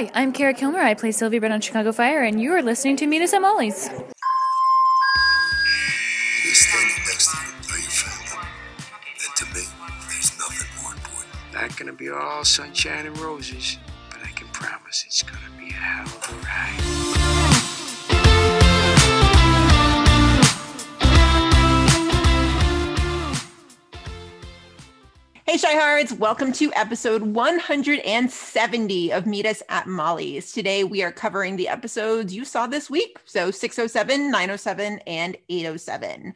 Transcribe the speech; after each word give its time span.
Hi, 0.00 0.10
I'm 0.14 0.32
Kara 0.32 0.54
Killmer. 0.54 0.78
I 0.78 0.94
play 0.94 1.12
Sylvie 1.12 1.38
Brett 1.40 1.52
on 1.52 1.60
Chicago 1.60 1.92
Fire, 1.92 2.22
and 2.22 2.40
you 2.40 2.54
are 2.54 2.62
listening 2.62 2.96
to 2.96 3.06
Meet 3.06 3.20
Us 3.20 3.34
at 3.34 3.42
Molly's. 3.42 3.86
They're 3.86 3.98
standing 6.54 6.96
next 7.06 7.30
to 7.30 7.36
you 7.36 7.74
are 7.74 7.78
your 7.78 7.90
family. 7.90 8.48
And 9.26 9.36
to 9.36 9.44
me, 9.44 9.60
there's 10.08 10.38
nothing 10.38 10.82
more 10.82 10.94
important. 10.94 11.52
Not 11.52 11.76
gonna 11.76 11.92
be 11.92 12.08
all 12.08 12.46
sunshine 12.46 13.04
and 13.08 13.18
roses, 13.18 13.76
but 14.08 14.20
I 14.24 14.30
can 14.30 14.46
promise 14.54 15.04
it's 15.06 15.22
gonna 15.22 15.50
be 15.58 15.68
a 15.68 15.74
hell 15.74 16.06
of 16.06 16.30
a 16.30 16.36
ride. 16.46 17.19
Hey, 25.50 25.58
Chi-Hards, 25.58 26.12
welcome 26.12 26.52
to 26.52 26.72
episode 26.74 27.22
170 27.22 29.12
of 29.12 29.26
Meet 29.26 29.46
Us 29.46 29.64
at 29.68 29.88
Molly's. 29.88 30.52
Today 30.52 30.84
we 30.84 31.02
are 31.02 31.10
covering 31.10 31.56
the 31.56 31.66
episodes 31.66 32.32
you 32.32 32.44
saw 32.44 32.68
this 32.68 32.88
week. 32.88 33.18
So 33.24 33.50
607, 33.50 34.30
907, 34.30 35.00
and 35.08 35.36
807. 35.48 36.34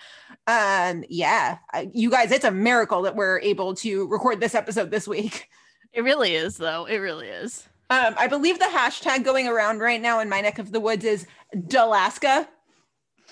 Um, 0.48 1.04
yeah, 1.08 1.58
you 1.92 2.10
guys, 2.10 2.32
it's 2.32 2.44
a 2.44 2.50
miracle 2.50 3.02
that 3.02 3.14
we're 3.14 3.38
able 3.38 3.74
to 3.76 4.08
record 4.08 4.40
this 4.40 4.56
episode 4.56 4.90
this 4.90 5.06
week. 5.06 5.48
It 5.92 6.02
really 6.02 6.34
is, 6.34 6.56
though. 6.56 6.86
It 6.86 6.96
really 6.96 7.28
is. 7.28 7.68
Um, 7.90 8.16
I 8.18 8.26
believe 8.26 8.58
the 8.58 8.64
hashtag 8.64 9.22
going 9.22 9.46
around 9.46 9.78
right 9.78 10.02
now 10.02 10.18
in 10.18 10.28
my 10.28 10.40
neck 10.40 10.58
of 10.58 10.72
the 10.72 10.80
woods 10.80 11.04
is 11.04 11.24
Dalaska. 11.54 12.48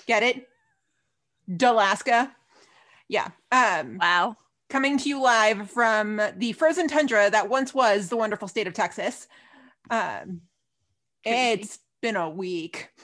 Get 0.07 0.23
it? 0.23 0.47
Dalaska. 1.51 2.31
Yeah. 3.09 3.31
Um, 3.51 3.97
Wow. 3.99 4.37
Coming 4.73 4.97
to 4.97 5.07
you 5.07 5.21
live 5.21 5.69
from 5.69 6.19
the 6.37 6.51
frozen 6.53 6.87
tundra 6.87 7.29
that 7.29 7.47
once 7.47 7.75
was 7.75 8.09
the 8.09 8.17
wonderful 8.17 8.47
state 8.47 8.65
of 8.65 8.73
Texas. 8.73 9.27
Um, 9.91 10.41
it's 11.23 11.77
been 12.01 12.17
a 12.17 12.29
week. 12.29 12.89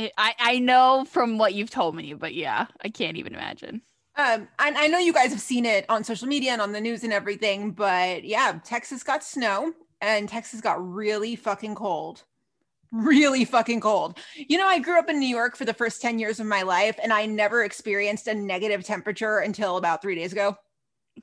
It, 0.00 0.12
I 0.16 0.32
I 0.38 0.58
know 0.60 1.04
from 1.10 1.38
what 1.38 1.54
you've 1.54 1.70
told 1.70 1.96
me, 1.96 2.14
but 2.14 2.32
yeah, 2.32 2.66
I 2.84 2.88
can't 2.88 3.16
even 3.16 3.34
imagine. 3.34 3.82
Um, 4.14 4.46
and 4.60 4.78
I 4.78 4.86
know 4.86 4.98
you 4.98 5.12
guys 5.12 5.32
have 5.32 5.40
seen 5.40 5.66
it 5.66 5.86
on 5.88 6.04
social 6.04 6.28
media 6.28 6.52
and 6.52 6.62
on 6.62 6.70
the 6.70 6.80
news 6.80 7.02
and 7.02 7.12
everything, 7.12 7.72
but 7.72 8.22
yeah, 8.22 8.60
Texas 8.62 9.02
got 9.02 9.24
snow 9.24 9.72
and 10.00 10.28
Texas 10.28 10.60
got 10.60 10.76
really 10.88 11.34
fucking 11.34 11.74
cold. 11.74 12.22
Really 12.92 13.44
fucking 13.44 13.80
cold. 13.80 14.20
You 14.36 14.56
know, 14.56 14.68
I 14.68 14.78
grew 14.78 15.00
up 15.00 15.10
in 15.10 15.18
New 15.18 15.26
York 15.26 15.56
for 15.56 15.64
the 15.64 15.74
first 15.74 16.00
10 16.00 16.20
years 16.20 16.38
of 16.38 16.46
my 16.46 16.62
life, 16.62 16.96
and 17.02 17.12
I 17.12 17.26
never 17.26 17.64
experienced 17.64 18.28
a 18.28 18.34
negative 18.34 18.84
temperature 18.84 19.38
until 19.38 19.78
about 19.78 20.00
three 20.00 20.14
days 20.14 20.30
ago. 20.30 20.56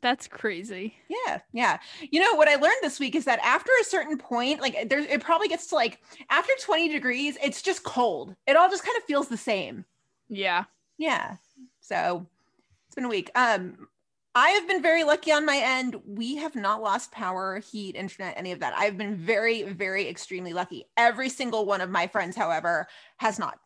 That's 0.01 0.27
crazy. 0.27 0.95
Yeah, 1.07 1.39
yeah. 1.53 1.79
You 2.11 2.19
know 2.19 2.35
what 2.35 2.47
I 2.47 2.55
learned 2.55 2.77
this 2.81 2.99
week 2.99 3.15
is 3.15 3.25
that 3.25 3.39
after 3.39 3.71
a 3.79 3.83
certain 3.85 4.17
point, 4.17 4.61
like 4.61 4.89
there's 4.89 5.05
it 5.05 5.21
probably 5.23 5.47
gets 5.47 5.67
to 5.67 5.75
like 5.75 5.99
after 6.29 6.51
20 6.61 6.89
degrees, 6.89 7.37
it's 7.43 7.61
just 7.61 7.83
cold. 7.83 8.35
It 8.47 8.55
all 8.55 8.69
just 8.69 8.83
kind 8.83 8.97
of 8.97 9.03
feels 9.03 9.27
the 9.27 9.37
same. 9.37 9.85
Yeah. 10.29 10.65
Yeah. 10.97 11.37
So 11.81 12.27
it's 12.87 12.95
been 12.95 13.05
a 13.05 13.09
week. 13.09 13.31
Um 13.35 13.87
I 14.37 14.49
have 14.49 14.67
been 14.67 14.81
very 14.81 15.05
lucky 15.05 15.31
on 15.31 15.45
my 15.45 15.55
end. 15.63 15.95
We 16.05 16.35
have 16.35 16.55
not 16.55 16.81
lost 16.81 17.13
power, 17.13 17.59
heat, 17.59 17.95
internet, 17.95 18.33
any 18.35 18.51
of 18.51 18.59
that. 18.59 18.73
I've 18.77 18.97
been 18.97 19.15
very, 19.15 19.63
very 19.63 20.09
extremely 20.09 20.51
lucky. 20.51 20.85
Every 20.97 21.29
single 21.29 21.65
one 21.65 21.79
of 21.79 21.89
my 21.89 22.07
friends, 22.07 22.35
however, 22.35 22.85
has 23.15 23.39
not. 23.39 23.57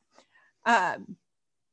Um, 0.67 1.17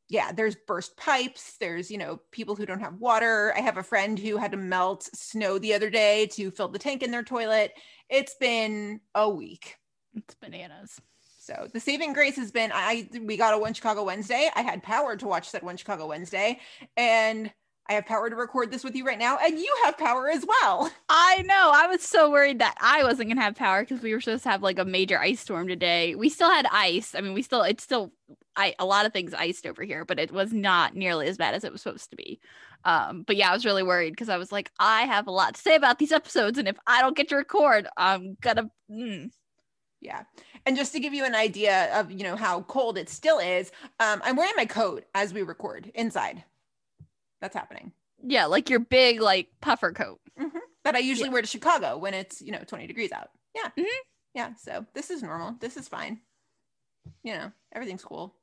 yeah, 0.09 0.33
there's 0.33 0.57
burst 0.67 0.97
pipes. 0.97 1.57
There's, 1.59 1.91
you 1.91 1.99
know, 1.99 2.21
people 2.31 2.55
who 2.55 2.67
don't 2.67 2.81
have 2.81 3.01
water. 3.01 3.53
I 3.57 3.61
have 3.61 3.77
a 3.77 3.83
friend 3.83 4.19
who 4.19 4.37
had 4.37 4.53
to 4.53 4.57
melt 4.57 5.09
snow 5.15 5.59
the 5.59 5.75
other 5.75 5.91
day 5.91 6.27
to 6.33 6.51
fill 6.51 6.69
the 6.69 6.79
tank 6.79 7.03
in 7.03 7.11
their 7.11 7.25
toilet. 7.25 7.73
It's 8.09 8.35
been 8.37 9.01
a 9.15 9.29
week. 9.29 9.77
It's 10.15 10.35
bananas. 10.35 11.01
So 11.41 11.69
the 11.73 11.81
saving 11.81 12.13
grace 12.13 12.37
has 12.37 12.51
been 12.51 12.73
I 12.75 13.09
we 13.23 13.37
got 13.37 13.55
a 13.55 13.59
one 13.59 13.75
Chicago 13.75 14.05
Wednesday. 14.05 14.51
I 14.55 14.63
had 14.63 14.83
power 14.83 15.17
to 15.17 15.27
watch 15.27 15.53
that 15.53 15.63
one 15.63 15.77
Chicago 15.77 16.09
Wednesday, 16.09 16.59
and 16.97 17.53
I 17.89 17.95
have 17.95 18.07
power 18.07 18.29
to 18.29 18.37
record 18.37 18.71
this 18.71 18.83
with 18.83 18.97
you 18.97 19.07
right 19.07 19.19
now, 19.19 19.39
and 19.39 19.59
you 19.59 19.75
have 19.85 19.97
power 19.97 20.29
as 20.29 20.45
well. 20.47 20.91
I 21.09 21.43
know. 21.43 21.71
I 21.75 21.87
was 21.87 22.03
so 22.03 22.31
worried 22.31 22.59
that 22.59 22.77
I 22.81 23.05
wasn't 23.05 23.29
gonna 23.29 23.43
have 23.43 23.55
power 23.55 23.83
because 23.83 24.03
we 24.03 24.13
were 24.13 24.21
supposed 24.21 24.43
to 24.43 24.51
have 24.51 24.63
like 24.63 24.79
a 24.79 24.85
major 24.85 25.19
ice 25.19 25.41
storm 25.41 25.69
today. 25.69 26.15
We 26.15 26.29
still 26.29 26.51
had 26.51 26.67
ice. 26.73 27.15
I 27.15 27.21
mean, 27.21 27.35
we 27.35 27.43
still 27.43 27.63
it's 27.63 27.85
still 27.85 28.13
I 28.57 28.75
a 28.79 28.85
lot 28.85 29.07
of 29.07 29.13
things 29.13 29.35
iced 29.35 29.67
over 29.67 29.85
here, 29.85 30.05
but 30.05 30.19
it 30.19 30.33
was 30.33 30.53
not 30.53 30.97
nearly 30.97 31.29
as 31.29 31.37
bad 31.37 31.55
as 31.55 31.65
it 31.65 31.73
was 31.73 31.83
supposed 31.83 32.11
to 32.11 32.17
be. 32.17 32.41
Um, 32.85 33.25
but 33.27 33.37
yeah, 33.37 33.51
I 33.51 33.53
was 33.53 33.65
really 33.65 33.83
worried 33.83 34.11
because 34.11 34.29
I 34.29 34.37
was 34.37 34.53
like, 34.53 34.71
I 34.79 35.03
have 35.03 35.27
a 35.27 35.33
lot 35.33 35.55
to 35.55 35.61
say 35.61 35.77
about 35.77 35.99
these 35.99 36.13
episodes, 36.13 36.59
and 36.59 36.69
if 36.69 36.77
I 36.87 37.03
don't 37.03 37.17
get 37.17 37.29
to 37.29 37.37
record, 37.37 37.87
I'm 37.97 38.37
gonna. 38.41 38.71
Mm. 38.91 39.31
Yeah, 40.01 40.23
and 40.67 40.77
just 40.77 40.93
to 40.93 41.01
give 41.01 41.15
you 41.15 41.25
an 41.25 41.35
idea 41.35 41.99
of 41.99 42.11
you 42.11 42.23
know 42.23 42.37
how 42.37 42.63
cold 42.63 42.99
it 42.99 43.09
still 43.09 43.39
is, 43.39 43.73
um, 43.99 44.21
I'm 44.25 44.37
wearing 44.37 44.55
my 44.57 44.67
coat 44.67 45.05
as 45.15 45.33
we 45.33 45.43
record 45.43 45.91
inside. 45.95 46.45
That's 47.41 47.55
happening. 47.57 47.93
Yeah, 48.23 48.47
like 48.47 48.71
your 48.71 48.81
big 48.81 49.21
like 49.21 49.49
puffer 49.61 49.93
coat. 49.93 50.21
Mhm. 50.39 50.51
That 50.85 50.95
I 50.95 51.01
usually 51.01 51.29
wear 51.31 51.43
to 51.43 51.49
Chicago 51.49 51.99
when 51.99 52.15
it's 52.15 52.41
you 52.41 52.53
know 52.53 52.63
20 52.67 52.87
degrees 52.87 53.13
out. 53.13 53.31
Yeah, 53.55 53.71
Mhm. 53.77 53.87
yeah. 54.35 54.55
So 54.57 54.87
this 54.95 55.11
is 55.11 55.23
normal. 55.23 55.57
This 55.61 55.77
is 55.77 55.89
fine. 55.89 56.21
You 57.23 57.35
know, 57.35 57.53
everything's 57.73 58.05
cool. 58.05 58.35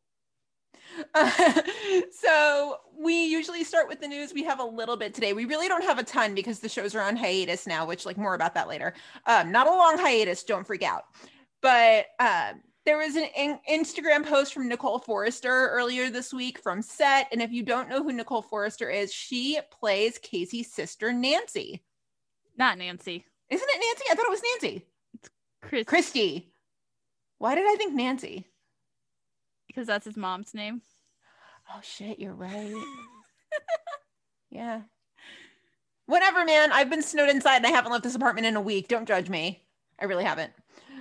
so 2.12 2.78
we 2.98 3.26
usually 3.26 3.64
start 3.64 3.88
with 3.88 4.00
the 4.02 4.08
news. 4.08 4.34
We 4.34 4.44
have 4.44 4.60
a 4.60 4.64
little 4.66 4.98
bit 4.98 5.14
today. 5.14 5.34
We 5.34 5.46
really 5.46 5.68
don't 5.68 5.84
have 5.84 5.98
a 6.00 6.04
ton 6.04 6.36
because 6.36 6.60
the 6.60 6.70
shows 6.70 6.96
are 6.96 7.02
on 7.02 7.16
hiatus 7.16 7.66
now, 7.68 7.86
which 7.86 8.06
like 8.06 8.18
more 8.18 8.36
about 8.36 8.54
that 8.56 8.68
later. 8.68 8.94
Um, 9.26 9.52
not 9.52 9.68
a 9.68 9.72
long 9.72 9.98
hiatus. 9.98 10.44
Don't 10.44 10.66
freak 10.66 10.84
out. 10.84 11.04
But 11.62 12.08
um, 12.20 12.62
there 12.86 12.98
was 12.98 13.16
an 13.16 13.28
in- 13.36 13.60
Instagram 13.70 14.26
post 14.26 14.54
from 14.54 14.68
Nicole 14.68 15.00
Forrester 15.00 15.70
earlier 15.70 16.10
this 16.10 16.34
week 16.34 16.60
from 16.60 16.82
Set, 16.82 17.28
and 17.32 17.42
if 17.42 17.52
you 17.52 17.64
don't 17.64 17.90
know 17.90 18.04
who 18.04 18.12
Nicole 18.12 18.42
Forrester 18.42 18.90
is, 18.90 19.14
she 19.14 19.60
plays 19.72 20.18
Casey's 20.18 20.72
sister 20.72 21.14
Nancy. 21.14 21.84
Not 22.58 22.78
Nancy. 22.78 23.26
Isn't 23.50 23.70
it 23.70 23.86
Nancy? 23.86 24.04
I 24.12 24.16
thought 24.16 24.26
it 24.26 24.30
was 24.30 24.42
Nancy. 24.62 24.86
It's 25.14 25.30
Chris. 25.62 25.86
Christy. 25.86 26.54
Why 27.38 27.56
did 27.56 27.66
I 27.68 27.76
think 27.76 27.94
Nancy? 27.94 28.48
Because 29.68 29.88
that's 29.88 30.06
his 30.06 30.18
mom's 30.18 30.54
name. 30.54 30.82
Oh 31.74 31.80
shit, 31.82 32.20
you're 32.20 32.34
right. 32.34 32.74
yeah. 34.50 34.82
Whatever, 36.06 36.46
man. 36.46 36.72
I've 36.72 36.90
been 36.90 37.02
snowed 37.02 37.30
inside 37.30 37.58
and 37.58 37.66
I 37.66 37.70
haven't 37.70 37.92
left 37.92 38.04
this 38.04 38.16
apartment 38.16 38.46
in 38.46 38.56
a 38.56 38.62
week. 38.62 38.88
Don't 38.88 39.08
judge 39.08 39.30
me. 39.30 39.64
I 40.00 40.06
really 40.06 40.26
haven't. 40.26 40.52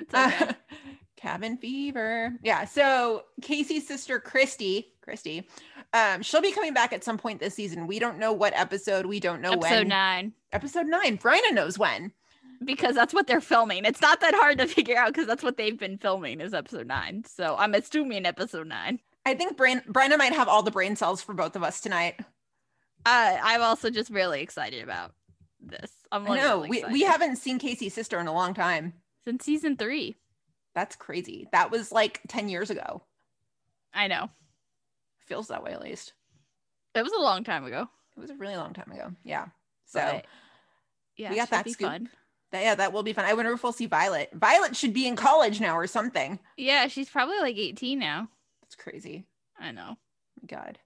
It's 0.00 0.14
okay. 0.14 0.44
Uh, 0.44 0.52
cabin 1.22 1.56
fever. 1.56 2.32
Yeah. 2.42 2.64
So 2.64 3.22
Casey's 3.40 3.86
sister 3.86 4.18
Christy, 4.18 4.92
Christy, 5.02 5.48
um, 5.92 6.22
she'll 6.22 6.42
be 6.42 6.52
coming 6.52 6.74
back 6.74 6.92
at 6.92 7.04
some 7.04 7.16
point 7.16 7.40
this 7.40 7.54
season. 7.54 7.86
We 7.86 7.98
don't 7.98 8.18
know 8.18 8.32
what 8.32 8.52
episode. 8.56 9.06
We 9.06 9.20
don't 9.20 9.40
know 9.40 9.56
when. 9.56 9.72
Episode 9.72 9.86
nine. 9.86 10.32
Episode 10.52 10.86
nine. 10.86 11.18
Bryna 11.18 11.52
knows 11.52 11.78
when. 11.78 12.12
Because 12.64 12.94
that's 12.94 13.14
what 13.14 13.26
they're 13.26 13.40
filming. 13.40 13.84
It's 13.84 14.00
not 14.00 14.20
that 14.20 14.34
hard 14.34 14.58
to 14.58 14.66
figure 14.68 14.96
out 14.96 15.08
because 15.08 15.26
that's 15.26 15.42
what 15.42 15.56
they've 15.56 15.78
been 15.78 15.98
filming 15.98 16.40
is 16.40 16.54
episode 16.54 16.86
nine. 16.86 17.24
So 17.26 17.56
I'm 17.56 17.74
assuming 17.74 18.26
episode 18.26 18.66
nine. 18.66 18.98
I 19.24 19.34
think 19.34 19.56
Brain 19.56 19.82
Bryna 19.88 20.18
might 20.18 20.32
have 20.32 20.48
all 20.48 20.62
the 20.62 20.70
brain 20.70 20.96
cells 20.96 21.22
for 21.22 21.34
both 21.34 21.54
of 21.54 21.62
us 21.62 21.80
tonight. 21.80 22.20
Uh, 23.04 23.36
I'm 23.42 23.62
also 23.62 23.90
just 23.90 24.10
really 24.10 24.42
excited 24.42 24.82
about 24.82 25.12
this. 25.60 25.90
I'm 26.10 26.24
like, 26.24 26.40
know 26.40 26.62
really 26.62 26.68
we, 26.68 26.84
we 26.92 27.00
haven't 27.02 27.36
seen 27.36 27.58
Casey's 27.58 27.94
sister 27.94 28.18
in 28.18 28.26
a 28.26 28.34
long 28.34 28.54
time. 28.54 28.94
since 29.24 29.44
season 29.44 29.76
three. 29.76 30.16
That's 30.74 30.96
crazy. 30.96 31.48
That 31.52 31.70
was 31.70 31.92
like 31.92 32.20
10 32.28 32.48
years 32.48 32.70
ago. 32.70 33.02
I 33.92 34.08
know. 34.08 34.28
Feels 35.26 35.48
that 35.48 35.62
way 35.62 35.72
at 35.72 35.82
least. 35.82 36.14
It 36.94 37.02
was 37.02 37.12
a 37.12 37.20
long 37.20 37.44
time 37.44 37.64
ago. 37.64 37.88
It 38.16 38.20
was 38.20 38.30
a 38.30 38.34
really 38.34 38.56
long 38.56 38.72
time 38.72 38.90
ago. 38.92 39.12
Yeah. 39.24 39.46
So 39.86 40.00
but 40.00 40.26
yeah, 41.16 41.30
we 41.30 41.36
got 41.36 41.50
that 41.50 41.64
be 41.64 41.72
scoop. 41.72 41.88
fun. 41.88 42.08
that, 42.50 42.62
yeah, 42.62 42.74
that 42.74 42.92
will 42.92 43.02
be 43.02 43.12
fun. 43.12 43.24
I 43.24 43.34
wonder 43.34 43.52
if 43.52 43.62
we'll 43.62 43.72
see 43.72 43.86
Violet. 43.86 44.30
Violet 44.32 44.76
should 44.76 44.92
be 44.92 45.06
in 45.06 45.16
college 45.16 45.60
now 45.60 45.76
or 45.76 45.86
something. 45.86 46.38
Yeah, 46.56 46.88
she's 46.88 47.08
probably 47.08 47.38
like 47.38 47.56
18 47.56 47.98
now. 47.98 48.28
That's 48.62 48.74
crazy. 48.74 49.26
I 49.58 49.72
know. 49.72 49.96
God. 50.46 50.78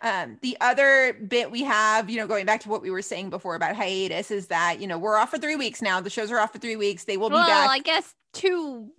Um, 0.00 0.38
the 0.42 0.56
other 0.60 1.14
bit 1.14 1.50
we 1.50 1.64
have, 1.64 2.08
you 2.08 2.18
know, 2.18 2.28
going 2.28 2.46
back 2.46 2.60
to 2.60 2.68
what 2.68 2.82
we 2.82 2.90
were 2.90 3.02
saying 3.02 3.30
before 3.30 3.56
about 3.56 3.74
hiatus 3.74 4.30
is 4.30 4.46
that, 4.46 4.80
you 4.80 4.86
know, 4.86 4.96
we're 4.96 5.16
off 5.16 5.30
for 5.30 5.38
three 5.38 5.56
weeks 5.56 5.82
now. 5.82 6.00
The 6.00 6.10
shows 6.10 6.30
are 6.30 6.38
off 6.38 6.52
for 6.52 6.58
three 6.58 6.76
weeks. 6.76 7.04
They 7.04 7.16
will 7.16 7.30
be 7.30 7.34
back. 7.34 7.48
well, 7.48 7.66
back. 7.66 7.70
I 7.70 7.78
guess 7.80 8.14
two 8.32 8.92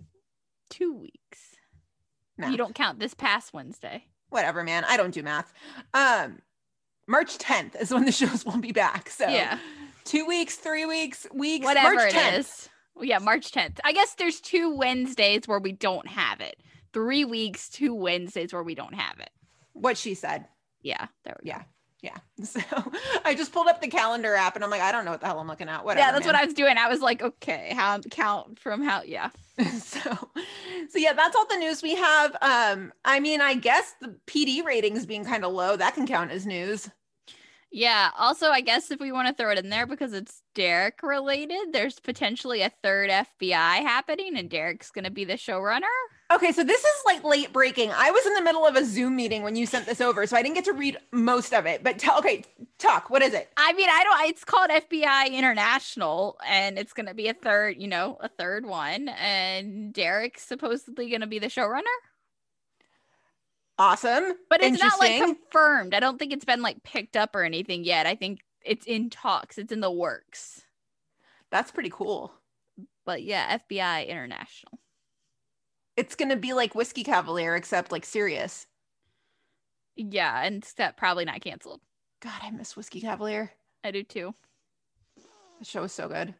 two 0.70 0.94
weeks. 0.94 1.40
Math. 2.38 2.50
You 2.52 2.56
don't 2.56 2.74
count 2.74 2.98
this 2.98 3.12
past 3.12 3.52
Wednesday. 3.52 4.04
Whatever, 4.30 4.64
man. 4.64 4.84
I 4.88 4.96
don't 4.96 5.12
do 5.12 5.22
math. 5.22 5.52
Um, 5.92 6.38
March 7.06 7.36
10th 7.38 7.80
is 7.80 7.92
when 7.92 8.04
the 8.06 8.12
shows 8.20 8.46
will 8.46 8.56
be 8.58 8.72
back. 8.72 9.10
So 9.10 9.28
Yeah. 9.28 9.58
two 10.04 10.24
weeks, 10.26 10.56
three 10.56 10.86
weeks, 10.86 11.26
weeks, 11.34 11.64
Whatever 11.66 11.96
March 11.96 12.12
10th. 12.12 12.38
is. 12.38 12.68
Well, 12.94 13.04
Yeah, 13.04 13.18
March 13.18 13.50
10th. 13.52 13.78
I 13.84 13.92
guess 13.92 14.14
there's 14.14 14.40
two 14.40 14.74
Wednesdays 14.74 15.46
where 15.46 15.58
we 15.58 15.72
don't 15.72 16.06
have 16.08 16.40
it. 16.40 16.56
Three 16.92 17.24
weeks, 17.24 17.68
two 17.68 17.94
Wednesdays 17.94 18.52
where 18.52 18.62
we 18.62 18.74
don't 18.74 18.94
have 18.94 19.18
it. 19.20 19.30
What 19.72 19.96
she 19.98 20.14
said. 20.14 20.46
Yeah, 20.82 21.06
there 21.24 21.36
we 21.42 21.50
go. 21.50 21.58
Yeah. 22.02 22.16
So 22.44 22.60
I 23.24 23.34
just 23.34 23.52
pulled 23.52 23.68
up 23.68 23.82
the 23.82 23.88
calendar 23.88 24.34
app 24.34 24.54
and 24.54 24.64
I'm 24.64 24.70
like, 24.70 24.80
I 24.80 24.92
don't 24.92 25.04
know 25.04 25.10
what 25.10 25.20
the 25.20 25.26
hell 25.26 25.38
I'm 25.40 25.46
looking 25.46 25.68
at. 25.68 25.84
Whatever. 25.84 26.06
yeah, 26.06 26.12
that's 26.12 26.24
man. 26.24 26.34
what 26.34 26.42
I 26.42 26.46
was 26.46 26.54
doing. 26.54 26.78
I 26.78 26.88
was 26.88 27.00
like, 27.00 27.20
okay, 27.22 27.72
how 27.76 27.98
count 28.10 28.58
from 28.58 28.82
how? 28.82 29.02
Yeah. 29.02 29.30
so 29.78 30.00
so 30.88 30.98
yeah 30.98 31.12
that's 31.12 31.36
all 31.36 31.46
the 31.46 31.56
news 31.56 31.82
we 31.82 31.94
have 31.94 32.34
um 32.40 32.90
i 33.04 33.20
mean 33.20 33.42
i 33.42 33.52
guess 33.52 33.94
the 34.00 34.16
pd 34.26 34.64
ratings 34.64 35.04
being 35.04 35.22
kind 35.22 35.44
of 35.44 35.52
low 35.52 35.76
that 35.76 35.94
can 35.94 36.06
count 36.06 36.30
as 36.30 36.46
news 36.46 36.88
Yeah. 37.70 38.10
Also, 38.18 38.48
I 38.48 38.62
guess 38.62 38.90
if 38.90 38.98
we 39.00 39.12
want 39.12 39.28
to 39.28 39.34
throw 39.34 39.52
it 39.52 39.58
in 39.58 39.70
there 39.70 39.86
because 39.86 40.12
it's 40.12 40.42
Derek 40.54 41.02
related, 41.02 41.72
there's 41.72 42.00
potentially 42.00 42.62
a 42.62 42.72
third 42.82 43.10
FBI 43.10 43.46
happening, 43.46 44.36
and 44.36 44.50
Derek's 44.50 44.90
going 44.90 45.04
to 45.04 45.10
be 45.10 45.24
the 45.24 45.34
showrunner. 45.34 45.82
Okay 46.30 46.52
so 46.52 46.62
this 46.64 46.80
is 46.80 47.02
like 47.06 47.22
late 47.24 47.52
breaking 47.52 47.90
i 47.94 48.10
was 48.10 48.24
in 48.26 48.34
the 48.34 48.42
middle 48.42 48.66
of 48.66 48.76
a 48.76 48.84
zoom 48.84 49.16
meeting 49.16 49.42
when 49.42 49.56
you 49.56 49.66
sent 49.66 49.86
this 49.86 50.00
over 50.00 50.26
so 50.26 50.36
i 50.36 50.42
didn't 50.42 50.54
get 50.54 50.64
to 50.64 50.72
read 50.72 50.96
most 51.12 51.52
of 51.52 51.66
it 51.66 51.82
but 51.82 51.98
tell 51.98 52.18
okay 52.18 52.44
talk 52.78 53.10
what 53.10 53.22
is 53.22 53.34
it 53.34 53.50
I 53.56 53.72
mean, 53.74 53.88
I 53.90 54.02
don't. 54.04 54.28
It's 54.30 54.44
called 54.44 54.70
FBI 54.70 55.32
International, 55.32 56.38
and 56.46 56.78
it's 56.78 56.92
going 56.92 57.06
to 57.06 57.14
be 57.14 57.28
a 57.28 57.34
third, 57.34 57.76
you 57.78 57.88
know, 57.88 58.16
a 58.20 58.28
third 58.28 58.66
one. 58.66 59.08
And 59.10 59.92
Derek's 59.92 60.42
supposedly 60.42 61.08
going 61.08 61.20
to 61.20 61.26
be 61.26 61.38
the 61.38 61.46
showrunner, 61.48 61.84
awesome 63.78 64.34
but 64.48 64.62
it's 64.62 64.78
not 64.78 64.98
like 65.00 65.22
confirmed. 65.22 65.94
I 65.94 66.00
don't 66.00 66.18
think 66.18 66.32
it's 66.32 66.44
been 66.44 66.62
like 66.62 66.82
picked 66.82 67.16
up 67.16 67.34
or 67.34 67.44
anything 67.44 67.84
yet. 67.84 68.06
I 68.06 68.14
think 68.14 68.40
it's 68.64 68.86
in 68.86 69.10
talks. 69.10 69.58
It's 69.58 69.72
in 69.72 69.80
the 69.80 69.90
works. 69.90 70.62
that's 71.50 71.70
pretty 71.70 71.90
cool 71.90 72.32
But 73.06 73.22
yeah, 73.22 73.58
FBI 73.58 74.08
International. 74.08 74.79
It's 76.00 76.14
gonna 76.16 76.36
be 76.36 76.52
like 76.54 76.74
whiskey 76.74 77.04
cavalier 77.04 77.54
except 77.54 77.92
like 77.92 78.04
serious 78.06 78.66
Yeah, 79.96 80.42
and 80.44 80.62
that 80.76 80.96
probably 80.96 81.24
not 81.24 81.40
canceled. 81.40 81.80
god 82.22 82.40
i 82.42 82.50
miss 82.50 82.76
whiskey 82.76 83.00
cavalier 83.00 83.52
I 83.84 83.90
do 83.90 84.02
too. 84.02 84.34
the 85.58 85.64
show 85.64 85.84
is 85.84 85.92
so 85.92 86.08
good 86.08 86.34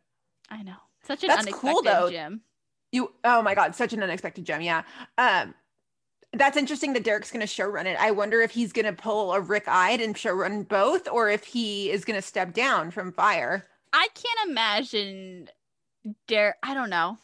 I 0.53 0.63
know. 0.65 0.75
Such 1.05 1.23
an 1.23 1.29
That's 1.29 1.43
unexpected 1.43 1.71
cool, 1.71 1.83
though. 1.83 2.11
gem. 2.11 2.41
You 2.91 3.13
oh 3.23 3.41
my 3.41 3.55
god, 3.55 3.77
such 3.77 3.93
an 3.93 4.03
unexpected 4.03 4.45
gem. 4.45 4.61
Yeah. 4.63 4.83
Um 5.17 5.55
that's 6.33 6.57
interesting 6.57 6.93
that 6.95 7.05
Derek's 7.05 7.31
gonna 7.31 7.47
show 7.47 7.67
run 7.67 7.87
it. 7.87 7.97
I 8.01 8.11
wonder 8.11 8.41
if 8.41 8.51
he's 8.51 8.73
gonna 8.73 8.93
pull 8.93 9.33
a 9.33 9.41
Rick 9.41 9.69
Eid 9.69 10.01
and 10.01 10.17
show 10.19 10.33
run 10.33 10.65
both, 10.65 11.09
or 11.09 11.31
if 11.31 11.45
he 11.45 11.91
is 11.91 12.05
gonna 12.05 12.21
step 12.23 12.53
down 12.53 12.91
from 12.91 13.13
fire. 13.13 13.65
I 13.93 14.09
can't 14.15 14.51
imagine 14.51 15.49
Derek. 16.27 16.57
I 16.65 16.75
don't 16.75 16.91
know. 16.91 17.19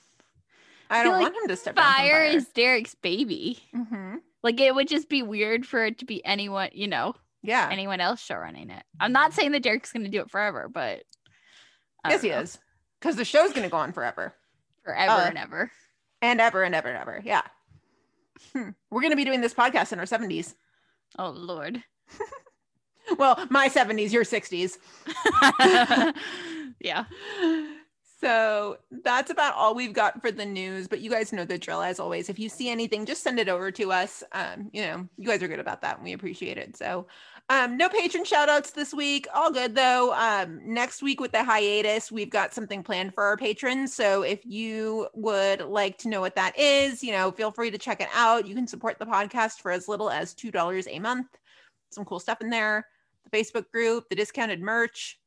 I 0.90 1.02
don't 1.02 1.12
like 1.12 1.22
want 1.22 1.36
him 1.36 1.48
to 1.48 1.56
step. 1.56 1.74
Fire 1.76 1.84
fire. 2.10 2.24
is 2.24 2.48
Derek's 2.48 2.94
baby. 2.94 3.58
Mhm. 3.74 4.20
Like 4.42 4.60
it 4.60 4.74
would 4.74 4.88
just 4.88 5.08
be 5.08 5.22
weird 5.22 5.66
for 5.66 5.84
it 5.84 5.98
to 5.98 6.04
be 6.04 6.24
anyone, 6.24 6.70
you 6.72 6.86
know, 6.86 7.14
yeah. 7.42 7.68
anyone 7.70 8.00
else 8.00 8.20
show 8.22 8.36
running 8.36 8.70
it. 8.70 8.82
I'm 9.00 9.12
not 9.12 9.32
saying 9.32 9.52
that 9.52 9.62
Derek's 9.62 9.92
going 9.92 10.04
to 10.04 10.10
do 10.10 10.20
it 10.20 10.30
forever, 10.30 10.68
but 10.72 11.02
I 12.04 12.10
yes, 12.10 12.22
he 12.22 12.28
know. 12.30 12.38
is. 12.40 12.58
Because 13.00 13.16
the 13.16 13.24
show's 13.24 13.52
gonna 13.52 13.68
go 13.68 13.76
on 13.76 13.92
forever. 13.92 14.34
forever 14.84 15.10
Uh, 15.12 15.26
and 15.28 15.38
ever. 15.38 15.70
And 16.22 16.40
ever 16.40 16.62
and 16.62 16.74
ever 16.74 16.88
and 16.88 16.98
ever. 16.98 17.20
Yeah. 17.24 17.42
Hmm. 18.52 18.70
We're 18.90 19.02
gonna 19.02 19.16
be 19.16 19.24
doing 19.24 19.40
this 19.40 19.54
podcast 19.54 19.92
in 19.92 19.98
our 19.98 20.04
70s. 20.06 20.54
Oh 21.18 21.30
Lord. 21.30 21.82
Well, 23.18 23.46
my 23.50 23.68
70s, 23.68 24.10
your 24.12 24.24
60s. 24.24 24.78
yeah. 26.80 27.04
So 28.18 28.78
that's 29.02 29.30
about 29.30 29.54
all 29.54 29.74
we've 29.74 29.92
got 29.92 30.22
for 30.22 30.30
the 30.30 30.46
news. 30.46 30.88
But 30.88 31.00
you 31.00 31.10
guys 31.10 31.32
know 31.32 31.44
the 31.44 31.58
drill 31.58 31.82
as 31.82 32.00
always. 32.00 32.30
If 32.30 32.38
you 32.38 32.48
see 32.48 32.70
anything, 32.70 33.04
just 33.04 33.22
send 33.22 33.38
it 33.38 33.48
over 33.48 33.70
to 33.72 33.92
us. 33.92 34.22
Um, 34.32 34.70
you 34.72 34.82
know, 34.82 35.06
you 35.18 35.28
guys 35.28 35.42
are 35.42 35.48
good 35.48 35.60
about 35.60 35.82
that 35.82 35.96
and 35.96 36.04
we 36.04 36.14
appreciate 36.14 36.56
it. 36.56 36.78
So 36.78 37.06
um, 37.50 37.76
no 37.76 37.90
patron 37.90 38.24
shout 38.24 38.48
outs 38.48 38.70
this 38.70 38.94
week. 38.94 39.28
All 39.34 39.52
good 39.52 39.74
though. 39.74 40.14
Um, 40.14 40.60
next 40.64 41.02
week 41.02 41.20
with 41.20 41.32
the 41.32 41.44
hiatus, 41.44 42.10
we've 42.10 42.30
got 42.30 42.54
something 42.54 42.82
planned 42.82 43.12
for 43.12 43.22
our 43.22 43.36
patrons. 43.36 43.92
So 43.94 44.22
if 44.22 44.40
you 44.46 45.08
would 45.12 45.60
like 45.60 45.98
to 45.98 46.08
know 46.08 46.22
what 46.22 46.36
that 46.36 46.58
is, 46.58 47.04
you 47.04 47.12
know, 47.12 47.30
feel 47.30 47.50
free 47.50 47.70
to 47.70 47.78
check 47.78 48.00
it 48.00 48.08
out. 48.14 48.48
You 48.48 48.54
can 48.54 48.66
support 48.66 48.98
the 48.98 49.04
podcast 49.04 49.60
for 49.60 49.70
as 49.70 49.88
little 49.88 50.08
as 50.08 50.34
$2 50.34 50.86
a 50.90 50.98
month. 51.00 51.28
Some 51.90 52.06
cool 52.06 52.18
stuff 52.18 52.40
in 52.40 52.48
there. 52.48 52.86
The 53.30 53.38
Facebook 53.38 53.70
group, 53.70 54.08
the 54.08 54.16
discounted 54.16 54.62
merch, 54.62 55.20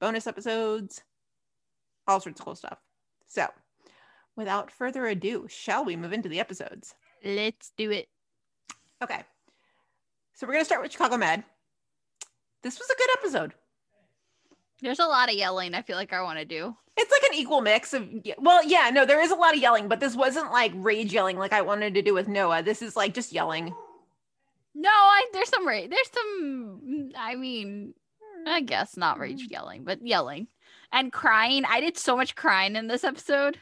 bonus 0.00 0.26
episodes 0.26 1.02
all 2.10 2.20
sorts 2.20 2.40
of 2.40 2.44
cool 2.44 2.54
stuff. 2.54 2.78
So, 3.26 3.46
without 4.36 4.70
further 4.70 5.06
ado, 5.06 5.46
shall 5.48 5.84
we 5.84 5.96
move 5.96 6.12
into 6.12 6.28
the 6.28 6.40
episodes? 6.40 6.94
Let's 7.24 7.72
do 7.76 7.90
it. 7.90 8.08
Okay. 9.02 9.22
So, 10.34 10.46
we're 10.46 10.54
going 10.54 10.62
to 10.62 10.66
start 10.66 10.82
with 10.82 10.92
Chicago 10.92 11.16
Med. 11.16 11.44
This 12.62 12.78
was 12.78 12.90
a 12.90 12.96
good 12.96 13.10
episode. 13.18 13.54
There's 14.82 14.98
a 14.98 15.06
lot 15.06 15.28
of 15.28 15.34
yelling 15.34 15.74
I 15.74 15.82
feel 15.82 15.96
like 15.96 16.12
I 16.12 16.22
want 16.22 16.38
to 16.38 16.44
do. 16.44 16.74
It's 16.96 17.10
like 17.10 17.30
an 17.30 17.38
equal 17.38 17.60
mix 17.60 17.94
of, 17.94 18.08
well, 18.38 18.64
yeah, 18.64 18.90
no, 18.92 19.06
there 19.06 19.22
is 19.22 19.30
a 19.30 19.36
lot 19.36 19.54
of 19.54 19.60
yelling, 19.60 19.88
but 19.88 20.00
this 20.00 20.16
wasn't 20.16 20.52
like 20.52 20.72
rage 20.74 21.12
yelling 21.12 21.38
like 21.38 21.52
I 21.52 21.62
wanted 21.62 21.94
to 21.94 22.02
do 22.02 22.12
with 22.12 22.28
Noah. 22.28 22.62
This 22.62 22.82
is 22.82 22.96
like 22.96 23.14
just 23.14 23.32
yelling. 23.32 23.74
No, 24.74 24.90
I 24.90 25.26
there's 25.32 25.48
some 25.48 25.66
rage. 25.66 25.90
there's 25.90 26.10
some 26.12 27.10
I 27.16 27.34
mean, 27.34 27.94
I 28.46 28.60
guess 28.60 28.96
not 28.96 29.18
rage 29.18 29.46
yelling, 29.50 29.84
but 29.84 30.06
yelling 30.06 30.48
and 30.92 31.12
crying. 31.12 31.64
I 31.64 31.80
did 31.80 31.96
so 31.96 32.16
much 32.16 32.34
crying 32.34 32.76
in 32.76 32.88
this 32.88 33.04
episode. 33.04 33.58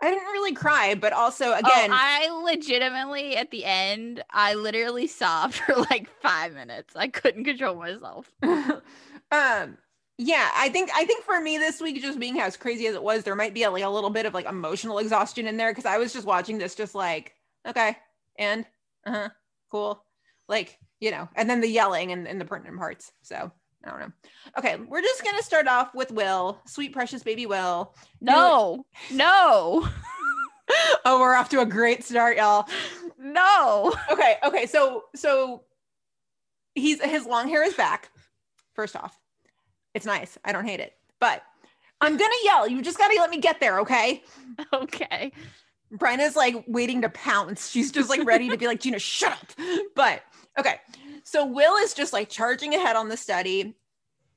I 0.00 0.10
didn't 0.10 0.28
really 0.28 0.54
cry, 0.54 0.94
but 0.94 1.12
also, 1.12 1.46
Oh, 1.46 1.54
again, 1.54 1.90
I 1.92 2.28
legitimately 2.44 3.36
at 3.36 3.50
the 3.50 3.64
end, 3.64 4.22
I 4.30 4.54
literally 4.54 5.08
sobbed 5.08 5.54
for 5.66 5.74
like 5.74 6.08
five 6.20 6.54
minutes. 6.54 6.94
I 6.94 7.08
couldn't 7.08 7.44
control 7.44 7.74
myself. 7.74 8.30
um, 8.42 9.78
yeah, 10.20 10.50
I 10.54 10.68
think 10.68 10.90
I 10.94 11.04
think 11.04 11.24
for 11.24 11.40
me 11.40 11.58
this 11.58 11.80
week, 11.80 12.00
just 12.02 12.18
being 12.18 12.40
as 12.40 12.56
crazy 12.56 12.86
as 12.86 12.94
it 12.94 13.02
was, 13.02 13.22
there 13.22 13.36
might 13.36 13.54
be 13.54 13.62
a, 13.62 13.70
like 13.70 13.84
a 13.84 13.88
little 13.88 14.10
bit 14.10 14.26
of 14.26 14.34
like 14.34 14.46
emotional 14.46 14.98
exhaustion 14.98 15.46
in 15.46 15.56
there 15.56 15.70
because 15.70 15.86
I 15.86 15.98
was 15.98 16.12
just 16.12 16.26
watching 16.26 16.58
this, 16.58 16.74
just 16.74 16.94
like, 16.94 17.34
okay, 17.66 17.96
and 18.36 18.64
uh 19.06 19.12
huh, 19.12 19.28
cool, 19.70 20.04
like 20.48 20.78
you 21.00 21.12
know, 21.12 21.28
and 21.36 21.48
then 21.48 21.60
the 21.60 21.68
yelling 21.68 22.10
and, 22.10 22.26
and 22.26 22.40
the 22.40 22.44
pertinent 22.44 22.78
parts. 22.78 23.12
So 23.22 23.52
I 23.84 23.90
don't 23.90 24.00
know. 24.00 24.12
Okay, 24.58 24.76
we're 24.76 25.02
just 25.02 25.24
gonna 25.24 25.42
start 25.42 25.68
off 25.68 25.94
with 25.94 26.10
Will, 26.10 26.60
sweet 26.66 26.92
precious 26.92 27.22
baby 27.22 27.46
Will. 27.46 27.94
No, 28.20 28.84
no, 29.12 29.88
Oh, 31.04 31.18
we're 31.20 31.34
off 31.34 31.48
to 31.50 31.60
a 31.60 31.66
great 31.66 32.04
start, 32.04 32.36
y'all. 32.36 32.66
no. 33.18 33.94
Okay, 34.10 34.36
okay, 34.44 34.66
so 34.66 35.04
so 35.14 35.62
he's 36.74 37.02
his 37.02 37.24
long 37.26 37.48
hair 37.48 37.62
is 37.64 37.74
back. 37.74 38.10
First 38.74 38.96
off, 38.96 39.18
it's 39.94 40.06
nice. 40.06 40.36
I 40.44 40.52
don't 40.52 40.66
hate 40.66 40.80
it, 40.80 40.92
but 41.20 41.42
I'm 42.00 42.16
gonna 42.16 42.34
yell. 42.44 42.68
You 42.68 42.82
just 42.82 42.98
gotta 42.98 43.14
let 43.18 43.30
me 43.30 43.38
get 43.38 43.60
there, 43.60 43.80
okay? 43.80 44.22
Okay. 44.72 45.30
Brenna's 45.92 46.34
like 46.36 46.64
waiting 46.66 47.02
to 47.02 47.08
pounce. 47.10 47.70
She's 47.70 47.90
just 47.92 48.10
like 48.10 48.26
ready 48.26 48.48
to 48.50 48.56
be 48.58 48.66
like, 48.66 48.80
Gina, 48.80 48.98
shut 48.98 49.32
up. 49.32 49.46
But 49.94 50.22
okay. 50.58 50.80
So 51.28 51.44
Will 51.44 51.76
is 51.76 51.92
just 51.92 52.14
like 52.14 52.30
charging 52.30 52.74
ahead 52.74 52.96
on 52.96 53.10
the 53.10 53.16
study. 53.16 53.76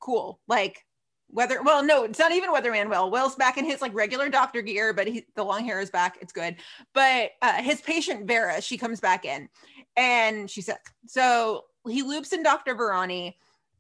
Cool. 0.01 0.41
Like 0.50 0.86
whether 1.29 1.62
well, 1.62 1.81
no, 1.81 2.03
it's 2.03 2.19
not 2.19 2.33
even 2.33 2.51
weatherman 2.51 2.89
Will. 2.89 3.10
Will's 3.10 3.36
back 3.36 3.57
in 3.57 3.63
his 3.63 3.81
like 3.81 3.93
regular 3.93 4.27
doctor 4.27 4.62
gear, 4.62 4.91
but 4.91 5.07
he, 5.07 5.25
the 5.36 5.43
long 5.43 5.63
hair 5.63 5.79
is 5.79 5.89
back. 5.89 6.17
It's 6.19 6.33
good. 6.33 6.57
But 6.93 7.31
uh, 7.41 7.62
his 7.62 7.79
patient 7.79 8.27
Vera, 8.27 8.62
she 8.62 8.77
comes 8.77 9.00
back 9.00 9.24
in 9.24 9.48
and 9.95 10.50
she's 10.50 10.65
sick. 10.65 10.81
So 11.07 11.63
he 11.88 12.03
loops 12.03 12.33
in 12.33 12.43
Dr. 12.43 12.75
Verani 12.75 13.36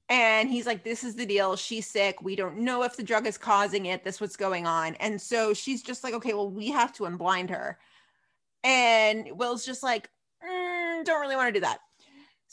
and 0.07 0.49
he's 0.49 0.65
like, 0.65 0.85
This 0.85 1.03
is 1.03 1.15
the 1.15 1.25
deal. 1.25 1.57
She's 1.57 1.87
sick. 1.87 2.21
We 2.21 2.37
don't 2.37 2.59
know 2.59 2.83
if 2.83 2.95
the 2.95 3.03
drug 3.03 3.27
is 3.27 3.37
causing 3.37 3.87
it. 3.87 4.05
This 4.05 4.21
what's 4.21 4.37
going 4.37 4.67
on. 4.67 4.95
And 4.95 5.21
so 5.21 5.53
she's 5.53 5.83
just 5.83 6.05
like, 6.05 6.13
Okay, 6.13 6.33
well, 6.33 6.49
we 6.49 6.71
have 6.71 6.93
to 6.93 7.03
unblind 7.03 7.49
her. 7.49 7.77
And 8.63 9.27
Will's 9.33 9.65
just 9.65 9.83
like, 9.83 10.09
"Mm, 10.41 11.03
Don't 11.03 11.19
really 11.19 11.35
want 11.35 11.49
to 11.49 11.59
do 11.59 11.65
that. 11.65 11.79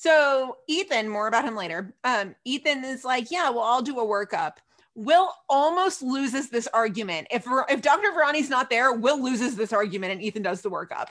So 0.00 0.58
Ethan, 0.68 1.08
more 1.08 1.26
about 1.26 1.44
him 1.44 1.56
later. 1.56 1.92
Um, 2.04 2.36
Ethan 2.44 2.84
is 2.84 3.04
like, 3.04 3.32
Yeah, 3.32 3.50
well, 3.50 3.64
I'll 3.64 3.82
do 3.82 3.98
a 3.98 4.06
workup. 4.06 4.58
Will 4.94 5.32
almost 5.48 6.02
loses 6.02 6.50
this 6.50 6.68
argument. 6.68 7.26
If 7.32 7.44
if 7.68 7.82
Dr. 7.82 8.12
Verani's 8.12 8.48
not 8.48 8.70
there, 8.70 8.92
Will 8.92 9.20
loses 9.20 9.56
this 9.56 9.72
argument 9.72 10.12
and 10.12 10.22
Ethan 10.22 10.42
does 10.42 10.62
the 10.62 10.70
workup. 10.70 11.08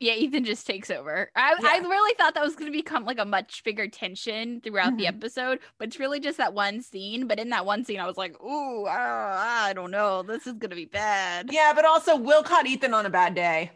Yeah, 0.00 0.12
Ethan 0.12 0.44
just 0.44 0.64
takes 0.68 0.88
over. 0.88 1.28
I, 1.34 1.56
I 1.64 1.78
really 1.78 2.14
thought 2.14 2.34
that 2.34 2.44
was 2.44 2.54
going 2.54 2.70
to 2.70 2.76
become 2.78 3.04
like 3.04 3.18
a 3.18 3.24
much 3.24 3.64
bigger 3.64 3.88
tension 3.88 4.60
throughout 4.60 4.96
the 4.96 5.06
Mhm. 5.06 5.08
episode, 5.08 5.58
but 5.76 5.88
it's 5.88 5.98
really 5.98 6.20
just 6.20 6.38
that 6.38 6.54
one 6.54 6.80
scene. 6.80 7.26
But 7.26 7.40
in 7.40 7.48
that 7.50 7.66
one 7.66 7.84
scene, 7.84 7.98
I 7.98 8.06
was 8.06 8.16
like, 8.16 8.40
"Ooh, 8.40 8.86
ah, 8.86 9.64
I 9.64 9.72
don't 9.72 9.90
know, 9.90 10.22
this 10.22 10.46
is 10.46 10.52
going 10.54 10.70
to 10.70 10.76
be 10.76 10.84
bad." 10.84 11.50
Yeah, 11.52 11.72
but 11.74 11.84
also 11.84 12.14
Will 12.16 12.44
caught 12.44 12.66
Ethan 12.68 12.94
on 12.94 13.06
a 13.06 13.10
bad 13.10 13.34
day. 13.34 13.72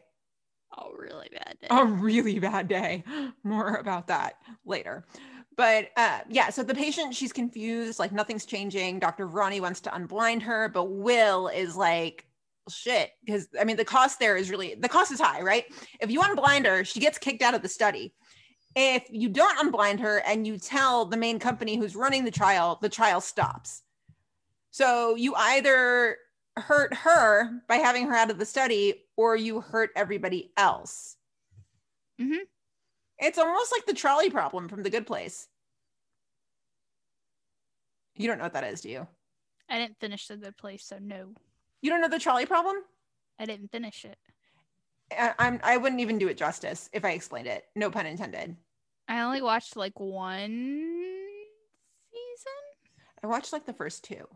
Oh, 0.78 0.92
really 0.96 1.28
bad. 1.30 1.56
Day. 1.60 1.68
a 1.70 1.84
really 1.84 2.38
bad 2.38 2.68
day. 2.68 3.04
More 3.44 3.76
about 3.76 4.06
that 4.08 4.34
later. 4.64 5.04
But 5.56 5.90
uh, 5.96 6.20
yeah, 6.28 6.50
so 6.50 6.62
the 6.62 6.74
patient, 6.74 7.14
she's 7.14 7.32
confused, 7.32 7.98
like 7.98 8.12
nothing's 8.12 8.46
changing. 8.46 8.98
Dr. 8.98 9.26
Ronnie 9.26 9.60
wants 9.60 9.80
to 9.82 9.90
unblind 9.90 10.42
her, 10.42 10.68
but 10.68 10.84
Will 10.84 11.48
is 11.48 11.76
like, 11.76 12.26
shit. 12.70 13.10
Because 13.24 13.48
I 13.60 13.64
mean, 13.64 13.76
the 13.76 13.84
cost 13.84 14.18
there 14.18 14.36
is 14.36 14.50
really, 14.50 14.74
the 14.74 14.88
cost 14.88 15.12
is 15.12 15.20
high, 15.20 15.42
right? 15.42 15.64
If 16.00 16.10
you 16.10 16.20
unblind 16.20 16.66
her, 16.66 16.84
she 16.84 17.00
gets 17.00 17.18
kicked 17.18 17.42
out 17.42 17.54
of 17.54 17.62
the 17.62 17.68
study. 17.68 18.14
if 18.74 19.04
you 19.10 19.28
don't 19.28 19.58
unblind 19.58 20.00
her 20.00 20.22
and 20.26 20.46
you 20.46 20.58
tell 20.58 21.04
the 21.04 21.16
main 21.16 21.38
company 21.38 21.76
who's 21.76 21.94
running 21.94 22.24
the 22.24 22.30
trial, 22.30 22.78
the 22.80 22.88
trial 22.88 23.20
stops. 23.20 23.82
So 24.70 25.16
you 25.16 25.34
either 25.34 26.16
hurt 26.56 26.94
her 26.94 27.62
by 27.66 27.76
having 27.76 28.06
her 28.06 28.14
out 28.14 28.30
of 28.30 28.38
the 28.38 28.44
study 28.46 29.04
or 29.16 29.36
you 29.36 29.60
hurt 29.60 29.90
everybody 29.96 30.52
else. 30.56 31.16
Mhm. 32.20 32.40
It's 33.18 33.38
almost 33.38 33.72
like 33.72 33.86
the 33.86 33.94
trolley 33.94 34.30
problem 34.30 34.68
from 34.68 34.82
the 34.82 34.90
good 34.90 35.06
place. 35.06 35.48
You 38.14 38.28
don't 38.28 38.38
know 38.38 38.44
what 38.44 38.52
that 38.52 38.64
is, 38.64 38.82
do 38.82 38.90
you? 38.90 39.08
I 39.68 39.78
didn't 39.78 39.98
finish 39.98 40.26
the 40.26 40.36
good 40.36 40.56
place, 40.56 40.84
so 40.84 40.98
no. 40.98 41.34
You 41.80 41.90
don't 41.90 42.00
know 42.00 42.08
the 42.08 42.18
trolley 42.18 42.46
problem? 42.46 42.76
I 43.38 43.46
didn't 43.46 43.72
finish 43.72 44.04
it. 44.04 44.18
I, 45.10 45.34
I'm 45.38 45.60
I 45.62 45.76
wouldn't 45.76 46.00
even 46.00 46.18
do 46.18 46.28
it 46.28 46.36
justice 46.36 46.88
if 46.92 47.04
I 47.04 47.12
explained 47.12 47.46
it. 47.46 47.64
No 47.74 47.90
pun 47.90 48.06
intended. 48.06 48.56
I 49.08 49.22
only 49.22 49.42
watched 49.42 49.76
like 49.76 49.98
one 49.98 50.50
season. 52.10 52.52
I 53.22 53.26
watched 53.26 53.52
like 53.52 53.66
the 53.66 53.72
first 53.72 54.04
two. 54.04 54.26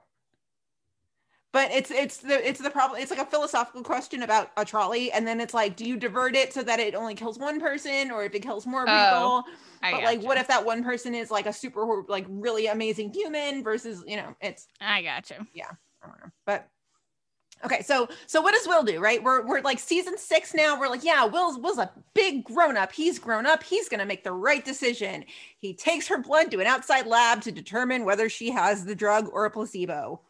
But 1.56 1.72
it's 1.72 1.90
it's 1.90 2.18
the 2.18 2.46
it's 2.46 2.60
the 2.60 2.68
problem. 2.68 3.00
It's 3.00 3.10
like 3.10 3.18
a 3.18 3.24
philosophical 3.24 3.82
question 3.82 4.22
about 4.22 4.50
a 4.58 4.64
trolley, 4.66 5.10
and 5.10 5.26
then 5.26 5.40
it's 5.40 5.54
like, 5.54 5.74
do 5.74 5.86
you 5.86 5.96
divert 5.96 6.36
it 6.36 6.52
so 6.52 6.62
that 6.62 6.80
it 6.80 6.94
only 6.94 7.14
kills 7.14 7.38
one 7.38 7.60
person, 7.60 8.10
or 8.10 8.24
if 8.24 8.34
it 8.34 8.40
kills 8.40 8.66
more 8.66 8.82
oh, 8.82 8.84
people? 8.84 8.92
Oh, 8.92 9.44
I 9.82 9.92
but 9.92 10.02
like, 10.02 10.22
what 10.22 10.36
if 10.36 10.48
that 10.48 10.66
one 10.66 10.84
person 10.84 11.14
is 11.14 11.30
like 11.30 11.46
a 11.46 11.54
super 11.54 12.04
like 12.08 12.26
really 12.28 12.66
amazing 12.66 13.10
human 13.10 13.64
versus 13.64 14.04
you 14.06 14.18
know 14.18 14.36
it's 14.42 14.68
I 14.82 15.00
got 15.00 15.30
you. 15.30 15.36
I 16.02 16.06
don't 16.06 16.20
know. 16.20 16.30
But 16.44 16.68
okay, 17.64 17.80
so 17.80 18.06
so 18.26 18.42
what 18.42 18.52
does 18.52 18.68
Will 18.68 18.82
do? 18.82 19.00
Right, 19.00 19.24
we're 19.24 19.46
we're 19.46 19.62
like 19.62 19.78
season 19.78 20.18
six 20.18 20.52
now. 20.52 20.78
We're 20.78 20.90
like, 20.90 21.04
yeah, 21.04 21.24
Will's 21.24 21.58
Will's 21.58 21.78
a 21.78 21.90
big 22.12 22.44
grown 22.44 22.76
up. 22.76 22.92
He's 22.92 23.18
grown 23.18 23.46
up. 23.46 23.62
He's 23.62 23.88
gonna 23.88 24.04
make 24.04 24.24
the 24.24 24.32
right 24.32 24.62
decision. 24.62 25.24
He 25.56 25.72
takes 25.72 26.06
her 26.08 26.18
blood 26.18 26.50
to 26.50 26.60
an 26.60 26.66
outside 26.66 27.06
lab 27.06 27.40
to 27.40 27.50
determine 27.50 28.04
whether 28.04 28.28
she 28.28 28.50
has 28.50 28.84
the 28.84 28.94
drug 28.94 29.30
or 29.32 29.46
a 29.46 29.50
placebo. 29.50 30.20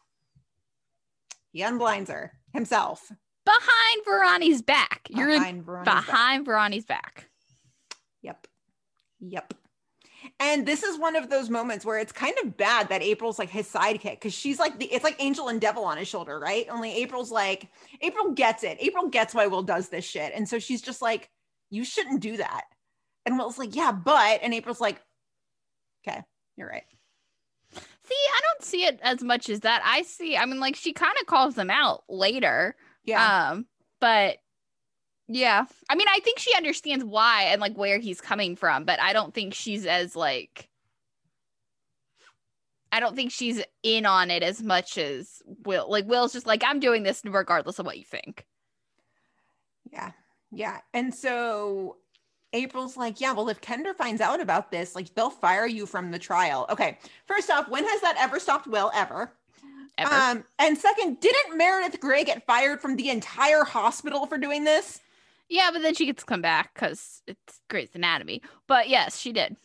He 1.56 1.62
unblinds 1.62 2.10
her 2.10 2.34
himself. 2.52 3.10
Behind 3.46 4.04
Verani's 4.04 4.60
back. 4.60 5.08
You're 5.08 5.30
in 5.30 5.38
behind 5.38 5.66
back. 5.66 5.84
behind 6.04 6.44
Verani's 6.44 6.84
back. 6.84 7.30
Yep. 8.20 8.46
Yep. 9.20 9.54
And 10.38 10.66
this 10.66 10.82
is 10.82 10.98
one 10.98 11.16
of 11.16 11.30
those 11.30 11.48
moments 11.48 11.86
where 11.86 11.98
it's 11.98 12.12
kind 12.12 12.34
of 12.44 12.58
bad 12.58 12.90
that 12.90 13.02
April's 13.02 13.38
like 13.38 13.48
his 13.48 13.66
sidekick 13.66 14.16
because 14.16 14.34
she's 14.34 14.58
like 14.58 14.78
the 14.78 14.84
it's 14.84 15.02
like 15.02 15.16
angel 15.18 15.48
and 15.48 15.58
devil 15.58 15.82
on 15.84 15.96
his 15.96 16.08
shoulder, 16.08 16.38
right? 16.38 16.66
Only 16.68 16.92
April's 16.92 17.32
like 17.32 17.70
April 18.02 18.32
gets 18.32 18.62
it. 18.62 18.76
April 18.78 19.08
gets 19.08 19.34
why 19.34 19.46
Will 19.46 19.62
does 19.62 19.88
this 19.88 20.04
shit. 20.04 20.32
And 20.34 20.46
so 20.46 20.58
she's 20.58 20.82
just 20.82 21.00
like, 21.00 21.30
you 21.70 21.86
shouldn't 21.86 22.20
do 22.20 22.36
that. 22.36 22.64
And 23.24 23.38
Will's 23.38 23.56
like, 23.56 23.74
yeah, 23.74 23.92
but 23.92 24.40
and 24.42 24.52
April's 24.52 24.82
like, 24.82 25.00
okay, 26.06 26.20
you're 26.58 26.68
right. 26.68 26.84
See, 28.06 28.14
I 28.14 28.40
don't 28.42 28.64
see 28.64 28.84
it 28.84 29.00
as 29.02 29.22
much 29.22 29.48
as 29.48 29.60
that. 29.60 29.82
I 29.84 30.02
see, 30.02 30.36
I 30.36 30.46
mean, 30.46 30.60
like 30.60 30.76
she 30.76 30.92
kind 30.92 31.14
of 31.20 31.26
calls 31.26 31.54
them 31.56 31.70
out 31.70 32.04
later. 32.08 32.76
Yeah. 33.04 33.50
Um, 33.50 33.66
but 34.00 34.38
yeah. 35.28 35.64
I 35.88 35.96
mean, 35.96 36.06
I 36.08 36.20
think 36.20 36.38
she 36.38 36.54
understands 36.56 37.04
why 37.04 37.44
and 37.44 37.60
like 37.60 37.76
where 37.76 37.98
he's 37.98 38.20
coming 38.20 38.54
from, 38.54 38.84
but 38.84 39.00
I 39.00 39.12
don't 39.12 39.34
think 39.34 39.54
she's 39.54 39.86
as 39.86 40.14
like 40.14 40.68
I 42.92 43.00
don't 43.00 43.16
think 43.16 43.32
she's 43.32 43.62
in 43.82 44.06
on 44.06 44.30
it 44.30 44.42
as 44.42 44.62
much 44.62 44.96
as 44.96 45.42
Will. 45.64 45.90
Like 45.90 46.06
Will's 46.06 46.32
just 46.32 46.46
like, 46.46 46.62
I'm 46.64 46.80
doing 46.80 47.02
this 47.02 47.22
regardless 47.24 47.78
of 47.78 47.86
what 47.86 47.98
you 47.98 48.04
think. 48.04 48.46
Yeah. 49.92 50.12
Yeah. 50.50 50.78
And 50.94 51.14
so 51.14 51.96
April's 52.52 52.96
like, 52.96 53.20
yeah, 53.20 53.32
well, 53.32 53.48
if 53.48 53.60
Kendra 53.60 53.94
finds 53.94 54.20
out 54.20 54.40
about 54.40 54.70
this, 54.70 54.94
like 54.94 55.14
they'll 55.14 55.30
fire 55.30 55.66
you 55.66 55.86
from 55.86 56.10
the 56.10 56.18
trial. 56.18 56.66
Okay. 56.70 56.98
First 57.26 57.50
off, 57.50 57.68
when 57.68 57.84
has 57.84 58.00
that 58.00 58.16
ever 58.18 58.38
stopped 58.38 58.66
Will 58.66 58.90
ever? 58.94 59.32
Ever. 59.98 60.14
Um, 60.14 60.44
and 60.58 60.76
second, 60.76 61.20
didn't 61.20 61.56
Meredith 61.56 62.00
Grey 62.00 62.22
get 62.24 62.44
fired 62.46 62.80
from 62.80 62.96
the 62.96 63.08
entire 63.10 63.64
hospital 63.64 64.26
for 64.26 64.38
doing 64.38 64.64
this? 64.64 65.00
yeah, 65.48 65.70
but 65.72 65.80
then 65.80 65.94
she 65.94 66.06
gets 66.06 66.22
to 66.24 66.26
come 66.26 66.42
back 66.42 66.74
because 66.74 67.22
it's 67.28 67.60
Grey's 67.70 67.90
Anatomy. 67.94 68.42
But 68.66 68.88
yes, 68.88 69.16
she 69.18 69.32
did. 69.32 69.56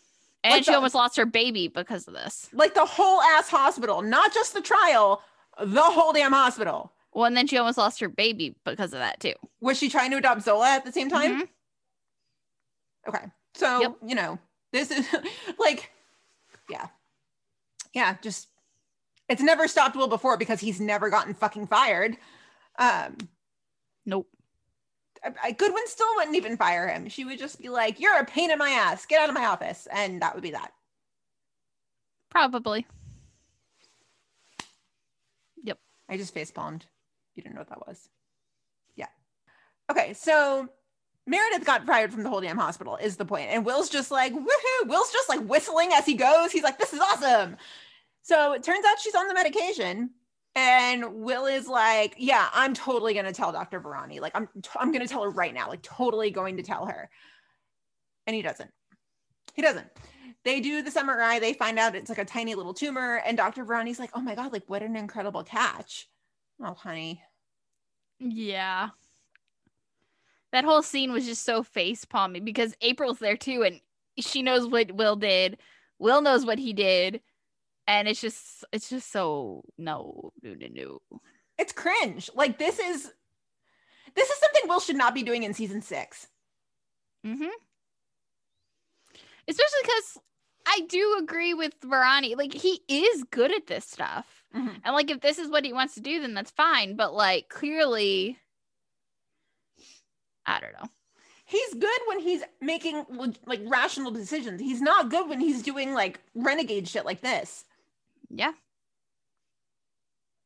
And 0.44 0.54
Like 0.54 0.64
she 0.64 0.70
the- 0.72 0.76
almost 0.76 0.94
lost 0.96 1.18
her 1.18 1.26
baby 1.26 1.68
because 1.70 2.08
of 2.08 2.14
this. 2.14 2.50
Like 2.54 2.76
the 2.76 2.86
whole 2.86 3.20
ass 3.22 3.50
hospital, 3.50 4.02
not 4.04 4.32
just 4.34 4.54
the 4.54 4.62
trial, 4.62 5.22
the 5.60 5.82
whole 5.82 6.14
damn 6.14 6.34
hospital. 6.34 6.92
Well, 7.14 7.26
and 7.26 7.36
then 7.36 7.48
she 7.48 7.58
almost 7.58 7.78
lost 7.80 8.00
her 8.00 8.10
baby 8.10 8.56
because 8.64 8.94
of 8.94 9.00
that 9.00 9.20
too. 9.20 9.34
Was 9.60 9.78
she 9.80 9.90
trying 9.90 10.12
to 10.12 10.18
adopt 10.18 10.44
Zola 10.44 10.70
at 10.70 10.86
the 10.86 10.92
same 10.92 11.10
time? 11.10 11.42
Mhm. 11.42 11.48
Okay. 13.08 13.26
So, 13.56 13.82
Yep. 13.82 13.96
you 14.08 14.16
know, 14.16 14.40
this 14.72 14.92
is 14.92 15.08
like, 15.60 15.92
yeah. 16.70 16.88
Yeah, 17.94 18.16
just, 18.22 18.48
it's 19.28 19.42
never 19.42 19.68
stopped 19.68 19.96
Will 19.96 20.08
before 20.08 20.38
because 20.38 20.60
he's 20.60 20.80
never 20.80 21.10
gotten 21.10 21.34
fucking 21.34 21.68
fired. 21.68 22.16
Um, 22.80 23.18
Nope. 24.06 24.28
I, 25.24 25.32
I- 25.44 25.52
Goodwin 25.52 25.88
still 25.88 26.08
wouldn't 26.16 26.36
even 26.38 26.58
fire 26.58 26.88
him. 26.88 27.10
She 27.10 27.26
would 27.26 27.38
just 27.40 27.60
be 27.62 27.70
like, 27.70 28.00
you're 28.00 28.18
a 28.18 28.26
pain 28.26 28.50
in 28.52 28.58
my 28.58 28.70
ass. 28.70 29.06
Get 29.06 29.22
out 29.22 29.30
of 29.30 29.36
my 29.36 29.46
office. 29.46 29.88
And 29.92 30.22
that 30.22 30.34
would 30.34 30.44
be 30.44 30.52
that. 30.52 30.72
Probably. 32.30 32.86
Yep. 35.64 35.78
I 36.10 36.18
just 36.18 36.34
face 36.34 36.50
palmed. 36.52 36.86
You 37.36 37.44
didn't 37.44 37.56
know 37.56 37.62
what 37.62 37.70
that 37.70 37.88
was. 37.88 38.10
Yeah. 38.96 39.08
Okay. 39.92 40.14
So 40.14 40.70
Meredith 41.28 41.66
got 41.66 41.86
fired 41.86 42.12
from 42.12 42.24
the 42.24 42.30
whole 42.30 42.42
damn 42.42 42.58
hospital, 42.58 42.98
is 42.98 43.18
the 43.18 43.26
point. 43.26 43.50
And 43.50 43.66
Will's 43.66 43.90
just 43.90 44.12
like, 44.12 44.34
woohoo. 44.34 44.88
Will's 44.88 45.12
just 45.12 45.30
like 45.30 45.42
whistling 45.42 45.92
as 45.94 46.06
he 46.06 46.16
goes. 46.16 46.52
He's 46.52 46.64
like, 46.64 46.80
this 46.80 46.94
is 46.94 47.00
awesome. 47.00 47.58
So 48.24 48.54
it 48.54 48.64
turns 48.64 48.86
out 48.86 49.00
she's 49.00 49.16
on 49.16 49.28
the 49.28 49.34
medication. 49.34 50.12
And 50.56 51.14
Will 51.16 51.46
is 51.46 51.68
like, 51.68 52.16
yeah, 52.18 52.50
I'm 52.54 52.74
totally 52.74 53.14
going 53.14 53.26
to 53.26 53.32
tell 53.32 53.52
Dr. 53.52 53.80
Varani. 53.80 54.20
Like, 54.20 54.34
I'm, 54.36 54.50
I'm 54.78 54.92
going 54.92 55.06
to 55.06 55.08
tell 55.08 55.24
her 55.24 55.30
right 55.30 55.54
now, 55.54 55.70
like, 55.70 55.82
totally 55.82 56.30
going 56.30 56.58
to 56.58 56.64
tell 56.64 56.88
her. 56.88 57.10
And 58.28 58.36
he 58.36 58.42
doesn't. 58.42 58.70
He 59.54 59.62
doesn't. 59.62 59.88
They 60.44 60.60
do 60.60 60.82
the 60.82 60.90
MRI. 60.90 61.40
They 61.40 61.54
find 61.54 61.80
out 61.80 61.96
it's 61.96 62.10
like 62.10 62.18
a 62.18 62.26
tiny 62.26 62.56
little 62.56 62.74
tumor. 62.74 63.22
And 63.26 63.38
Dr. 63.38 63.64
Varani's 63.64 64.00
like, 64.00 64.12
oh 64.14 64.22
my 64.22 64.36
God, 64.36 64.52
like, 64.52 64.64
what 64.68 64.82
an 64.82 64.96
incredible 64.96 65.44
catch. 65.44 66.10
Oh, 66.62 66.74
honey. 66.74 67.22
Yeah. 68.20 68.90
That 70.52 70.66
whole 70.66 70.82
scene 70.82 71.12
was 71.12 71.26
just 71.26 71.44
so 71.44 71.64
face 71.64 72.06
palmy 72.06 72.40
because 72.40 72.76
April's 72.82 73.20
there 73.20 73.38
too, 73.38 73.64
and 73.64 73.80
she 74.20 74.42
knows 74.42 74.68
what 74.68 74.92
Will 74.92 75.16
did. 75.16 75.58
Will 76.00 76.22
knows 76.22 76.46
what 76.46 76.60
he 76.60 76.74
did, 76.74 77.22
and 77.88 78.08
it's 78.08 78.22
just 78.22 78.66
it's 78.72 78.90
just 78.90 79.12
so 79.12 79.64
no 79.78 80.32
no 80.44 80.54
no 80.54 80.68
no. 80.72 81.20
It's 81.58 81.74
cringe. 81.74 82.30
Like, 82.34 82.58
this 82.58 82.80
is. 82.80 83.12
This 84.14 84.30
is 84.30 84.40
something 84.40 84.68
Will 84.68 84.82
should 84.82 84.98
not 84.98 85.14
be 85.14 85.24
doing 85.24 85.44
in 85.44 85.54
season 85.54 85.82
six. 85.82 86.28
Mm-hmm. 87.26 87.46
Especially 89.48 89.80
because 89.84 90.18
I 90.68 90.82
do 90.90 91.18
agree 91.20 91.54
with 91.54 91.80
Verani. 91.80 92.36
Like 92.36 92.54
he 92.54 92.82
is 92.90 93.24
good 93.32 93.54
at 93.54 93.68
this 93.68 93.86
stuff. 93.86 94.44
Mhm. 94.56 94.82
And 94.84 94.94
like 94.94 95.10
if 95.10 95.22
this 95.22 95.38
is 95.38 95.50
what 95.50 95.64
he 95.64 95.72
wants 95.72 95.94
to 95.96 96.02
do, 96.02 96.20
then 96.20 96.34
that's 96.34 96.52
fine. 96.52 96.96
But 96.96 97.14
like 97.14 97.48
clearly 97.48 98.38
I 100.46 100.60
don't 100.60 100.74
know. 100.74 100.90
He's 101.46 101.74
good 101.74 102.00
when 102.08 102.20
he's 102.20 102.42
making 102.62 103.06
like 103.46 103.62
rational 103.66 104.12
decisions. 104.12 104.62
He's 104.62 104.82
not 104.82 105.10
good 105.10 105.28
when 105.28 105.40
he's 105.40 105.62
doing 105.62 105.94
like 105.94 106.22
renegade 106.34 106.88
shit 106.88 107.06
like 107.06 107.22
this. 107.22 107.66
Yeah. 108.30 108.54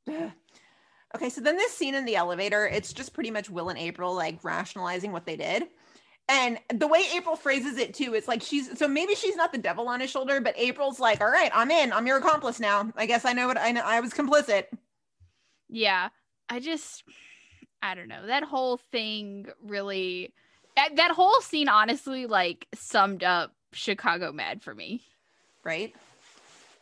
Okay, 0.08 1.30
so 1.30 1.42
then 1.42 1.56
this 1.56 1.72
scene 1.72 1.96
in 1.96 2.06
the 2.06 2.16
elevator, 2.16 2.68
it's 2.68 2.92
just 2.92 3.14
pretty 3.14 3.32
much 3.32 3.50
Will 3.50 3.70
and 3.70 3.80
April 3.80 4.14
like 4.14 4.44
rationalizing 4.44 5.12
what 5.12 5.26
they 5.26 5.38
did. 5.38 5.64
And 6.28 6.58
the 6.74 6.88
way 6.88 7.04
April 7.16 7.36
phrases 7.36 7.78
it 7.78 7.94
too, 7.94 8.16
it's 8.16 8.28
like 8.28 8.42
she's 8.42 8.78
so 8.78 8.88
maybe 8.88 9.14
she's 9.14 9.36
not 9.36 9.52
the 9.52 9.60
devil 9.60 9.88
on 9.88 10.00
his 10.00 10.10
shoulder, 10.10 10.42
but 10.42 10.58
April's 10.58 11.00
like, 11.00 11.22
"All 11.22 11.30
right, 11.30 11.52
I'm 11.54 11.70
in. 11.70 11.94
I'm 11.94 12.08
your 12.08 12.18
accomplice 12.18 12.60
now. 12.60 12.92
I 12.96 13.06
guess 13.06 13.26
I 13.26 13.34
know 13.34 13.48
what 13.48 13.60
I 13.60 13.72
know. 13.72 13.84
I 13.86 14.00
was 14.00 14.12
complicit." 14.12 14.66
Yeah. 15.70 16.10
I 16.50 16.60
just 16.60 17.04
I 17.82 17.96
don't 17.96 18.08
know. 18.08 18.26
That 18.26 18.44
whole 18.44 18.78
thing 18.78 19.48
really 19.64 20.34
that, 20.76 21.12
whole 21.12 21.40
scene 21.42 21.70
honestly 21.70 22.26
like 22.26 22.68
summed 22.74 23.24
up 23.24 23.54
Chicago 23.72 24.32
Mad 24.32 24.62
for 24.62 24.74
me. 24.74 25.02
Right? 25.64 25.96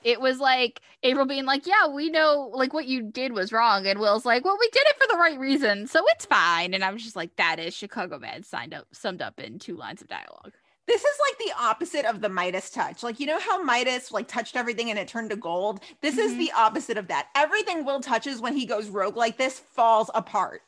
It 0.03 0.19
was 0.19 0.39
like 0.39 0.81
April 1.03 1.25
being 1.25 1.45
like, 1.45 1.65
"Yeah, 1.65 1.88
we 1.88 2.09
know 2.09 2.51
like 2.53 2.73
what 2.73 2.88
you 2.88 3.01
did 3.03 3.31
was 3.31 3.53
wrong," 3.53 3.88
and 3.88 4.00
Will's 4.00 4.25
like, 4.25 4.43
"Well, 4.43 4.57
we 4.59 4.69
did 4.69 4.83
it 4.85 4.97
for 5.00 5.07
the 5.07 5.17
right 5.17 5.39
reason, 5.39 5.88
so 5.88 6.03
it's 6.09 6.25
fine." 6.25 6.73
And 6.73 6.83
I 6.83 6.91
was 6.91 7.03
just 7.03 7.15
like, 7.15 7.35
"That 7.38 7.57
is 7.59 7.73
Chicago 7.73 8.19
Mad 8.19 8.45
signed 8.45 8.73
up, 8.73 8.88
summed 8.91 9.21
up 9.21 9.39
in 9.39 9.59
two 9.59 9.77
lines 9.77 10.01
of 10.01 10.09
dialogue." 10.09 10.53
This 10.85 11.01
is 11.01 11.17
like 11.29 11.38
the 11.47 11.53
opposite 11.63 12.03
of 12.05 12.19
the 12.19 12.27
Midas 12.27 12.69
touch. 12.69 13.03
Like 13.03 13.21
you 13.21 13.25
know 13.25 13.39
how 13.39 13.63
Midas 13.63 14.12
like 14.12 14.27
touched 14.27 14.57
everything 14.57 14.89
and 14.89 15.00
it 15.00 15.07
turned 15.07 15.29
to 15.29 15.38
gold. 15.38 15.79
This 16.01 16.17
is 16.17 16.33
Mhm. 16.33 16.39
the 16.39 16.51
opposite 16.51 16.97
of 16.97 17.07
that. 17.07 17.29
Everything 17.35 17.85
Will 17.85 18.01
touches 18.01 18.41
when 18.41 18.57
he 18.57 18.65
goes 18.65 18.89
rogue 18.89 19.15
like 19.15 19.38
this 19.38 19.59
falls 19.59 20.09
apart. 20.13 20.62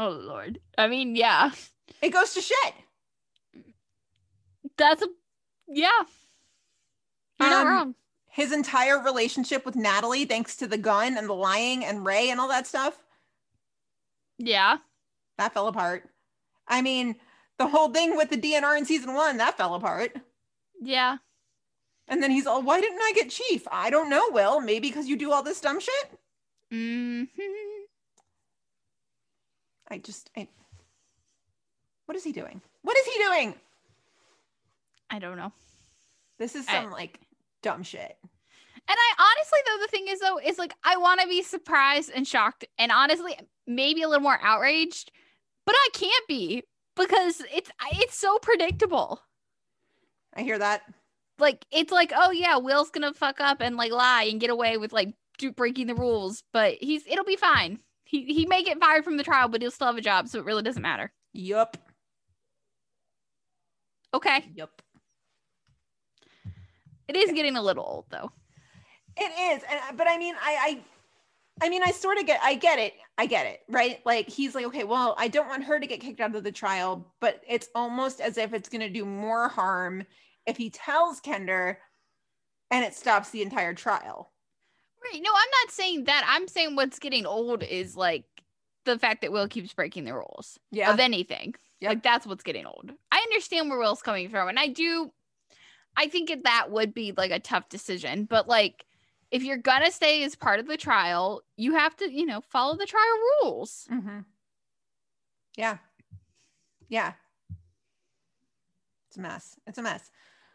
Oh 0.00 0.10
Lord, 0.10 0.60
I 0.78 0.86
mean, 0.86 1.16
yeah, 1.16 1.50
It 2.00 2.10
goes 2.10 2.32
to 2.34 2.40
shit. 2.40 2.74
that's 4.76 5.02
a 5.02 5.08
Yeah. 5.66 5.90
You're 7.40 7.50
not 7.50 7.66
Um, 7.66 7.68
wrong. 7.72 7.94
His 8.28 8.52
entire 8.52 8.98
relationship 9.00 9.66
with 9.66 9.74
Natalie, 9.74 10.24
thanks 10.24 10.54
to 10.56 10.66
the 10.68 10.78
gun 10.78 11.18
and 11.18 11.28
the 11.28 11.34
lying 11.34 11.84
and 11.84 12.06
Ray 12.06 12.30
and 12.30 12.38
all 12.40 12.46
that 12.48 12.66
stuff, 12.68 13.04
Yeah. 14.38 14.78
that 15.36 15.52
fell 15.52 15.66
apart. 15.66 16.08
I 16.68 16.80
mean, 16.82 17.16
the 17.58 17.66
whole 17.66 17.90
thing 17.92 18.16
with 18.16 18.30
the 18.30 18.36
DNR 18.36 18.76
in 18.78 18.84
season 18.84 19.14
one, 19.14 19.36
that 19.38 19.56
fell 19.56 19.74
apart. 19.74 20.16
Yeah. 20.80 21.18
And 22.06 22.22
then 22.22 22.30
he's 22.30 22.46
all, 22.46 22.62
why 22.62 22.80
didn't 22.80 23.02
I 23.02 23.12
get 23.14 23.30
chief? 23.30 23.66
I 23.72 23.90
don't 23.90 24.08
know, 24.10 24.30
Will. 24.30 24.60
Maybe 24.60 24.88
because 24.88 25.08
you 25.08 25.16
do 25.16 25.32
all 25.32 25.42
this 25.42 25.60
dumb 25.60 25.80
shit. 25.80 26.18
hmm 26.70 27.24
I 29.90 29.98
just, 29.98 30.30
I, 30.36 30.48
what 32.06 32.16
is 32.16 32.24
he 32.24 32.32
doing? 32.32 32.60
What 32.82 32.96
is 32.96 33.06
he 33.06 33.22
doing? 33.22 33.54
I 35.10 35.18
don't 35.18 35.36
know. 35.36 35.52
This 36.38 36.54
is 36.54 36.66
I- 36.68 36.82
some 36.82 36.90
like 36.90 37.20
dumb 37.62 37.82
shit. 37.82 38.16
And 38.90 38.96
I 38.96 39.34
honestly, 39.36 39.58
though, 39.66 39.82
the 39.82 39.88
thing 39.88 40.06
is, 40.08 40.20
though, 40.20 40.38
is 40.38 40.58
like 40.58 40.72
I 40.82 40.96
want 40.96 41.20
to 41.20 41.28
be 41.28 41.42
surprised 41.42 42.10
and 42.14 42.26
shocked, 42.26 42.64
and 42.78 42.90
honestly, 42.90 43.38
maybe 43.66 44.00
a 44.00 44.08
little 44.08 44.22
more 44.22 44.38
outraged, 44.40 45.12
but 45.66 45.74
I 45.76 45.88
can't 45.92 46.26
be 46.26 46.62
because 46.96 47.42
it's 47.52 47.70
it's 47.96 48.16
so 48.16 48.38
predictable. 48.38 49.20
I 50.34 50.40
hear 50.40 50.58
that. 50.58 50.82
Like 51.38 51.66
it's 51.70 51.92
like, 51.92 52.12
oh 52.16 52.30
yeah, 52.30 52.56
Will's 52.56 52.88
gonna 52.88 53.12
fuck 53.12 53.40
up 53.40 53.60
and 53.60 53.76
like 53.76 53.92
lie 53.92 54.24
and 54.30 54.40
get 54.40 54.48
away 54.48 54.78
with 54.78 54.94
like 54.94 55.12
do, 55.36 55.52
breaking 55.52 55.86
the 55.86 55.94
rules, 55.94 56.42
but 56.54 56.76
he's 56.80 57.06
it'll 57.06 57.26
be 57.26 57.36
fine. 57.36 57.80
He 58.08 58.24
he 58.24 58.46
may 58.46 58.62
get 58.62 58.80
fired 58.80 59.04
from 59.04 59.18
the 59.18 59.22
trial, 59.22 59.48
but 59.48 59.60
he'll 59.60 59.70
still 59.70 59.86
have 59.86 59.98
a 59.98 60.00
job, 60.00 60.28
so 60.28 60.38
it 60.38 60.46
really 60.46 60.62
doesn't 60.62 60.80
matter. 60.80 61.12
Yup. 61.34 61.76
Okay, 64.14 64.46
Yup. 64.54 64.80
it 67.06 67.16
is 67.16 67.32
getting 67.32 67.56
a 67.56 67.62
little 67.62 67.84
old 67.84 68.06
though. 68.08 68.32
It 69.18 69.30
is, 69.52 69.62
and 69.70 69.98
but 69.98 70.08
I 70.08 70.16
mean, 70.16 70.34
I, 70.42 70.80
I, 71.60 71.66
I 71.66 71.68
mean, 71.68 71.82
I 71.84 71.90
sort 71.90 72.16
of 72.16 72.24
get, 72.24 72.40
I 72.42 72.54
get 72.54 72.78
it, 72.78 72.94
I 73.18 73.26
get 73.26 73.44
it, 73.44 73.60
right? 73.68 74.00
Like 74.06 74.26
he's 74.26 74.54
like, 74.54 74.64
okay, 74.64 74.84
well, 74.84 75.14
I 75.18 75.28
don't 75.28 75.48
want 75.48 75.64
her 75.64 75.78
to 75.78 75.86
get 75.86 76.00
kicked 76.00 76.20
out 76.20 76.34
of 76.34 76.44
the 76.44 76.52
trial, 76.52 77.12
but 77.20 77.42
it's 77.46 77.68
almost 77.74 78.22
as 78.22 78.38
if 78.38 78.54
it's 78.54 78.70
going 78.70 78.80
to 78.80 78.88
do 78.88 79.04
more 79.04 79.48
harm 79.48 80.04
if 80.46 80.56
he 80.56 80.70
tells 80.70 81.20
Kendra, 81.20 81.76
and 82.70 82.86
it 82.86 82.94
stops 82.94 83.28
the 83.28 83.42
entire 83.42 83.74
trial. 83.74 84.32
Right? 85.04 85.20
No, 85.22 85.30
I'm 85.30 85.50
not 85.64 85.70
saying 85.72 86.04
that. 86.04 86.24
I'm 86.26 86.48
saying 86.48 86.76
what's 86.76 86.98
getting 86.98 87.26
old 87.26 87.62
is 87.62 87.96
like 87.96 88.24
the 88.84 88.98
fact 88.98 89.22
that 89.22 89.32
Will 89.32 89.48
keeps 89.48 89.72
breaking 89.72 90.04
the 90.04 90.14
rules. 90.14 90.58
Yeah, 90.70 90.92
of 90.92 91.00
anything. 91.00 91.54
Yep. 91.80 91.88
Like 91.88 92.02
that's 92.02 92.26
what's 92.26 92.42
getting 92.42 92.66
old. 92.66 92.92
I 93.12 93.18
understand 93.18 93.70
where 93.70 93.78
Will's 93.78 94.02
coming 94.02 94.28
from, 94.28 94.48
and 94.48 94.58
I 94.58 94.68
do. 94.68 95.12
I 95.96 96.08
think 96.08 96.28
that 96.28 96.44
that 96.44 96.70
would 96.70 96.94
be 96.94 97.12
like 97.16 97.30
a 97.30 97.40
tough 97.40 97.68
decision, 97.68 98.24
but 98.24 98.48
like 98.48 98.84
if 99.30 99.42
you're 99.42 99.56
gonna 99.58 99.90
stay 99.90 100.22
as 100.22 100.34
part 100.34 100.60
of 100.60 100.66
the 100.66 100.76
trial, 100.76 101.42
you 101.56 101.74
have 101.74 101.96
to, 101.96 102.10
you 102.10 102.24
know, 102.24 102.40
follow 102.40 102.76
the 102.76 102.86
trial 102.86 103.18
rules. 103.42 103.86
hmm 103.90 104.20
Yeah. 105.56 105.78
Yeah. 106.88 107.12
It's 109.08 109.16
a 109.16 109.20
mess. 109.20 109.58
It's 109.66 109.78
a 109.78 109.82
mess. 109.82 110.10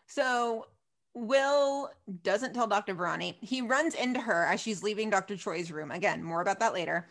So 0.08 0.68
Will 1.14 1.92
doesn't 2.24 2.54
tell 2.54 2.68
Dr. 2.68 2.96
Verani. 2.96 3.36
He 3.42 3.62
runs 3.62 3.94
into 3.96 4.20
her 4.20 4.46
as 4.46 4.60
she's 4.60 4.84
leaving 4.84 5.10
Dr. 5.10 5.38
Troy's 5.38 5.72
room. 5.72 5.92
Again, 5.92 6.24
more 6.24 6.42
about 6.42 6.60
that 6.60 6.74
later. 6.74 7.08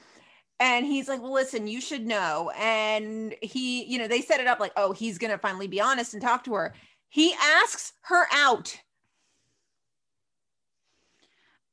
And 0.58 0.84
he's 0.86 1.08
like, 1.08 1.20
Well, 1.22 1.32
listen, 1.32 1.66
you 1.66 1.80
should 1.80 2.06
know. 2.06 2.52
And 2.58 3.34
he, 3.42 3.84
you 3.84 3.98
know, 3.98 4.08
they 4.08 4.20
set 4.20 4.40
it 4.40 4.46
up 4.46 4.60
like, 4.60 4.72
oh, 4.76 4.92
he's 4.92 5.18
going 5.18 5.30
to 5.30 5.38
finally 5.38 5.68
be 5.68 5.80
honest 5.80 6.14
and 6.14 6.22
talk 6.22 6.44
to 6.44 6.54
her. 6.54 6.74
He 7.08 7.34
asks 7.34 7.92
her 8.02 8.26
out. 8.32 8.76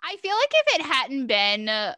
I 0.04 0.16
feel 0.18 0.36
like 0.36 0.52
if 0.54 0.80
it 0.80 0.86
hadn't 0.86 1.28
been 1.28 1.94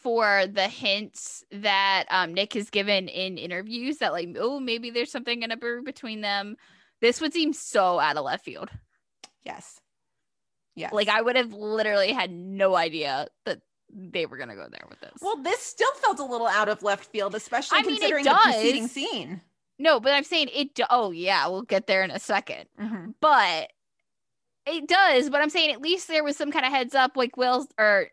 for 0.00 0.46
the 0.46 0.68
hints 0.68 1.44
that 1.50 2.04
um, 2.10 2.34
Nick 2.34 2.54
has 2.54 2.70
given 2.70 3.08
in 3.08 3.38
interviews 3.38 3.98
that 3.98 4.12
like, 4.12 4.36
oh, 4.38 4.60
maybe 4.60 4.90
there's 4.90 5.10
something 5.10 5.40
gonna 5.40 5.56
be 5.56 5.80
between 5.84 6.20
them, 6.20 6.56
this 7.00 7.20
would 7.20 7.32
seem 7.32 7.52
so 7.52 7.98
out 7.98 8.16
of 8.16 8.24
left 8.24 8.44
field. 8.44 8.70
Yes. 9.46 9.80
Yeah. 10.74 10.90
Like 10.92 11.08
I 11.08 11.22
would 11.22 11.36
have 11.36 11.54
literally 11.54 12.12
had 12.12 12.30
no 12.30 12.74
idea 12.76 13.28
that 13.46 13.60
they 13.90 14.26
were 14.26 14.36
gonna 14.36 14.56
go 14.56 14.66
there 14.70 14.84
with 14.90 15.00
this. 15.00 15.12
well, 15.22 15.36
this 15.42 15.60
still 15.62 15.92
felt 15.94 16.18
a 16.18 16.24
little 16.24 16.48
out 16.48 16.68
of 16.68 16.82
left 16.82 17.06
field, 17.06 17.34
especially 17.34 17.78
I 17.78 17.82
mean, 17.82 17.92
considering 17.96 18.24
the 18.24 18.38
preceding 18.42 18.88
scene. 18.88 19.40
no, 19.78 20.00
but 20.00 20.12
I'm 20.12 20.24
saying 20.24 20.50
it. 20.52 20.74
do- 20.74 20.84
Oh 20.90 21.12
yeah, 21.12 21.46
we'll 21.46 21.62
get 21.62 21.86
there 21.86 22.02
in 22.02 22.10
a 22.10 22.18
second. 22.18 22.66
Mhm. 22.78 23.14
But 23.20 23.70
it 24.66 24.88
does. 24.88 25.30
But 25.30 25.40
I'm 25.40 25.50
saying 25.50 25.70
at 25.72 25.80
least 25.80 26.08
there 26.08 26.24
was 26.24 26.36
some 26.36 26.50
kind 26.50 26.66
of 26.66 26.72
heads 26.72 26.94
up, 26.94 27.16
like 27.16 27.36
Will's 27.36 27.68
or 27.78 28.08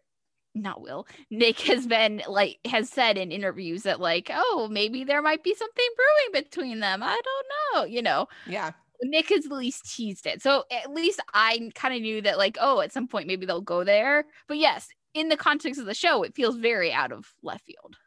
not 0.56 0.82
Will. 0.82 1.08
Nick 1.32 1.60
has 1.62 1.88
been 1.88 2.22
like 2.28 2.60
has 2.65 2.88
said 2.89 3.17
in 3.17 3.32
interviews 3.32 3.84
that 3.84 4.00
like, 4.00 4.30
oh, 4.32 4.67
maybe 4.72 5.04
there 5.04 5.24
might 5.24 5.43
be 5.43 5.56
something 5.56 5.88
brewing 5.98 6.43
between 6.43 6.80
them. 6.80 7.02
I 7.02 7.19
don't 7.24 7.48
know. 7.76 7.84
You 7.91 8.04
know, 8.04 8.28
Yeah. 8.46 8.74
Nick 9.04 9.30
has 9.30 9.46
at 9.46 9.52
least 9.52 9.94
teased 9.96 10.26
it. 10.26 10.42
So 10.42 10.63
at 10.72 10.92
least 10.92 11.20
I 11.34 11.70
kind 11.76 11.94
of 11.94 12.02
knew 12.02 12.22
that 12.22 12.38
like, 12.38 12.58
oh, 12.60 12.82
at 12.82 12.92
some 12.94 13.08
point 13.08 13.28
maybe 13.28 13.46
they'll 13.46 13.62
go 13.62 13.84
there. 13.84 14.26
But 14.48 14.58
yes, 14.58 14.88
in 15.13 15.30
the 15.30 15.38
context 15.38 15.80
of 15.80 15.86
the 15.86 15.94
show, 15.94 16.24
it 16.24 16.36
feels 16.36 16.56
very 16.58 16.92
out 16.92 17.12
of 17.12 17.34
left 17.44 17.66
field. 17.66 17.98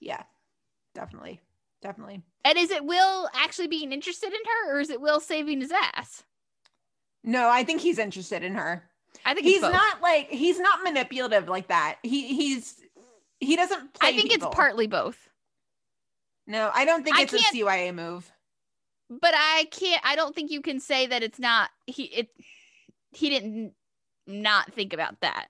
Yeah, 0.00 0.22
definitely. 0.94 1.40
Definitely. 1.82 2.22
And 2.44 2.58
is 2.58 2.70
it 2.70 2.84
Will 2.84 3.28
actually 3.34 3.66
being 3.68 3.92
interested 3.92 4.28
in 4.28 4.40
her, 4.44 4.76
or 4.76 4.80
is 4.80 4.90
it 4.90 5.00
Will 5.00 5.20
saving 5.20 5.60
his 5.60 5.72
ass? 5.72 6.22
No, 7.24 7.48
I 7.48 7.64
think 7.64 7.80
he's 7.80 7.98
interested 7.98 8.42
in 8.42 8.54
her. 8.54 8.84
I 9.24 9.34
think 9.34 9.46
He's 9.46 9.60
not 9.60 10.00
like 10.00 10.28
he's 10.30 10.58
not 10.58 10.82
manipulative 10.82 11.48
like 11.48 11.68
that. 11.68 11.98
He 12.02 12.34
he's 12.34 12.80
he 13.40 13.56
doesn't 13.56 13.96
I 14.00 14.12
think 14.12 14.30
people. 14.30 14.48
it's 14.48 14.56
partly 14.56 14.86
both. 14.86 15.28
No, 16.46 16.70
I 16.74 16.84
don't 16.84 17.04
think 17.04 17.16
I 17.16 17.22
it's 17.22 17.32
a 17.32 17.38
CYA 17.38 17.94
move. 17.94 18.30
But 19.20 19.34
I 19.36 19.66
can't 19.70 20.00
I 20.04 20.16
don't 20.16 20.34
think 20.34 20.50
you 20.50 20.60
can 20.62 20.80
say 20.80 21.06
that 21.06 21.22
it's 21.22 21.38
not 21.38 21.70
he 21.86 22.04
it 22.04 22.28
he 23.12 23.28
didn't 23.30 23.72
not 24.26 24.72
think 24.72 24.92
about 24.92 25.20
that 25.20 25.48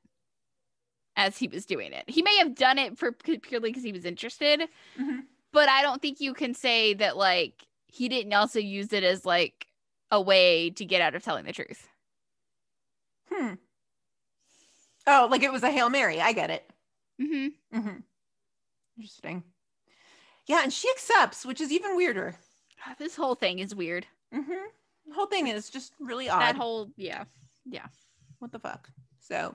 as 1.17 1.37
he 1.37 1.47
was 1.49 1.67
doing 1.67 1.93
it. 1.93 2.05
He 2.09 2.23
may 2.23 2.37
have 2.39 2.55
done 2.55 2.79
it 2.79 2.99
for 2.99 3.13
purely 3.13 3.71
because 3.71 3.83
he 3.85 3.93
was 3.93 4.05
interested, 4.05 4.63
Mhm. 4.99 5.25
but 5.53 5.69
I 5.69 5.83
don't 5.83 6.01
think 6.01 6.21
you 6.21 6.33
can 6.35 6.55
say 6.55 6.95
that 6.95 7.17
like 7.17 7.67
he 7.87 8.09
didn't 8.09 8.33
also 8.33 8.59
use 8.59 8.93
it 8.93 9.05
as 9.05 9.27
like 9.27 9.67
a 10.11 10.21
way 10.21 10.71
to 10.71 10.85
get 10.85 11.01
out 11.03 11.15
of 11.15 11.23
telling 11.23 11.45
the 11.45 11.53
truth. 11.53 11.87
Hmm. 13.31 13.55
Oh, 15.07 15.29
like 15.31 15.43
it 15.43 15.53
was 15.53 15.63
a 15.63 15.71
hail 15.71 15.91
mary. 15.91 16.21
I 16.21 16.33
get 16.33 16.51
it. 16.51 16.71
Mm-hmm. 17.21 17.79
Mm-hmm. 17.79 17.97
Interesting. 18.97 19.43
Yeah, 20.47 20.63
and 20.63 20.73
she 20.73 20.89
accepts, 20.91 21.45
which 21.47 21.61
is 21.61 21.71
even 21.73 21.97
weirder. 21.97 22.37
This 22.99 23.17
whole 23.17 23.35
thing 23.35 23.59
is 23.61 23.75
weird. 23.75 24.07
Mm-hmm. 24.35 24.51
The 25.07 25.15
whole 25.15 25.27
thing 25.27 25.47
is 25.47 25.71
just 25.71 25.93
really 26.01 26.29
odd. 26.29 26.41
That 26.41 26.57
whole 26.57 26.91
yeah. 26.97 27.25
yeah. 27.65 27.87
what 28.39 28.53
the 28.53 28.59
fuck 28.59 28.89
so 29.23 29.55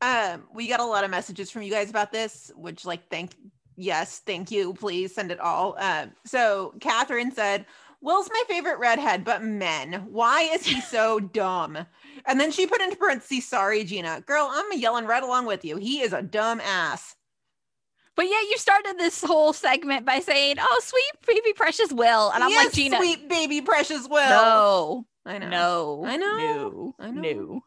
um 0.00 0.44
we 0.54 0.68
got 0.68 0.80
a 0.80 0.84
lot 0.84 1.04
of 1.04 1.10
messages 1.10 1.50
from 1.50 1.62
you 1.62 1.70
guys 1.70 1.90
about 1.90 2.12
this 2.12 2.52
which 2.56 2.84
like 2.84 3.08
thank 3.08 3.34
yes 3.76 4.20
thank 4.26 4.50
you 4.50 4.74
please 4.74 5.14
send 5.14 5.32
it 5.32 5.40
all 5.40 5.76
um 5.78 6.12
so 6.24 6.74
catherine 6.80 7.32
said 7.32 7.66
will's 8.00 8.28
my 8.30 8.42
favorite 8.48 8.78
redhead 8.78 9.24
but 9.24 9.42
men 9.42 10.04
why 10.10 10.42
is 10.42 10.66
he 10.66 10.80
so 10.80 11.18
dumb 11.32 11.78
and 12.26 12.38
then 12.38 12.50
she 12.50 12.66
put 12.66 12.82
into 12.82 12.96
parentheses 12.96 13.48
sorry 13.48 13.84
gina 13.84 14.22
girl 14.26 14.48
i'm 14.50 14.78
yelling 14.78 15.06
right 15.06 15.22
along 15.22 15.46
with 15.46 15.64
you 15.64 15.76
he 15.76 16.00
is 16.00 16.12
a 16.12 16.22
dumb 16.22 16.60
ass 16.60 17.16
But 18.14 18.28
yet 18.28 18.42
you 18.50 18.58
started 18.58 18.96
this 18.98 19.22
whole 19.22 19.52
segment 19.52 20.04
by 20.04 20.20
saying, 20.20 20.56
"Oh, 20.60 20.80
sweet 20.82 21.26
baby 21.26 21.52
precious 21.54 21.92
Will," 21.92 22.30
and 22.30 22.44
I'm 22.44 22.50
Yes, 22.50 22.66
like, 22.66 22.74
Gina, 22.74 22.96
sweet 22.98 23.28
baby 23.28 23.60
precious 23.62 24.06
will 24.06 24.18
no, 24.28 25.06
i 25.24 25.38
know 25.38 25.48
no, 25.48 26.04
I 26.06 26.16
know. 26.16 26.36
no, 26.36 26.94
I 26.98 27.10
know. 27.10 27.62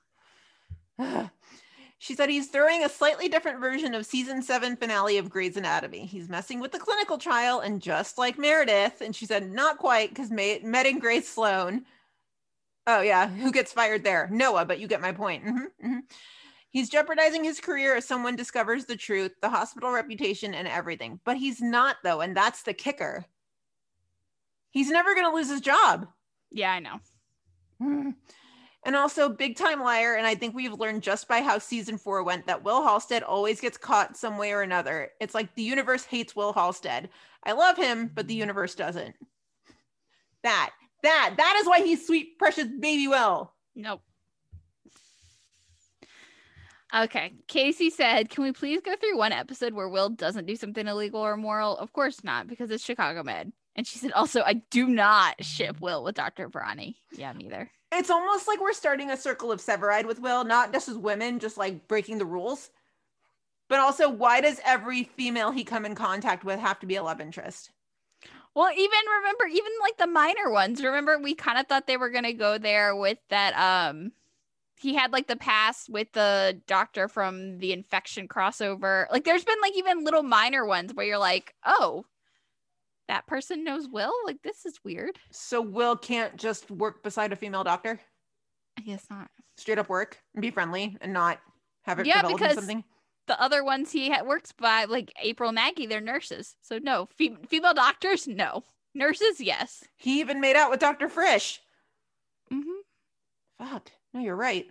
no. 0.98 1.30
she 1.98 2.14
said 2.14 2.30
he's 2.30 2.48
throwing 2.50 2.84
a 2.84 2.90
slightly 2.90 3.28
different 3.28 3.60
version 3.60 3.96
of 3.96 4.06
season 4.06 4.42
seven 4.42 4.76
finale 4.76 5.18
of 5.18 5.30
Grey's 5.30 5.58
Anatomy. 5.58 6.06
He's 6.06 6.30
messing 6.30 6.60
with 6.60 6.72
the 6.72 6.80
clinical 6.80 7.18
trial, 7.18 7.62
and 7.62 7.82
just 7.82 8.18
like 8.18 8.38
Meredith, 8.38 9.02
and 9.02 9.16
she 9.16 9.26
said 9.26 9.52
not 9.52 9.80
quite 9.80 10.10
because 10.10 10.30
Met 10.30 10.62
and 10.64 11.02
Grace 11.02 11.28
Sloan. 11.28 11.86
Oh 12.88 13.02
yeah, 13.02 13.28
who 13.28 13.52
gets 13.52 13.72
fired 13.72 14.04
there? 14.04 14.30
Noah, 14.32 14.66
but 14.66 14.80
you 14.80 14.88
get 14.88 15.02
my 15.02 15.12
point. 15.12 15.44
Mhm, 15.44 15.66
mhm. 15.84 16.00
He's 16.76 16.90
jeopardizing 16.90 17.46
his 17.46 17.62
career 17.62 17.96
if 17.96 18.04
someone 18.04 18.36
discovers 18.36 18.84
the 18.84 18.98
truth, 18.98 19.32
the 19.42 19.48
hospital 19.48 19.92
reputation, 19.92 20.54
and 20.54 20.68
everything. 20.68 21.22
But 21.24 21.38
he's 21.38 21.62
not 21.62 21.96
though, 22.04 22.20
and 22.20 22.36
that's 22.36 22.64
the 22.64 22.74
kicker. 22.74 23.24
He's 24.72 24.90
never 24.90 25.16
going 25.16 25.26
to 25.26 25.34
lose 25.34 25.50
his 25.50 25.62
job. 25.62 26.06
Yeah, 26.52 26.74
I 26.74 26.80
know. 26.82 28.14
And 28.86 28.96
also, 28.96 29.30
big 29.30 29.56
time 29.56 29.82
liar. 29.82 30.14
And 30.14 30.28
I 30.28 30.36
think 30.36 30.54
we've 30.54 30.74
learned 30.74 31.02
just 31.02 31.28
by 31.28 31.42
how 31.42 31.58
season 31.58 31.98
four 31.98 32.22
went 32.24 32.46
that 32.46 32.64
Will 32.64 32.84
Halstead 32.84 33.24
always 33.24 33.60
gets 33.60 33.78
caught 33.78 34.16
some 34.16 34.38
way 34.38 34.52
or 34.52 34.62
another. 34.62 35.10
It's 35.20 35.34
like 35.34 35.56
the 35.56 35.64
universe 35.64 36.04
hates 36.04 36.36
Will 36.36 36.54
Halstead. 36.54 37.10
I 37.44 37.54
love 37.54 37.78
him, 37.78 38.12
but 38.14 38.28
the 38.28 38.36
universe 38.36 38.76
doesn't. 38.76 39.16
That, 40.44 40.70
That 41.02 41.34
that 41.38 41.58
is 41.60 41.68
why 41.68 41.80
he's 41.80 42.06
sweet, 42.06 42.38
precious 42.38 42.68
baby 42.80 43.08
Will. 43.08 43.54
Nope. 43.76 44.02
Okay. 46.96 47.34
Casey 47.48 47.90
said, 47.90 48.30
Can 48.30 48.44
we 48.44 48.54
please 48.54 48.80
go 48.82 48.96
through 48.96 49.18
one 49.18 49.34
episode 49.34 49.74
where 49.74 49.90
Will 49.90 50.10
doesn't 50.10 50.46
do 50.46 50.56
something 50.56 50.88
illegal 50.88 51.20
or 51.20 51.34
immoral? 51.34 51.78
Of 51.78 51.92
course 51.92 52.24
not, 52.24 52.48
because 52.48 52.72
it's 52.72 52.84
Chicago 52.84 53.22
Med. 53.22 53.52
And 53.76 53.86
she 53.86 54.00
said, 54.00 54.14
Also, 54.14 54.42
I 54.42 54.62
do 54.70 54.88
not 54.88 55.44
ship 55.44 55.82
Will 55.82 56.04
with 56.04 56.16
Dr. 56.16 56.50
Verani. 56.50 56.96
Yeah, 57.12 57.34
neither. 57.34 57.70
It's 57.92 58.10
almost 58.10 58.48
like 58.48 58.62
we're 58.62 58.74
starting 58.74 59.12
a 59.12 59.18
circle 59.18 59.52
of 59.52 59.60
Severide 59.60 60.06
with 60.06 60.20
Will, 60.20 60.44
not 60.46 60.72
just 60.72 60.88
as 60.88 60.98
women, 60.98 61.40
just 61.40 61.58
like 61.58 61.88
breaking 61.88 62.18
the 62.18 62.26
rules. 62.26 62.70
But 63.68 63.80
also, 63.80 64.10
why 64.10 64.42
does 64.42 64.62
every 64.64 65.04
female 65.04 65.52
he 65.52 65.64
come 65.64 65.86
in 65.86 65.96
contact 65.96 66.46
with 66.46 66.60
have 66.60 66.80
to 66.80 66.86
be 66.86 66.96
a 66.96 67.04
love 67.04 67.20
interest? 67.20 67.72
Well, 68.54 68.72
even 68.72 69.00
remember, 69.18 69.46
even 69.48 69.72
like 69.82 69.98
the 69.98 70.08
minor 70.08 70.50
ones, 70.50 70.82
remember 70.82 71.20
we 71.20 71.36
kind 71.36 71.58
of 71.58 71.68
thought 71.68 71.88
they 71.88 71.98
were 71.98 72.10
gonna 72.10 72.32
go 72.32 72.58
there 72.58 72.96
with 72.96 73.18
that 73.30 73.54
um 73.58 74.14
he 74.78 74.94
had 74.94 75.14
like 75.14 75.28
the 75.28 75.36
past 75.38 75.90
with 75.90 76.12
the 76.14 76.62
doctor 76.68 77.08
from 77.08 77.58
the 77.60 77.72
infection 77.72 78.28
crossover. 78.28 79.06
Like 79.12 79.24
there's 79.24 79.44
been 79.46 79.60
like 79.62 79.76
even 79.78 80.04
little 80.04 80.24
minor 80.24 80.66
ones 80.66 80.94
where 80.94 81.06
you're 81.06 81.18
like, 81.18 81.56
oh, 81.66 82.06
that 83.08 83.28
person 83.28 83.64
knows 83.64 83.88
Will? 83.88 84.14
Like 84.26 84.42
this 84.44 84.66
is 84.66 84.80
weird. 84.84 85.18
So 85.32 85.62
Will 85.62 85.96
can't 85.96 86.36
just 86.38 86.70
work 86.72 87.04
beside 87.04 87.32
a 87.32 87.36
female 87.36 87.64
doctor, 87.64 88.00
I 88.78 88.82
guess 88.82 89.06
not. 89.10 89.30
straight 89.58 89.80
up 89.80 89.90
work 89.90 90.20
and 90.34 90.42
be 90.42 90.52
friendly 90.52 90.98
and 91.02 91.14
not 91.14 91.40
have 91.84 92.00
it 92.00 92.06
Yeah, 92.06 92.22
develop 92.22 92.40
because- 92.40 92.56
something. 92.56 92.84
The 93.28 93.42
other 93.42 93.64
ones 93.64 93.92
he 93.92 94.12
ha- 94.12 94.24
works 94.24 94.52
by, 94.52 94.86
like 94.86 95.12
April 95.20 95.52
Maggie, 95.52 95.88
they're 95.88 96.00
nurses. 96.00 96.56
So 96.62 96.78
no, 96.78 97.08
Fe- 97.18 97.38
female 97.50 97.74
doctors, 97.74 98.28
no. 98.28 98.64
Nurses, 98.94 99.42
yes. 99.42 99.84
He 99.98 100.20
even 100.20 100.40
made 100.40 100.56
out 100.56 100.70
with 100.70 100.80
Dr. 100.80 101.10
Frisch. 101.10 101.60
Mm-hmm. 102.54 103.66
Fuck. 103.68 103.90
No, 104.16 104.22
you're 104.22 104.36
right. 104.38 104.66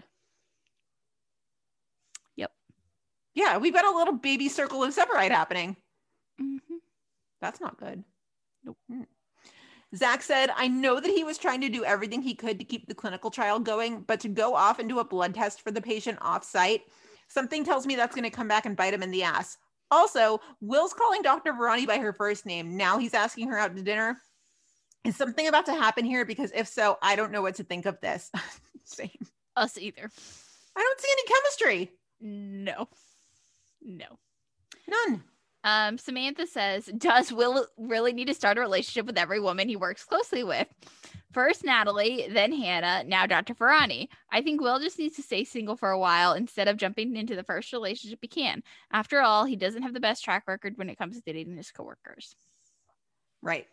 Yep. 2.36 2.50
Yeah, 3.34 3.58
we've 3.58 3.74
got 3.74 3.84
a 3.84 3.94
little 3.94 4.14
baby 4.14 4.48
circle 4.48 4.82
of 4.82 4.94
Severide 4.96 5.30
happening. 5.30 5.76
Mm-hmm. 6.40 6.76
That's 7.42 7.60
not 7.60 7.78
good. 7.78 8.02
Nope. 8.64 8.78
Hmm. 8.90 9.02
Zach 9.94 10.22
said, 10.22 10.48
I 10.56 10.66
know 10.66 10.98
that 10.98 11.10
he 11.10 11.24
was 11.24 11.36
trying 11.36 11.60
to 11.60 11.68
do 11.68 11.84
everything 11.84 12.22
he 12.22 12.34
could 12.34 12.58
to 12.58 12.64
keep 12.64 12.88
the 12.88 12.94
clinical 12.94 13.30
trial 13.30 13.60
going, 13.60 14.00
but 14.00 14.18
to 14.20 14.28
go 14.28 14.54
off 14.54 14.78
and 14.78 14.88
do 14.88 14.98
a 14.98 15.04
blood 15.04 15.34
test 15.34 15.60
for 15.60 15.70
the 15.70 15.82
patient 15.82 16.16
off 16.22 16.42
site, 16.42 16.80
something 17.28 17.64
tells 17.64 17.86
me 17.86 17.96
that's 17.96 18.14
going 18.14 18.24
to 18.24 18.34
come 18.34 18.48
back 18.48 18.64
and 18.64 18.78
bite 18.78 18.94
him 18.94 19.02
in 19.02 19.10
the 19.10 19.24
ass. 19.24 19.58
Also, 19.90 20.40
Will's 20.62 20.94
calling 20.94 21.20
Dr. 21.20 21.52
Verani 21.52 21.86
by 21.86 21.98
her 21.98 22.14
first 22.14 22.46
name. 22.46 22.78
Now 22.78 22.96
he's 22.96 23.12
asking 23.12 23.48
her 23.48 23.58
out 23.58 23.76
to 23.76 23.82
dinner. 23.82 24.16
Is 25.04 25.16
something 25.16 25.46
about 25.48 25.66
to 25.66 25.74
happen 25.74 26.06
here? 26.06 26.24
Because 26.24 26.50
if 26.54 26.66
so, 26.66 26.96
I 27.02 27.14
don't 27.14 27.30
know 27.30 27.42
what 27.42 27.56
to 27.56 27.64
think 27.64 27.84
of 27.84 28.00
this. 28.00 28.32
Same. 28.84 29.10
Us 29.56 29.78
either. 29.78 30.10
I 30.76 30.80
don't 30.80 31.00
see 31.00 31.08
any 31.12 31.22
chemistry. 31.28 31.92
No. 32.20 32.88
No. 33.82 34.18
None. 34.88 35.24
Um, 35.62 35.96
Samantha 35.96 36.46
says, 36.46 36.90
Does 36.98 37.32
Will 37.32 37.66
really 37.78 38.12
need 38.12 38.26
to 38.26 38.34
start 38.34 38.58
a 38.58 38.60
relationship 38.60 39.06
with 39.06 39.16
every 39.16 39.40
woman 39.40 39.68
he 39.68 39.76
works 39.76 40.04
closely 40.04 40.44
with? 40.44 40.68
First 41.32 41.64
Natalie, 41.64 42.28
then 42.30 42.52
Hannah, 42.52 43.02
now 43.04 43.26
Dr. 43.26 43.54
Ferrani. 43.54 44.08
I 44.30 44.42
think 44.42 44.60
Will 44.60 44.78
just 44.78 44.98
needs 44.98 45.16
to 45.16 45.22
stay 45.22 45.42
single 45.42 45.74
for 45.74 45.90
a 45.90 45.98
while 45.98 46.34
instead 46.34 46.68
of 46.68 46.76
jumping 46.76 47.16
into 47.16 47.34
the 47.34 47.42
first 47.42 47.72
relationship 47.72 48.18
he 48.22 48.28
can. 48.28 48.62
After 48.92 49.20
all, 49.20 49.44
he 49.44 49.56
doesn't 49.56 49.82
have 49.82 49.94
the 49.94 50.00
best 50.00 50.22
track 50.22 50.44
record 50.46 50.76
when 50.76 50.90
it 50.90 50.98
comes 50.98 51.16
to 51.16 51.22
dating 51.22 51.56
his 51.56 51.72
coworkers. 51.72 52.36
Right. 53.42 53.66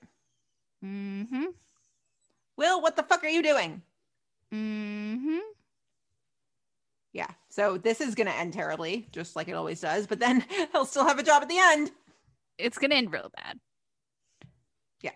Mm-hmm. 0.83 1.45
Will, 2.57 2.81
what 2.81 2.95
the 2.95 3.03
fuck 3.03 3.23
are 3.23 3.29
you 3.29 3.43
doing? 3.43 3.81
Mm-hmm. 4.53 5.37
Yeah. 7.13 7.27
So 7.49 7.77
this 7.77 7.99
is 8.01 8.15
going 8.15 8.27
to 8.27 8.35
end 8.35 8.53
terribly, 8.53 9.07
just 9.11 9.35
like 9.35 9.47
it 9.49 9.53
always 9.53 9.81
does, 9.81 10.07
but 10.07 10.19
then 10.19 10.45
he'll 10.71 10.85
still 10.85 11.05
have 11.05 11.19
a 11.19 11.23
job 11.23 11.41
at 11.43 11.49
the 11.49 11.57
end 11.59 11.91
It's 12.57 12.77
gonna 12.77 12.95
end 12.95 13.11
real 13.11 13.31
bad. 13.35 13.59
Yeah. 15.01 15.11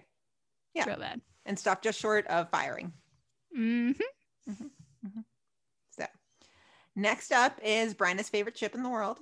Yeah. 0.74 0.86
Real 0.86 1.00
bad. 1.00 1.22
and 1.46 1.58
stop 1.58 1.82
just 1.82 2.00
short 2.00 2.28
of 2.28 2.50
firing. 2.50 2.92
Mm-hmm. 3.58 4.02
So 5.92 6.06
next 6.96 7.32
up 7.32 7.60
is 7.64 7.94
Bryna's 7.94 8.30
favorite 8.30 8.56
chip 8.56 8.76
in 8.76 8.84
the 8.84 8.90
world 8.90 9.20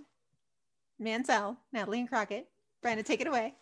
Mansell, 1.00 1.58
Natalie 1.72 2.00
and 2.00 2.10
Crockett. 2.10 2.48
Bryna, 2.84 3.06
take 3.06 3.22
it 3.22 3.28
away. 3.28 3.54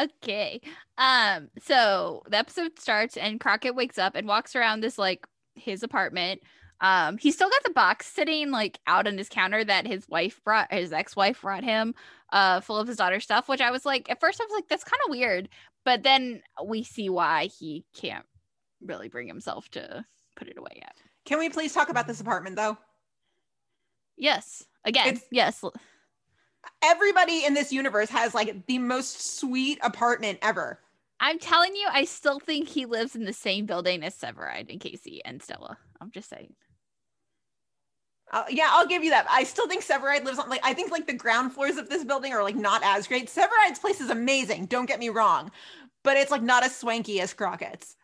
Okay. 0.00 0.60
Um, 0.98 1.48
so 1.62 2.22
the 2.28 2.36
episode 2.38 2.78
starts 2.78 3.16
and 3.16 3.40
Crockett 3.40 3.74
wakes 3.74 3.98
up 3.98 4.14
and 4.14 4.26
walks 4.26 4.54
around 4.56 4.80
this 4.80 4.98
like 4.98 5.26
his 5.54 5.82
apartment. 5.82 6.42
Um, 6.80 7.16
he's 7.18 7.34
still 7.34 7.48
got 7.48 7.62
the 7.64 7.70
box 7.72 8.06
sitting 8.06 8.50
like 8.50 8.78
out 8.86 9.06
on 9.06 9.16
his 9.16 9.28
counter 9.28 9.64
that 9.64 9.86
his 9.86 10.06
wife 10.08 10.40
brought 10.44 10.72
his 10.72 10.92
ex-wife 10.92 11.40
brought 11.40 11.64
him, 11.64 11.94
uh, 12.32 12.60
full 12.60 12.76
of 12.76 12.86
his 12.86 12.96
daughter's 12.98 13.24
stuff, 13.24 13.48
which 13.48 13.60
I 13.62 13.70
was 13.70 13.86
like, 13.86 14.10
at 14.10 14.20
first 14.20 14.40
I 14.40 14.44
was 14.44 14.52
like, 14.52 14.68
that's 14.68 14.84
kind 14.84 15.00
of 15.06 15.10
weird. 15.10 15.48
But 15.84 16.02
then 16.02 16.42
we 16.64 16.82
see 16.82 17.08
why 17.08 17.46
he 17.46 17.84
can't 17.94 18.26
really 18.82 19.08
bring 19.08 19.26
himself 19.28 19.70
to 19.70 20.04
put 20.34 20.48
it 20.48 20.58
away 20.58 20.72
yet. 20.76 20.96
Can 21.24 21.38
we 21.38 21.48
please 21.48 21.72
talk 21.72 21.88
about 21.88 22.06
this 22.06 22.20
apartment 22.20 22.56
though? 22.56 22.76
Yes. 24.16 24.64
Again, 24.84 25.08
It's- 25.08 25.24
yes. 25.30 25.64
Everybody 26.82 27.44
in 27.44 27.54
this 27.54 27.72
universe 27.72 28.10
has 28.10 28.34
like 28.34 28.66
the 28.66 28.78
most 28.78 29.38
sweet 29.38 29.78
apartment 29.82 30.38
ever. 30.42 30.80
I'm 31.20 31.38
telling 31.38 31.74
you, 31.74 31.88
I 31.90 32.04
still 32.04 32.38
think 32.38 32.68
he 32.68 32.84
lives 32.84 33.16
in 33.16 33.24
the 33.24 33.32
same 33.32 33.64
building 33.66 34.02
as 34.02 34.14
Severide 34.16 34.70
and 34.70 34.80
Casey 34.80 35.24
and 35.24 35.42
Stella. 35.42 35.78
I'm 36.00 36.10
just 36.10 36.28
saying. 36.28 36.54
Uh, 38.32 38.44
yeah, 38.50 38.68
I'll 38.70 38.86
give 38.86 39.04
you 39.04 39.10
that. 39.10 39.26
I 39.30 39.44
still 39.44 39.68
think 39.68 39.84
Severide 39.84 40.24
lives 40.24 40.38
on 40.38 40.48
like 40.48 40.60
I 40.64 40.74
think 40.74 40.90
like 40.90 41.06
the 41.06 41.14
ground 41.14 41.52
floors 41.52 41.76
of 41.76 41.88
this 41.88 42.04
building 42.04 42.32
are 42.32 42.42
like 42.42 42.56
not 42.56 42.82
as 42.84 43.06
great. 43.06 43.28
Severide's 43.28 43.78
place 43.78 44.00
is 44.00 44.10
amazing. 44.10 44.66
Don't 44.66 44.86
get 44.86 44.98
me 44.98 45.08
wrong, 45.10 45.50
but 46.02 46.16
it's 46.16 46.30
like 46.30 46.42
not 46.42 46.64
as 46.64 46.76
swanky 46.76 47.20
as 47.20 47.32
Crockett's. 47.32 47.96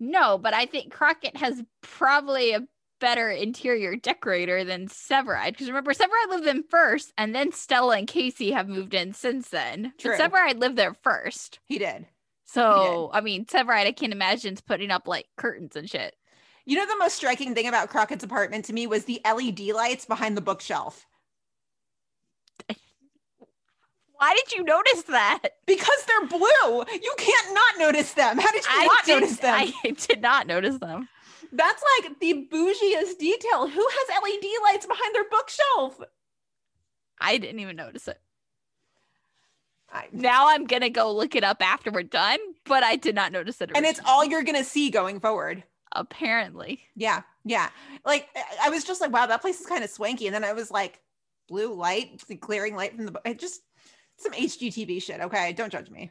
No, 0.00 0.38
but 0.38 0.54
I 0.54 0.66
think 0.66 0.92
Crockett 0.92 1.36
has 1.36 1.62
probably 1.82 2.52
a 2.52 2.66
better 3.00 3.28
interior 3.28 3.96
decorator 3.96 4.64
than 4.64 4.88
Severide. 4.88 5.52
Because 5.52 5.68
remember, 5.68 5.92
Severide 5.92 6.30
lived 6.30 6.46
in 6.46 6.64
first, 6.64 7.12
and 7.18 7.34
then 7.34 7.52
Stella 7.52 7.98
and 7.98 8.08
Casey 8.08 8.52
have 8.52 8.68
moved 8.68 8.94
in 8.94 9.12
since 9.12 9.50
then. 9.50 9.92
True. 9.98 10.16
But 10.16 10.32
Severide 10.32 10.58
lived 10.58 10.76
there 10.76 10.94
first. 10.94 11.60
He 11.66 11.78
did. 11.78 12.06
So, 12.46 13.10
I 13.12 13.20
mean, 13.20 13.46
Severide, 13.46 13.86
I 13.86 13.92
can't 13.92 14.12
imagine 14.12 14.54
is 14.54 14.60
putting 14.60 14.90
up 14.90 15.08
like 15.08 15.26
curtains 15.36 15.76
and 15.76 15.88
shit. 15.90 16.14
You 16.66 16.76
know 16.76 16.86
the 16.86 16.96
most 16.98 17.16
striking 17.16 17.54
thing 17.54 17.66
about 17.68 17.90
Crockett's 17.90 18.24
apartment 18.24 18.64
to 18.66 18.72
me 18.72 18.86
was 18.86 19.04
the 19.04 19.20
LED 19.24 19.60
lights 19.74 20.06
behind 20.06 20.36
the 20.36 20.40
bookshelf. 20.40 21.06
Why 24.16 24.34
did 24.34 24.52
you 24.56 24.64
notice 24.64 25.02
that? 25.02 25.40
Because 25.66 26.04
they're 26.06 26.26
blue. 26.28 26.84
You 27.02 27.14
can't 27.18 27.54
not 27.54 27.74
notice 27.78 28.12
them. 28.14 28.38
How 28.38 28.50
did 28.52 28.64
you 28.64 28.70
I 28.70 28.86
not 28.86 29.04
did, 29.04 29.20
notice 29.20 29.36
them? 29.38 29.54
I 29.84 29.90
did 29.90 30.22
not 30.22 30.46
notice 30.46 30.78
them. 30.78 31.08
That's 31.52 31.82
like 32.00 32.18
the 32.20 32.48
bougiest 32.50 33.18
detail. 33.18 33.68
Who 33.68 33.86
has 33.86 34.22
LED 34.22 34.44
lights 34.62 34.86
behind 34.86 35.14
their 35.14 35.28
bookshelf? 35.30 36.00
I 37.20 37.36
didn't 37.38 37.60
even 37.60 37.76
notice 37.76 38.08
it. 38.08 38.18
I, 39.92 40.08
Now 40.12 40.48
I'm 40.48 40.64
gonna 40.64 40.90
go 40.90 41.12
look 41.12 41.34
it 41.36 41.44
up 41.44 41.58
after 41.60 41.90
we're 41.90 42.02
done, 42.02 42.38
but 42.64 42.82
I 42.82 42.96
did 42.96 43.14
not 43.14 43.30
notice 43.30 43.60
it. 43.60 43.70
and 43.74 43.84
it's 43.84 44.00
all 44.06 44.24
you're 44.24 44.42
gonna 44.42 44.64
see 44.64 44.90
going 44.90 45.20
forward. 45.20 45.62
Apparently. 45.94 46.80
Yeah, 46.96 47.22
yeah. 47.44 47.70
Like 48.04 48.28
I- 48.62 48.70
was 48.70 48.84
just 48.84 49.00
like, 49.00 49.12
wow, 49.12 49.26
that 49.26 49.40
place 49.40 49.60
is 49.60 49.66
kind 49.66 49.84
of 49.84 49.90
swanky. 49.90 50.26
And 50.26 50.34
then 50.34 50.44
I 50.44 50.52
was 50.52 50.70
like, 50.70 51.00
blue 51.48 51.72
light, 51.74 52.22
the 52.28 52.36
clearing 52.36 52.74
light 52.76 52.96
from 52.96 53.06
the. 53.06 53.20
It 53.24 53.38
just 53.38 53.62
some 54.16 54.32
HGTV 54.32 55.02
shit. 55.02 55.20
Okay, 55.20 55.52
don't 55.52 55.70
judge 55.72 55.90
me. 55.90 56.10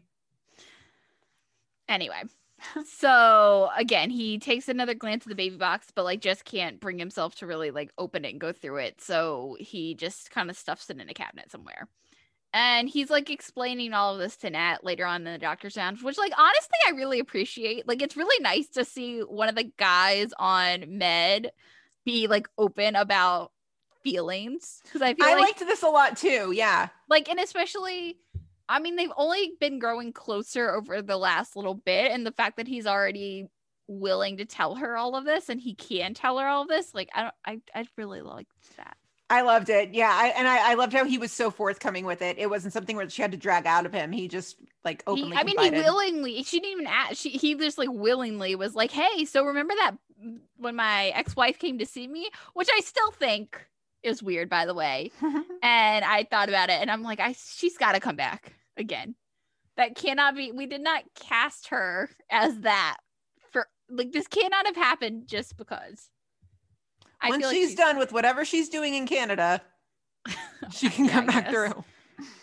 Anyway, 1.90 2.22
so 2.86 3.70
again, 3.78 4.10
he 4.10 4.40
takes 4.40 4.70
another 4.70 4.94
glance 4.94 5.26
at 5.26 5.30
the 5.30 5.36
baby 5.36 5.58
box, 5.58 5.88
but 5.94 6.04
like 6.04 6.22
just 6.22 6.46
can't 6.46 6.80
bring 6.80 6.98
himself 7.00 7.36
to 7.36 7.48
really 7.48 7.72
like 7.72 7.92
open 7.98 8.26
it 8.26 8.32
and 8.32 8.42
go 8.42 8.52
through 8.52 8.78
it. 8.78 9.02
So 9.02 9.58
he 9.60 9.96
just 9.96 10.32
kind 10.32 10.50
of 10.50 10.58
stuffs 10.58 10.90
it 10.90 11.00
in 11.00 11.10
a 11.10 11.14
cabinet 11.14 11.52
somewhere. 11.52 11.88
And 12.54 12.88
he's 12.88 13.10
like 13.10 13.32
explaining 13.32 13.94
all 13.94 14.14
of 14.14 14.20
this 14.20 14.38
to 14.38 14.50
Nat 14.50 14.84
later 14.84 15.06
on 15.06 15.26
in 15.26 15.34
the 15.34 15.40
doctor's 15.40 15.76
lounge, 15.76 16.04
which 16.04 16.18
like 16.18 16.34
honestly 16.38 16.78
I 16.88 16.92
really 16.92 17.20
appreciate. 17.20 17.88
Like 17.88 18.02
it's 18.02 18.16
really 18.16 18.42
nice 18.44 18.68
to 18.70 18.86
see 18.86 19.22
one 19.22 19.50
of 19.50 19.56
the 19.56 19.72
guys 19.78 20.32
on 20.38 20.98
med 21.00 21.52
be 22.06 22.28
like 22.28 22.48
open 22.58 22.96
about 22.96 23.52
feelings 24.04 24.82
because 24.84 25.02
I 25.02 25.14
feel 25.14 25.26
I 25.26 25.34
like 25.34 25.42
liked 25.42 25.60
this 25.60 25.82
a 25.82 25.88
lot 25.88 26.18
too. 26.18 26.52
Yeah. 26.54 26.90
like 27.10 27.30
and 27.30 27.40
especially 27.40 28.18
i 28.70 28.80
mean 28.80 28.96
they've 28.96 29.12
only 29.18 29.54
been 29.60 29.80
growing 29.80 30.14
closer 30.14 30.74
over 30.74 31.02
the 31.02 31.18
last 31.18 31.56
little 31.56 31.74
bit 31.74 32.12
and 32.12 32.26
the 32.26 32.32
fact 32.32 32.58
that 32.58 32.68
he's 32.68 32.88
already 32.88 33.48
willing 33.88 34.38
to 34.38 34.46
tell 34.46 34.76
her 34.76 34.96
all 34.96 35.16
of 35.16 35.26
this 35.26 35.50
and 35.50 35.60
he 35.60 35.74
can 35.76 36.14
tell 36.14 36.38
her 36.38 36.48
all 36.48 36.64
of 36.64 36.68
this 36.68 36.94
like 36.94 37.10
i 37.14 37.22
don't 37.24 37.34
i, 37.46 37.60
I 37.76 37.86
really 37.98 38.22
liked 38.22 38.78
that 38.78 38.96
I 39.34 39.42
loved 39.42 39.70
it. 39.70 39.94
Yeah, 39.94 40.12
I, 40.14 40.28
and 40.28 40.48
I, 40.48 40.72
I 40.72 40.74
loved 40.76 40.94
how 40.94 41.06
he 41.06 41.18
was 41.18 41.32
so 41.32 41.50
forthcoming 41.50 42.06
with 42.06 42.22
it. 42.22 42.38
It 42.38 42.50
wasn't 42.52 42.72
something 42.74 42.96
where 42.96 43.10
she 43.10 43.22
had 43.22 43.32
to 43.32 43.38
drag 43.38 43.66
out 43.66 43.88
of 43.88 43.92
him. 43.92 44.12
He 44.12 44.28
just 44.28 44.58
like 44.86 45.02
He- 45.02 45.12
openly. 45.12 45.36
I 45.36 45.44
mean, 45.44 45.60
he 45.60 45.72
willingly. 45.72 46.44
She 46.44 46.60
didn't 46.60 46.74
even 46.74 46.88
ask. 46.88 47.16
She 47.16 47.30
he 47.30 47.56
just 47.56 47.80
like 47.80 47.90
willingly 47.92 48.54
was 48.56 48.76
like, 48.76 48.92
"Hey, 48.92 49.26
so 49.26 49.44
remember 49.46 49.74
that 49.76 49.96
when 50.58 50.76
my 50.76 51.08
ex-wife 51.10 51.58
came 51.58 51.80
to 51.80 51.86
see 51.86 52.08
me, 52.08 52.30
which 52.54 52.70
I 52.72 52.82
still 52.82 53.12
think 53.12 53.60
is 54.04 54.22
weird, 54.22 54.50
by 54.50 54.68
the 54.68 54.76
way." 54.76 55.12
and 55.64 56.06
I 56.06 56.28
thought 56.30 56.50
about 56.50 56.70
it, 56.70 56.80
and 56.80 56.92
I'm 56.92 57.02
like, 57.02 57.20
"I 57.20 57.34
she's 57.34 57.78
got 57.78 57.94
to 57.94 58.00
come 58.00 58.16
back 58.16 58.54
again. 58.78 59.16
That 59.78 59.96
cannot 59.96 60.36
be. 60.36 60.52
We 60.52 60.68
did 60.68 60.82
not 60.82 61.04
cast 61.16 61.70
her 61.70 62.12
as 62.30 62.60
that 62.60 62.98
for 63.52 63.68
like 63.90 64.12
this 64.12 64.28
cannot 64.28 64.68
have 64.68 64.76
happened 64.76 65.28
just 65.28 65.58
because." 65.58 66.10
I 67.24 67.30
Once 67.30 67.42
feel 67.42 67.50
like 67.50 67.56
she's 67.56 67.76
done 67.76 67.98
with 67.98 68.12
whatever 68.12 68.46
she's 68.46 68.70
doing 68.70 68.94
in 68.94 69.08
Canada, 69.08 69.62
she 70.72 70.90
can 70.90 71.08
come 71.08 71.26
back 71.26 71.50
through. 71.50 71.84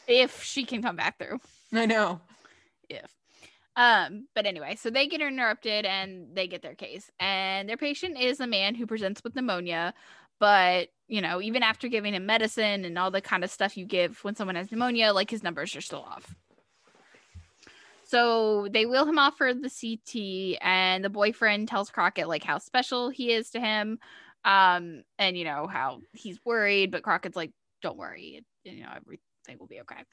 if 0.08 0.42
she 0.42 0.64
can 0.64 0.82
come 0.82 0.96
back 0.96 1.18
through. 1.18 1.38
I 1.72 1.86
know. 1.86 2.20
if 2.88 3.14
um 3.76 4.26
but 4.34 4.46
anyway 4.46 4.74
so 4.74 4.90
they 4.90 5.06
get 5.06 5.20
interrupted 5.20 5.86
and 5.86 6.34
they 6.34 6.48
get 6.48 6.60
their 6.60 6.74
case 6.74 7.08
and 7.20 7.68
their 7.68 7.76
patient 7.76 8.18
is 8.18 8.40
a 8.40 8.46
man 8.46 8.74
who 8.74 8.84
presents 8.84 9.22
with 9.22 9.36
pneumonia 9.36 9.94
but 10.40 10.88
you 11.06 11.20
know 11.20 11.40
even 11.40 11.62
after 11.62 11.86
giving 11.86 12.12
him 12.12 12.26
medicine 12.26 12.84
and 12.84 12.98
all 12.98 13.12
the 13.12 13.20
kind 13.20 13.44
of 13.44 13.50
stuff 13.50 13.76
you 13.76 13.86
give 13.86 14.18
when 14.24 14.34
someone 14.34 14.56
has 14.56 14.72
pneumonia 14.72 15.12
like 15.12 15.30
his 15.30 15.44
numbers 15.44 15.76
are 15.76 15.80
still 15.80 16.02
off 16.02 16.34
so 18.04 18.66
they 18.72 18.86
wheel 18.86 19.06
him 19.06 19.20
off 19.20 19.36
for 19.38 19.54
the 19.54 19.70
ct 19.70 20.58
and 20.60 21.04
the 21.04 21.08
boyfriend 21.10 21.68
tells 21.68 21.90
crockett 21.90 22.28
like 22.28 22.42
how 22.42 22.58
special 22.58 23.08
he 23.08 23.32
is 23.32 23.50
to 23.50 23.60
him 23.60 24.00
um 24.44 25.02
and 25.18 25.36
you 25.36 25.44
know 25.44 25.66
how 25.66 26.00
he's 26.12 26.38
worried 26.44 26.90
but 26.90 27.02
crockett's 27.02 27.36
like 27.36 27.52
don't 27.82 27.98
worry 27.98 28.42
you 28.64 28.82
know 28.82 28.88
everything 28.96 29.58
will 29.58 29.66
be 29.66 29.80
okay 29.80 30.04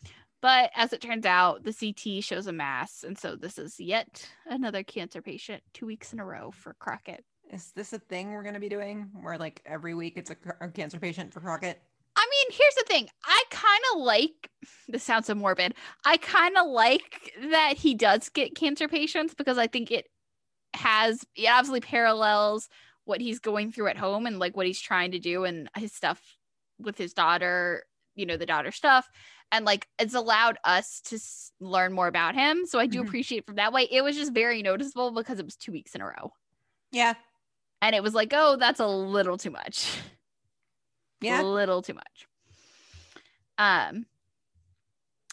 but 0.41 0.71
as 0.75 0.93
it 0.93 1.01
turns 1.01 1.25
out, 1.25 1.63
the 1.63 1.73
CT 1.73 2.23
shows 2.23 2.47
a 2.47 2.53
mass. 2.53 3.03
And 3.03 3.17
so 3.17 3.35
this 3.35 3.57
is 3.57 3.79
yet 3.79 4.29
another 4.45 4.83
cancer 4.83 5.21
patient 5.21 5.63
two 5.73 5.85
weeks 5.85 6.13
in 6.13 6.19
a 6.19 6.25
row 6.25 6.51
for 6.51 6.75
Crockett. 6.79 7.23
Is 7.51 7.71
this 7.75 7.93
a 7.93 7.99
thing 7.99 8.31
we're 8.31 8.43
going 8.43 8.53
to 8.53 8.59
be 8.59 8.69
doing 8.69 9.09
where 9.21 9.37
like 9.37 9.61
every 9.65 9.93
week 9.93 10.13
it's 10.17 10.29
a 10.29 10.67
cancer 10.69 10.99
patient 10.99 11.33
for 11.33 11.39
Crockett? 11.39 11.81
I 12.15 12.25
mean, 12.29 12.57
here's 12.57 12.75
the 12.75 12.83
thing. 12.87 13.07
I 13.25 13.43
kind 13.49 13.83
of 13.93 14.01
like 14.01 14.49
this 14.87 15.03
sounds 15.03 15.27
so 15.27 15.35
morbid. 15.35 15.75
I 16.05 16.17
kind 16.17 16.57
of 16.57 16.67
like 16.67 17.31
that 17.51 17.75
he 17.77 17.93
does 17.93 18.29
get 18.29 18.55
cancer 18.55 18.87
patients 18.87 19.33
because 19.33 19.57
I 19.57 19.67
think 19.67 19.91
it 19.91 20.07
has 20.73 21.23
it 21.35 21.47
obviously 21.47 21.79
parallels 21.79 22.69
what 23.07 23.21
he's 23.21 23.39
going 23.39 23.71
through 23.71 23.87
at 23.87 23.97
home 23.97 24.25
and 24.25 24.37
like 24.37 24.55
what 24.55 24.65
he's 24.67 24.79
trying 24.81 25.11
to 25.11 25.19
do 25.19 25.43
and 25.45 25.69
his 25.77 25.91
stuff 25.93 26.21
with 26.79 26.97
his 26.97 27.13
daughter, 27.13 27.83
you 28.15 28.25
know, 28.25 28.37
the 28.37 28.45
daughter 28.45 28.71
stuff. 28.71 29.09
And 29.51 29.65
like 29.65 29.87
it's 29.97 30.13
allowed 30.13 30.57
us 30.63 31.01
to 31.05 31.15
s- 31.15 31.51
learn 31.59 31.93
more 31.93 32.07
about 32.07 32.35
him. 32.35 32.65
So 32.65 32.79
I 32.79 32.85
do 32.85 33.01
Mhm. 33.01 33.07
appreciate 33.07 33.45
from 33.45 33.55
that 33.55 33.71
way. 33.73 33.87
It 33.89 34.03
was 34.03 34.15
just 34.17 34.33
very 34.33 34.61
noticeable 34.61 35.11
because 35.11 35.39
it 35.39 35.45
was 35.45 35.55
two 35.55 35.71
weeks 35.71 35.95
in 35.95 36.01
a 36.01 36.05
row. 36.05 36.33
Yeah. 36.91 37.13
And 37.81 37.95
it 37.95 38.03
was 38.03 38.13
like, 38.13 38.33
oh, 38.33 38.57
that's 38.57 38.79
a 38.79 38.87
little 38.87 39.37
too 39.37 39.51
much. 39.51 39.87
Yeah. 41.21 41.41
a 41.41 41.43
little 41.43 41.81
too 41.81 41.95
much. 41.95 42.27
Um, 43.57 44.05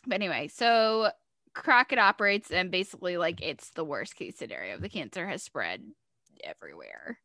but 0.07 0.15
anyway, 0.15 0.49
so 0.49 1.11
Crockett 1.55 1.99
operates, 1.99 2.51
and 2.51 2.71
basically, 2.71 3.17
like, 3.19 3.43
it's 3.43 3.69
the 3.71 3.85
worst 3.85 4.17
case 4.17 4.39
scenario. 4.39 4.79
The 4.79 4.89
cancer 4.89 5.27
has 5.29 5.43
spread 5.43 5.83
everywhere. 6.43 7.19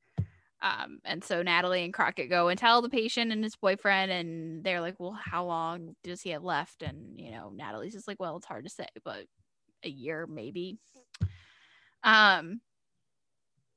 Um, 0.61 0.99
and 1.05 1.23
so 1.23 1.41
Natalie 1.41 1.85
and 1.85 1.93
Crockett 1.93 2.29
go 2.29 2.49
and 2.49 2.59
tell 2.59 2.81
the 2.81 2.89
patient 2.89 3.31
and 3.31 3.43
his 3.43 3.55
boyfriend, 3.55 4.11
and 4.11 4.63
they're 4.63 4.81
like, 4.81 4.95
Well, 4.99 5.17
how 5.19 5.45
long 5.45 5.95
does 6.03 6.21
he 6.21 6.31
have 6.31 6.43
left? 6.43 6.83
And 6.83 7.19
you 7.19 7.31
know, 7.31 7.51
Natalie's 7.55 7.93
just 7.93 8.07
like, 8.07 8.19
Well, 8.19 8.37
it's 8.37 8.45
hard 8.45 8.65
to 8.65 8.69
say, 8.69 8.87
but 9.03 9.25
a 9.83 9.89
year 9.89 10.27
maybe. 10.27 10.77
Um, 12.03 12.61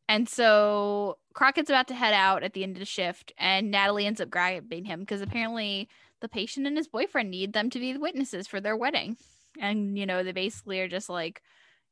and 0.08 0.28
so 0.28 1.18
Crockett's 1.32 1.70
about 1.70 1.88
to 1.88 1.94
head 1.94 2.12
out 2.12 2.42
at 2.42 2.52
the 2.52 2.64
end 2.64 2.76
of 2.76 2.80
the 2.80 2.86
shift, 2.86 3.32
and 3.38 3.70
Natalie 3.70 4.06
ends 4.06 4.20
up 4.20 4.30
grabbing 4.30 4.84
him 4.84 5.00
because 5.00 5.22
apparently 5.22 5.88
the 6.20 6.28
patient 6.28 6.66
and 6.66 6.76
his 6.76 6.88
boyfriend 6.88 7.30
need 7.30 7.52
them 7.52 7.70
to 7.70 7.78
be 7.78 7.92
the 7.92 8.00
witnesses 8.00 8.46
for 8.46 8.60
their 8.60 8.76
wedding. 8.76 9.16
And, 9.60 9.98
you 9.98 10.06
know, 10.06 10.22
they 10.22 10.32
basically 10.32 10.80
are 10.80 10.88
just 10.88 11.08
like, 11.08 11.42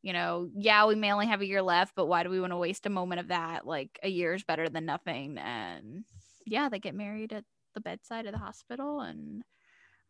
you 0.02 0.12
know, 0.12 0.48
yeah, 0.56 0.86
we 0.86 0.94
may 0.94 1.12
only 1.12 1.26
have 1.26 1.40
a 1.40 1.46
year 1.46 1.62
left, 1.62 1.94
but 1.94 2.06
why 2.06 2.22
do 2.22 2.30
we 2.30 2.40
want 2.40 2.52
to 2.52 2.56
waste 2.56 2.86
a 2.86 2.90
moment 2.90 3.20
of 3.20 3.28
that? 3.28 3.66
Like, 3.66 3.98
a 4.02 4.08
year 4.08 4.34
is 4.34 4.44
better 4.44 4.68
than 4.68 4.86
nothing. 4.86 5.38
And 5.38 6.04
yeah, 6.46 6.68
they 6.68 6.78
get 6.78 6.94
married 6.94 7.32
at 7.32 7.44
the 7.74 7.80
bedside 7.80 8.26
of 8.26 8.32
the 8.32 8.38
hospital, 8.38 9.00
and 9.00 9.42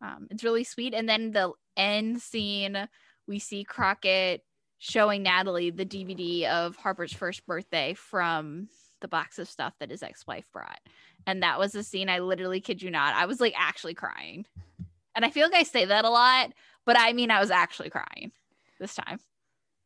um, 0.01 0.27
it's 0.31 0.43
really 0.43 0.63
sweet. 0.63 0.93
And 0.93 1.07
then 1.07 1.31
the 1.31 1.51
end 1.75 2.21
scene, 2.21 2.87
we 3.27 3.39
see 3.39 3.63
Crockett 3.63 4.41
showing 4.79 5.23
Natalie 5.23 5.69
the 5.69 5.85
DVD 5.85 6.47
of 6.47 6.75
Harper's 6.75 7.13
first 7.13 7.45
birthday 7.45 7.93
from 7.93 8.67
the 9.01 9.07
box 9.07 9.37
of 9.39 9.49
stuff 9.49 9.73
that 9.79 9.91
his 9.91 10.01
ex-wife 10.01 10.45
brought. 10.51 10.79
And 11.27 11.43
that 11.43 11.59
was 11.59 11.75
a 11.75 11.83
scene 11.83 12.09
I 12.09 12.19
literally 12.19 12.61
kid 12.61 12.81
you 12.81 12.89
not. 12.89 13.13
I 13.15 13.25
was 13.25 13.39
like 13.39 13.53
actually 13.57 13.93
crying. 13.93 14.45
And 15.15 15.25
I 15.25 15.29
feel 15.29 15.47
like 15.47 15.59
I 15.59 15.63
say 15.63 15.85
that 15.85 16.05
a 16.05 16.09
lot, 16.09 16.51
but 16.85 16.97
I 16.97 17.13
mean 17.13 17.29
I 17.29 17.39
was 17.39 17.51
actually 17.51 17.89
crying 17.89 18.31
this 18.79 18.95
time. 18.95 19.19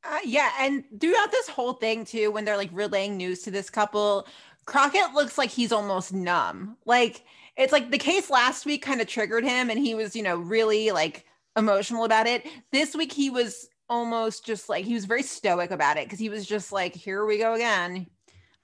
Uh, 0.08 0.20
yeah, 0.24 0.52
and 0.60 0.84
throughout 1.00 1.32
this 1.32 1.48
whole 1.48 1.74
thing 1.74 2.06
too, 2.06 2.32
when 2.32 2.46
they're 2.46 2.58
like 2.58 2.70
relaying 2.72 3.18
news 3.18 3.42
to 3.44 3.52
this 3.52 3.70
couple, 3.70 4.28
Crockett 4.66 5.14
looks 5.14 5.38
like 5.38 5.50
he's 5.50 5.72
almost 5.72 6.14
numb. 6.14 6.78
Like 6.86 7.24
it's 7.58 7.72
like 7.72 7.92
the 7.92 7.98
case 7.98 8.30
last 8.30 8.66
week 8.66 8.84
kind 8.84 9.02
of 9.02 9.08
triggered 9.08 9.44
him, 9.44 9.70
and 9.70 9.80
he 9.80 9.96
was, 9.96 10.16
you 10.16 10.24
know, 10.24 10.38
really 10.38 10.92
like 10.92 11.26
emotional 11.58 12.06
about 12.06 12.28
it. 12.28 12.46
This 12.72 12.96
week 12.96 13.12
he 13.12 13.30
was 13.30 13.68
almost 13.90 14.46
just 14.46 14.70
like 14.70 14.86
he 14.86 14.94
was 14.94 15.06
very 15.06 15.24
stoic 15.24 15.72
about 15.72 15.98
it 15.98 16.06
because 16.06 16.20
he 16.20 16.30
was 16.30 16.46
just 16.46 16.72
like, 16.72 16.94
"Here 16.96 17.26
we 17.26 17.38
go 17.38 17.54
again." 17.54 18.08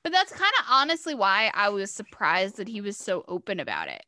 But 0.03 0.11
that's 0.11 0.31
kind 0.31 0.51
of 0.59 0.65
honestly 0.69 1.15
why 1.15 1.51
I 1.53 1.69
was 1.69 1.91
surprised 1.91 2.57
that 2.57 2.67
he 2.67 2.81
was 2.81 2.97
so 2.97 3.23
open 3.27 3.59
about 3.59 3.87
it 3.87 4.03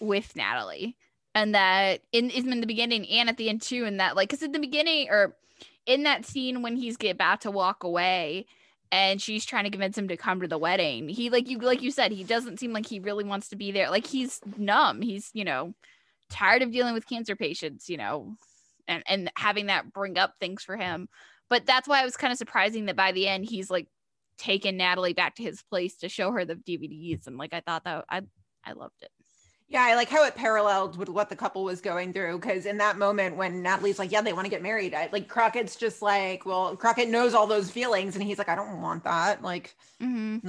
with 0.00 0.34
Natalie. 0.36 0.96
And 1.34 1.54
that 1.54 2.02
in, 2.12 2.30
in 2.30 2.60
the 2.60 2.66
beginning 2.66 3.06
and 3.08 3.28
at 3.28 3.36
the 3.36 3.50
end 3.50 3.60
too, 3.60 3.84
and 3.84 4.00
that 4.00 4.16
like 4.16 4.30
because 4.30 4.42
in 4.42 4.52
the 4.52 4.58
beginning 4.58 5.08
or 5.10 5.36
in 5.86 6.02
that 6.02 6.26
scene 6.26 6.62
when 6.62 6.76
he's 6.76 6.96
get 6.96 7.14
about 7.14 7.40
to 7.42 7.50
walk 7.50 7.84
away 7.84 8.46
and 8.92 9.20
she's 9.20 9.44
trying 9.44 9.64
to 9.64 9.70
convince 9.70 9.96
him 9.96 10.08
to 10.08 10.16
come 10.16 10.40
to 10.40 10.48
the 10.48 10.58
wedding, 10.58 11.08
he 11.08 11.30
like 11.30 11.48
you 11.48 11.58
like 11.58 11.82
you 11.82 11.90
said, 11.90 12.12
he 12.12 12.24
doesn't 12.24 12.58
seem 12.60 12.72
like 12.72 12.86
he 12.86 13.00
really 13.00 13.24
wants 13.24 13.48
to 13.48 13.56
be 13.56 13.72
there. 13.72 13.90
Like 13.90 14.06
he's 14.06 14.40
numb. 14.56 15.02
He's, 15.02 15.30
you 15.32 15.44
know, 15.44 15.74
tired 16.30 16.62
of 16.62 16.72
dealing 16.72 16.94
with 16.94 17.08
cancer 17.08 17.36
patients, 17.36 17.88
you 17.88 17.96
know, 17.96 18.34
and, 18.88 19.02
and 19.08 19.30
having 19.36 19.66
that 19.66 19.92
bring 19.92 20.18
up 20.18 20.34
things 20.40 20.62
for 20.62 20.76
him. 20.76 21.08
But 21.48 21.66
that's 21.66 21.88
why 21.88 22.02
it 22.02 22.04
was 22.04 22.16
kind 22.16 22.32
of 22.32 22.38
surprising 22.38 22.86
that 22.86 22.96
by 22.96 23.12
the 23.12 23.28
end 23.28 23.44
he's 23.44 23.70
like 23.70 23.88
taken 24.38 24.76
Natalie 24.76 25.14
back 25.14 25.36
to 25.36 25.42
his 25.42 25.62
place 25.62 25.96
to 25.98 26.08
show 26.08 26.32
her 26.32 26.44
the 26.44 26.56
DVDs. 26.56 27.26
And 27.26 27.36
like 27.38 27.54
I 27.54 27.60
thought 27.60 27.84
that 27.84 28.04
I 28.08 28.22
I 28.64 28.72
loved 28.72 29.02
it. 29.02 29.10
Yeah, 29.68 29.82
I 29.82 29.96
like 29.96 30.08
how 30.08 30.24
it 30.24 30.36
paralleled 30.36 30.96
with 30.96 31.08
what 31.08 31.28
the 31.28 31.34
couple 31.36 31.64
was 31.64 31.80
going 31.80 32.12
through. 32.12 32.38
Because 32.38 32.66
in 32.66 32.78
that 32.78 32.98
moment 32.98 33.36
when 33.36 33.62
Natalie's 33.62 33.98
like, 33.98 34.12
"Yeah, 34.12 34.20
they 34.22 34.32
want 34.32 34.44
to 34.46 34.50
get 34.50 34.62
married," 34.62 34.94
I, 34.94 35.08
like 35.12 35.28
Crockett's 35.28 35.76
just 35.76 36.02
like, 36.02 36.46
"Well, 36.46 36.76
Crockett 36.76 37.08
knows 37.08 37.34
all 37.34 37.46
those 37.48 37.70
feelings," 37.70 38.14
and 38.14 38.24
he's 38.24 38.38
like, 38.38 38.48
"I 38.48 38.54
don't 38.54 38.80
want 38.80 39.04
that." 39.04 39.42
Like, 39.42 39.74
Mm-hmm. 40.00 40.48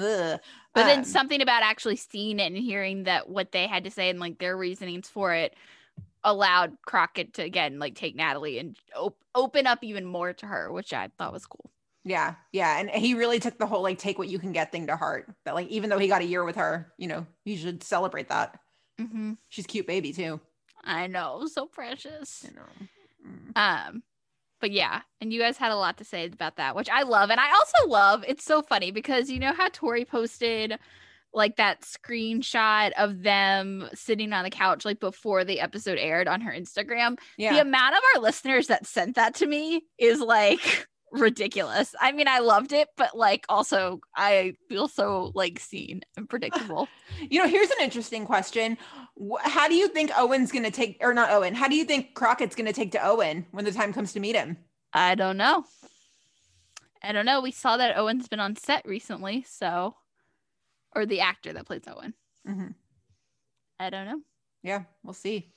But 0.74 0.86
then 0.86 1.00
Um, 1.00 1.06
something 1.06 1.42
about 1.42 1.64
actually 1.64 1.96
seeing 1.96 2.40
it 2.40 2.48
and 2.48 2.58
hearing 2.58 3.04
that 3.04 3.30
what 3.30 3.52
they 3.52 3.68
had 3.68 3.84
to 3.86 3.92
say 3.92 4.10
and 4.10 4.20
like 4.20 4.40
their 4.40 4.58
reasonings 4.58 5.10
for 5.10 5.34
it 5.34 5.56
allowed 6.24 6.78
Crockett 6.86 7.34
to 7.36 7.44
again 7.44 7.80
like 7.80 7.96
take 7.96 8.16
Natalie 8.16 8.60
and 8.60 8.78
op- 8.96 9.24
open 9.36 9.68
up 9.68 9.84
even 9.84 10.06
more 10.06 10.34
to 10.34 10.46
her, 10.48 10.72
which 10.72 10.94
I 10.94 11.10
thought 11.18 11.34
was 11.34 11.46
cool. 11.46 11.72
Yeah, 12.04 12.36
yeah, 12.54 12.80
and 12.80 12.90
he 12.90 13.16
really 13.16 13.40
took 13.40 13.58
the 13.58 13.66
whole 13.68 13.82
like 13.84 14.00
take 14.00 14.18
what 14.18 14.30
you 14.30 14.40
can 14.40 14.54
get 14.54 14.72
thing 14.72 14.88
to 14.88 14.96
heart. 14.96 15.28
That 15.44 15.56
like 15.56 15.68
even 15.68 15.90
though 15.90 15.98
he 16.00 16.08
got 16.08 16.22
a 16.22 16.26
year 16.26 16.44
with 16.44 16.56
her, 16.56 16.94
you 16.98 17.08
know, 17.08 17.26
you 17.46 17.58
should 17.58 17.84
celebrate 17.84 18.30
that. 18.30 18.60
Mm-hmm. 19.00 19.34
She's 19.50 19.66
a 19.66 19.68
cute 19.68 19.88
baby 19.88 20.14
too. 20.14 20.40
I 20.84 21.08
know, 21.08 21.48
so 21.52 21.66
precious. 21.66 22.46
You 22.48 22.56
know. 22.56 22.88
Mm. 23.28 23.58
Um, 23.58 24.04
but 24.60 24.72
yeah, 24.72 25.02
and 25.22 25.32
you 25.32 25.40
guys 25.40 25.58
had 25.58 25.72
a 25.72 25.76
lot 25.76 25.98
to 25.98 26.04
say 26.04 26.26
about 26.26 26.58
that, 26.58 26.76
which 26.76 26.90
I 26.90 27.04
love, 27.04 27.30
and 27.30 27.40
I 27.40 27.52
also 27.52 27.90
love. 27.90 28.24
It's 28.28 28.44
so 28.44 28.62
funny 28.62 28.92
because 28.92 29.30
you 29.30 29.40
know 29.40 29.54
how 29.54 29.70
Torrey 29.70 30.06
posted 30.06 30.78
like 31.34 31.58
that 31.58 31.82
screenshot 31.82 32.92
of 32.98 33.22
them 33.22 33.88
sitting 33.94 34.34
on 34.34 34.44
the 34.44 34.50
couch 34.50 34.86
like 34.86 35.00
before 35.00 35.44
the 35.44 35.60
episode 35.60 35.98
aired 35.98 36.28
on 36.28 36.42
her 36.42 36.52
Instagram. 36.52 37.20
Yeah. 37.38 37.54
The 37.54 37.62
amount 37.62 37.96
of 37.96 38.02
our 38.16 38.22
listeners 38.22 38.68
that 38.68 38.88
sent 38.88 39.16
that 39.16 39.36
to 39.36 39.46
me 39.46 39.84
is 39.98 40.20
like 40.20 40.88
ridiculous. 41.12 41.96
I 42.00 42.12
mean, 42.12 42.28
I 42.28 42.40
loved 42.40 42.74
it, 42.74 42.90
but 42.98 43.16
like 43.18 43.46
also 43.50 44.00
I 44.16 44.54
feel 44.70 44.88
so 44.88 45.32
like 45.36 45.60
seen 45.60 46.02
and 46.16 46.30
predictable. 46.30 46.88
you 47.30 47.40
know. 47.40 47.48
Here's 47.48 47.70
an 47.72 47.78
interesting 47.82 48.26
question: 48.26 48.78
How 49.42 49.68
do 49.68 49.76
you 49.76 49.88
think 49.88 50.12
Owen's 50.18 50.52
gonna 50.52 50.72
take, 50.72 50.98
or 51.02 51.14
not 51.14 51.32
Owen? 51.32 51.56
How 51.56 51.68
do 51.68 51.76
you 51.76 51.86
think 51.86 52.14
Crockett's 52.14 52.56
gonna 52.56 52.74
take 52.74 52.92
to 52.94 53.06
Owen 53.06 53.46
when 53.52 53.66
the 53.66 53.72
time 53.72 53.94
comes 53.94 54.14
to 54.14 54.20
meet 54.20 54.36
him? 54.36 54.58
I 54.94 55.16
don't 55.16 55.38
know. 55.38 55.66
I 57.04 57.12
don't 57.12 57.26
know. 57.26 57.42
We 57.42 57.52
saw 57.52 57.78
that 57.78 57.98
Owen's 57.98 58.28
been 58.28 58.40
on 58.40 58.56
set 58.56 58.86
recently, 58.86 59.46
so 59.48 59.96
or 60.96 61.06
the 61.06 61.22
actor 61.22 61.54
that 61.54 61.66
plays 61.68 61.84
Owen. 61.88 62.14
Mhm. 62.48 62.74
I 63.80 63.90
don't 63.90 64.06
know. 64.06 64.22
Yeah, 64.64 64.84
we'll 65.04 65.14
see. 65.14 65.54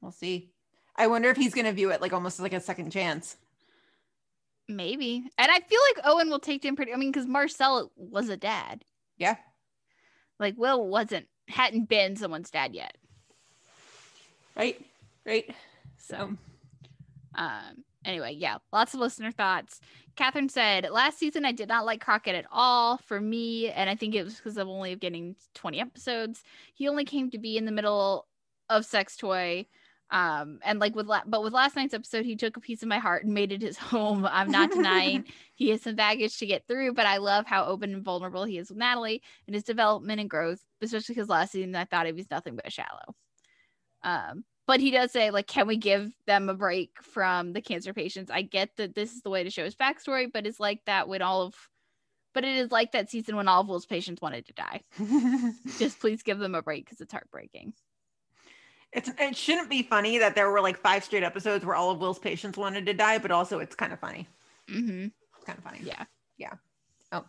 We'll 0.00 0.12
see. 0.12 0.52
I 0.96 1.06
wonder 1.08 1.28
if 1.30 1.36
he's 1.36 1.54
gonna 1.54 1.72
view 1.72 1.90
it 1.90 2.00
like 2.00 2.12
almost 2.12 2.40
like 2.40 2.52
a 2.52 2.60
second 2.60 2.90
chance. 2.90 3.36
Maybe. 4.68 5.24
And 5.38 5.50
I 5.50 5.60
feel 5.60 5.80
like 5.94 6.06
Owen 6.06 6.30
will 6.30 6.38
take 6.38 6.64
him 6.64 6.76
pretty 6.76 6.92
I 6.92 6.96
mean, 6.96 7.12
because 7.12 7.26
Marcel 7.26 7.92
was 7.96 8.28
a 8.28 8.36
dad. 8.36 8.84
Yeah. 9.18 9.36
Like 10.40 10.54
Will 10.56 10.86
wasn't 10.86 11.26
hadn't 11.48 11.88
been 11.88 12.16
someone's 12.16 12.50
dad 12.50 12.74
yet. 12.74 12.96
Right. 14.56 14.80
Right. 15.26 15.54
So 15.98 16.16
So 16.16 16.38
Um, 17.36 17.84
anyway, 18.04 18.34
yeah, 18.34 18.58
lots 18.72 18.94
of 18.94 19.00
listener 19.00 19.32
thoughts. 19.32 19.80
Catherine 20.16 20.48
said, 20.48 20.88
Last 20.90 21.18
season, 21.18 21.44
I 21.44 21.52
did 21.52 21.68
not 21.68 21.86
like 21.86 22.00
Crockett 22.00 22.36
at 22.36 22.46
all 22.50 22.98
for 22.98 23.20
me. 23.20 23.70
And 23.70 23.90
I 23.90 23.96
think 23.96 24.14
it 24.14 24.24
was 24.24 24.36
because 24.36 24.56
of 24.56 24.68
only 24.68 24.94
getting 24.96 25.34
20 25.54 25.80
episodes. 25.80 26.42
He 26.74 26.88
only 26.88 27.04
came 27.04 27.30
to 27.30 27.38
be 27.38 27.56
in 27.56 27.64
the 27.64 27.72
middle 27.72 28.26
of 28.70 28.86
Sex 28.86 29.16
Toy. 29.16 29.66
Um, 30.10 30.60
and 30.62 30.78
like 30.78 30.94
with, 30.94 31.06
la- 31.06 31.22
but 31.26 31.42
with 31.42 31.52
last 31.52 31.76
night's 31.76 31.94
episode, 31.94 32.24
he 32.24 32.36
took 32.36 32.56
a 32.56 32.60
piece 32.60 32.82
of 32.82 32.88
my 32.88 32.98
heart 32.98 33.24
and 33.24 33.34
made 33.34 33.52
it 33.52 33.62
his 33.62 33.78
home. 33.92 34.26
I'm 34.30 34.50
not 34.50 34.70
denying 34.70 35.24
he 35.54 35.70
has 35.70 35.82
some 35.82 35.96
baggage 35.96 36.38
to 36.38 36.46
get 36.46 36.66
through, 36.66 36.94
but 36.94 37.06
I 37.06 37.16
love 37.16 37.46
how 37.46 37.64
open 37.66 37.94
and 37.94 38.04
vulnerable 38.04 38.44
he 38.44 38.58
is 38.58 38.68
with 38.68 38.78
Natalie 38.78 39.22
and 39.46 39.54
his 39.54 39.64
development 39.64 40.20
and 40.20 40.30
growth, 40.30 40.60
especially 40.82 41.14
because 41.14 41.28
last 41.28 41.52
season 41.52 41.74
I 41.74 41.84
thought 41.84 42.06
he 42.06 42.12
was 42.12 42.30
nothing 42.30 42.56
but 42.56 42.72
shallow. 42.72 43.14
Um, 44.02 44.44
but 44.66 44.80
he 44.80 44.90
does 44.90 45.10
say, 45.10 45.30
like, 45.30 45.46
can 45.46 45.66
we 45.66 45.76
give 45.76 46.10
them 46.26 46.48
a 46.48 46.54
break 46.54 46.90
from 47.02 47.52
the 47.52 47.60
cancer 47.60 47.92
patients? 47.92 48.30
I 48.30 48.42
get 48.42 48.70
that 48.76 48.94
this 48.94 49.12
is 49.12 49.22
the 49.22 49.30
way 49.30 49.44
to 49.44 49.50
show 49.50 49.64
his 49.64 49.76
backstory, 49.76 50.28
but 50.32 50.46
it's 50.46 50.60
like 50.60 50.80
that 50.86 51.08
when 51.08 51.22
all 51.22 51.42
of, 51.42 51.54
but 52.32 52.44
it 52.44 52.56
is 52.56 52.72
like 52.72 52.92
that 52.92 53.10
season 53.10 53.36
when 53.36 53.46
all 53.46 53.60
of 53.60 53.68
Will's 53.68 53.86
patients 53.86 54.22
wanted 54.22 54.46
to 54.46 54.54
die. 54.54 54.80
Just 55.78 56.00
please 56.00 56.22
give 56.22 56.38
them 56.38 56.54
a 56.54 56.62
break 56.62 56.84
because 56.84 57.00
it's 57.00 57.12
heartbreaking. 57.12 57.74
It's 58.94 59.10
it 59.18 59.36
shouldn't 59.36 59.68
be 59.68 59.82
funny 59.82 60.18
that 60.18 60.34
there 60.34 60.50
were 60.50 60.60
like 60.60 60.78
five 60.78 61.04
straight 61.04 61.22
episodes 61.22 61.64
where 61.64 61.76
all 61.76 61.90
of 61.90 61.98
Will's 61.98 62.18
patients 62.18 62.56
wanted 62.56 62.86
to 62.86 62.94
die, 62.94 63.18
but 63.18 63.30
also 63.30 63.58
it's 63.58 63.74
kind 63.74 63.92
of 63.92 64.00
funny. 64.00 64.28
Mm-hmm. 64.70 65.06
It's 65.36 65.44
kind 65.44 65.58
of 65.58 65.64
funny. 65.64 65.80
Yeah. 65.82 66.04
Yeah. 66.38 66.52
Oh. 67.12 67.24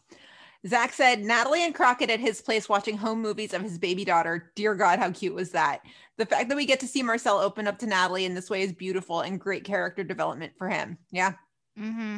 Zach 0.68 0.94
said 0.94 1.22
Natalie 1.22 1.64
and 1.64 1.76
Crockett 1.76 2.10
at 2.10 2.20
his 2.20 2.42
place 2.42 2.68
watching 2.68 2.98
home 2.98 3.22
movies 3.22 3.54
of 3.54 3.62
his 3.62 3.78
baby 3.78 4.04
daughter. 4.04 4.52
Dear 4.56 4.74
God, 4.74 4.98
how 5.00 5.12
cute 5.12 5.36
was 5.36 5.52
that? 5.52 5.82
The 6.18 6.26
fact 6.26 6.50
that 6.50 6.56
we 6.56 6.66
get 6.66 6.80
to 6.80 6.88
see 6.88 7.04
Marcel 7.04 7.38
open 7.38 7.68
up 7.68 7.78
to 7.80 7.86
Natalie 7.86 8.26
in 8.26 8.34
this 8.34 8.50
way 8.50 8.64
is 8.64 8.74
beautiful 8.74 9.22
and 9.22 9.40
great 9.40 9.64
character 9.64 10.04
development 10.04 10.54
for 10.58 10.70
him. 10.70 10.98
Yeah. 11.12 11.34
Mm-hmm. 11.80 12.18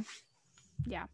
Yeah. 0.85 1.05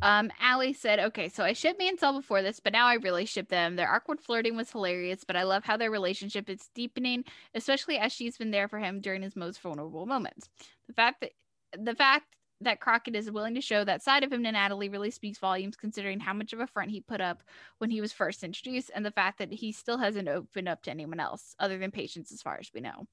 Um, 0.00 0.30
Allie 0.40 0.72
said, 0.72 1.00
okay, 1.00 1.28
so 1.28 1.42
I 1.42 1.52
shipped 1.52 1.78
Mansell 1.78 2.12
before 2.12 2.40
this, 2.42 2.60
but 2.60 2.72
now 2.72 2.86
I 2.86 2.94
really 2.94 3.24
ship 3.24 3.48
them. 3.48 3.76
Their 3.76 3.92
awkward 3.92 4.20
flirting 4.20 4.56
was 4.56 4.70
hilarious, 4.70 5.24
but 5.24 5.36
I 5.36 5.42
love 5.42 5.64
how 5.64 5.76
their 5.76 5.90
relationship 5.90 6.48
is 6.48 6.70
deepening, 6.74 7.24
especially 7.54 7.98
as 7.98 8.12
she's 8.12 8.38
been 8.38 8.52
there 8.52 8.68
for 8.68 8.78
him 8.78 9.00
during 9.00 9.22
his 9.22 9.34
most 9.34 9.60
vulnerable 9.60 10.06
moments. 10.06 10.48
The 10.86 10.94
fact 10.94 11.20
that 11.22 11.32
the 11.76 11.94
fact 11.94 12.24
that 12.60 12.80
Crockett 12.80 13.14
is 13.14 13.30
willing 13.30 13.54
to 13.54 13.60
show 13.60 13.84
that 13.84 14.02
side 14.02 14.24
of 14.24 14.32
him 14.32 14.42
to 14.42 14.50
Natalie 14.50 14.88
really 14.88 15.10
speaks 15.10 15.38
volumes 15.38 15.76
considering 15.76 16.18
how 16.18 16.32
much 16.32 16.52
of 16.52 16.60
a 16.60 16.66
front 16.66 16.90
he 16.90 17.00
put 17.00 17.20
up 17.20 17.42
when 17.78 17.90
he 17.90 18.00
was 18.00 18.12
first 18.12 18.42
introduced 18.42 18.90
and 18.94 19.04
the 19.04 19.12
fact 19.12 19.38
that 19.38 19.52
he 19.52 19.70
still 19.70 19.98
hasn't 19.98 20.28
opened 20.28 20.68
up 20.68 20.82
to 20.82 20.90
anyone 20.90 21.20
else 21.20 21.54
other 21.60 21.78
than 21.78 21.90
patients 21.90 22.32
as 22.32 22.42
far 22.42 22.58
as 22.58 22.70
we 22.74 22.80
know. 22.80 23.06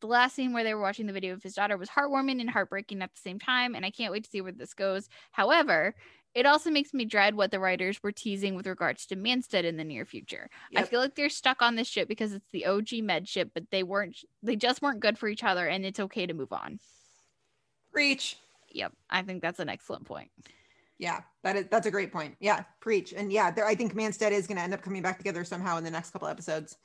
The 0.00 0.08
last 0.08 0.34
scene 0.34 0.52
where 0.52 0.64
they 0.64 0.74
were 0.74 0.82
watching 0.82 1.06
the 1.06 1.12
video 1.12 1.32
of 1.32 1.44
his 1.44 1.54
daughter 1.54 1.76
was 1.76 1.88
heartwarming 1.88 2.40
and 2.40 2.50
heartbreaking 2.50 3.02
at 3.02 3.14
the 3.14 3.20
same 3.20 3.38
time, 3.38 3.76
and 3.76 3.86
I 3.86 3.90
can't 3.90 4.12
wait 4.12 4.24
to 4.24 4.30
see 4.30 4.40
where 4.40 4.50
this 4.50 4.74
goes. 4.74 5.08
However, 5.30 5.94
it 6.34 6.46
also 6.46 6.70
makes 6.70 6.94
me 6.94 7.04
dread 7.04 7.34
what 7.34 7.50
the 7.50 7.60
writers 7.60 8.02
were 8.02 8.12
teasing 8.12 8.54
with 8.54 8.66
regards 8.66 9.06
to 9.06 9.16
Manstead 9.16 9.64
in 9.64 9.76
the 9.76 9.84
near 9.84 10.06
future. 10.06 10.48
I 10.74 10.84
feel 10.84 11.00
like 11.00 11.14
they're 11.14 11.28
stuck 11.28 11.60
on 11.60 11.76
this 11.76 11.88
ship 11.88 12.08
because 12.08 12.32
it's 12.32 12.50
the 12.52 12.66
OG 12.66 13.02
med 13.02 13.28
ship, 13.28 13.50
but 13.54 13.64
they 13.70 13.82
weren't 13.82 14.16
they 14.42 14.56
just 14.56 14.80
weren't 14.80 15.00
good 15.00 15.18
for 15.18 15.28
each 15.28 15.44
other 15.44 15.66
and 15.66 15.84
it's 15.84 16.00
okay 16.00 16.26
to 16.26 16.34
move 16.34 16.52
on. 16.52 16.80
Preach. 17.92 18.36
Yep. 18.70 18.92
I 19.10 19.22
think 19.22 19.42
that's 19.42 19.60
an 19.60 19.68
excellent 19.68 20.06
point. 20.06 20.30
Yeah, 20.98 21.20
that 21.42 21.56
is 21.56 21.66
that's 21.70 21.86
a 21.86 21.90
great 21.90 22.12
point. 22.12 22.36
Yeah, 22.40 22.62
preach. 22.80 23.12
And 23.12 23.32
yeah, 23.32 23.50
there 23.50 23.66
I 23.66 23.74
think 23.74 23.94
Manstead 23.94 24.32
is 24.32 24.46
gonna 24.46 24.62
end 24.62 24.72
up 24.72 24.82
coming 24.82 25.02
back 25.02 25.18
together 25.18 25.44
somehow 25.44 25.76
in 25.76 25.84
the 25.84 25.90
next 25.90 26.10
couple 26.10 26.28
episodes. 26.28 26.76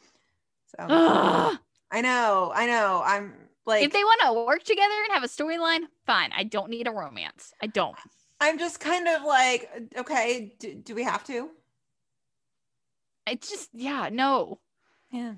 So 0.76 0.86
Ugh. 0.90 1.58
I 1.90 2.02
know, 2.02 2.52
I 2.54 2.66
know. 2.66 3.02
I'm 3.06 3.34
like 3.66 3.84
if 3.84 3.94
they 3.94 4.04
want 4.04 4.22
to 4.26 4.46
work 4.46 4.64
together 4.64 4.94
and 5.06 5.14
have 5.14 5.24
a 5.24 5.28
storyline, 5.28 5.84
fine. 6.06 6.32
I 6.36 6.44
don't 6.44 6.70
need 6.70 6.88
a 6.88 6.92
romance. 6.92 7.54
I 7.62 7.68
don't. 7.68 7.96
I'm 8.40 8.60
just 8.60 8.80
kind 8.80 9.08
of 9.08 9.24
like, 9.24 9.70
okay, 9.98 10.54
do, 10.60 10.76
do 10.76 10.96
we 10.96 11.04
have 11.04 11.24
to? 11.26 11.50
It's 13.28 13.50
just 13.50 13.70
yeah, 13.74 14.10
no. 14.12 14.60
Yeah. 15.12 15.34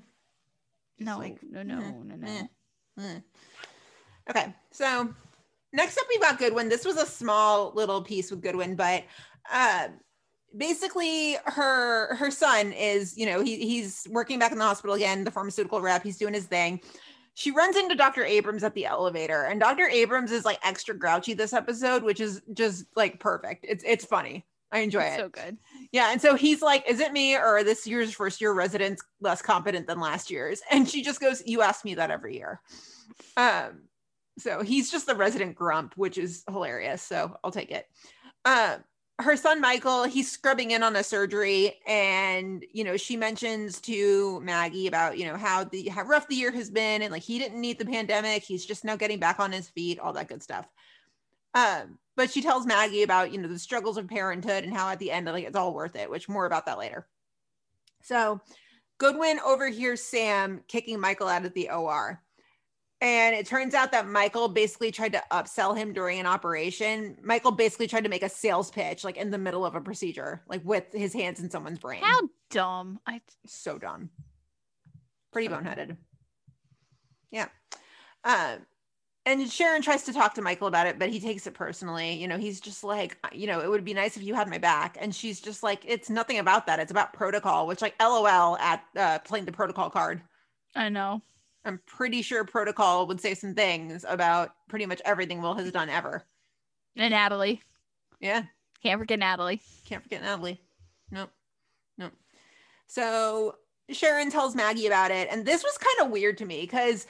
No, 0.98 1.18
like, 1.18 1.38
no, 1.42 1.62
no, 1.62 1.78
eh, 1.78 1.92
no, 2.04 2.16
no. 2.16 3.02
eh. 3.02 3.18
Okay, 4.28 4.54
so 4.70 5.12
next 5.72 5.98
up 5.98 6.04
we've 6.08 6.20
got 6.20 6.38
Goodwin. 6.38 6.68
This 6.68 6.84
was 6.84 6.96
a 6.96 7.06
small 7.06 7.72
little 7.74 8.02
piece 8.02 8.30
with 8.30 8.42
Goodwin, 8.42 8.76
but 8.76 9.04
uh, 9.50 9.88
basically 10.56 11.36
her 11.46 12.14
her 12.16 12.30
son 12.30 12.72
is, 12.72 13.16
you 13.16 13.26
know, 13.26 13.42
he, 13.42 13.56
he's 13.56 14.06
working 14.10 14.38
back 14.38 14.52
in 14.52 14.58
the 14.58 14.64
hospital 14.64 14.94
again, 14.94 15.24
the 15.24 15.30
pharmaceutical 15.30 15.80
rep. 15.80 16.02
He's 16.02 16.18
doing 16.18 16.34
his 16.34 16.46
thing. 16.46 16.80
She 17.40 17.52
runs 17.52 17.74
into 17.74 17.94
Dr. 17.94 18.22
Abrams 18.22 18.62
at 18.64 18.74
the 18.74 18.84
elevator, 18.84 19.44
and 19.44 19.58
Dr. 19.58 19.88
Abrams 19.88 20.30
is 20.30 20.44
like 20.44 20.58
extra 20.62 20.94
grouchy 20.94 21.32
this 21.32 21.54
episode, 21.54 22.02
which 22.02 22.20
is 22.20 22.42
just 22.52 22.84
like 22.96 23.18
perfect. 23.18 23.64
It's 23.66 23.82
it's 23.86 24.04
funny. 24.04 24.44
I 24.70 24.80
enjoy 24.80 25.00
It's 25.00 25.14
it. 25.16 25.20
so 25.20 25.28
good. 25.30 25.56
Yeah. 25.90 26.12
And 26.12 26.20
so 26.20 26.34
he's 26.34 26.60
like, 26.60 26.84
Is 26.86 27.00
it 27.00 27.12
me 27.14 27.34
or 27.34 27.40
are 27.56 27.64
this 27.64 27.86
year's 27.86 28.12
first 28.12 28.42
year 28.42 28.52
residents 28.52 29.02
less 29.22 29.40
competent 29.40 29.86
than 29.86 30.00
last 30.00 30.30
year's? 30.30 30.60
And 30.70 30.86
she 30.86 31.02
just 31.02 31.18
goes, 31.18 31.42
You 31.46 31.62
ask 31.62 31.82
me 31.82 31.94
that 31.94 32.10
every 32.10 32.36
year. 32.36 32.60
Um, 33.38 33.84
so 34.38 34.62
he's 34.62 34.90
just 34.90 35.06
the 35.06 35.14
resident 35.14 35.54
grump, 35.54 35.94
which 35.96 36.18
is 36.18 36.44
hilarious. 36.46 37.00
So 37.02 37.34
I'll 37.42 37.50
take 37.50 37.70
it. 37.70 37.86
Uh, 38.44 38.76
her 39.22 39.36
son 39.36 39.60
Michael, 39.60 40.04
he's 40.04 40.30
scrubbing 40.30 40.70
in 40.72 40.82
on 40.82 40.96
a 40.96 41.04
surgery, 41.04 41.78
and 41.86 42.64
you 42.72 42.84
know, 42.84 42.96
she 42.96 43.16
mentions 43.16 43.80
to 43.82 44.40
Maggie 44.40 44.86
about 44.86 45.18
you 45.18 45.26
know 45.26 45.36
how 45.36 45.64
the 45.64 45.88
how 45.88 46.02
rough 46.02 46.28
the 46.28 46.34
year 46.34 46.50
has 46.52 46.70
been, 46.70 47.02
and 47.02 47.12
like 47.12 47.22
he 47.22 47.38
didn't 47.38 47.60
need 47.60 47.78
the 47.78 47.84
pandemic, 47.84 48.42
he's 48.42 48.66
just 48.66 48.84
now 48.84 48.96
getting 48.96 49.18
back 49.18 49.40
on 49.40 49.52
his 49.52 49.68
feet, 49.68 49.98
all 49.98 50.12
that 50.12 50.28
good 50.28 50.42
stuff. 50.42 50.66
Um, 51.54 51.98
but 52.16 52.30
she 52.30 52.42
tells 52.42 52.66
Maggie 52.66 53.02
about, 53.02 53.32
you 53.32 53.38
know, 53.38 53.48
the 53.48 53.58
struggles 53.58 53.96
of 53.96 54.08
parenthood 54.08 54.64
and 54.64 54.74
how 54.74 54.88
at 54.90 54.98
the 54.98 55.10
end, 55.10 55.26
like, 55.26 55.44
it's 55.44 55.56
all 55.56 55.74
worth 55.74 55.96
it, 55.96 56.10
which 56.10 56.28
more 56.28 56.46
about 56.46 56.66
that 56.66 56.78
later. 56.78 57.06
So 58.02 58.40
Goodwin 58.98 59.40
overhears 59.40 60.02
Sam 60.02 60.62
kicking 60.68 61.00
Michael 61.00 61.28
out 61.28 61.44
of 61.44 61.54
the 61.54 61.70
OR. 61.70 62.22
And 63.02 63.34
it 63.34 63.46
turns 63.46 63.72
out 63.72 63.92
that 63.92 64.06
Michael 64.06 64.48
basically 64.48 64.90
tried 64.90 65.12
to 65.12 65.22
upsell 65.30 65.74
him 65.74 65.94
during 65.94 66.20
an 66.20 66.26
operation. 66.26 67.16
Michael 67.22 67.50
basically 67.50 67.86
tried 67.86 68.04
to 68.04 68.10
make 68.10 68.22
a 68.22 68.28
sales 68.28 68.70
pitch, 68.70 69.04
like 69.04 69.16
in 69.16 69.30
the 69.30 69.38
middle 69.38 69.64
of 69.64 69.74
a 69.74 69.80
procedure, 69.80 70.42
like 70.48 70.62
with 70.64 70.92
his 70.92 71.14
hands 71.14 71.40
in 71.40 71.48
someone's 71.48 71.78
brain. 71.78 72.02
How 72.02 72.28
dumb. 72.50 73.00
I 73.06 73.22
so 73.46 73.78
dumb. 73.78 74.10
Pretty 75.32 75.48
boneheaded. 75.48 75.96
Yeah. 77.30 77.48
Um, 78.24 78.66
and 79.24 79.50
Sharon 79.50 79.80
tries 79.80 80.02
to 80.04 80.12
talk 80.12 80.34
to 80.34 80.42
Michael 80.42 80.66
about 80.66 80.86
it, 80.86 80.98
but 80.98 81.08
he 81.08 81.20
takes 81.20 81.46
it 81.46 81.54
personally. 81.54 82.14
You 82.14 82.26
know, 82.28 82.36
he's 82.36 82.60
just 82.60 82.84
like, 82.84 83.16
you 83.32 83.46
know, 83.46 83.60
it 83.60 83.70
would 83.70 83.84
be 83.84 83.94
nice 83.94 84.16
if 84.16 84.22
you 84.22 84.34
had 84.34 84.48
my 84.48 84.58
back. 84.58 84.98
And 85.00 85.14
she's 85.14 85.40
just 85.40 85.62
like, 85.62 85.84
it's 85.86 86.10
nothing 86.10 86.38
about 86.38 86.66
that. 86.66 86.80
It's 86.80 86.90
about 86.90 87.12
protocol, 87.12 87.66
which 87.66 87.80
like 87.80 87.94
LOL 88.00 88.56
at 88.58 88.82
uh, 88.96 89.18
playing 89.20 89.44
the 89.44 89.52
protocol 89.52 89.88
card. 89.88 90.22
I 90.74 90.88
know. 90.88 91.22
I'm 91.64 91.80
pretty 91.86 92.22
sure 92.22 92.44
protocol 92.44 93.06
would 93.06 93.20
say 93.20 93.34
some 93.34 93.54
things 93.54 94.04
about 94.08 94.54
pretty 94.68 94.86
much 94.86 95.02
everything 95.04 95.42
Will 95.42 95.54
has 95.54 95.70
done 95.70 95.88
ever. 95.88 96.24
And 96.96 97.12
Natalie. 97.12 97.62
Yeah. 98.20 98.44
Can't 98.82 98.98
forget 98.98 99.18
Natalie. 99.18 99.60
Can't 99.86 100.02
forget 100.02 100.22
Natalie. 100.22 100.60
Nope. 101.10 101.30
Nope. 101.98 102.12
So 102.86 103.56
Sharon 103.90 104.30
tells 104.30 104.54
Maggie 104.54 104.86
about 104.86 105.10
it. 105.10 105.28
And 105.30 105.44
this 105.44 105.62
was 105.62 105.76
kind 105.78 106.06
of 106.06 106.12
weird 106.12 106.38
to 106.38 106.46
me 106.46 106.62
because 106.62 107.06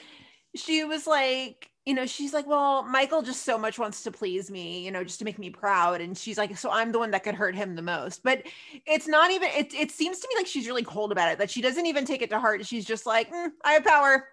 she 0.57 0.85
was 0.85 1.07
like, 1.07 1.71
you 1.87 1.95
know, 1.95 2.07
she's 2.07 2.35
like, 2.35 2.47
well, 2.47 2.83
Michael 2.83 3.23
just 3.23 3.45
so 3.45 3.57
much 3.57 3.79
wants 3.79 4.03
to 4.03 4.11
please 4.11 4.51
me, 4.51 4.85
you 4.85 4.91
know, 4.91 5.03
just 5.03 5.19
to 5.21 5.25
make 5.25 5.39
me 5.39 5.49
proud. 5.49 6.01
And 6.01 6.17
she's 6.17 6.37
like, 6.37 6.57
so 6.59 6.71
I'm 6.71 6.93
the 6.93 6.99
one 6.99 7.11
that 7.13 7.25
could 7.25 7.35
hurt 7.35 7.55
him 7.55 7.75
the 7.75 7.83
most. 7.83 8.23
But 8.23 8.43
it's 8.85 9.09
not 9.09 9.31
even, 9.31 9.49
it, 9.57 9.73
it 9.73 9.91
seems 9.91 10.19
to 10.19 10.29
me 10.29 10.35
like 10.37 10.47
she's 10.47 10.67
really 10.67 10.83
cold 10.83 11.13
about 11.13 11.33
it, 11.33 11.39
that 11.39 11.51
she 11.51 11.63
doesn't 11.63 11.87
even 11.87 12.05
take 12.05 12.21
it 12.21 12.31
to 12.31 12.39
heart. 12.39 12.67
She's 12.67 12.85
just 12.85 13.07
like, 13.07 13.33
"Mm, 13.33 13.53
I 13.65 13.73
have 13.73 13.85
power. 13.85 14.29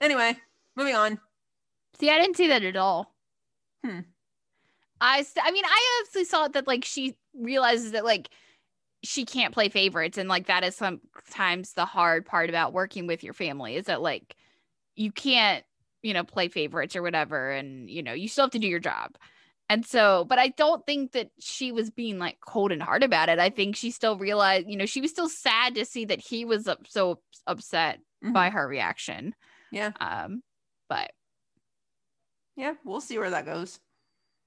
Anyway, 0.00 0.36
moving 0.76 0.94
on. 0.94 1.18
See, 1.98 2.10
I 2.10 2.18
didn't 2.20 2.36
see 2.36 2.48
that 2.48 2.62
at 2.62 2.76
all. 2.76 3.14
Hmm. 3.84 4.00
I, 5.00 5.22
st- 5.22 5.46
I 5.46 5.50
mean, 5.50 5.64
I 5.64 6.00
obviously 6.00 6.24
saw 6.24 6.44
it 6.46 6.52
that 6.54 6.66
like 6.66 6.84
she 6.84 7.16
realizes 7.34 7.92
that 7.92 8.04
like 8.04 8.28
she 9.02 9.24
can't 9.24 9.54
play 9.54 9.68
favorites, 9.68 10.18
and 10.18 10.28
like 10.28 10.46
that 10.46 10.64
is 10.64 10.74
sometimes 10.74 11.72
the 11.72 11.84
hard 11.84 12.26
part 12.26 12.48
about 12.48 12.72
working 12.72 13.06
with 13.06 13.22
your 13.22 13.34
family 13.34 13.76
is 13.76 13.86
that 13.86 14.02
like 14.02 14.34
you 14.94 15.12
can't, 15.12 15.64
you 16.02 16.14
know, 16.14 16.24
play 16.24 16.48
favorites 16.48 16.96
or 16.96 17.02
whatever, 17.02 17.50
and 17.50 17.90
you 17.90 18.02
know 18.02 18.12
you 18.14 18.28
still 18.28 18.44
have 18.44 18.52
to 18.52 18.58
do 18.58 18.68
your 18.68 18.80
job. 18.80 19.16
And 19.68 19.84
so, 19.84 20.24
but 20.28 20.38
I 20.38 20.48
don't 20.48 20.86
think 20.86 21.12
that 21.12 21.30
she 21.40 21.72
was 21.72 21.90
being 21.90 22.18
like 22.18 22.38
cold 22.40 22.70
and 22.72 22.82
hard 22.82 23.02
about 23.02 23.28
it. 23.28 23.38
I 23.40 23.50
think 23.50 23.74
she 23.74 23.90
still 23.90 24.16
realized, 24.16 24.68
you 24.68 24.76
know, 24.76 24.86
she 24.86 25.00
was 25.00 25.10
still 25.10 25.28
sad 25.28 25.74
to 25.74 25.84
see 25.84 26.04
that 26.04 26.20
he 26.20 26.44
was 26.44 26.68
up, 26.68 26.86
so 26.88 27.20
upset 27.46 27.98
Mhm. 28.24 28.32
by 28.32 28.50
her 28.50 28.66
reaction. 28.66 29.34
Yeah. 29.72 29.92
Um, 30.00 30.42
but 30.88 31.10
Yeah, 32.56 32.74
we'll 32.84 33.00
see 33.00 33.18
where 33.18 33.30
that 33.30 33.44
goes. 33.46 33.78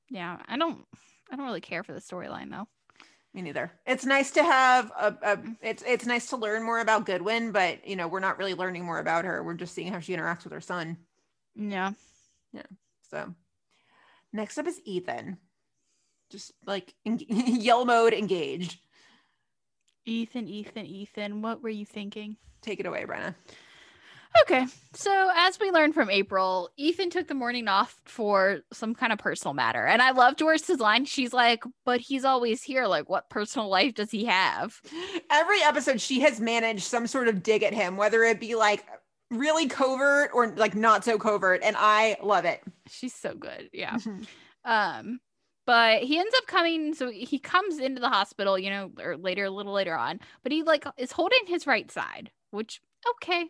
yeah, 0.10 0.38
I 0.48 0.58
don't, 0.58 0.86
I 1.32 1.36
don't 1.36 1.46
really 1.46 1.62
care 1.62 1.84
for 1.84 1.94
the 1.94 2.00
storyline 2.00 2.50
though. 2.50 2.68
Me 3.34 3.44
neither. 3.44 3.72
It's 3.86 4.06
nice 4.06 4.32
to 4.32 4.44
have 4.44 4.92
a, 5.00 5.16
a 5.22 5.40
it's 5.62 5.84
it's 5.86 6.06
nice 6.08 6.30
to 6.30 6.38
learn 6.38 6.64
more 6.64 6.80
about 6.80 7.06
Goodwin, 7.06 7.52
but 7.52 7.88
you 7.88 7.96
know, 7.96 8.08
we're 8.08 8.20
not 8.20 8.40
really 8.40 8.56
learning 8.56 8.84
more 8.86 8.98
about 8.98 9.24
her. 9.26 9.44
We're 9.44 9.54
just 9.54 9.76
seeing 9.76 9.92
how 9.94 10.00
she 10.00 10.16
interacts 10.16 10.46
with 10.46 10.54
her 10.54 10.62
son. 10.62 10.98
Yeah. 11.56 11.92
Yeah. 12.52 12.64
So 13.12 13.36
next 14.34 14.58
up 14.58 14.66
is 14.66 14.82
Ethan. 14.84 15.38
Just 16.32 16.54
like 16.66 16.96
en- 17.06 17.20
yell 17.30 17.86
mode 17.86 18.14
engaged. 18.14 18.80
Ethan, 20.06 20.48
Ethan, 20.48 20.86
Ethan, 20.88 21.42
what 21.44 21.62
were 21.62 21.70
you 21.70 21.86
thinking? 21.86 22.36
Take 22.64 22.80
it 22.80 22.88
away, 22.88 23.06
Brenna. 23.06 23.36
Okay. 24.42 24.66
So, 24.94 25.32
as 25.36 25.60
we 25.60 25.72
learned 25.72 25.94
from 25.94 26.10
April, 26.10 26.70
Ethan 26.78 27.10
took 27.10 27.28
the 27.28 27.34
morning 27.34 27.68
off 27.68 28.00
for 28.06 28.60
some 28.72 28.94
kind 28.94 29.12
of 29.12 29.20
personal 29.20 29.54
matter. 29.54 29.86
And 29.86 30.02
I 30.02 30.12
love 30.12 30.38
Doris's 30.38 30.80
line. 30.80 31.06
She's 31.06 31.34
like, 31.34 31.64
but 31.86 32.00
he's 32.00 32.26
always 32.26 32.62
here. 32.64 32.86
Like, 32.86 33.10
what 33.10 33.30
personal 33.30 33.70
life 33.70 33.96
does 33.96 34.12
he 34.12 34.26
have? 34.26 34.82
Every 35.30 35.62
episode 35.64 36.00
she 36.00 36.22
has 36.22 36.40
managed 36.40 36.84
some 36.84 37.08
sort 37.08 37.28
of 37.28 37.44
dig 37.44 37.64
at 37.64 37.74
him, 37.74 37.98
whether 37.98 38.24
it 38.24 38.40
be 38.40 38.56
like 38.56 38.86
really 39.32 39.68
covert 39.68 40.32
or 40.34 40.50
like 40.56 40.76
not 40.76 41.04
so 41.04 41.18
covert, 41.18 41.62
and 41.64 41.76
I 41.78 42.18
love 42.22 42.46
it. 42.46 42.62
She's 42.90 43.14
so 43.14 43.36
good. 43.36 43.70
Yeah. 43.74 43.98
Um, 44.66 45.20
but 45.66 46.02
he 46.02 46.18
ends 46.18 46.34
up 46.36 46.48
coming. 46.48 46.94
So 46.94 47.10
he 47.12 47.40
comes 47.40 47.80
into 47.80 48.02
the 48.02 48.10
hospital, 48.10 48.58
you 48.58 48.70
know, 48.70 48.92
or 49.00 49.18
later, 49.18 49.46
a 49.46 49.52
little 49.52 49.74
later 49.74 49.96
on, 49.96 50.20
but 50.44 50.52
he 50.52 50.64
like 50.64 50.86
is 50.98 51.12
holding 51.12 51.46
his 51.46 51.68
right 51.68 51.92
side, 51.92 52.32
which, 52.52 52.82
okay, 53.16 53.46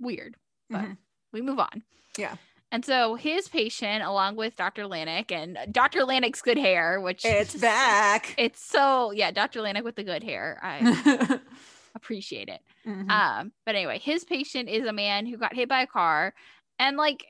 weird, 0.00 0.36
but 0.70 0.82
Mhm. 0.84 0.96
we 1.32 1.40
move 1.42 1.58
on. 1.58 1.82
Yeah. 2.16 2.36
And 2.70 2.84
so 2.84 3.14
his 3.14 3.48
patient, 3.48 4.02
along 4.04 4.36
with 4.36 4.54
Dr. 4.56 4.84
Lanik 4.84 5.32
and 5.32 5.58
Dr. 5.72 6.00
Lanik's 6.00 6.42
good 6.42 6.58
hair, 6.58 7.00
which 7.00 7.24
It's 7.24 7.52
just- 7.52 7.62
back. 7.62 8.34
It's 8.36 8.62
so 8.62 9.10
yeah, 9.12 9.30
Dr. 9.30 9.60
Lanik 9.60 9.84
with 9.84 9.96
the 9.96 10.04
good 10.04 10.22
hair. 10.22 10.58
I 10.62 11.40
appreciate 11.94 12.48
it. 12.48 12.60
Mhm. 12.86 13.10
Um, 13.10 13.52
but 13.64 13.74
anyway, 13.74 13.98
his 13.98 14.24
patient 14.24 14.68
is 14.68 14.86
a 14.86 14.92
man 14.92 15.26
who 15.26 15.36
got 15.38 15.54
hit 15.54 15.68
by 15.68 15.82
a 15.82 15.86
car, 15.86 16.34
and 16.78 16.96
like 16.96 17.24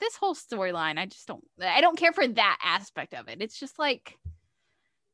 this 0.00 0.14
whole 0.16 0.34
storyline, 0.36 0.96
I 0.98 1.06
just 1.06 1.26
don't 1.26 1.44
I 1.60 1.80
don't 1.80 1.98
care 1.98 2.12
for 2.12 2.26
that 2.28 2.58
aspect 2.62 3.14
of 3.14 3.28
it. 3.28 3.42
It's 3.42 3.58
just 3.58 3.78
like 3.80 4.16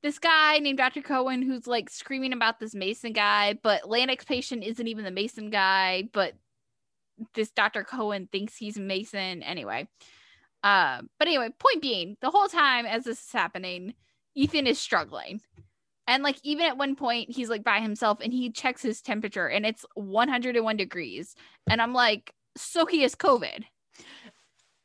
this 0.03 0.19
guy 0.19 0.59
named 0.59 0.77
Dr. 0.77 1.01
Cohen 1.01 1.41
who's 1.41 1.67
like 1.67 1.89
screaming 1.89 2.35
about 2.35 2.61
this 2.61 2.75
Mason 2.75 3.15
guy, 3.15 3.55
but 3.63 3.85
Lanik's 3.85 4.27
patient 4.27 4.63
isn't 4.63 4.87
even 4.87 5.05
the 5.05 5.11
Mason 5.11 5.49
guy, 5.49 6.05
but 6.13 6.35
this 7.35 7.51
Dr. 7.51 7.85
Cohen 7.85 8.29
thinks 8.31 8.57
he's 8.57 8.79
Mason 8.79 9.43
anyway. 9.43 9.89
Um, 10.63 11.11
but 11.19 11.29
anyway, 11.29 11.51
point 11.59 11.83
being, 11.83 12.17
the 12.23 12.31
whole 12.31 12.49
time 12.49 12.87
as 12.87 13.05
this 13.05 13.19
is 13.19 13.33
happening, 13.33 13.95
Ethan 14.35 14.67
is 14.67 14.81
struggling. 14.81 15.41
And 16.07 16.23
like 16.23 16.39
even 16.43 16.67
at 16.67 16.77
one 16.77 16.97
point, 16.97 17.31
he's 17.31 17.49
like 17.49 17.65
by 17.65 17.81
himself 17.81 18.19
and 18.21 18.33
he 18.33 18.51
checks 18.51 18.83
his 18.83 19.01
temperature 19.01 19.47
and 19.49 19.65
it's 19.65 19.85
101 19.95 20.77
degrees. 20.77 21.35
And 21.69 21.81
I'm 21.81 21.93
like, 21.93 22.33
so 22.57 22.87
he 22.87 23.03
has 23.03 23.15
COVID. 23.15 23.65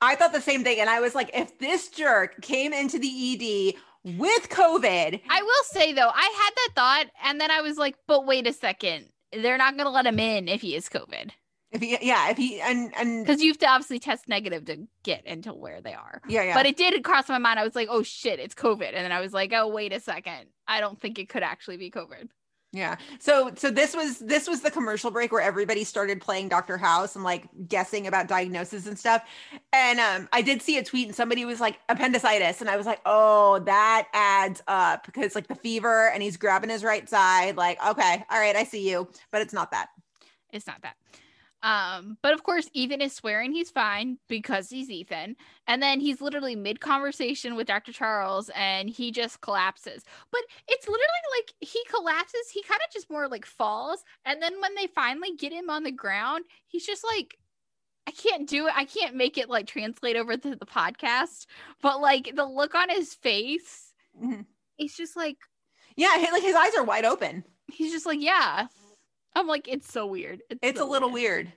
I 0.02 0.16
thought 0.16 0.34
the 0.34 0.42
same 0.42 0.64
thing. 0.64 0.80
And 0.80 0.90
I 0.90 1.02
was 1.02 1.16
like, 1.16 1.32
if 1.34 1.58
this 1.60 1.90
jerk 1.90 2.42
came 2.42 2.72
into 2.72 3.00
the 3.00 3.74
ED 4.08 4.18
with 4.18 4.50
COVID, 4.50 5.22
I 5.30 5.42
will 5.42 5.64
say 5.66 5.92
though, 5.94 6.12
I 6.14 6.44
had 6.44 6.52
that 6.56 6.70
thought 6.76 7.06
and 7.24 7.40
then 7.40 7.52
I 7.52 7.62
was 7.62 7.78
like, 7.78 7.96
but 8.08 8.26
wait 8.26 8.48
a 8.48 8.54
second. 8.54 9.06
They're 9.34 9.58
not 9.58 9.78
gonna 9.78 9.90
let 9.90 10.06
him 10.06 10.20
in 10.20 10.48
if 10.48 10.62
he 10.62 10.76
is 10.76 10.90
COVID. 10.90 11.32
If 11.72 11.82
he, 11.82 11.98
yeah, 12.02 12.30
if 12.30 12.38
he, 12.38 12.60
and, 12.62 12.92
and, 12.98 13.26
Because 13.26 13.42
you 13.42 13.52
have 13.52 13.60
to 13.60 13.68
obviously 13.68 14.00
test 14.00 14.28
negative 14.28 14.66
to 14.66 14.88
get 15.04 15.26
into 15.26 15.54
where 15.54 15.82
they 15.82 15.94
are. 15.94 16.22
yeah, 16.28 16.44
yeah. 16.44 16.54
But 16.56 16.66
it 16.66 16.78
did 16.78 17.04
cross 17.04 17.30
my 17.30 17.38
mind. 17.38 17.60
I 17.60 17.64
was 17.64 17.76
like, 17.76 17.90
oh 17.92 18.04
shit, 18.04 18.40
it's 18.40 18.56
COVID. 18.56 18.88
And 18.88 18.98
then 18.98 19.12
I 19.12 19.22
was 19.22 19.34
like, 19.34 19.54
oh, 19.54 19.68
wait 19.68 19.94
a 19.94 20.00
second. 20.00 20.48
I 20.68 20.80
don't 20.80 21.00
think 21.00 21.20
it 21.20 21.30
could 21.30 21.44
actually 21.44 21.78
be 21.78 21.92
COVID. 21.92 22.30
Yeah. 22.72 22.98
So 23.20 23.52
so 23.56 23.72
this 23.72 23.96
was 23.96 24.20
this 24.20 24.48
was 24.48 24.62
the 24.62 24.70
commercial 24.70 25.10
break 25.10 25.32
where 25.32 25.42
everybody 25.42 25.84
started 25.84 26.22
playing 26.22 26.50
Dr. 26.50 26.78
House 26.78 27.16
and 27.16 27.24
like 27.24 27.48
guessing 27.68 28.06
about 28.06 28.28
diagnosis 28.28 28.86
and 28.86 28.98
stuff. 28.98 29.24
And 29.74 30.00
um 30.00 30.30
I 30.32 30.44
did 30.44 30.62
see 30.62 30.78
a 30.78 30.84
tweet 30.84 31.08
and 31.08 31.16
somebody 31.16 31.46
was 31.46 31.60
like 31.60 31.80
appendicitis 31.90 32.62
and 32.62 32.70
I 32.70 32.78
was 32.78 32.86
like, 32.86 33.02
"Oh, 33.08 33.58
that 33.66 34.08
adds 34.14 34.62
up 34.68 35.04
because 35.08 35.34
like 35.34 35.48
the 35.48 35.56
fever 35.56 36.10
and 36.10 36.22
he's 36.22 36.38
grabbing 36.38 36.70
his 36.70 36.84
right 36.84 37.10
side 37.10 37.58
like, 37.58 37.84
okay, 37.84 38.24
all 38.30 38.40
right, 38.40 38.56
I 38.56 38.66
see 38.66 38.88
you, 38.88 39.10
but 39.32 39.42
it's 39.42 39.54
not 39.54 39.72
that." 39.72 39.90
It's 40.52 40.68
not 40.68 40.82
that. 40.84 40.96
Um, 41.62 42.18
but 42.22 42.34
of 42.34 42.44
course, 42.44 42.70
Ethan 42.74 43.02
is 43.02 43.14
swearing 43.14 43.52
he's 43.52 43.70
fine 43.70 44.18
because 44.30 44.70
he's 44.70 44.90
Ethan. 44.90 45.36
And 45.68 45.82
then 45.84 46.00
he's 46.00 46.22
literally 46.22 46.56
mid 46.56 46.80
conversation 46.80 47.56
with 47.56 47.68
Dr. 47.68 47.92
Charles 47.92 48.50
and 48.56 48.90
he 48.90 49.12
just 49.12 49.42
collapses. 49.42 50.04
But 50.32 50.42
it's 50.70 50.88
literally 50.88 51.06
like 51.38 51.54
he 51.60 51.82
collapses, 51.90 52.50
he 52.54 52.64
kind 52.64 52.80
of 52.88 52.94
just 52.94 53.10
more 53.10 53.28
like 53.28 53.46
falls. 53.46 54.04
And 54.26 54.42
then 54.42 54.62
when 54.62 54.74
they 54.76 54.88
finally 54.88 55.36
get 55.38 55.52
him 55.52 55.70
on 55.70 55.84
the 55.84 55.92
ground, 55.92 56.46
he's 56.68 56.86
just 56.86 57.04
like, 57.04 57.38
I 58.08 58.12
can't 58.12 58.48
do 58.48 58.68
it. 58.68 58.74
I 58.76 58.86
can't 58.86 59.16
make 59.16 59.38
it 59.38 59.50
like 59.50 59.68
translate 59.68 60.16
over 60.16 60.38
to 60.38 60.56
the 60.56 60.66
podcast. 60.66 61.46
But 61.82 62.00
like 62.00 62.36
the 62.36 62.46
look 62.46 62.74
on 62.74 62.90
his 62.90 63.14
face, 63.14 63.94
Mhm. 64.20 64.46
it's 64.78 64.96
just 64.96 65.16
like, 65.18 65.38
Yeah, 65.98 66.16
like 66.32 66.42
his 66.42 66.56
eyes 66.56 66.74
are 66.78 66.84
wide 66.84 67.06
open. 67.06 67.44
he's 67.72 67.92
just 67.92 68.06
like, 68.06 68.22
yeah. 68.22 68.68
I'm 69.36 69.48
like, 69.48 69.68
it's 69.68 69.92
so 69.92 70.06
weird. 70.06 70.42
It's 70.50 70.78
a 70.80 70.82
so 70.82 70.90
little 70.90 71.12
weird. 71.12 71.52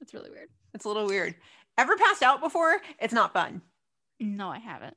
It's 0.00 0.14
really 0.14 0.30
weird. 0.30 0.48
It's 0.74 0.84
a 0.84 0.88
little 0.88 1.06
weird. 1.06 1.34
Ever 1.78 1.96
passed 1.96 2.22
out 2.22 2.40
before? 2.40 2.80
It's 2.98 3.14
not 3.14 3.32
fun. 3.32 3.62
No, 4.18 4.48
I 4.48 4.58
haven't. 4.58 4.96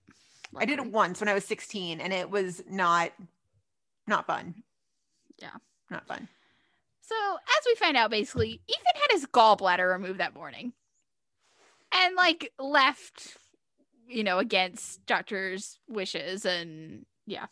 I 0.56 0.66
did 0.66 0.80
it 0.80 0.92
once 0.92 1.20
when 1.20 1.30
I 1.30 1.34
was 1.34 1.46
16 1.46 2.00
and 2.00 2.14
it 2.14 2.30
was 2.30 2.62
not 2.70 3.12
not 4.08 4.28
fun. 4.28 4.56
Yeah. 5.42 5.56
Not 5.90 6.06
fun. 6.08 6.28
So, 7.02 7.16
as 7.16 7.66
we 7.66 7.76
find 7.76 7.98
out, 7.98 8.10
basically, 8.10 8.62
Ethan 8.68 9.02
had 9.02 9.12
his 9.12 9.26
gallbladder 9.26 9.92
removed 9.92 10.20
that 10.20 10.34
morning 10.34 10.74
and 11.94 12.16
like 12.16 12.52
left, 12.60 13.38
you 14.08 14.24
know, 14.24 14.40
against 14.40 15.06
doctor's 15.06 15.80
wishes. 15.88 16.46
And 16.46 17.06
yeah, 17.26 17.48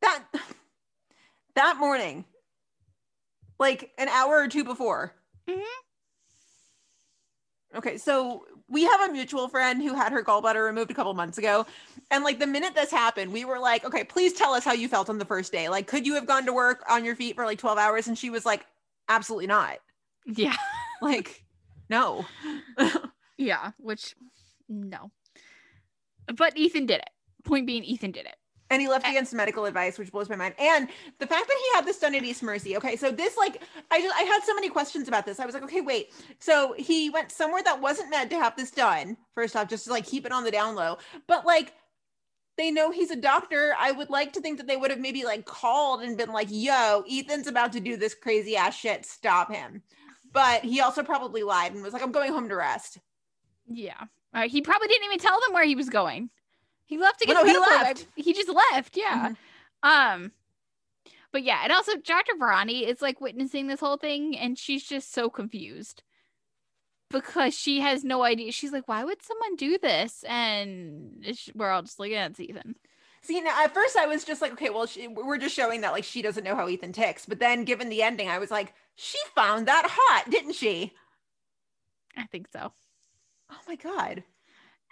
That 0.00 0.24
that 1.54 1.76
morning, 1.78 2.24
like 3.58 3.90
an 3.98 4.08
hour 4.08 4.36
or 4.38 4.48
two 4.48 4.64
before. 4.64 5.14
Mhm. 5.48 5.62
Okay, 7.76 7.98
so 7.98 8.44
we 8.68 8.84
have 8.84 9.08
a 9.08 9.12
mutual 9.12 9.48
friend 9.48 9.82
who 9.82 9.94
had 9.94 10.10
her 10.12 10.24
gallbladder 10.24 10.64
removed 10.64 10.90
a 10.90 10.94
couple 10.94 11.12
months 11.14 11.36
ago. 11.38 11.66
And 12.10 12.24
like 12.24 12.38
the 12.38 12.46
minute 12.46 12.74
this 12.74 12.90
happened, 12.90 13.32
we 13.32 13.44
were 13.44 13.58
like, 13.58 13.84
okay, 13.84 14.04
please 14.04 14.32
tell 14.32 14.54
us 14.54 14.64
how 14.64 14.72
you 14.72 14.88
felt 14.88 15.10
on 15.10 15.18
the 15.18 15.24
first 15.26 15.52
day. 15.52 15.68
Like, 15.68 15.86
could 15.86 16.06
you 16.06 16.14
have 16.14 16.26
gone 16.26 16.46
to 16.46 16.52
work 16.52 16.82
on 16.88 17.04
your 17.04 17.14
feet 17.14 17.36
for 17.36 17.44
like 17.44 17.58
12 17.58 17.76
hours? 17.78 18.08
And 18.08 18.16
she 18.16 18.30
was 18.30 18.46
like, 18.46 18.66
absolutely 19.08 19.46
not. 19.48 19.78
yeah, 20.26 20.56
Like, 21.02 21.44
no. 21.90 22.24
yeah, 23.38 23.72
which 23.78 24.14
no. 24.68 25.10
But 26.34 26.56
Ethan 26.56 26.86
did 26.86 27.00
it. 27.00 27.10
Point 27.44 27.66
being, 27.66 27.84
Ethan 27.84 28.12
did 28.12 28.26
it. 28.26 28.36
And 28.70 28.82
he 28.82 28.88
left 28.88 29.06
against 29.06 29.32
medical 29.32 29.64
advice, 29.64 29.98
which 29.98 30.12
blows 30.12 30.28
my 30.28 30.36
mind. 30.36 30.54
And 30.58 30.88
the 31.18 31.26
fact 31.26 31.48
that 31.48 31.56
he 31.56 31.76
had 31.76 31.86
this 31.86 31.98
done 31.98 32.14
at 32.14 32.22
East 32.22 32.42
Mercy. 32.42 32.76
Okay, 32.76 32.96
so 32.96 33.10
this 33.10 33.36
like 33.36 33.62
I 33.90 34.00
just 34.00 34.14
I 34.14 34.22
had 34.22 34.42
so 34.42 34.54
many 34.54 34.68
questions 34.68 35.08
about 35.08 35.26
this. 35.26 35.40
I 35.40 35.46
was 35.46 35.54
like, 35.54 35.64
okay, 35.64 35.80
wait. 35.80 36.12
So 36.38 36.74
he 36.78 37.10
went 37.10 37.32
somewhere 37.32 37.62
that 37.62 37.80
wasn't 37.80 38.10
meant 38.10 38.30
to 38.30 38.36
have 38.36 38.56
this 38.56 38.70
done. 38.70 39.16
First 39.34 39.56
off, 39.56 39.68
just 39.68 39.86
to 39.86 39.90
like 39.90 40.06
keep 40.06 40.26
it 40.26 40.32
on 40.32 40.44
the 40.44 40.50
down 40.50 40.74
low. 40.74 40.98
But 41.26 41.46
like 41.46 41.72
they 42.58 42.70
know 42.70 42.90
he's 42.90 43.10
a 43.10 43.16
doctor. 43.16 43.74
I 43.78 43.92
would 43.92 44.10
like 44.10 44.32
to 44.34 44.40
think 44.40 44.58
that 44.58 44.66
they 44.66 44.76
would 44.76 44.90
have 44.90 45.00
maybe 45.00 45.24
like 45.24 45.46
called 45.46 46.02
and 46.02 46.18
been 46.18 46.32
like, 46.32 46.48
yo, 46.50 47.04
Ethan's 47.10 47.46
about 47.46 47.72
to 47.72 47.80
do 47.80 47.96
this 47.96 48.14
crazy 48.14 48.56
ass 48.56 48.76
shit. 48.76 49.06
Stop 49.06 49.52
him. 49.52 49.82
But 50.32 50.62
he 50.62 50.80
also 50.80 51.02
probably 51.02 51.42
lied 51.42 51.72
and 51.72 51.82
was 51.82 51.94
like, 51.94 52.02
I'm 52.02 52.12
going 52.12 52.32
home 52.32 52.48
to 52.50 52.56
rest. 52.56 52.98
Yeah. 53.66 54.04
Uh, 54.34 54.48
he 54.48 54.60
probably 54.60 54.88
didn't 54.88 55.06
even 55.06 55.18
tell 55.18 55.40
them 55.40 55.54
where 55.54 55.64
he 55.64 55.74
was 55.74 55.88
going. 55.88 56.30
He 56.88 56.96
left 56.96 57.20
to 57.20 57.26
get 57.26 57.34
Well, 57.34 57.44
no, 57.44 57.52
he 57.52 57.58
left. 57.58 58.06
He 58.16 58.32
just 58.32 58.48
left. 58.48 58.96
Yeah. 58.96 59.34
Um, 59.82 60.32
but 61.32 61.42
yeah, 61.42 61.60
and 61.62 61.70
also 61.70 61.92
Dr. 61.96 62.32
Varani 62.40 62.88
is 62.88 63.02
like 63.02 63.20
witnessing 63.20 63.66
this 63.66 63.80
whole 63.80 63.98
thing, 63.98 64.36
and 64.36 64.58
she's 64.58 64.82
just 64.82 65.12
so 65.12 65.28
confused 65.28 66.02
because 67.10 67.52
she 67.52 67.80
has 67.80 68.04
no 68.04 68.22
idea. 68.22 68.52
She's 68.52 68.72
like, 68.72 68.88
"Why 68.88 69.04
would 69.04 69.22
someone 69.22 69.54
do 69.56 69.76
this?" 69.76 70.24
And 70.26 71.26
we're 71.54 71.70
all 71.70 71.82
just 71.82 72.00
like, 72.00 72.10
"Yeah, 72.10 72.26
it's 72.26 72.40
Ethan." 72.40 72.76
See, 73.20 73.38
now 73.42 73.62
at 73.62 73.74
first 73.74 73.96
I 73.96 74.06
was 74.06 74.24
just 74.24 74.40
like, 74.40 74.52
okay, 74.52 74.70
well, 74.70 74.86
she, 74.86 75.08
we're 75.08 75.36
just 75.36 75.54
showing 75.54 75.82
that 75.82 75.92
like 75.92 76.04
she 76.04 76.22
doesn't 76.22 76.44
know 76.44 76.56
how 76.56 76.68
Ethan 76.68 76.92
ticks. 76.92 77.26
But 77.26 77.40
then, 77.40 77.64
given 77.64 77.90
the 77.90 78.02
ending, 78.02 78.30
I 78.30 78.38
was 78.38 78.50
like, 78.50 78.72
she 78.94 79.18
found 79.34 79.68
that 79.68 79.86
hot, 79.90 80.30
didn't 80.30 80.54
she? 80.54 80.94
I 82.16 82.24
think 82.26 82.48
so. 82.50 82.72
Oh 83.50 83.60
my 83.66 83.76
god! 83.76 84.24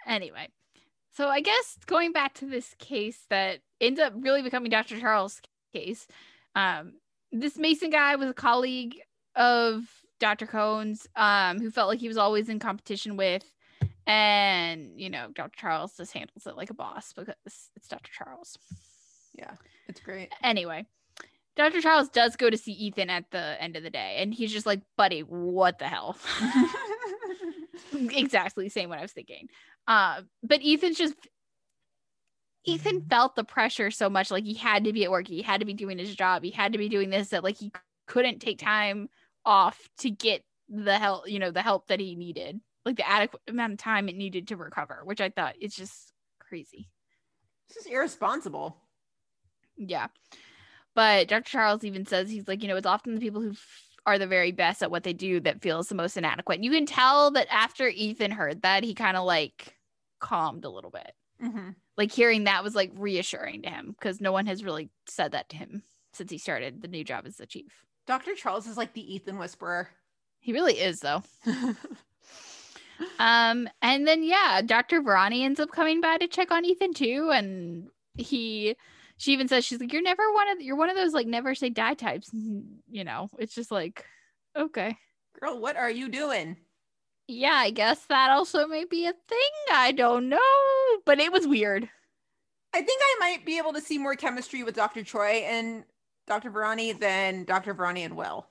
Anyway, 0.05 0.49
So 1.17 1.29
I 1.29 1.41
guess 1.41 1.79
going 1.87 2.11
back 2.11 2.35
to 2.35 2.45
this 2.45 2.75
case 2.77 3.25
that 3.31 3.61
ends 3.81 3.99
up 3.99 4.13
really 4.17 4.43
becoming 4.43 4.69
Dr. 4.69 4.99
Charles' 4.99 5.41
case, 5.73 6.05
um, 6.53 6.93
this 7.31 7.57
Mason 7.57 7.89
guy 7.89 8.15
was 8.17 8.29
a 8.29 8.35
colleague 8.35 8.97
of 9.35 9.81
Dr. 10.19 10.45
Cohn's, 10.45 11.07
um, 11.15 11.59
who 11.59 11.71
felt 11.71 11.89
like 11.89 11.99
he 11.99 12.07
was 12.07 12.17
always 12.17 12.49
in 12.49 12.59
competition 12.59 13.17
with, 13.17 13.43
and 14.05 14.91
you 14.95 15.09
know, 15.09 15.29
Dr. 15.33 15.57
Charles 15.59 15.97
just 15.97 16.13
handles 16.13 16.45
it 16.45 16.55
like 16.55 16.69
a 16.69 16.75
boss 16.75 17.13
because 17.13 17.33
it's 17.75 17.87
Dr. 17.87 18.11
Charles. 18.11 18.55
Yeah, 19.33 19.53
it's 19.87 19.99
great. 19.99 20.31
Anyway, 20.43 20.85
Dr. 21.55 21.81
Charles 21.81 22.09
does 22.09 22.35
go 22.35 22.51
to 22.51 22.57
see 22.57 22.73
Ethan 22.73 23.09
at 23.09 23.31
the 23.31 23.59
end 23.59 23.75
of 23.75 23.81
the 23.81 23.89
day, 23.89 24.17
and 24.19 24.35
he's 24.35 24.53
just 24.53 24.67
like, 24.67 24.81
buddy, 24.95 25.21
what 25.21 25.79
the 25.79 25.87
hell? 25.87 26.15
exactly 28.11 28.69
same 28.69 28.89
what 28.89 28.99
I 28.99 29.01
was 29.01 29.11
thinking. 29.11 29.49
Uh, 29.87 30.21
but 30.43 30.61
Ethan's 30.63 30.97
just 30.97 31.15
Ethan 32.65 33.05
felt 33.09 33.35
the 33.35 33.45
pressure 33.45 33.89
so 33.89 34.09
much, 34.09 34.29
like 34.29 34.43
he 34.43 34.53
had 34.53 34.83
to 34.83 34.93
be 34.93 35.05
at 35.05 35.11
work, 35.11 35.27
he 35.27 35.41
had 35.41 35.61
to 35.61 35.65
be 35.65 35.73
doing 35.73 35.97
his 35.97 36.13
job, 36.15 36.43
he 36.43 36.51
had 36.51 36.73
to 36.73 36.77
be 36.77 36.89
doing 36.89 37.09
this 37.09 37.29
that 37.29 37.43
like 37.43 37.57
he 37.57 37.71
couldn't 38.07 38.39
take 38.39 38.59
time 38.59 39.09
off 39.45 39.89
to 39.99 40.09
get 40.09 40.43
the 40.69 40.97
help, 40.97 41.29
you 41.29 41.39
know, 41.39 41.51
the 41.51 41.61
help 41.61 41.87
that 41.87 42.01
he 42.01 42.15
needed, 42.15 42.59
like 42.85 42.97
the 42.97 43.07
adequate 43.07 43.41
amount 43.47 43.73
of 43.73 43.79
time 43.79 44.09
it 44.09 44.17
needed 44.17 44.49
to 44.49 44.57
recover, 44.57 45.01
which 45.05 45.21
I 45.21 45.29
thought 45.29 45.55
it's 45.61 45.75
just 45.75 46.11
crazy. 46.39 46.89
This 47.69 47.85
is 47.85 47.91
irresponsible. 47.91 48.75
Yeah. 49.77 50.07
But 50.93 51.29
Dr. 51.29 51.43
Charles 51.43 51.83
even 51.85 52.05
says 52.05 52.29
he's 52.29 52.47
like, 52.47 52.63
you 52.63 52.67
know, 52.67 52.75
it's 52.75 52.87
often 52.87 53.13
the 53.15 53.21
people 53.21 53.41
who 53.41 53.51
f- 53.51 53.81
are 54.05 54.17
the 54.17 54.27
very 54.27 54.51
best 54.51 54.81
at 54.81 54.91
what 54.91 55.03
they 55.03 55.13
do 55.13 55.39
that 55.41 55.61
feels 55.61 55.87
the 55.87 55.95
most 55.95 56.17
inadequate. 56.17 56.63
You 56.63 56.71
can 56.71 56.85
tell 56.85 57.31
that 57.31 57.47
after 57.51 57.87
Ethan 57.87 58.31
heard 58.31 58.63
that, 58.63 58.83
he 58.83 58.93
kind 58.93 59.15
of 59.15 59.25
like 59.25 59.76
calmed 60.19 60.65
a 60.65 60.69
little 60.69 60.91
bit. 60.91 61.11
Mm-hmm. 61.41 61.69
Like 61.97 62.11
hearing 62.11 62.45
that 62.45 62.63
was 62.63 62.75
like 62.75 62.91
reassuring 62.95 63.63
to 63.63 63.69
him 63.69 63.95
because 63.97 64.19
no 64.21 64.31
one 64.31 64.47
has 64.47 64.63
really 64.63 64.89
said 65.07 65.33
that 65.33 65.49
to 65.49 65.57
him 65.57 65.83
since 66.13 66.31
he 66.31 66.37
started 66.37 66.81
the 66.81 66.87
new 66.87 67.03
job 67.03 67.25
as 67.27 67.37
the 67.37 67.45
chief. 67.45 67.85
Dr. 68.07 68.35
Charles 68.35 68.67
is 68.67 68.77
like 68.77 68.93
the 68.93 69.13
Ethan 69.15 69.37
whisperer. 69.37 69.89
He 70.39 70.53
really 70.53 70.79
is 70.79 70.99
though. 70.99 71.23
um, 73.19 73.69
and 73.81 74.07
then 74.07 74.23
yeah, 74.23 74.61
Dr. 74.65 75.01
Verani 75.01 75.43
ends 75.43 75.59
up 75.59 75.71
coming 75.71 76.01
by 76.01 76.17
to 76.17 76.27
check 76.27 76.51
on 76.51 76.65
Ethan 76.65 76.93
too, 76.93 77.31
and 77.33 77.89
he 78.15 78.75
she 79.17 79.33
even 79.33 79.47
says 79.47 79.65
she's 79.65 79.79
like, 79.79 79.91
You're 79.91 80.01
never 80.01 80.31
one 80.33 80.47
of 80.49 80.61
you're 80.61 80.77
one 80.77 80.89
of 80.89 80.95
those 80.95 81.13
like 81.13 81.27
never 81.27 81.53
say 81.55 81.69
die 81.69 81.95
types. 81.95 82.29
You 82.33 83.03
know, 83.03 83.29
it's 83.37 83.53
just 83.53 83.71
like, 83.71 84.05
okay. 84.55 84.95
Girl, 85.39 85.59
what 85.59 85.75
are 85.75 85.91
you 85.91 86.09
doing? 86.09 86.57
Yeah, 87.27 87.55
I 87.55 87.71
guess 87.71 88.05
that 88.05 88.31
also 88.31 88.67
may 88.67 88.85
be 88.85 89.05
a 89.05 89.13
thing. 89.27 89.49
I 89.73 89.91
don't 89.91 90.29
know. 90.29 90.39
But 91.05 91.19
it 91.19 91.31
was 91.31 91.47
weird. 91.47 91.89
I 92.73 92.81
think 92.81 93.01
I 93.01 93.15
might 93.19 93.45
be 93.45 93.57
able 93.57 93.73
to 93.73 93.81
see 93.81 93.97
more 93.97 94.15
chemistry 94.15 94.63
with 94.63 94.75
Dr. 94.75 95.03
Choi 95.03 95.43
and 95.45 95.83
Dr. 96.27 96.51
Verani 96.51 96.97
than 96.97 97.43
Dr. 97.43 97.73
Verani 97.73 98.05
and 98.05 98.15
Will. 98.15 98.45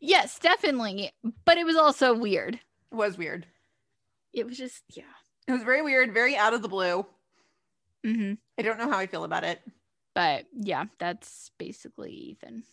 Yes, 0.00 0.38
definitely. 0.38 1.12
But 1.44 1.58
it 1.58 1.64
was 1.64 1.76
also 1.76 2.14
weird. 2.14 2.54
It 2.54 2.94
was 2.94 3.16
weird. 3.16 3.46
It 4.32 4.46
was 4.46 4.58
just, 4.58 4.82
yeah. 4.90 5.02
It 5.46 5.52
was 5.52 5.62
very 5.62 5.82
weird, 5.82 6.12
very 6.12 6.36
out 6.36 6.54
of 6.54 6.62
the 6.62 6.68
blue. 6.68 7.06
Mm-hmm. 8.04 8.34
I 8.58 8.62
don't 8.62 8.78
know 8.78 8.90
how 8.90 8.98
I 8.98 9.06
feel 9.06 9.24
about 9.24 9.44
it. 9.44 9.60
But 10.14 10.46
yeah, 10.52 10.84
that's 10.98 11.50
basically 11.58 12.12
Ethan. 12.12 12.64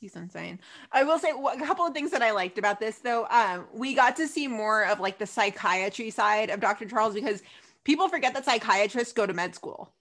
He's 0.00 0.16
insane. 0.16 0.58
I 0.92 1.04
will 1.04 1.18
say 1.18 1.30
a 1.30 1.58
couple 1.58 1.84
of 1.86 1.92
things 1.92 2.10
that 2.12 2.22
I 2.22 2.30
liked 2.30 2.56
about 2.56 2.80
this 2.80 2.98
though. 2.98 3.26
Um, 3.30 3.66
we 3.74 3.94
got 3.94 4.16
to 4.16 4.26
see 4.26 4.48
more 4.48 4.86
of 4.86 4.98
like 4.98 5.18
the 5.18 5.26
psychiatry 5.26 6.08
side 6.10 6.48
of 6.48 6.58
Dr. 6.60 6.86
Charles 6.86 7.12
because 7.14 7.42
people 7.84 8.08
forget 8.08 8.32
that 8.32 8.46
psychiatrists 8.46 9.12
go 9.12 9.26
to 9.26 9.34
med 9.34 9.54
school. 9.54 9.92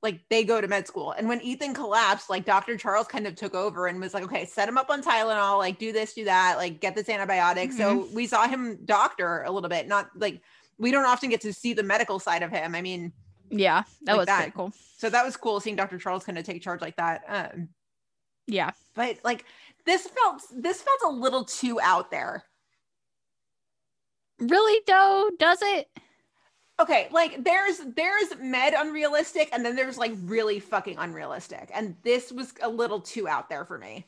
Like 0.00 0.20
they 0.30 0.44
go 0.44 0.60
to 0.60 0.68
med 0.68 0.86
school. 0.86 1.10
And 1.10 1.28
when 1.28 1.40
Ethan 1.40 1.74
collapsed, 1.74 2.30
like 2.30 2.44
Dr. 2.44 2.76
Charles 2.76 3.08
kind 3.08 3.26
of 3.26 3.34
took 3.34 3.52
over 3.56 3.88
and 3.88 4.00
was 4.00 4.14
like, 4.14 4.22
okay, 4.22 4.44
set 4.44 4.68
him 4.68 4.78
up 4.78 4.90
on 4.90 5.02
Tylenol, 5.02 5.58
like 5.58 5.80
do 5.80 5.92
this, 5.92 6.14
do 6.14 6.24
that, 6.26 6.54
like 6.56 6.78
get 6.80 6.94
this 6.94 7.08
antibiotic. 7.08 7.72
So 7.72 8.06
we 8.14 8.28
saw 8.28 8.46
him 8.46 8.78
doctor 8.84 9.42
a 9.42 9.50
little 9.50 9.68
bit, 9.68 9.88
not 9.88 10.08
like 10.14 10.40
we 10.78 10.92
don't 10.92 11.04
often 11.04 11.30
get 11.30 11.40
to 11.40 11.52
see 11.52 11.72
the 11.72 11.82
medical 11.82 12.20
side 12.20 12.44
of 12.44 12.50
him. 12.52 12.76
I 12.76 12.80
mean, 12.80 13.12
Yeah, 13.50 13.82
that 14.02 14.12
Like 14.12 14.18
was 14.18 14.26
that. 14.26 14.36
pretty 14.42 14.52
cool. 14.52 14.72
so 14.98 15.10
that 15.10 15.24
was 15.24 15.36
cool 15.36 15.58
seeing 15.58 15.74
Dr. 15.74 15.98
Charles 15.98 16.22
kind 16.22 16.38
of 16.38 16.44
take 16.44 16.62
charge 16.62 16.80
like 16.80 16.94
that. 16.94 17.24
Um, 17.26 17.68
Yeah. 18.48 18.72
but 18.94 19.18
like 19.22 19.44
this 19.86 20.06
felt 20.06 20.42
this 20.52 20.82
felt 20.82 21.14
a 21.14 21.16
little 21.16 21.44
too 21.44 21.80
out 21.80 22.10
there. 22.10 22.44
Really 24.40 24.80
though, 24.86 25.30
does 25.38 25.58
it? 25.62 25.88
Okay, 26.80 27.08
like 27.10 27.44
there's 27.44 27.80
there's 27.96 28.36
med 28.40 28.74
unrealistic 28.76 29.48
and 29.52 29.64
then 29.64 29.76
there's 29.76 29.98
like 29.98 30.12
really 30.22 30.60
fucking 30.60 30.96
unrealistic. 30.98 31.70
And 31.74 31.96
this 32.02 32.32
was 32.32 32.52
a 32.62 32.68
little 32.68 33.00
too 33.00 33.28
out 33.28 33.48
there 33.48 33.64
for 33.64 33.78
me. 33.78 34.06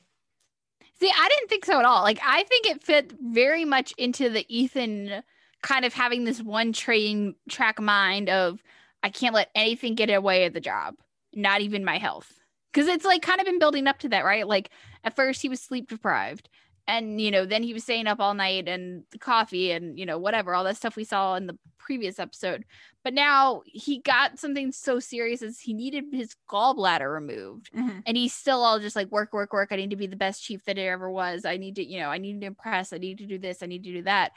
See, 1.00 1.10
I 1.10 1.28
didn't 1.28 1.48
think 1.48 1.64
so 1.64 1.78
at 1.78 1.86
all. 1.86 2.02
Like, 2.02 2.20
I 2.22 2.42
think 2.44 2.66
it 2.66 2.82
fit 2.84 3.12
very 3.20 3.64
much 3.64 3.94
into 3.96 4.28
the 4.28 4.44
Ethan 4.54 5.22
kind 5.62 5.86
of 5.86 5.94
having 5.94 6.24
this 6.24 6.42
one 6.42 6.74
train 6.74 7.34
track 7.48 7.80
mind 7.80 8.28
of 8.28 8.62
I 9.02 9.08
can't 9.08 9.34
let 9.34 9.50
anything 9.54 9.94
get 9.94 10.10
away 10.10 10.44
at 10.44 10.52
the 10.52 10.60
job, 10.60 10.96
not 11.34 11.62
even 11.62 11.84
my 11.86 11.96
health. 11.96 12.39
Because 12.72 12.88
it's 12.88 13.04
like 13.04 13.22
kind 13.22 13.40
of 13.40 13.46
been 13.46 13.58
building 13.58 13.86
up 13.86 13.98
to 14.00 14.08
that, 14.10 14.24
right? 14.24 14.46
Like 14.46 14.70
at 15.04 15.16
first 15.16 15.42
he 15.42 15.48
was 15.48 15.60
sleep 15.60 15.88
deprived, 15.88 16.48
and 16.86 17.20
you 17.20 17.30
know, 17.30 17.44
then 17.44 17.62
he 17.62 17.72
was 17.72 17.84
staying 17.84 18.06
up 18.06 18.20
all 18.20 18.34
night 18.34 18.68
and 18.68 19.04
coffee 19.20 19.70
and 19.70 19.98
you 19.98 20.06
know, 20.06 20.18
whatever, 20.18 20.54
all 20.54 20.64
that 20.64 20.76
stuff 20.76 20.96
we 20.96 21.04
saw 21.04 21.34
in 21.36 21.46
the 21.46 21.58
previous 21.78 22.18
episode. 22.18 22.64
But 23.02 23.14
now 23.14 23.62
he 23.64 24.00
got 24.00 24.38
something 24.38 24.72
so 24.72 25.00
serious 25.00 25.42
as 25.42 25.58
he 25.58 25.72
needed 25.72 26.04
his 26.12 26.34
gallbladder 26.48 27.12
removed 27.12 27.70
mm-hmm. 27.74 28.00
and 28.04 28.16
he's 28.16 28.34
still 28.34 28.62
all 28.62 28.78
just 28.78 28.96
like 28.96 29.10
work 29.10 29.32
work 29.32 29.52
work. 29.52 29.68
I 29.70 29.76
need 29.76 29.90
to 29.90 29.96
be 29.96 30.06
the 30.06 30.16
best 30.16 30.42
chief 30.42 30.64
that 30.64 30.78
it 30.78 30.86
ever 30.86 31.10
was. 31.10 31.44
I 31.44 31.56
need 31.56 31.76
to 31.76 31.84
you 31.84 32.00
know 32.00 32.08
i 32.08 32.18
need 32.18 32.40
to 32.40 32.46
impress. 32.46 32.92
I 32.92 32.98
need 32.98 33.18
to 33.18 33.26
do 33.26 33.38
this. 33.38 33.62
I 33.62 33.66
need 33.66 33.84
to 33.84 33.92
do 33.92 34.02
that. 34.02 34.32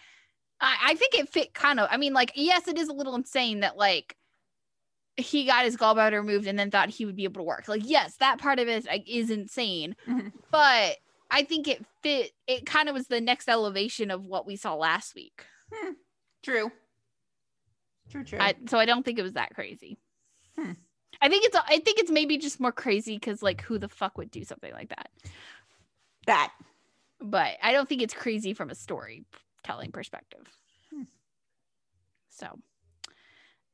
I, 0.62 0.78
I 0.84 0.96
think 0.96 1.16
it 1.16 1.30
fit 1.30 1.54
kind 1.54 1.80
of 1.80 1.90
i 1.92 1.98
mean 1.98 2.14
like 2.14 2.32
yes 2.36 2.68
it 2.68 2.78
is 2.78 2.88
a 2.88 2.94
little 2.94 3.16
insane 3.16 3.62
that 3.62 3.76
like 3.76 4.16
he 5.18 5.46
got 5.46 5.66
his 5.66 5.78
gallbladder 5.78 6.14
removed 6.14 6.48
and 6.48 6.58
then 6.58 6.72
thought 6.72 6.90
he 6.90 7.06
would 7.06 7.16
be 7.16 7.24
able 7.26 7.40
to 7.40 7.44
work 7.44 7.68
like 7.68 7.84
yes 7.86 8.16
that 8.18 8.40
part 8.40 8.60
of 8.60 8.68
it 8.68 8.86
like, 8.86 9.08
is 9.08 9.30
insane 9.30 9.96
Mhm. 10.08 10.32
but 10.52 10.98
i 11.30 11.44
think 11.44 11.68
it 11.68 11.86
fit 12.02 12.32
it 12.48 12.66
kind 12.66 12.90
of 12.90 12.96
was 12.96 13.08
the 13.08 13.22
next 13.22 13.48
elevation 13.48 14.10
of 14.12 14.26
what 14.26 14.46
we 14.48 14.56
saw 14.56 14.74
last 14.76 15.14
week 15.16 15.46
True. 16.44 16.72
True, 18.10 18.24
true. 18.24 18.40
I, 18.40 18.56
so 18.68 18.78
i 18.78 18.86
don't 18.86 19.04
think 19.04 19.18
it 19.20 19.24
was 19.24 19.34
that 19.34 19.54
crazy 19.54 19.98
Hmm. 20.58 20.74
i 21.22 21.30
think 21.30 21.46
it's 21.46 21.56
i 21.56 21.80
think 21.80 22.00
it's 22.00 22.12
maybe 22.12 22.38
just 22.38 22.60
more 22.60 22.72
crazy 22.72 23.16
because 23.16 23.42
like 23.42 23.62
who 23.62 23.78
the 23.80 23.90
fuck 23.90 24.18
would 24.18 24.30
do 24.32 24.44
something 24.44 24.72
like 24.74 24.90
that 24.90 25.10
that. 26.26 26.54
but 27.20 27.58
I 27.62 27.74
don't 27.74 27.88
think 27.90 28.02
it's 28.02 28.14
crazy 28.14 28.54
from 28.54 28.70
a 28.70 28.76
storytelling 28.76 29.92
perspective. 29.92 30.48
Hmm. 30.90 31.04
So, 32.30 32.60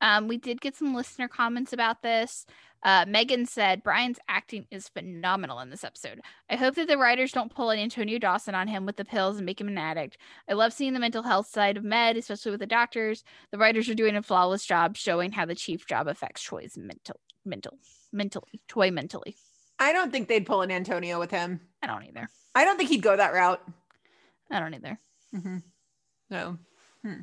um, 0.01 0.27
we 0.27 0.37
did 0.37 0.61
get 0.61 0.75
some 0.75 0.93
listener 0.93 1.27
comments 1.27 1.73
about 1.73 2.01
this. 2.01 2.45
Uh, 2.83 3.05
Megan 3.07 3.45
said 3.45 3.83
Brian's 3.83 4.19
acting 4.29 4.65
is 4.71 4.87
phenomenal 4.87 5.59
in 5.59 5.69
this 5.69 5.83
episode. 5.83 6.21
I 6.49 6.55
hope 6.55 6.75
that 6.75 6.87
the 6.87 6.97
writers 6.97 7.33
don't 7.33 7.53
pull 7.53 7.71
an 7.71 7.79
Antonio 7.79 8.17
Dawson 8.19 8.55
on 8.55 8.69
him 8.69 8.85
with 8.85 8.95
the 8.95 9.03
pills 9.03 9.37
and 9.37 9.45
make 9.45 9.59
him 9.59 9.67
an 9.67 9.77
addict. 9.77 10.17
I 10.49 10.53
love 10.53 10.71
seeing 10.71 10.93
the 10.93 10.99
mental 10.99 11.23
health 11.23 11.47
side 11.47 11.75
of 11.75 11.83
med, 11.83 12.15
especially 12.15 12.51
with 12.51 12.61
the 12.61 12.65
doctors. 12.65 13.23
The 13.51 13.57
writers 13.57 13.89
are 13.89 13.95
doing 13.95 14.15
a 14.15 14.23
flawless 14.23 14.65
job 14.65 14.95
showing 14.95 15.33
how 15.33 15.45
the 15.45 15.55
chief 15.55 15.85
job 15.87 16.07
affects 16.07 16.41
Choi's 16.41 16.77
mental, 16.77 17.19
mental, 17.43 17.77
mentally, 18.13 18.61
Choi 18.71 18.91
mentally. 18.91 19.35
I 19.77 19.91
don't 19.91 20.11
think 20.11 20.27
they'd 20.27 20.45
pull 20.45 20.61
an 20.61 20.71
Antonio 20.71 21.19
with 21.19 21.31
him. 21.31 21.59
I 21.81 21.87
don't 21.87 22.05
either. 22.05 22.29
I 22.55 22.63
don't 22.63 22.77
think 22.77 22.89
he'd 22.89 23.01
go 23.01 23.15
that 23.15 23.33
route. 23.33 23.61
I 24.49 24.59
don't 24.59 24.73
either. 24.73 24.99
Mm-hmm. 25.35 25.57
No. 26.29 26.57
Hmm. 27.03 27.19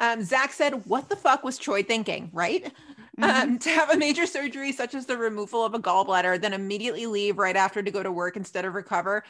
Um, 0.00 0.22
Zach 0.22 0.52
said, 0.52 0.86
What 0.86 1.08
the 1.08 1.16
fuck 1.16 1.42
was 1.44 1.58
Choi 1.58 1.82
thinking? 1.82 2.30
Right? 2.32 2.72
Um, 3.20 3.58
to 3.58 3.70
have 3.70 3.90
a 3.90 3.96
major 3.96 4.26
surgery 4.26 4.70
such 4.70 4.94
as 4.94 5.06
the 5.06 5.16
removal 5.18 5.64
of 5.64 5.74
a 5.74 5.80
gallbladder, 5.80 6.40
then 6.40 6.52
immediately 6.52 7.06
leave 7.06 7.38
right 7.38 7.56
after 7.56 7.82
to 7.82 7.90
go 7.90 8.02
to 8.02 8.12
work 8.12 8.36
instead 8.36 8.64
of 8.64 8.74
recover. 8.74 9.24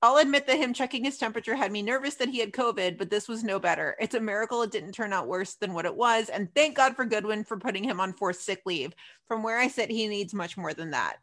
I'll 0.00 0.16
admit 0.16 0.46
that 0.46 0.56
him 0.56 0.72
checking 0.74 1.04
his 1.04 1.18
temperature 1.18 1.54
had 1.54 1.72
me 1.72 1.82
nervous 1.82 2.14
that 2.16 2.28
he 2.28 2.38
had 2.38 2.52
COVID, 2.52 2.98
but 2.98 3.10
this 3.10 3.28
was 3.28 3.44
no 3.44 3.58
better. 3.58 3.96
It's 4.00 4.14
a 4.14 4.20
miracle 4.20 4.62
it 4.62 4.70
didn't 4.70 4.92
turn 4.92 5.12
out 5.12 5.28
worse 5.28 5.54
than 5.54 5.72
what 5.74 5.86
it 5.86 5.94
was. 5.94 6.28
And 6.28 6.54
thank 6.54 6.76
God 6.76 6.94
for 6.96 7.04
Goodwin 7.04 7.44
for 7.44 7.58
putting 7.58 7.84
him 7.84 8.00
on 8.00 8.12
forced 8.12 8.44
sick 8.44 8.62
leave. 8.66 8.94
From 9.28 9.42
where 9.42 9.58
I 9.58 9.68
sit, 9.68 9.90
he 9.90 10.08
needs 10.08 10.34
much 10.34 10.56
more 10.56 10.74
than 10.74 10.90
that. 10.90 11.16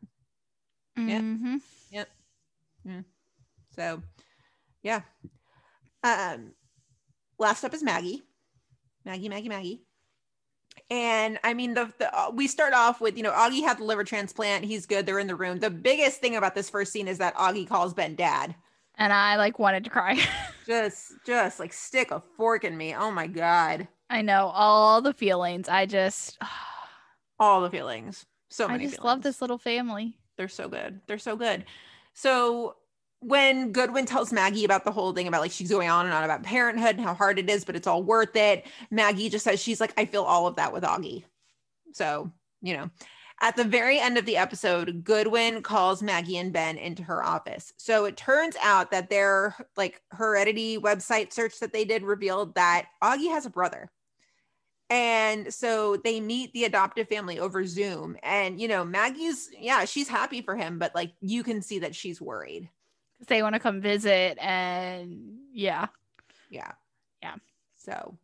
Yeah. 1.89 2.05
Mhm. 2.87 3.05
So, 3.75 4.01
yeah. 4.83 5.01
Um, 6.03 6.53
last 7.37 7.63
up 7.63 7.73
is 7.73 7.83
Maggie. 7.83 8.23
Maggie, 9.05 9.29
Maggie, 9.29 9.49
Maggie. 9.49 9.81
And 10.89 11.39
I 11.43 11.53
mean, 11.53 11.73
the, 11.73 11.91
the 11.99 12.13
uh, 12.17 12.31
we 12.31 12.47
start 12.47 12.73
off 12.73 13.01
with 13.01 13.17
you 13.17 13.23
know 13.23 13.31
Augie 13.31 13.63
had 13.63 13.77
the 13.77 13.83
liver 13.83 14.03
transplant. 14.03 14.65
He's 14.65 14.85
good. 14.85 15.05
They're 15.05 15.19
in 15.19 15.27
the 15.27 15.35
room. 15.35 15.59
The 15.59 15.69
biggest 15.69 16.21
thing 16.21 16.35
about 16.35 16.55
this 16.55 16.69
first 16.69 16.91
scene 16.91 17.07
is 17.07 17.17
that 17.17 17.35
Augie 17.35 17.67
calls 17.67 17.93
Ben 17.93 18.15
dad. 18.15 18.55
And 18.95 19.11
I 19.13 19.37
like 19.37 19.57
wanted 19.57 19.83
to 19.85 19.89
cry. 19.89 20.19
Just, 20.67 21.13
just 21.25 21.59
like 21.59 21.73
stick 21.73 22.11
a 22.11 22.21
fork 22.37 22.63
in 22.63 22.77
me. 22.77 22.93
Oh 22.95 23.11
my 23.11 23.25
god. 23.25 23.87
I 24.09 24.21
know 24.21 24.51
all 24.53 25.01
the 25.01 25.11
feelings. 25.11 25.67
I 25.67 25.87
just 25.87 26.37
All 27.39 27.61
the 27.61 27.69
feelings. 27.69 28.25
So 28.49 28.67
I 28.67 28.77
just 28.77 28.95
feelings. 28.95 29.03
love 29.03 29.21
this 29.23 29.41
little 29.41 29.57
family. 29.57 30.19
They're 30.37 30.47
so 30.47 30.69
good. 30.69 31.01
They're 31.07 31.17
so 31.17 31.35
good. 31.35 31.65
So 32.13 32.75
when 33.21 33.71
Goodwin 33.71 34.05
tells 34.05 34.33
Maggie 34.33 34.65
about 34.65 34.83
the 34.83 34.91
whole 34.91 35.13
thing 35.13 35.27
about 35.27 35.41
like 35.41 35.51
she's 35.51 35.69
going 35.69 35.89
on 35.89 36.05
and 36.05 36.13
on 36.13 36.23
about 36.23 36.43
parenthood 36.43 36.97
and 36.97 37.05
how 37.05 37.13
hard 37.13 37.37
it 37.37 37.49
is, 37.49 37.63
but 37.63 37.75
it's 37.75 37.87
all 37.87 38.03
worth 38.03 38.35
it, 38.35 38.65
Maggie 38.89 39.29
just 39.29 39.45
says 39.45 39.61
she's 39.61 39.79
like, 39.79 39.93
I 39.95 40.05
feel 40.05 40.23
all 40.23 40.47
of 40.47 40.55
that 40.55 40.73
with 40.73 40.83
Augie. 40.83 41.23
So, 41.93 42.31
you 42.61 42.75
know, 42.75 42.89
at 43.39 43.55
the 43.55 43.63
very 43.63 43.99
end 43.99 44.17
of 44.17 44.25
the 44.25 44.37
episode, 44.37 45.03
Goodwin 45.03 45.61
calls 45.61 46.01
Maggie 46.01 46.37
and 46.37 46.51
Ben 46.51 46.77
into 46.77 47.03
her 47.03 47.23
office. 47.23 47.73
So 47.77 48.05
it 48.05 48.17
turns 48.17 48.55
out 48.61 48.89
that 48.91 49.09
their 49.09 49.55
like 49.77 50.01
heredity 50.11 50.79
website 50.79 51.31
search 51.31 51.59
that 51.59 51.73
they 51.73 51.85
did 51.85 52.03
revealed 52.03 52.55
that 52.55 52.87
Augie 53.03 53.31
has 53.31 53.45
a 53.45 53.51
brother. 53.51 53.91
And 54.89 55.53
so 55.53 55.95
they 55.95 56.19
meet 56.19 56.53
the 56.53 56.65
adoptive 56.65 57.07
family 57.07 57.39
over 57.39 57.65
Zoom. 57.65 58.17
And, 58.23 58.59
you 58.59 58.67
know, 58.67 58.83
Maggie's, 58.83 59.49
yeah, 59.57 59.85
she's 59.85 60.09
happy 60.09 60.41
for 60.41 60.55
him, 60.55 60.79
but 60.79 60.93
like 60.95 61.13
you 61.21 61.43
can 61.43 61.61
see 61.61 61.79
that 61.79 61.95
she's 61.95 62.19
worried. 62.19 62.69
They 63.27 63.43
want 63.43 63.53
to 63.53 63.59
come 63.59 63.81
visit, 63.81 64.37
and 64.39 65.37
yeah, 65.53 65.87
Yeah. 66.49 66.71
Yeah. 67.21 67.35
So, 67.77 68.17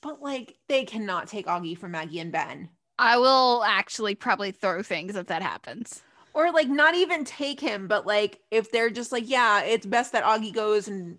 but 0.00 0.22
like 0.22 0.56
they 0.68 0.84
cannot 0.84 1.28
take 1.28 1.46
Augie 1.46 1.76
from 1.78 1.92
Maggie 1.92 2.20
and 2.20 2.32
Ben. 2.32 2.68
I 2.98 3.18
will 3.18 3.64
actually 3.64 4.14
probably 4.14 4.52
throw 4.52 4.82
things 4.82 5.16
if 5.16 5.26
that 5.26 5.42
happens. 5.42 6.02
Or 6.34 6.50
like 6.52 6.68
not 6.68 6.94
even 6.94 7.24
take 7.24 7.60
him, 7.60 7.88
but 7.88 8.06
like 8.06 8.40
if 8.50 8.70
they're 8.70 8.90
just 8.90 9.12
like, 9.12 9.28
yeah, 9.28 9.62
it's 9.62 9.86
best 9.86 10.12
that 10.12 10.24
Augie 10.24 10.52
goes 10.52 10.88
and 10.88 11.18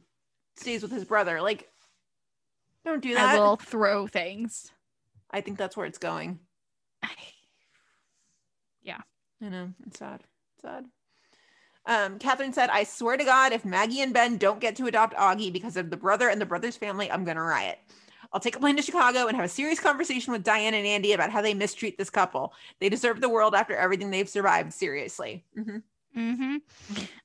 stays 0.55 0.81
with 0.81 0.91
his 0.91 1.05
brother. 1.05 1.41
Like, 1.41 1.69
don't 2.85 3.01
do 3.01 3.13
that. 3.13 3.35
I 3.35 3.39
will 3.39 3.57
throw 3.57 4.07
things. 4.07 4.71
I 5.31 5.41
think 5.41 5.57
that's 5.57 5.75
where 5.75 5.85
it's 5.85 5.97
going. 5.97 6.39
Yeah. 8.85 8.99
I 9.41 9.47
know. 9.47 9.71
It's 9.87 9.99
sad. 9.99 10.25
It's 10.55 10.61
sad. 10.63 10.85
Um, 11.86 12.17
Catherine 12.17 12.53
said, 12.53 12.69
I 12.69 12.84
swear 12.84 13.17
to 13.17 13.23
God, 13.23 13.51
if 13.51 13.65
Maggie 13.65 14.01
and 14.01 14.13
Ben 14.13 14.38
don't 14.38 14.59
get 14.61 14.75
to 14.77 14.88
adopt 14.88 15.15
Augie 15.15 15.51
because 15.51 15.75
of 15.75 15.89
the 15.89 15.97
brother 15.97 16.29
and 16.29 16.39
the 16.39 16.45
brother's 16.45 16.77
family, 16.77 17.11
I'm 17.11 17.25
going 17.25 17.38
to 17.38 17.43
riot. 17.43 17.79
I'll 18.31 18.39
take 18.39 18.55
a 18.55 18.59
plane 18.59 18.75
to 18.77 18.81
Chicago 18.81 19.27
and 19.27 19.36
have 19.36 19.45
a 19.45 19.49
serious 19.49 19.79
conversation 19.79 20.34
with 20.34 20.43
Diane 20.43 20.73
and 20.73 20.88
Andy 20.88 21.13
about 21.13 21.29
how 21.29 21.41
they 21.41 21.53
mistreat 21.53 21.97
this 21.97 22.09
couple. 22.09 22.53
They 22.79 22.89
deserve 22.89 23.21
the 23.21 23.29
world 23.29 23.53
after 23.53 23.75
everything 23.75 24.09
they've 24.11 24.29
survived. 24.29 24.73
Seriously. 24.73 25.43
Mhm. 25.57 25.84
Mm-hmm. 26.17 26.55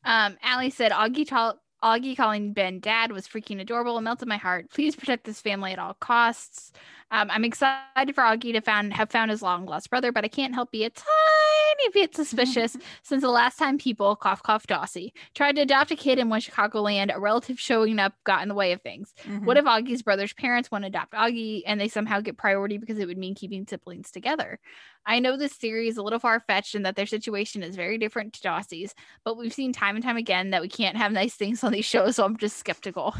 Um, 0.05 0.37
Allie 0.43 0.71
said 0.71 0.93
Augie 0.93 1.27
tall 1.27 1.61
Augie 1.83 2.17
calling 2.17 2.53
Ben 2.53 2.81
dad 2.81 3.13
was 3.13 3.29
freaking 3.29 3.61
adorable 3.61 3.97
and 3.97 4.05
melted 4.05 4.29
my 4.29 4.37
heart. 4.37 4.69
Please 4.71 4.97
protect 4.97 5.25
this 5.25 5.41
family 5.41 5.73
at 5.73 5.79
all 5.79 5.95
costs. 5.95 6.73
Um, 7.11 7.31
I'm 7.31 7.45
excited 7.45 8.15
for 8.15 8.23
Augie 8.23 8.53
to 8.53 8.61
found 8.61 8.93
have 8.93 9.11
found 9.11 9.31
his 9.31 9.43
long 9.43 9.65
lost 9.65 9.89
brother, 9.89 10.13
but 10.13 10.25
I 10.25 10.29
can't 10.29 10.55
help 10.55 10.71
be 10.71 10.85
a 10.85 10.91
tiny 10.91 11.89
bit 11.95 12.15
suspicious 12.15 12.77
since 13.03 13.23
the 13.23 13.31
last 13.31 13.59
time 13.59 13.79
people 13.79 14.15
cough 14.17 14.43
cough 14.43 14.67
Dawsey 14.67 15.13
tried 15.35 15.57
to 15.57 15.63
adopt 15.63 15.91
a 15.91 15.97
kid 15.97 16.19
in 16.19 16.29
one 16.29 16.41
Chicagoland, 16.41 17.15
a 17.15 17.19
relative 17.19 17.59
showing 17.59 17.99
up 17.99 18.13
got 18.25 18.43
in 18.43 18.49
the 18.49 18.55
way 18.55 18.73
of 18.73 18.83
things. 18.83 19.15
Mhm. 19.25 19.45
What 19.45 19.57
if 19.57 19.65
Augie's 19.65 20.03
brother's 20.03 20.35
parents 20.35 20.71
want 20.71 20.83
to 20.83 20.89
adopt 20.89 21.13
Augie 21.13 21.63
and 21.67 21.81
they 21.81 21.89
somehow 21.89 22.21
get 22.21 22.37
priority 22.37 22.77
because 22.77 22.99
it 22.99 23.07
would 23.07 23.19
mean 23.19 23.35
keeping 23.35 23.67
siblings 23.67 24.11
together? 24.11 24.59
I 25.07 25.21
know 25.21 25.39
this 25.39 25.55
theory 25.55 25.89
is 25.89 25.97
a 25.97 26.03
little 26.03 26.19
far 26.19 26.41
fetched 26.41 26.75
and 26.75 26.85
that 26.85 26.97
their 26.97 27.07
situation 27.07 27.63
is 27.63 27.77
very 27.77 27.97
different 27.97 28.35
to 28.35 28.41
Dawsey's, 28.43 28.95
but 29.25 29.39
we've 29.39 29.55
seen 29.55 29.73
time 29.73 29.97
and 29.97 30.05
time 30.05 30.19
again 30.19 30.51
that 30.51 30.61
we 30.61 30.69
can't 30.69 30.99
have 30.99 31.13
nice 31.13 31.35
things 31.35 31.63
on 31.69 31.73
these 31.73 31.85
shows, 31.85 32.17
so 32.17 32.25
I'm 32.25 32.37
just 32.37 32.57
skeptical. 32.57 33.15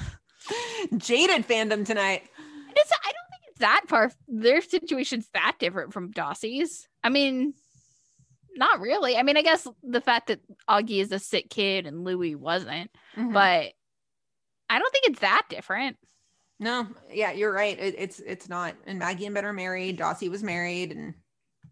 Jaded 0.97 1.47
fandom 1.47 1.85
tonight. 1.87 2.23
It's, 2.77 2.93
I 2.93 3.13
don't 3.13 3.31
think 3.31 3.43
it's 3.49 3.59
that 3.61 3.83
far. 3.89 4.11
Their 4.29 4.61
situation's 4.61 5.29
that 5.35 5.57
different 5.59 5.93
from 5.93 6.13
Dawsey's. 6.13 6.89
I 7.05 7.09
mean, 7.11 7.55
not 8.57 8.81
really. 8.81 9.17
I 9.17 9.23
mean, 9.23 9.37
I 9.37 9.43
guess 9.43 9.67
the 9.83 10.01
fact 10.01 10.29
that 10.29 10.41
Augie 10.69 11.01
is 11.01 11.13
a 11.13 11.19
sick 11.19 11.51
kid 11.51 11.87
and 11.87 12.05
Louie 12.05 12.35
wasn't, 12.35 12.91
Mhm. 13.17 13.33
but 13.33 13.73
I 14.71 14.79
don't 14.79 14.93
think 14.93 15.07
it's 15.07 15.21
that 15.21 15.43
different. 15.49 15.97
no, 16.61 16.89
yeah, 17.13 17.31
you're 17.33 17.53
right. 17.53 17.79
It, 17.79 17.95
it's 17.99 18.19
it's 18.21 18.49
not. 18.49 18.75
And 18.87 18.99
Maggie 18.99 19.27
and 19.27 19.35
Ben 19.35 19.45
are 19.45 19.53
married. 19.53 19.99
Dawsey 19.99 20.29
was 20.29 20.43
married, 20.43 20.91
and 20.93 21.15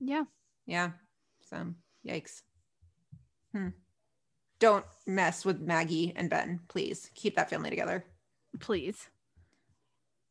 Yeah. 0.01 0.25
yeah. 0.67 0.91
So 1.51 1.75
yikes. 2.07 2.43
Hmm. 3.53 3.69
Don't 4.59 4.85
mess 5.07 5.45
with 5.45 5.61
Maggie 5.61 6.13
and 6.17 6.31
Ben, 6.31 6.61
please. 6.69 7.11
Keep 7.15 7.37
that 7.37 7.51
family 7.51 7.71
together. 7.71 8.05
Please. 8.59 9.09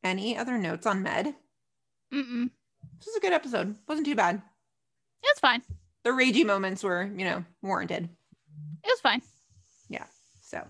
Any 0.04 0.38
other 0.38 0.58
notes 0.58 0.86
on 0.86 1.04
Med? 1.04 1.36
Mm-mm. 2.14 2.50
This 2.98 3.08
was 3.08 3.16
a 3.18 3.20
good 3.20 3.34
episode. 3.34 3.76
Wasn't 3.88 4.06
too 4.06 4.16
bad. 4.16 4.36
It 5.24 5.28
was 5.28 5.40
fine. 5.40 5.62
The 6.04 6.12
ragey 6.12 6.46
moments 6.46 6.84
were, 6.84 7.12
you 7.18 7.26
know, 7.26 7.44
warranted. 7.62 8.10
It 8.84 8.88
was 8.88 9.00
fine. 9.02 9.22
Yeah. 9.90 10.06
So 10.42 10.64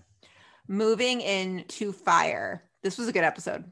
moving 0.68 1.20
into 1.20 1.92
fire. 1.92 2.64
This 2.82 2.98
was 2.98 3.08
a 3.08 3.12
good 3.12 3.24
episode. 3.24 3.70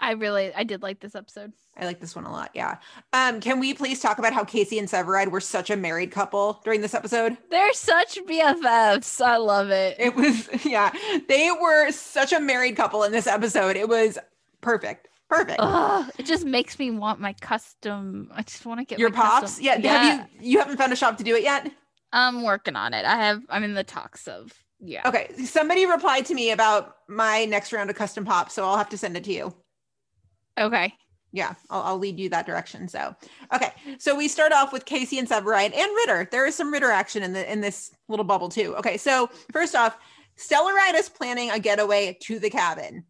I 0.00 0.12
really, 0.12 0.52
I 0.54 0.64
did 0.64 0.82
like 0.82 1.00
this 1.00 1.14
episode. 1.14 1.52
I 1.76 1.84
like 1.86 2.00
this 2.00 2.14
one 2.14 2.24
a 2.24 2.30
lot. 2.32 2.50
Yeah. 2.54 2.78
Um, 3.12 3.40
can 3.40 3.58
we 3.60 3.74
please 3.74 4.00
talk 4.00 4.18
about 4.18 4.32
how 4.32 4.44
Casey 4.44 4.78
and 4.78 4.88
Severide 4.88 5.30
were 5.30 5.40
such 5.40 5.70
a 5.70 5.76
married 5.76 6.10
couple 6.10 6.60
during 6.64 6.80
this 6.80 6.94
episode? 6.94 7.36
They're 7.50 7.72
such 7.72 8.18
BFFs. 8.26 9.20
I 9.20 9.36
love 9.36 9.70
it. 9.70 9.96
It 9.98 10.14
was, 10.14 10.48
yeah, 10.64 10.92
they 11.28 11.50
were 11.50 11.90
such 11.92 12.32
a 12.32 12.40
married 12.40 12.76
couple 12.76 13.02
in 13.04 13.12
this 13.12 13.26
episode. 13.26 13.76
It 13.76 13.88
was 13.88 14.18
perfect. 14.60 15.08
Perfect. 15.28 15.58
Ugh, 15.60 16.10
it 16.18 16.24
just 16.26 16.46
makes 16.46 16.78
me 16.78 16.90
want 16.90 17.20
my 17.20 17.34
custom. 17.34 18.30
I 18.34 18.42
just 18.42 18.64
want 18.64 18.80
to 18.80 18.84
get 18.86 18.98
Your 18.98 19.10
pops? 19.10 19.40
custom- 19.58 19.64
Yeah. 19.64 19.78
Have 19.78 20.30
you 20.40 20.50
you 20.52 20.58
haven't 20.58 20.78
found 20.78 20.92
a 20.92 20.96
shop 20.96 21.18
to 21.18 21.24
do 21.24 21.36
it 21.36 21.42
yet? 21.42 21.70
I'm 22.12 22.42
working 22.44 22.76
on 22.76 22.94
it. 22.94 23.04
I 23.04 23.16
have. 23.16 23.42
I'm 23.50 23.62
in 23.62 23.74
the 23.74 23.84
talks 23.84 24.26
of. 24.26 24.52
Yeah. 24.80 25.02
Okay. 25.06 25.30
Somebody 25.44 25.84
replied 25.84 26.24
to 26.26 26.34
me 26.34 26.50
about 26.50 26.94
my 27.08 27.44
next 27.44 27.72
round 27.74 27.90
of 27.90 27.96
custom 27.96 28.24
pops, 28.24 28.54
so 28.54 28.64
I'll 28.64 28.78
have 28.78 28.88
to 28.88 28.96
send 28.96 29.16
it 29.18 29.24
to 29.24 29.32
you. 29.32 29.54
Okay. 30.58 30.92
yeah, 31.32 31.54
I'll, 31.68 31.82
I'll 31.82 31.98
lead 31.98 32.18
you 32.18 32.28
that 32.30 32.46
direction. 32.46 32.88
So, 32.88 33.14
okay, 33.54 33.72
so 33.98 34.16
we 34.16 34.28
start 34.28 34.52
off 34.52 34.72
with 34.72 34.84
Casey 34.84 35.18
and 35.18 35.28
Severide 35.28 35.76
and 35.76 35.92
Ritter. 35.96 36.28
There 36.30 36.46
is 36.46 36.54
some 36.54 36.72
Ritter 36.72 36.90
action 36.90 37.22
in 37.22 37.32
the 37.32 37.50
in 37.50 37.60
this 37.60 37.90
little 38.08 38.24
bubble 38.24 38.48
too. 38.48 38.74
Okay, 38.76 38.96
so 38.96 39.28
first 39.52 39.74
off, 39.74 39.98
Stellaride 40.38 40.94
is 40.94 41.08
planning 41.08 41.50
a 41.50 41.58
getaway 41.58 42.16
to 42.22 42.38
the 42.38 42.50
cabin. 42.50 43.04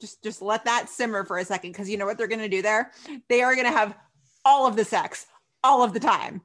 Just 0.00 0.22
just 0.22 0.40
let 0.40 0.64
that 0.64 0.88
simmer 0.88 1.24
for 1.24 1.38
a 1.38 1.44
second, 1.44 1.72
because 1.72 1.90
you 1.90 1.96
know 1.96 2.06
what 2.06 2.16
they're 2.16 2.28
gonna 2.28 2.48
do 2.48 2.62
there? 2.62 2.92
They 3.28 3.42
are 3.42 3.56
gonna 3.56 3.72
have 3.72 3.96
all 4.44 4.66
of 4.66 4.76
the 4.76 4.84
sex 4.84 5.26
all 5.64 5.82
of 5.82 5.92
the 5.92 6.00
time. 6.00 6.42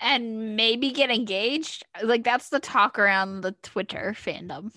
And 0.00 0.56
maybe 0.56 0.90
get 0.90 1.10
engaged. 1.10 1.84
Like 2.02 2.24
that's 2.24 2.48
the 2.48 2.60
talk 2.60 2.98
around 2.98 3.42
the 3.42 3.52
Twitter 3.62 4.14
fandom. 4.16 4.72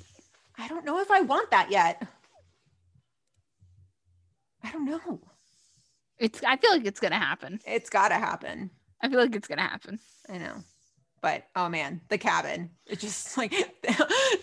I 0.58 0.68
don't 0.68 0.86
know 0.86 1.00
if 1.00 1.10
I 1.10 1.22
want 1.22 1.50
that 1.52 1.72
yet. 1.72 2.06
I 4.64 4.72
don't 4.72 4.86
know. 4.86 5.20
It's. 6.20 6.44
I 6.44 6.58
feel 6.58 6.72
like 6.72 6.86
it's 6.86 7.00
gonna 7.00 7.20
happen. 7.20 7.60
It's 7.66 7.90
gotta 7.90 8.16
happen. 8.16 8.70
I 9.02 9.10
feel 9.10 9.20
like 9.20 9.36
it's 9.36 9.48
gonna 9.48 9.62
happen. 9.64 10.00
I 10.30 10.38
know. 10.38 10.56
But 11.22 11.46
oh 11.56 11.70
man, 11.70 12.02
the 12.10 12.18
cabin. 12.18 12.70
It's 12.86 13.02
just 13.02 13.38
like 13.38 13.54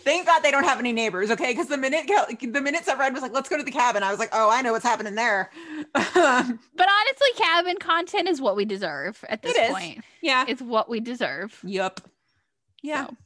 thank 0.03 0.27
God 0.27 0.41
they 0.43 0.51
don't 0.51 0.65
have 0.65 0.79
any 0.79 0.93
neighbors, 0.93 1.31
okay? 1.31 1.53
Because 1.53 1.69
the 1.69 1.77
minute 1.77 2.07
the 2.41 2.61
minute 2.61 2.85
Severide 2.85 3.13
was 3.13 3.23
like, 3.23 3.33
let's 3.33 3.49
go 3.49 3.57
to 3.57 3.63
the 3.63 3.71
cabin, 3.71 4.03
I 4.03 4.11
was 4.11 4.19
like, 4.19 4.31
oh, 4.33 4.51
I 4.51 4.63
know 4.63 4.73
what's 4.73 4.85
happening 4.85 5.15
there. 5.15 5.51
But 5.95 6.89
honestly, 6.89 7.29
cabin 7.37 7.77
content 7.79 8.29
is 8.29 8.41
what 8.41 8.57
we 8.57 8.65
deserve 8.65 9.23
at 9.29 9.43
this 9.43 9.57
It 9.57 9.63
is. 9.65 9.71
point. 9.71 10.05
yeah. 10.23 10.45
It's 10.49 10.63
what 10.63 10.89
we 10.89 11.01
deserve. 11.01 11.59
Yup. 11.63 12.01
Yeah. 12.83 13.07
So, 13.07 13.17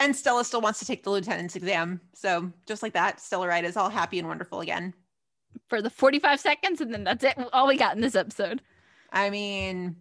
And 0.00 0.14
Stella 0.16 0.44
still 0.44 0.60
wants 0.60 0.78
to 0.78 0.84
take 0.86 1.02
the 1.02 1.10
lieutenant's 1.10 1.56
exam. 1.56 2.00
So 2.14 2.52
just 2.66 2.82
like 2.84 2.92
that, 2.92 3.18
Stellaride 3.18 3.64
is 3.64 3.76
all 3.76 3.88
happy 3.90 4.18
and 4.20 4.28
wonderful 4.28 4.60
again. 4.60 4.94
For 5.68 5.82
the 5.82 5.90
45 5.90 6.40
seconds, 6.40 6.80
and 6.80 6.92
then 6.92 7.04
that's 7.04 7.24
it. 7.24 7.36
All 7.52 7.66
we 7.66 7.76
got 7.76 7.94
in 7.94 8.00
this 8.00 8.14
episode. 8.16 8.62
I 9.12 9.30
mean, 9.30 9.96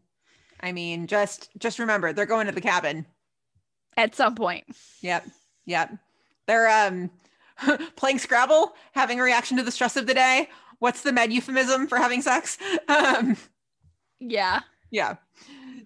I 0.62 0.72
mean, 0.72 1.08
just 1.08 1.50
just 1.58 1.80
remember 1.80 2.14
they're 2.14 2.26
going 2.26 2.48
to 2.48 2.54
the 2.54 2.62
cabin. 2.62 3.06
At 3.96 4.16
some 4.16 4.36
point. 4.36 4.66
Yep. 5.02 5.28
Yep. 5.66 5.98
They're 6.46 6.70
um 6.70 7.10
playing 7.96 8.20
Scrabble, 8.20 8.74
having 8.94 9.20
a 9.20 9.24
reaction 9.24 9.58
to 9.58 9.64
the 9.64 9.72
stress 9.72 9.98
of 9.98 10.08
the 10.08 10.14
day. 10.14 10.50
What's 10.80 11.02
the 11.02 11.12
med 11.12 11.34
euphemism 11.34 11.88
for 11.88 11.98
having 11.98 12.22
sex? 12.22 12.58
Um, 12.88 13.36
Yeah. 14.20 14.62
yeah. 14.92 15.16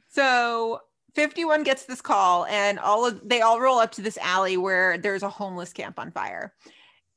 So 0.09 0.81
51 1.15 1.63
gets 1.63 1.85
this 1.85 2.01
call, 2.01 2.45
and 2.45 2.79
all 2.79 3.05
of 3.05 3.21
they 3.27 3.41
all 3.41 3.59
roll 3.59 3.79
up 3.79 3.91
to 3.93 4.01
this 4.01 4.17
alley 4.17 4.57
where 4.57 4.97
there's 4.97 5.23
a 5.23 5.29
homeless 5.29 5.71
camp 5.73 5.99
on 5.99 6.11
fire. 6.11 6.53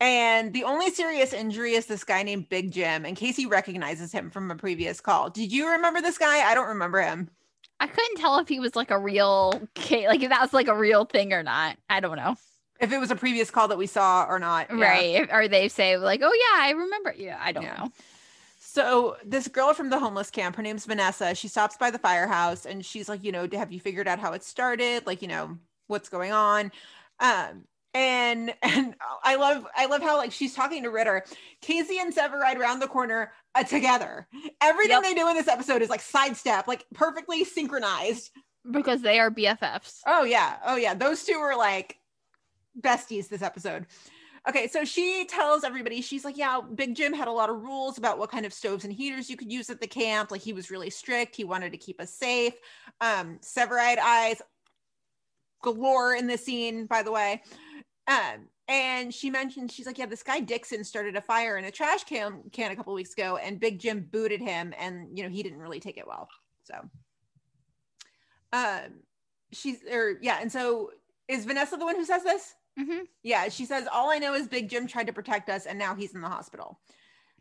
And 0.04 0.52
the 0.52 0.64
only 0.64 0.90
serious 0.90 1.32
injury 1.32 1.72
is 1.72 1.86
this 1.86 2.04
guy 2.04 2.22
named 2.22 2.50
Big 2.50 2.70
Jim, 2.70 3.06
and 3.06 3.16
Casey 3.16 3.46
recognizes 3.46 4.12
him 4.12 4.28
from 4.28 4.50
a 4.50 4.54
previous 4.54 5.00
call. 5.00 5.30
Did 5.30 5.50
you 5.50 5.66
remember 5.70 6.02
this 6.02 6.18
guy? 6.18 6.40
I 6.46 6.54
don't 6.54 6.68
remember 6.68 7.00
him. 7.00 7.30
I 7.80 7.86
couldn't 7.86 8.16
tell 8.18 8.38
if 8.38 8.46
he 8.46 8.60
was 8.60 8.76
like 8.76 8.90
a 8.90 8.98
real 8.98 9.52
like 9.90 10.22
if 10.22 10.28
that 10.28 10.42
was 10.42 10.52
like 10.52 10.68
a 10.68 10.76
real 10.76 11.06
thing 11.06 11.32
or 11.32 11.42
not. 11.42 11.78
I 11.88 12.00
don't 12.00 12.16
know. 12.16 12.36
If 12.80 12.92
it 12.92 12.98
was 12.98 13.10
a 13.10 13.16
previous 13.16 13.50
call 13.50 13.68
that 13.68 13.78
we 13.78 13.86
saw 13.86 14.26
or 14.28 14.38
not. 14.38 14.66
Yeah. 14.68 14.76
Right. 14.76 15.28
Or 15.32 15.48
they 15.48 15.68
say 15.68 15.96
like, 15.96 16.20
oh 16.22 16.32
yeah, 16.34 16.62
I 16.66 16.72
remember. 16.72 17.14
Yeah, 17.16 17.38
I 17.40 17.52
don't 17.52 17.62
Yeah. 17.62 17.76
know. 17.78 17.92
So 18.60 19.16
this 19.24 19.48
girl 19.48 19.72
from 19.72 19.88
the 19.88 19.98
homeless 19.98 20.30
camp, 20.30 20.56
her 20.56 20.62
name's 20.62 20.84
Vanessa. 20.84 21.34
She 21.34 21.48
stops 21.48 21.78
by 21.78 21.90
the 21.90 21.98
firehouse 21.98 22.66
and 22.66 22.84
she's 22.84 23.08
like, 23.08 23.24
you 23.24 23.32
know, 23.32 23.48
have 23.54 23.72
you 23.72 23.80
figured 23.80 24.06
out 24.06 24.18
how 24.18 24.34
it 24.34 24.44
started? 24.44 25.06
Like, 25.06 25.22
you 25.22 25.28
know, 25.28 25.56
what's 25.86 26.10
going 26.10 26.32
on? 26.32 26.72
Um, 27.20 27.64
and 27.94 28.52
and 28.62 28.94
I 29.22 29.36
love 29.36 29.66
I 29.76 29.86
love 29.86 30.02
how 30.02 30.16
like 30.16 30.32
she's 30.32 30.54
talking 30.54 30.82
to 30.82 30.90
Ritter. 30.90 31.24
Casey 31.62 31.98
and 31.98 32.14
Severide 32.14 32.56
around 32.58 32.80
the 32.80 32.88
corner 32.88 33.32
uh, 33.54 33.62
together. 33.64 34.26
Everything 34.60 34.96
Yep. 34.96 35.02
they 35.04 35.14
do 35.14 35.28
in 35.28 35.34
this 35.34 35.48
episode 35.48 35.80
is 35.82 35.88
like 35.88 36.00
sidestep, 36.02 36.66
like 36.68 36.84
perfectly 36.94 37.44
synchronized. 37.44 38.30
because 38.70 39.00
they 39.02 39.18
are 39.20 39.30
BFFs. 39.30 40.00
Oh 40.06 40.24
yeah. 40.24 40.56
Oh 40.66 40.76
yeah. 40.76 40.94
Those 40.94 41.24
two 41.24 41.34
are 41.34 41.56
like 41.56 41.98
besties 42.80 43.28
this 43.28 43.42
episode. 43.42 43.86
Okay, 44.46 44.68
so 44.68 44.84
she 44.84 45.24
tells 45.24 45.64
everybody, 45.64 46.02
she's 46.02 46.22
like, 46.22 46.36
Yeah, 46.36 46.60
Big 46.74 46.94
Jim 46.94 47.14
had 47.14 47.28
a 47.28 47.32
lot 47.32 47.48
of 47.48 47.62
rules 47.62 47.96
about 47.96 48.18
what 48.18 48.30
kind 48.30 48.44
of 48.44 48.52
stoves 48.52 48.84
and 48.84 48.92
heaters 48.92 49.30
you 49.30 49.38
could 49.38 49.50
use 49.50 49.70
at 49.70 49.80
the 49.80 49.86
camp. 49.86 50.30
Like 50.30 50.42
he 50.42 50.52
was 50.52 50.70
really 50.70 50.90
strict. 50.90 51.34
He 51.34 51.44
wanted 51.44 51.72
to 51.72 51.78
keep 51.78 51.98
us 51.98 52.12
safe. 52.12 52.52
Um, 53.00 53.38
Severide 53.40 53.96
eyes 53.98 54.42
galore 55.62 56.14
in 56.14 56.26
this 56.26 56.44
scene, 56.44 56.84
by 56.86 57.02
the 57.02 57.10
way. 57.10 57.42
Um, 58.06 58.48
and 58.68 59.12
she 59.12 59.30
mentioned 59.30 59.70
she's 59.72 59.86
like, 59.86 59.98
Yeah, 59.98 60.06
this 60.06 60.22
guy 60.22 60.40
Dixon 60.40 60.84
started 60.84 61.16
a 61.16 61.20
fire 61.20 61.56
in 61.56 61.64
a 61.64 61.70
trash 61.70 62.04
can 62.04 62.42
can 62.52 62.70
a 62.70 62.76
couple 62.76 62.94
weeks 62.94 63.12
ago, 63.12 63.36
and 63.36 63.60
Big 63.60 63.78
Jim 63.78 64.08
booted 64.10 64.40
him, 64.40 64.74
and 64.78 65.16
you 65.16 65.24
know, 65.24 65.30
he 65.30 65.42
didn't 65.42 65.60
really 65.60 65.80
take 65.80 65.98
it 65.98 66.06
well. 66.06 66.28
So 66.64 66.74
um 68.52 69.00
she's 69.52 69.78
or 69.90 70.18
yeah, 70.20 70.38
and 70.40 70.50
so 70.50 70.90
is 71.28 71.44
Vanessa 71.44 71.76
the 71.76 71.84
one 71.84 71.96
who 71.96 72.04
says 72.04 72.22
this? 72.22 72.54
Mm-hmm. 72.78 73.04
Yeah, 73.22 73.48
she 73.48 73.64
says, 73.64 73.86
All 73.92 74.10
I 74.10 74.18
know 74.18 74.34
is 74.34 74.48
Big 74.48 74.68
Jim 74.68 74.86
tried 74.86 75.06
to 75.06 75.12
protect 75.12 75.48
us 75.48 75.66
and 75.66 75.78
now 75.78 75.94
he's 75.94 76.14
in 76.14 76.20
the 76.20 76.28
hospital. 76.28 76.80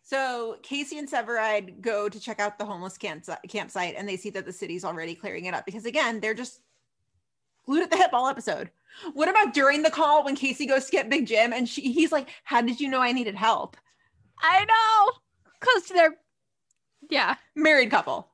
So 0.02 0.58
Casey 0.64 0.98
and 0.98 1.10
Severide 1.10 1.82
go 1.82 2.10
to 2.10 2.20
check 2.20 2.40
out 2.40 2.60
the 2.60 2.66
homeless 2.66 2.98
camp- 2.98 3.26
campsite 3.48 3.96
and 3.98 4.08
they 4.08 4.18
see 4.18 4.30
that 4.32 4.46
the 4.46 4.52
city's 4.52 4.84
already 4.84 5.16
clearing 5.16 5.46
it 5.46 5.54
up 5.54 5.66
because, 5.66 5.86
again, 5.86 6.20
they're 6.20 6.34
just 6.34 6.60
glued 7.66 7.84
at 7.84 7.92
the 7.92 7.98
hip 7.98 8.12
all 8.14 8.28
episode. 8.28 8.70
What 9.14 9.30
about 9.30 9.54
during 9.54 9.82
the 9.82 9.90
call 9.90 10.24
when 10.24 10.36
Casey 10.36 10.66
goes 10.66 10.86
to 10.86 10.92
get 10.92 11.10
Big 11.10 11.26
Jim 11.26 11.52
and 11.52 11.68
she, 11.68 11.92
he's 11.92 12.12
like, 12.12 12.30
How 12.44 12.62
did 12.62 12.80
you 12.80 12.90
know 12.90 13.02
I 13.02 13.12
needed 13.12 13.36
help? 13.36 13.78
I 14.40 14.66
know, 14.66 15.14
Close 15.60 15.88
to 15.88 15.94
their, 15.94 16.16
yeah. 17.10 17.36
Married 17.56 17.90
couple. 17.90 18.28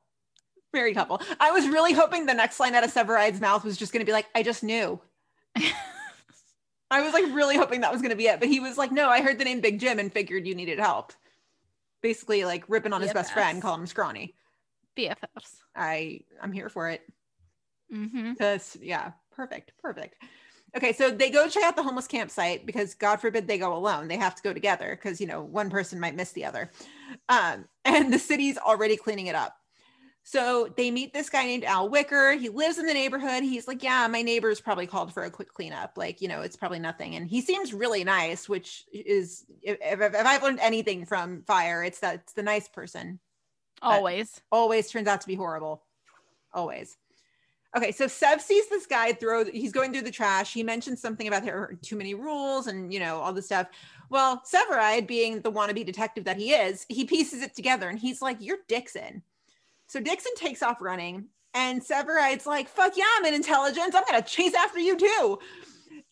Married 0.72 0.94
couple. 0.94 1.20
I 1.38 1.50
was 1.50 1.68
really 1.68 1.92
hoping 1.92 2.26
the 2.26 2.34
next 2.34 2.60
line 2.60 2.74
out 2.74 2.84
of 2.84 2.90
Severide's 2.90 3.40
mouth 3.40 3.64
was 3.64 3.76
just 3.76 3.92
going 3.92 4.00
to 4.00 4.06
be 4.06 4.12
like, 4.12 4.26
I 4.34 4.42
just 4.42 4.62
knew. 4.62 5.00
I 6.90 7.02
was 7.02 7.12
like 7.12 7.24
really 7.26 7.56
hoping 7.56 7.82
that 7.82 7.92
was 7.92 8.02
going 8.02 8.10
to 8.10 8.16
be 8.16 8.26
it, 8.26 8.40
but 8.40 8.48
he 8.48 8.58
was 8.58 8.76
like, 8.76 8.90
"No, 8.90 9.08
I 9.08 9.22
heard 9.22 9.38
the 9.38 9.44
name 9.44 9.60
Big 9.60 9.78
Jim 9.78 9.98
and 9.98 10.12
figured 10.12 10.46
you 10.46 10.54
needed 10.54 10.80
help." 10.80 11.12
Basically, 12.02 12.44
like 12.44 12.64
ripping 12.68 12.92
on 12.92 13.00
his 13.00 13.12
best 13.12 13.32
friend, 13.32 13.62
calling 13.62 13.82
him 13.82 13.86
scrawny. 13.86 14.34
BFFs. 14.96 15.56
I 15.74 16.22
I'm 16.42 16.52
here 16.52 16.68
for 16.68 16.88
it. 16.88 17.02
Mm-hmm. 17.92 18.82
Yeah, 18.82 19.12
perfect, 19.30 19.72
perfect. 19.80 20.16
Okay, 20.76 20.92
so 20.92 21.10
they 21.10 21.30
go 21.30 21.48
check 21.48 21.64
out 21.64 21.74
the 21.74 21.82
homeless 21.82 22.06
campsite 22.06 22.64
because 22.64 22.94
God 22.94 23.16
forbid 23.16 23.48
they 23.48 23.58
go 23.58 23.76
alone. 23.76 24.06
They 24.06 24.16
have 24.16 24.36
to 24.36 24.42
go 24.42 24.52
together 24.52 24.90
because 24.90 25.20
you 25.20 25.26
know 25.26 25.42
one 25.42 25.70
person 25.70 25.98
might 25.98 26.14
miss 26.14 26.32
the 26.32 26.44
other. 26.44 26.70
Um, 27.28 27.66
and 27.84 28.12
the 28.12 28.18
city's 28.18 28.58
already 28.58 28.96
cleaning 28.96 29.26
it 29.26 29.34
up. 29.34 29.56
So 30.22 30.72
they 30.76 30.90
meet 30.90 31.12
this 31.12 31.30
guy 31.30 31.44
named 31.44 31.64
Al 31.64 31.88
Wicker. 31.88 32.32
He 32.32 32.50
lives 32.50 32.78
in 32.78 32.86
the 32.86 32.94
neighborhood. 32.94 33.42
He's 33.42 33.66
like, 33.66 33.82
Yeah, 33.82 34.06
my 34.06 34.22
neighbors 34.22 34.60
probably 34.60 34.86
called 34.86 35.12
for 35.12 35.24
a 35.24 35.30
quick 35.30 35.52
cleanup. 35.52 35.94
Like, 35.96 36.20
you 36.20 36.28
know, 36.28 36.42
it's 36.42 36.56
probably 36.56 36.78
nothing. 36.78 37.16
And 37.16 37.26
he 37.26 37.40
seems 37.40 37.72
really 37.72 38.04
nice, 38.04 38.48
which 38.48 38.84
is, 38.92 39.44
if, 39.62 39.78
if, 39.80 40.00
if 40.00 40.26
I've 40.26 40.42
learned 40.42 40.60
anything 40.60 41.04
from 41.04 41.42
Fire, 41.42 41.82
it's 41.82 42.00
that 42.00 42.16
it's 42.16 42.34
the 42.34 42.42
nice 42.42 42.68
person 42.68 43.18
Always. 43.82 44.40
always 44.52 44.90
turns 44.90 45.08
out 45.08 45.22
to 45.22 45.26
be 45.26 45.34
horrible. 45.34 45.82
Always. 46.52 46.96
Okay, 47.76 47.92
so 47.92 48.08
Sev 48.08 48.40
sees 48.40 48.68
this 48.68 48.86
guy 48.86 49.12
throw, 49.12 49.44
he's 49.44 49.70
going 49.70 49.92
through 49.92 50.02
the 50.02 50.10
trash. 50.10 50.52
He 50.52 50.64
mentions 50.64 51.00
something 51.00 51.28
about 51.28 51.44
there 51.44 51.56
are 51.56 51.78
too 51.82 51.94
many 51.94 52.14
rules 52.14 52.66
and, 52.66 52.92
you 52.92 52.98
know, 52.98 53.18
all 53.20 53.32
this 53.32 53.46
stuff. 53.46 53.68
Well, 54.08 54.42
Severide, 54.44 55.06
being 55.06 55.40
the 55.40 55.52
wannabe 55.52 55.86
detective 55.86 56.24
that 56.24 56.36
he 56.36 56.52
is, 56.52 56.84
he 56.88 57.04
pieces 57.04 57.42
it 57.42 57.54
together 57.54 57.88
and 57.88 57.98
he's 57.98 58.20
like, 58.20 58.38
You're 58.40 58.58
Dixon. 58.66 59.22
So 59.86 60.00
Dixon 60.00 60.32
takes 60.34 60.64
off 60.64 60.80
running 60.80 61.26
and 61.54 61.80
Severide's 61.80 62.44
like, 62.46 62.68
Fuck 62.68 62.96
yeah, 62.96 63.04
I'm 63.16 63.24
an 63.24 63.34
intelligence. 63.34 63.94
I'm 63.94 64.04
going 64.10 64.20
to 64.20 64.28
chase 64.28 64.54
after 64.54 64.80
you 64.80 64.96
too. 64.96 65.38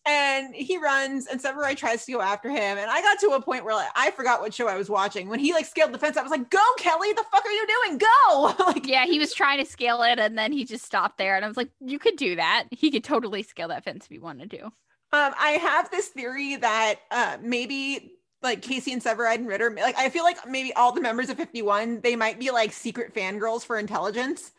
And 0.09 0.54
he 0.54 0.78
runs 0.78 1.26
and 1.26 1.38
Severide 1.38 1.76
tries 1.76 2.06
to 2.06 2.12
go 2.12 2.22
after 2.22 2.48
him. 2.48 2.78
And 2.78 2.90
I 2.90 3.02
got 3.02 3.18
to 3.20 3.32
a 3.32 3.42
point 3.42 3.66
where 3.66 3.74
like, 3.74 3.90
I 3.94 4.11
forgot 4.11 4.40
what 4.40 4.54
show 4.54 4.66
I 4.66 4.76
was 4.76 4.88
watching. 4.88 5.28
When 5.28 5.38
he 5.38 5.52
like 5.52 5.66
scaled 5.66 5.92
the 5.92 5.98
fence, 5.98 6.16
I 6.16 6.22
was 6.22 6.30
like, 6.30 6.48
Go, 6.48 6.64
Kelly. 6.78 7.12
The 7.12 7.24
fuck 7.30 7.44
are 7.44 7.52
you 7.52 7.66
doing? 7.84 7.98
Go. 7.98 8.54
like, 8.66 8.86
Yeah, 8.86 9.04
he 9.04 9.18
was 9.18 9.34
trying 9.34 9.59
to 9.62 9.70
scale 9.70 10.02
it 10.02 10.18
and 10.18 10.38
then 10.38 10.50
he 10.50 10.64
just 10.64 10.86
stopped 10.86 11.18
there. 11.18 11.36
And 11.36 11.44
I 11.44 11.48
was 11.48 11.59
like, 11.59 11.68
you 11.80 11.98
could 11.98 12.16
do 12.16 12.36
that. 12.36 12.68
He 12.70 12.90
could 12.90 13.04
totally 13.04 13.42
scale 13.42 13.68
that 13.68 13.84
fence 13.84 14.06
if 14.06 14.11
he 14.11 14.18
wanted 14.18 14.50
to. 14.52 14.64
Um, 15.11 15.34
I 15.38 15.59
have 15.61 15.90
this 15.90 16.09
theory 16.09 16.56
that 16.56 16.96
uh, 17.11 17.36
maybe 17.42 18.12
like 18.42 18.62
Casey 18.62 18.92
and 18.92 19.02
Severide 19.02 19.36
and 19.36 19.48
Ritter, 19.48 19.70
like 19.70 19.98
I 19.98 20.09
feel 20.09 20.24
like 20.24 20.38
maybe 20.48 20.72
all 20.72 20.92
the 20.92 21.00
members 21.00 21.28
of 21.28 21.36
51, 21.36 22.00
they 22.00 22.16
might 22.16 22.38
be 22.38 22.50
like 22.50 22.72
secret 22.72 23.14
fangirls 23.14 23.64
for 23.64 23.78
intelligence. 23.78 24.52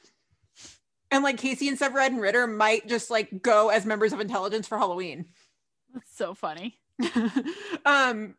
And 1.12 1.24
like 1.24 1.38
Casey 1.38 1.68
and 1.68 1.80
Severide 1.80 2.08
and 2.08 2.22
Ritter 2.22 2.45
might 2.45 2.88
just 2.88 3.10
like 3.10 3.41
go 3.41 3.70
as 3.70 3.86
members 3.86 4.14
of 4.14 4.20
intelligence 4.20 4.68
for 4.68 4.78
Halloween. 4.78 5.26
That's 5.94 6.16
so 6.16 6.34
funny. 6.34 6.80
um, 7.86 8.36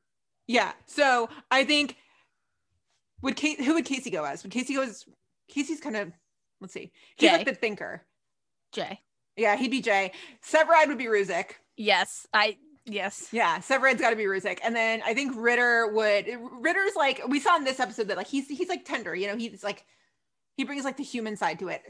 yeah. 0.46 0.72
So 0.86 1.28
I 1.50 1.64
think 1.64 1.96
would 3.22 3.36
Kate 3.36 3.60
who 3.60 3.74
would 3.74 3.84
Casey 3.84 4.10
go 4.10 4.24
as? 4.24 4.42
Would 4.42 4.52
Casey 4.52 4.74
go 4.74 4.82
as 4.82 5.04
Casey's 5.48 5.80
kind 5.80 5.96
of 5.96 6.12
let's 6.60 6.72
see. 6.72 6.92
He's 7.16 7.30
Jay. 7.30 7.36
like 7.36 7.46
the 7.46 7.54
thinker. 7.54 8.04
Jay. 8.72 9.00
Yeah, 9.36 9.56
he'd 9.56 9.70
be 9.70 9.80
Jay. 9.80 10.12
Severide 10.44 10.88
would 10.88 10.98
be 10.98 11.06
Ruzek. 11.06 11.52
Yes. 11.76 12.26
I 12.32 12.58
yes. 12.84 13.28
Yeah, 13.32 13.58
Severide's 13.58 14.00
got 14.00 14.10
to 14.10 14.16
be 14.16 14.24
Ruzek, 14.24 14.58
and 14.62 14.74
then 14.74 15.02
I 15.04 15.14
think 15.14 15.34
Ritter 15.36 15.88
would. 15.92 16.26
Ritter's 16.60 16.96
like 16.96 17.22
we 17.28 17.40
saw 17.40 17.56
in 17.56 17.64
this 17.64 17.80
episode 17.80 18.08
that 18.08 18.16
like 18.16 18.26
he's 18.26 18.48
he's 18.48 18.68
like 18.68 18.84
tender, 18.84 19.14
you 19.14 19.26
know. 19.26 19.36
He's 19.36 19.64
like 19.64 19.84
he 20.56 20.64
brings 20.64 20.84
like 20.84 20.96
the 20.96 21.04
human 21.04 21.36
side 21.36 21.58
to 21.60 21.68
it. 21.68 21.82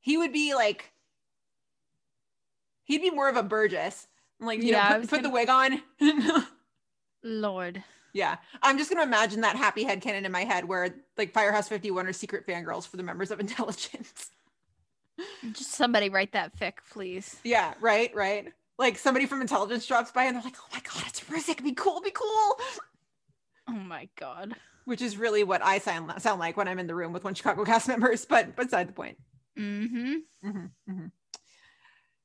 He 0.00 0.16
would 0.16 0.32
be 0.32 0.54
like 0.54 0.91
he'd 2.84 3.02
be 3.02 3.10
more 3.10 3.28
of 3.28 3.36
a 3.36 3.42
Burgess, 3.42 4.06
like 4.40 4.60
you 4.62 4.72
Yeah, 4.72 4.88
know, 4.90 5.00
put, 5.00 5.10
put 5.10 5.16
the 5.22 5.28
gonna- 5.30 5.34
wig 5.34 5.48
on. 5.48 6.46
Lord. 7.24 7.82
yeah, 8.12 8.36
I'm 8.62 8.78
just 8.78 8.90
gonna 8.90 9.02
imagine 9.04 9.40
that 9.42 9.56
happy 9.56 9.84
head 9.84 10.00
canon 10.00 10.24
in 10.26 10.32
my 10.32 10.44
head 10.44 10.64
where 10.66 10.94
like 11.16 11.32
Firehouse 11.32 11.68
51 11.68 12.06
are 12.06 12.12
secret 12.12 12.46
fangirls 12.46 12.86
for 12.86 12.96
the 12.96 13.02
members 13.02 13.30
of 13.30 13.40
intelligence. 13.40 14.30
Just 15.52 15.72
somebody 15.72 16.08
write 16.08 16.32
that 16.32 16.58
fic, 16.58 16.74
please. 16.90 17.36
yeah, 17.44 17.74
right, 17.80 18.14
right. 18.14 18.52
Like 18.78 18.98
somebody 18.98 19.26
from 19.26 19.40
intelligence 19.40 19.86
drops 19.86 20.10
by 20.10 20.24
and 20.24 20.34
they're 20.36 20.42
like, 20.42 20.56
"Oh 20.58 20.66
my 20.72 20.80
god, 20.80 21.04
it's 21.06 21.20
Ruzek! 21.20 21.62
Be 21.62 21.72
cool, 21.72 22.00
be 22.00 22.10
cool." 22.10 22.58
Oh 23.68 23.72
my 23.72 24.08
god. 24.16 24.54
which 24.86 25.00
is 25.00 25.16
really 25.16 25.44
what 25.44 25.62
I 25.62 25.78
sound 25.78 26.10
sound 26.20 26.40
like 26.40 26.56
when 26.56 26.66
I'm 26.66 26.80
in 26.80 26.88
the 26.88 26.94
room 26.94 27.12
with 27.12 27.22
one 27.22 27.34
Chicago 27.34 27.64
cast 27.64 27.86
members, 27.94 28.24
but 28.24 28.56
beside 28.56 28.88
the 28.88 28.92
point. 28.92 29.18
Mm-hmm. 29.56 30.14
Mhm, 30.44 30.70
mhm. 30.90 31.10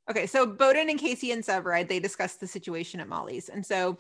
Okay, 0.10 0.26
so 0.26 0.46
Bowden 0.46 0.90
and 0.90 1.00
Casey 1.00 1.32
and 1.32 1.44
Severide 1.44 1.90
they 1.90 2.00
discuss 2.00 2.36
the 2.36 2.48
situation 2.48 3.00
at 3.00 3.10
Molly's, 3.10 3.50
and 3.50 3.66
so 3.66 3.98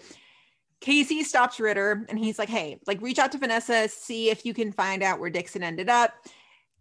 Casey 0.79 1.23
stops 1.23 1.59
Ritter 1.59 2.05
and 2.09 2.17
he's 2.19 2.39
like, 2.39 2.49
"Hey, 2.49 2.79
like 2.87 3.01
reach 3.01 3.19
out 3.19 3.31
to 3.33 3.37
Vanessa, 3.37 3.89
see 3.89 4.29
if 4.29 4.45
you 4.45 4.53
can 4.53 4.71
find 4.71 5.03
out 5.03 5.19
where 5.19 5.29
Dixon 5.29 5.63
ended 5.63 5.89
up." 5.89 6.13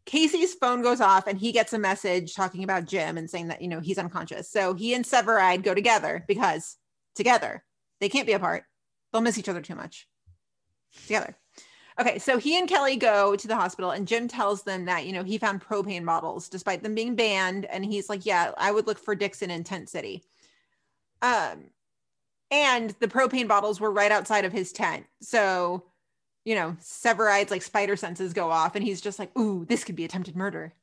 Casey's 0.04 0.54
phone 0.54 0.82
goes 0.82 1.00
off 1.00 1.26
and 1.26 1.38
he 1.38 1.50
gets 1.50 1.72
a 1.72 1.78
message 1.78 2.34
talking 2.34 2.62
about 2.62 2.84
Jim 2.84 3.18
and 3.18 3.28
saying 3.28 3.48
that 3.48 3.62
you 3.62 3.68
know 3.68 3.80
he's 3.80 3.98
unconscious. 3.98 4.50
So 4.50 4.74
he 4.74 4.94
and 4.94 5.04
Severide 5.04 5.64
go 5.64 5.74
together 5.74 6.24
because 6.28 6.76
together 7.14 7.64
they 8.00 8.08
can't 8.08 8.26
be 8.26 8.32
apart. 8.32 8.64
They'll 9.12 9.22
miss 9.22 9.38
each 9.38 9.48
other 9.48 9.62
too 9.62 9.74
much. 9.74 10.06
Together. 11.02 11.36
Okay, 11.98 12.18
so 12.18 12.36
he 12.36 12.58
and 12.58 12.68
Kelly 12.68 12.96
go 12.96 13.36
to 13.36 13.48
the 13.48 13.56
hospital, 13.56 13.90
and 13.90 14.06
Jim 14.06 14.28
tells 14.28 14.64
them 14.64 14.84
that 14.84 15.06
you 15.06 15.12
know 15.12 15.24
he 15.24 15.38
found 15.38 15.62
propane 15.62 16.04
bottles 16.04 16.48
despite 16.48 16.82
them 16.82 16.94
being 16.94 17.14
banned, 17.14 17.64
and 17.66 17.84
he's 17.84 18.08
like, 18.08 18.26
"Yeah, 18.26 18.52
I 18.58 18.70
would 18.70 18.86
look 18.86 18.98
for 18.98 19.14
Dixon 19.14 19.50
in 19.50 19.64
Tent 19.64 19.88
City." 19.88 20.22
Um, 21.22 21.70
and 22.50 22.90
the 23.00 23.08
propane 23.08 23.48
bottles 23.48 23.80
were 23.80 23.90
right 23.90 24.12
outside 24.12 24.44
of 24.44 24.52
his 24.52 24.72
tent, 24.72 25.06
so 25.22 25.84
you 26.44 26.54
know 26.54 26.76
Severide's 26.80 27.50
like 27.50 27.62
spider 27.62 27.96
senses 27.96 28.34
go 28.34 28.50
off, 28.50 28.74
and 28.74 28.84
he's 28.84 29.00
just 29.00 29.18
like, 29.18 29.36
"Ooh, 29.38 29.64
this 29.64 29.82
could 29.82 29.96
be 29.96 30.04
attempted 30.04 30.36
murder." 30.36 30.74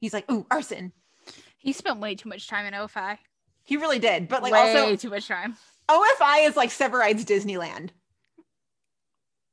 He's 0.00 0.14
like, 0.14 0.30
"Ooh, 0.30 0.46
arson." 0.50 0.92
He 1.56 1.72
spent 1.72 1.98
way 1.98 2.14
too 2.14 2.28
much 2.28 2.46
time 2.46 2.64
in 2.64 2.74
OFI. 2.74 3.18
He 3.64 3.76
really 3.76 3.98
did, 3.98 4.28
but 4.28 4.40
like 4.40 4.52
way 4.52 4.76
also 4.76 4.94
too 4.94 5.10
much 5.10 5.26
time. 5.26 5.56
OFI 5.88 6.46
is 6.46 6.56
like 6.56 6.70
Severide's 6.70 7.24
Disneyland. 7.24 7.90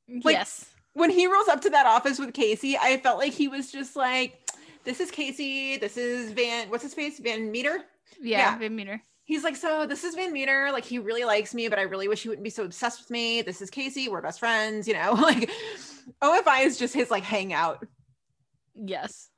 Like- 0.08 0.34
yes. 0.34 0.66
when 0.94 1.10
he 1.10 1.28
rolls 1.28 1.48
up 1.48 1.62
to 1.62 1.70
that 1.72 1.86
office 1.86 2.20
with 2.20 2.34
Casey, 2.34 2.78
I 2.78 2.98
felt 2.98 3.18
like 3.18 3.34
he 3.34 3.48
was 3.48 3.72
just 3.72 3.96
like, 3.96 4.50
"This 4.84 5.00
is 5.00 5.10
Casey. 5.12 5.78
This 5.78 5.98
is 5.98 6.32
Van. 6.32 6.70
What's 6.70 6.84
his 6.84 6.94
face? 6.94 7.20
Van 7.20 7.52
Meter. 7.52 7.84
Yeah, 8.22 8.38
yeah. 8.40 8.58
Van 8.58 8.76
Meter. 8.76 9.02
he's 9.26 9.44
like, 9.44 9.56
so 9.56 9.86
this 9.88 10.04
is 10.04 10.14
Van 10.16 10.32
Meter. 10.32 10.70
Like, 10.72 10.86
he 10.86 11.00
really 11.00 11.24
likes 11.24 11.54
me, 11.56 11.68
but 11.70 11.80
I 11.80 11.84
really 11.84 12.08
wish 12.08 12.22
he 12.24 12.30
wouldn't 12.30 12.44
be 12.44 12.50
so 12.50 12.64
obsessed 12.66 13.00
with 13.00 13.10
me. 13.10 13.42
This 13.42 13.62
is 13.62 13.70
Casey. 13.70 14.08
We're 14.10 14.22
best 14.22 14.40
friends. 14.40 14.88
You 14.88 14.94
know, 14.94 15.14
like 15.20 15.50
OFI 16.22 16.66
is 16.66 16.78
just 16.78 16.94
his 16.94 17.10
like 17.10 17.24
hangout. 17.24 17.86
Yes. 18.76 19.30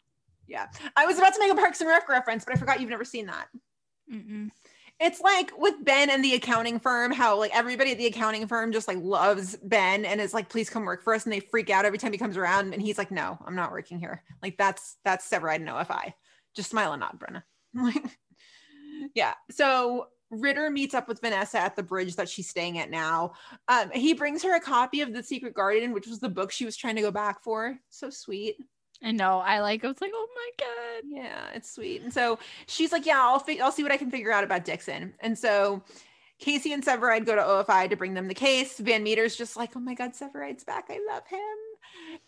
Yeah. 0.47 0.68
I 0.95 1.05
was 1.05 1.18
about 1.18 1.34
to 1.36 1.39
make 1.39 1.51
a 1.51 1.55
Parks 1.55 1.82
and 1.82 1.89
Rec 1.89 2.07
reference, 2.09 2.43
but 2.45 2.55
I 2.55 2.59
forgot 2.59 2.80
you've 2.82 2.89
never 2.89 3.05
seen 3.05 3.28
that. 3.28 3.47
Mm-mm. 4.11 4.49
It's 4.99 5.19
like 5.19 5.51
with 5.57 5.75
Ben 5.83 6.09
and 6.09 6.23
the 6.23 6.35
accounting 6.35 6.79
firm, 6.79 7.11
how 7.11 7.37
like 7.37 7.55
everybody 7.55 7.91
at 7.91 7.97
the 7.97 8.05
accounting 8.05 8.47
firm 8.47 8.71
just 8.71 8.87
like 8.87 8.97
loves 9.01 9.57
Ben 9.57 10.05
and 10.05 10.21
is 10.21 10.33
like, 10.33 10.47
please 10.47 10.69
come 10.69 10.85
work 10.85 11.03
for 11.03 11.13
us. 11.13 11.25
And 11.25 11.33
they 11.33 11.41
freak 11.41 11.69
out 11.69 11.83
every 11.85 11.97
time 11.97 12.13
he 12.13 12.17
comes 12.17 12.37
around. 12.37 12.73
And 12.73 12.81
he's 12.81 12.97
like, 12.97 13.11
no, 13.11 13.37
I'm 13.45 13.55
not 13.55 13.71
working 13.71 13.99
here. 13.99 14.23
Like 14.41 14.57
that's 14.57 14.95
that's 15.03 15.29
Severide 15.29 15.55
and 15.55 15.69
OFI. 15.69 16.13
Just 16.55 16.69
smile 16.69 16.93
and 16.93 17.01
nod, 17.01 17.19
Brenna. 17.19 17.43
yeah. 19.15 19.33
So 19.51 20.07
Ritter 20.31 20.69
meets 20.69 20.93
up 20.93 21.07
with 21.07 21.21
Vanessa 21.21 21.59
at 21.59 21.75
the 21.75 21.83
bridge 21.83 22.15
that 22.15 22.29
she's 22.29 22.49
staying 22.49 22.79
at 22.79 22.89
now. 22.89 23.33
Um, 23.67 23.91
he 23.91 24.13
brings 24.13 24.43
her 24.43 24.55
a 24.55 24.61
copy 24.61 25.01
of 25.01 25.13
The 25.13 25.23
Secret 25.23 25.53
Garden, 25.53 25.93
which 25.93 26.07
was 26.07 26.19
the 26.19 26.29
book 26.29 26.51
she 26.51 26.65
was 26.65 26.77
trying 26.77 26.95
to 26.95 27.01
go 27.01 27.11
back 27.11 27.43
for. 27.43 27.77
So 27.89 28.09
sweet. 28.09 28.57
I 29.03 29.11
know. 29.11 29.39
I 29.39 29.59
like. 29.59 29.83
I 29.83 29.87
was 29.87 30.01
like, 30.01 30.11
oh 30.13 30.27
my 30.35 30.65
god. 30.65 31.03
Yeah, 31.05 31.49
it's 31.53 31.71
sweet. 31.71 32.01
And 32.01 32.13
so 32.13 32.39
she's 32.67 32.91
like, 32.91 33.05
yeah, 33.05 33.19
I'll 33.19 33.39
fi- 33.39 33.61
I'll 33.61 33.71
see 33.71 33.83
what 33.83 33.91
I 33.91 33.97
can 33.97 34.09
figure 34.09 34.31
out 34.31 34.43
about 34.43 34.65
Dixon. 34.65 35.13
And 35.19 35.37
so 35.37 35.83
Casey 36.39 36.73
and 36.73 36.83
Severide 36.83 37.25
go 37.25 37.35
to 37.35 37.41
OFI 37.41 37.89
to 37.89 37.95
bring 37.95 38.13
them 38.13 38.27
the 38.27 38.33
case. 38.33 38.77
Van 38.79 39.03
Meter's 39.03 39.35
just 39.35 39.55
like, 39.55 39.75
oh 39.75 39.79
my 39.79 39.93
god, 39.93 40.11
Severide's 40.13 40.63
back. 40.63 40.85
I 40.89 40.99
love 41.07 41.25
him. 41.27 41.39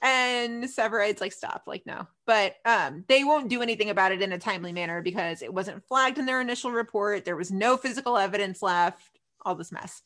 And 0.02 0.64
Severide's 0.66 1.22
like, 1.22 1.34
stop, 1.34 1.64
like 1.68 1.86
no. 1.86 2.08
But 2.26 2.56
um, 2.66 3.04
they 3.08 3.24
won't 3.24 3.50
do 3.50 3.62
anything 3.62 3.90
about 3.90 4.12
it 4.12 4.22
in 4.22 4.32
a 4.32 4.38
timely 4.38 4.72
manner 4.72 5.02
because 5.02 5.42
it 5.42 5.54
wasn't 5.54 5.84
flagged 5.88 6.18
in 6.18 6.26
their 6.26 6.42
initial 6.42 6.72
report. 6.72 7.26
There 7.26 7.36
was 7.36 7.52
no 7.52 7.76
physical 7.78 8.18
evidence 8.18 8.62
left. 8.62 9.20
All 9.46 9.56
this 9.56 9.72
mess. 9.72 10.02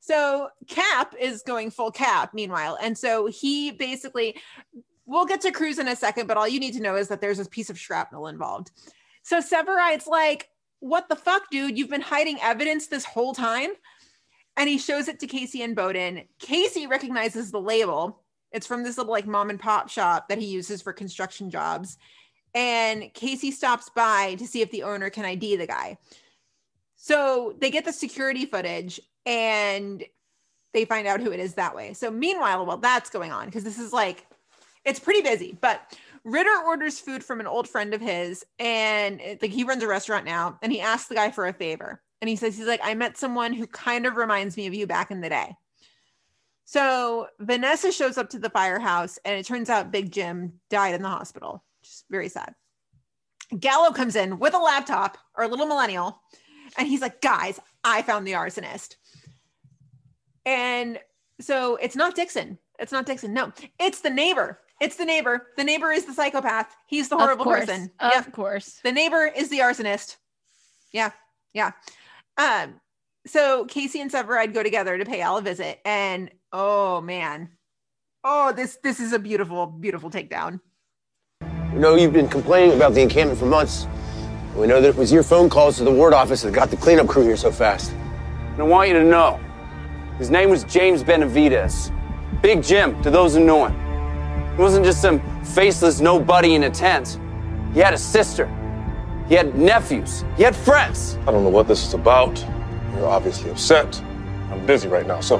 So 0.00 0.48
Cap 0.68 1.14
is 1.18 1.42
going 1.42 1.70
full 1.70 1.90
cap, 1.90 2.34
meanwhile. 2.34 2.76
And 2.80 2.96
so 2.96 3.26
he 3.26 3.70
basically 3.70 4.36
we'll 5.06 5.26
get 5.26 5.40
to 5.42 5.52
Cruz 5.52 5.78
in 5.78 5.88
a 5.88 5.96
second, 5.96 6.26
but 6.26 6.36
all 6.36 6.48
you 6.48 6.60
need 6.60 6.74
to 6.74 6.82
know 6.82 6.96
is 6.96 7.08
that 7.08 7.20
there's 7.20 7.38
this 7.38 7.48
piece 7.48 7.70
of 7.70 7.78
shrapnel 7.78 8.26
involved. 8.26 8.70
So 9.22 9.40
Severide's 9.40 10.06
like, 10.06 10.48
what 10.80 11.08
the 11.08 11.16
fuck, 11.16 11.50
dude? 11.50 11.78
You've 11.78 11.90
been 11.90 12.00
hiding 12.00 12.38
evidence 12.42 12.86
this 12.86 13.04
whole 13.04 13.34
time. 13.34 13.70
And 14.56 14.68
he 14.68 14.78
shows 14.78 15.08
it 15.08 15.18
to 15.20 15.26
Casey 15.26 15.62
and 15.62 15.74
Bowden. 15.74 16.22
Casey 16.38 16.86
recognizes 16.86 17.50
the 17.50 17.60
label. 17.60 18.22
It's 18.52 18.66
from 18.66 18.84
this 18.84 18.96
little 18.96 19.12
like 19.12 19.26
mom 19.26 19.50
and 19.50 19.58
pop 19.58 19.88
shop 19.88 20.28
that 20.28 20.38
he 20.38 20.46
uses 20.46 20.80
for 20.80 20.92
construction 20.92 21.50
jobs. 21.50 21.98
And 22.54 23.12
Casey 23.14 23.50
stops 23.50 23.90
by 23.96 24.36
to 24.36 24.46
see 24.46 24.60
if 24.60 24.70
the 24.70 24.84
owner 24.84 25.10
can 25.10 25.24
ID 25.24 25.56
the 25.56 25.66
guy. 25.66 25.98
So 26.94 27.56
they 27.58 27.70
get 27.70 27.84
the 27.84 27.92
security 27.92 28.46
footage 28.46 29.00
and 29.26 30.04
they 30.72 30.84
find 30.84 31.08
out 31.08 31.20
who 31.20 31.32
it 31.32 31.40
is 31.40 31.54
that 31.54 31.74
way. 31.74 31.94
So 31.94 32.10
meanwhile, 32.10 32.64
while 32.64 32.76
that's 32.76 33.10
going 33.10 33.32
on, 33.32 33.46
because 33.46 33.64
this 33.64 33.78
is 33.78 33.92
like 33.92 34.26
it's 34.84 35.00
pretty 35.00 35.22
busy, 35.22 35.56
but 35.60 35.96
Ritter 36.24 36.56
orders 36.66 36.98
food 36.98 37.22
from 37.22 37.40
an 37.40 37.46
old 37.46 37.68
friend 37.68 37.92
of 37.92 38.00
his, 38.00 38.44
and 38.58 39.20
it, 39.20 39.42
like 39.42 39.50
he 39.50 39.64
runs 39.64 39.82
a 39.82 39.88
restaurant 39.88 40.24
now, 40.24 40.58
and 40.62 40.72
he 40.72 40.80
asks 40.80 41.08
the 41.08 41.14
guy 41.14 41.30
for 41.30 41.46
a 41.46 41.52
favor. 41.52 42.02
And 42.20 42.28
he 42.28 42.36
says, 42.36 42.56
he's 42.56 42.66
like, 42.66 42.80
I 42.82 42.94
met 42.94 43.18
someone 43.18 43.52
who 43.52 43.66
kind 43.66 44.06
of 44.06 44.16
reminds 44.16 44.56
me 44.56 44.66
of 44.66 44.72
you 44.72 44.86
back 44.86 45.10
in 45.10 45.20
the 45.20 45.28
day. 45.28 45.54
So 46.64 47.28
Vanessa 47.40 47.92
shows 47.92 48.16
up 48.16 48.30
to 48.30 48.38
the 48.38 48.48
firehouse, 48.48 49.18
and 49.24 49.38
it 49.38 49.44
turns 49.44 49.68
out 49.68 49.92
Big 49.92 50.10
Jim 50.10 50.54
died 50.70 50.94
in 50.94 51.02
the 51.02 51.08
hospital. 51.08 51.62
Just 51.82 52.06
very 52.10 52.30
sad. 52.30 52.54
Gallo 53.60 53.92
comes 53.92 54.16
in 54.16 54.38
with 54.38 54.54
a 54.54 54.58
laptop 54.58 55.18
or 55.36 55.44
a 55.44 55.48
little 55.48 55.66
millennial, 55.66 56.22
and 56.78 56.88
he's 56.88 57.02
like, 57.02 57.20
guys, 57.20 57.60
I 57.84 58.00
found 58.00 58.26
the 58.26 58.32
arsonist. 58.32 58.96
And 60.46 60.98
so 61.40 61.76
it's 61.76 61.96
not 61.96 62.14
Dixon. 62.14 62.58
It's 62.78 62.92
not 62.92 63.04
Dixon. 63.04 63.34
No, 63.34 63.52
it's 63.78 64.00
the 64.00 64.08
neighbor. 64.08 64.60
It's 64.84 64.96
the 64.96 65.04
neighbor. 65.06 65.46
The 65.56 65.64
neighbor 65.64 65.90
is 65.92 66.04
the 66.04 66.12
psychopath. 66.12 66.76
He's 66.86 67.08
the 67.08 67.16
horrible 67.16 67.42
of 67.42 67.46
course. 67.46 67.60
person. 67.64 67.90
Of 68.00 68.12
Yep. 68.12 68.32
course. 68.32 68.80
The 68.84 68.92
neighbor 68.92 69.24
is 69.24 69.48
the 69.48 69.60
arsonist. 69.60 70.16
Yeah. 70.92 71.10
Yeah. 71.54 71.70
Um, 72.36 72.80
so 73.26 73.64
Casey 73.64 74.02
and 74.02 74.10
Severide 74.10 74.52
go 74.52 74.62
together 74.62 74.98
to 74.98 75.04
pay 75.06 75.22
Al 75.22 75.38
a 75.38 75.40
visit. 75.42 75.80
And 75.86 76.30
oh 76.52 77.00
man. 77.00 77.48
Oh, 78.24 78.52
this 78.52 78.78
this 78.82 79.00
is 79.00 79.14
a 79.14 79.18
beautiful, 79.18 79.66
beautiful 79.66 80.10
takedown. 80.10 80.60
We 81.72 81.78
know 81.78 81.94
you've 81.94 82.12
been 82.12 82.28
complaining 82.28 82.76
about 82.76 82.92
the 82.92 83.00
encampment 83.00 83.38
for 83.40 83.46
months. 83.46 83.86
We 84.54 84.66
know 84.66 84.82
that 84.82 84.88
it 84.90 84.96
was 84.96 85.10
your 85.10 85.22
phone 85.22 85.48
calls 85.48 85.78
to 85.78 85.84
the 85.84 85.90
ward 85.90 86.12
office 86.12 86.42
that 86.42 86.52
got 86.52 86.70
the 86.70 86.76
cleanup 86.76 87.06
crew 87.08 87.22
here 87.24 87.36
so 87.38 87.50
fast. 87.50 87.92
And 88.52 88.60
I 88.60 88.64
want 88.64 88.88
you 88.88 88.94
to 88.94 89.04
know, 89.04 89.40
his 90.18 90.30
name 90.30 90.50
was 90.50 90.62
James 90.64 91.02
Benavides. 91.02 91.90
Big 92.42 92.62
Jim, 92.62 93.00
to 93.02 93.10
those 93.10 93.34
who 93.34 93.40
know 93.44 93.66
him. 93.66 93.83
He 94.56 94.62
wasn't 94.62 94.84
just 94.84 95.02
some 95.02 95.20
faceless 95.42 96.00
nobody 96.00 96.54
in 96.54 96.64
a 96.64 96.70
tent. 96.70 97.18
He 97.72 97.80
had 97.80 97.92
a 97.92 97.98
sister. 97.98 98.46
He 99.28 99.34
had 99.34 99.56
nephews. 99.56 100.24
He 100.36 100.42
had 100.44 100.54
friends. 100.54 101.18
I 101.26 101.32
don't 101.32 101.42
know 101.42 101.50
what 101.50 101.66
this 101.66 101.84
is 101.84 101.94
about. 101.94 102.44
You're 102.94 103.08
obviously 103.08 103.50
upset. 103.50 104.00
I'm 104.50 104.64
busy 104.64 104.86
right 104.86 105.06
now, 105.06 105.20
so 105.20 105.38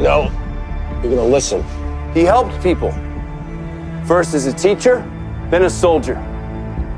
No, 0.00 0.30
you're 1.02 1.14
gonna 1.14 1.24
listen. 1.24 1.62
He 2.12 2.22
helped 2.24 2.60
people. 2.62 2.90
First 4.04 4.34
as 4.34 4.46
a 4.46 4.52
teacher, 4.52 5.08
then 5.50 5.62
a 5.62 5.70
soldier. 5.70 6.16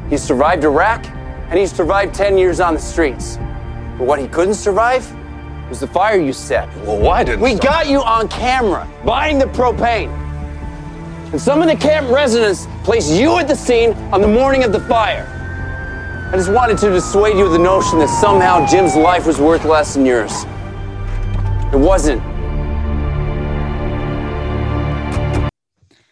He 0.08 0.16
survived 0.16 0.64
Iraq, 0.64 1.04
and 1.50 1.58
he 1.58 1.66
survived 1.66 2.14
10 2.14 2.38
years 2.38 2.60
on 2.60 2.72
the 2.72 2.80
streets. 2.80 3.36
But 3.98 4.06
what 4.06 4.18
he 4.18 4.26
couldn't 4.28 4.54
survive 4.54 5.06
was 5.68 5.80
the 5.80 5.86
fire 5.86 6.18
you 6.18 6.32
set. 6.32 6.68
well, 6.78 6.98
why 6.98 7.24
didn't 7.24 7.40
We 7.40 7.56
got 7.56 7.88
you 7.88 8.00
on 8.00 8.28
camera 8.28 8.88
buying 9.04 9.38
the 9.38 9.46
propane. 9.46 10.23
And 11.34 11.42
some 11.42 11.60
of 11.62 11.66
the 11.66 11.74
camp 11.74 12.08
residents 12.12 12.68
placed 12.84 13.10
you 13.10 13.36
at 13.38 13.48
the 13.48 13.56
scene 13.56 13.92
on 14.12 14.20
the 14.20 14.28
morning 14.28 14.62
of 14.62 14.70
the 14.70 14.78
fire. 14.78 15.26
I 16.32 16.36
just 16.36 16.52
wanted 16.52 16.78
to 16.78 16.90
dissuade 16.90 17.36
you 17.36 17.44
of 17.46 17.50
the 17.50 17.58
notion 17.58 17.98
that 17.98 18.06
somehow 18.06 18.64
Jim's 18.68 18.94
life 18.94 19.26
was 19.26 19.40
worth 19.40 19.64
less 19.64 19.94
than 19.94 20.06
yours. 20.06 20.44
It 21.72 21.76
wasn't. 21.76 22.22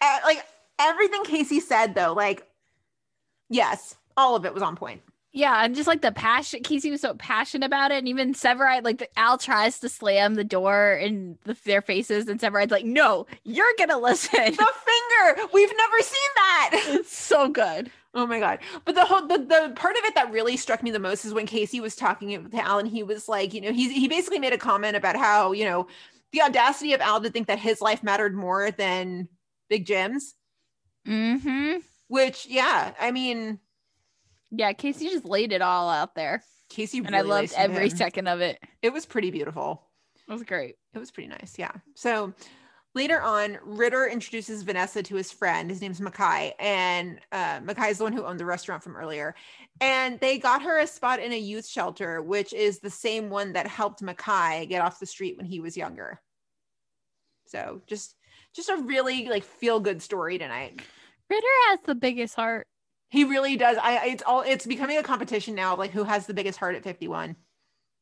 Uh, 0.01 0.19
like 0.25 0.45
everything 0.81 1.23
Casey 1.23 1.61
said 1.61 1.95
though, 1.95 2.15
like 2.15 2.45
yes, 3.49 3.95
all 4.17 4.35
of 4.35 4.45
it 4.45 4.53
was 4.53 4.65
on 4.65 4.75
point. 4.75 5.03
Yeah, 5.35 5.65
and 5.65 5.75
just 5.75 5.89
like 5.89 6.03
the 6.03 6.13
passion, 6.13 6.63
Casey 6.63 6.91
was 6.91 7.01
so 7.01 7.15
passionate 7.15 7.65
about 7.65 7.91
it, 7.91 7.99
and 7.99 8.09
even 8.09 8.35
Severide, 8.35 8.85
like 8.85 8.99
the, 8.99 9.19
Al 9.19 9.39
tries 9.39 9.79
to 9.81 9.89
slam 9.89 10.35
the 10.35 10.45
door 10.45 10.93
in 10.93 11.39
the, 11.45 11.57
their 11.65 11.81
faces, 11.81 12.29
and 12.29 12.39
Severide's 12.39 12.71
like, 12.71 12.85
"No, 12.85 13.27
you're 13.43 13.73
gonna 13.79 13.99
listen." 13.99 14.31
The 14.33 14.73
finger. 14.85 15.49
We've 15.55 15.73
never 15.77 15.99
seen 16.01 16.31
that. 16.35 16.71
it's 16.89 17.17
so 17.17 17.49
good. 17.49 17.91
Oh 18.13 18.27
my 18.27 18.41
god! 18.41 18.59
But 18.85 18.95
the 18.95 19.07
whole 19.07 19.27
the, 19.27 19.39
the 19.39 19.73
part 19.75 19.97
of 19.97 20.05
it 20.05 20.15
that 20.17 20.31
really 20.31 20.59
struck 20.59 20.83
me 20.83 20.91
the 20.91 20.99
most 20.99 21.25
is 21.25 21.33
when 21.33 21.47
Casey 21.47 21.81
was 21.81 21.97
talking 21.97 22.51
to 22.51 22.59
Al, 22.59 22.79
and 22.79 22.89
he 22.89 23.03
was 23.03 23.27
like, 23.27 23.55
you 23.55 23.63
know, 23.63 23.73
he's 23.73 23.91
he 23.91 24.09
basically 24.09 24.39
made 24.39 24.53
a 24.53 24.59
comment 24.59 24.97
about 24.97 25.17
how 25.17 25.53
you 25.53 25.65
know 25.65 25.87
the 26.33 26.43
audacity 26.43 26.93
of 26.93 27.01
Al 27.01 27.23
to 27.23 27.31
think 27.31 27.47
that 27.47 27.59
his 27.59 27.81
life 27.81 28.03
mattered 28.03 28.35
more 28.35 28.71
than 28.71 29.29
Big 29.71 29.87
Jim's. 29.87 30.35
Mm-hmm. 31.07 31.79
Which, 32.09 32.47
yeah, 32.47 32.93
I 33.01 33.11
mean, 33.11 33.59
Yeah, 34.55 34.73
Casey 34.75 35.09
just 35.09 35.25
laid 35.25 35.51
it 35.51 35.63
all 35.63 35.89
out 35.89 36.15
there, 36.15 36.45
Casey 36.69 36.99
and 36.99 37.11
really 37.11 37.19
I 37.19 37.23
loved 37.23 37.55
every 37.57 37.89
him. 37.89 37.97
second 37.97 38.29
of 38.29 38.41
it. 38.41 38.59
It 38.83 38.93
was 38.93 39.07
pretty 39.07 39.31
beautiful. 39.31 39.83
It 40.29 40.33
was 40.33 40.43
great. 40.43 40.77
It 40.95 40.99
was 40.99 41.11
pretty 41.11 41.31
nice, 41.31 41.55
yeah. 41.59 41.73
So 41.95 42.35
later 42.95 43.21
on, 43.23 43.59
Ritter 43.65 44.07
introduces 44.07 44.63
Vanessa 44.63 45.03
to 45.03 45.15
his 45.15 45.33
friend. 45.33 45.71
His 45.71 45.81
name's 45.81 46.01
Mackay, 46.01 46.53
and 46.61 47.19
uh, 47.33 47.61
Mackay 47.63 47.89
is 47.91 47.99
the 47.99 48.05
one 48.05 48.13
who 48.13 48.25
owned 48.25 48.39
the 48.39 48.45
restaurant 48.45 48.83
from 48.83 48.95
earlier. 48.97 49.35
And 49.81 50.21
they 50.21 50.39
got 50.39 50.63
her 50.63 50.79
a 50.79 50.87
spot 50.87 51.19
in 51.19 51.33
a 51.33 51.39
youth 51.39 51.67
shelter, 51.67 52.21
which 52.21 52.53
is 52.53 52.79
the 52.79 52.91
same 52.91 53.31
one 53.31 53.55
that 53.55 53.67
helped 53.67 54.03
Mackay 54.03 54.67
get 54.67 54.83
off 54.83 55.01
the 55.01 55.07
street 55.07 55.37
when 55.39 55.47
he 55.47 55.61
was 55.61 55.77
younger. 55.77 56.21
So 57.47 57.81
just 57.87 58.17
just 58.55 58.69
a 58.69 58.77
really 58.77 59.29
like 59.29 59.45
feel 59.45 59.81
good 59.81 60.03
story 60.03 60.39
tonight. 60.39 60.81
Ritter 61.31 61.47
has 61.69 61.81
the 61.87 61.95
biggest 61.95 62.35
heart. 62.35 62.67
He 63.13 63.25
really 63.25 63.59
does. 63.59 63.77
I 63.77 64.07
it's 64.07 64.23
all 64.27 64.41
it's 64.41 64.65
becoming 64.65 64.97
a 64.97 65.03
competition 65.03 65.55
now 65.55 65.75
of 65.75 65.79
like 65.79 65.91
who 65.91 66.05
has 66.05 66.27
the 66.27 66.33
biggest 66.33 66.59
heart 66.59 66.77
at 66.77 66.83
51. 66.83 67.37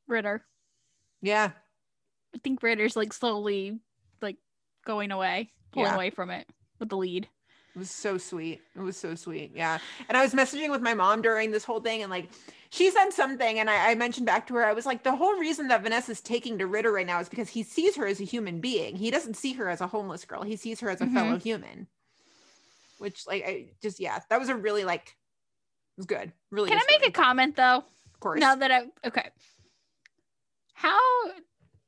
Ritter. 0.07 0.45
Yeah. 1.21 1.51
I 2.33 2.39
think 2.39 2.63
Ritter's 2.63 2.95
like 2.95 3.13
slowly 3.13 3.81
like 4.23 4.37
going 4.87 5.11
away, 5.11 5.51
pulling 5.73 5.89
Yeah. 5.89 5.97
away 5.97 6.11
from 6.11 6.31
it 6.31 6.47
with 6.79 6.91
the 6.91 6.97
lead. 6.97 7.29
It 7.75 7.79
was 7.79 7.91
so 7.91 8.19
sweet. 8.19 8.61
It 8.77 8.81
was 8.81 8.97
so 8.97 9.17
sweet. 9.17 9.51
Yeah. 9.53 9.79
And 10.09 10.17
I 10.17 10.23
was 10.23 10.33
messaging 10.33 10.71
with 10.71 10.81
my 10.81 10.95
mom 10.95 11.23
during 11.23 11.51
this 11.51 11.65
whole 11.65 11.81
thing, 11.81 12.03
and 12.03 12.11
like 12.11 12.29
she 12.71 12.89
said 12.93 13.11
something, 13.11 13.59
and 13.59 13.69
I, 13.69 13.91
I 13.91 13.95
mentioned 13.97 14.27
back 14.27 14.47
to 14.47 14.55
her, 14.55 14.65
I 14.65 14.73
was 14.75 14.87
like, 14.87 15.03
the 15.03 15.17
whole 15.17 15.35
reason 15.41 15.67
that 15.69 15.83
Vanessa's 15.83 16.21
taking 16.21 16.57
to 16.59 16.69
Ritter 16.69 16.93
right 16.93 17.07
now 17.07 17.19
is 17.19 17.29
because 17.29 17.49
he 17.49 17.65
sees 17.65 17.97
her 17.97 18.07
as 18.07 18.21
a 18.21 18.25
human 18.25 18.61
being. 18.61 18.95
He 18.95 19.11
doesn't 19.11 19.35
see 19.35 19.55
her 19.55 19.69
as 19.69 19.81
a 19.81 19.89
homeless 19.89 20.25
girl. 20.25 20.43
He 20.45 20.55
sees 20.55 20.79
her 20.79 20.89
as 20.91 21.01
a 21.01 21.07
Mhm. 21.07 21.15
fellow 21.15 21.37
human. 21.39 21.89
Which, 23.01 23.27
like, 23.27 23.43
I 23.47 23.69
just 23.81 23.99
yeah, 23.99 24.19
that 24.29 24.39
was 24.39 24.51
a 24.51 24.55
really 24.55 24.85
like 24.85 25.07
it 25.07 25.97
was 25.97 26.05
good. 26.05 26.33
Really 26.51 26.69
Can 26.69 26.77
I 26.77 26.81
good 26.83 27.01
make 27.01 27.09
a 27.09 27.13
comment 27.13 27.57
though? 27.57 27.79
Of 27.79 28.21
course. 28.21 28.41
Now 28.41 28.57
that 28.57 28.71
I 28.71 28.83
okay. 29.07 29.31
How 30.75 31.01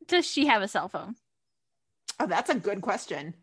does 0.09 0.25
she 0.25 0.47
have 0.47 0.63
a 0.63 0.69
cell 0.69 0.89
phone? 0.89 1.17
oh, 2.19 2.27
that's 2.27 2.49
a 2.49 2.55
good 2.55 2.81
question. 2.81 3.35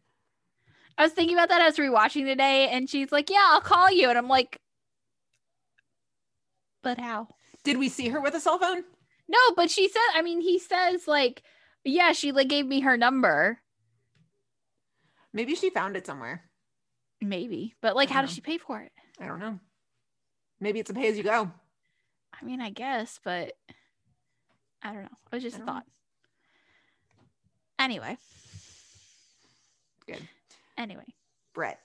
I 0.97 1.03
was 1.03 1.11
thinking 1.11 1.35
about 1.35 1.49
that 1.49 1.61
as 1.61 1.77
rewatching 1.77 2.25
today, 2.25 2.69
and 2.69 2.89
she's 2.89 3.11
like, 3.11 3.29
"Yeah, 3.29 3.45
I'll 3.49 3.61
call 3.61 3.91
you," 3.91 4.09
and 4.09 4.17
I'm 4.17 4.27
like, 4.27 4.59
"But 6.81 6.97
how?" 6.97 7.27
Did 7.63 7.77
we 7.77 7.87
see 7.87 8.09
her 8.09 8.19
with 8.19 8.33
a 8.33 8.39
cell 8.39 8.57
phone? 8.57 8.83
No, 9.27 9.37
but 9.55 9.69
she 9.69 9.87
said. 9.87 10.01
I 10.15 10.23
mean, 10.23 10.41
he 10.41 10.57
says 10.57 11.07
like, 11.07 11.43
"Yeah, 11.83 12.13
she 12.13 12.31
like 12.31 12.47
gave 12.47 12.65
me 12.65 12.79
her 12.79 12.97
number." 12.97 13.59
Maybe 15.31 15.53
she 15.53 15.69
found 15.69 15.95
it 15.95 16.07
somewhere. 16.07 16.48
Maybe, 17.21 17.75
but 17.81 17.95
like, 17.95 18.09
how 18.09 18.21
does 18.21 18.31
she 18.31 18.41
pay 18.41 18.57
for 18.57 18.79
it? 18.81 18.91
I 19.19 19.27
don't 19.27 19.39
know. 19.39 19.59
Maybe 20.61 20.79
it's 20.79 20.89
a 20.89 20.93
pay 20.93 21.07
as 21.09 21.17
you 21.17 21.23
go. 21.23 21.51
I 22.39 22.45
mean, 22.45 22.61
I 22.61 22.69
guess, 22.69 23.19
but 23.23 23.53
I 24.81 24.93
don't 24.93 25.03
know. 25.03 25.09
It 25.31 25.35
was 25.35 25.43
just 25.43 25.55
a 25.55 25.59
don't 25.59 25.67
know. 25.67 25.73
thought. 25.73 25.85
Anyway. 27.77 28.17
Good. 30.07 30.27
Anyway. 30.77 31.05
Brett, 31.53 31.79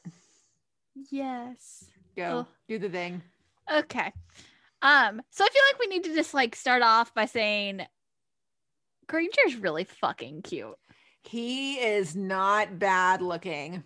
Yes. 1.10 1.84
go 2.16 2.46
Oh. 2.46 2.52
do 2.68 2.78
the 2.78 2.88
thing. 2.88 3.22
Okay. 3.72 4.12
Um, 4.82 5.22
so 5.30 5.44
I 5.44 5.48
feel 5.48 5.62
like 5.72 5.78
we 5.80 5.86
need 5.86 6.04
to 6.04 6.14
just 6.14 6.34
like 6.34 6.54
start 6.54 6.82
off 6.82 7.12
by 7.14 7.24
saying 7.26 7.84
Granger's 9.08 9.56
really 9.56 9.84
fucking 9.84 10.42
cute. 10.42 10.76
He 11.22 11.76
is 11.78 12.14
not 12.14 12.78
bad 12.78 13.22
looking. 13.22 13.82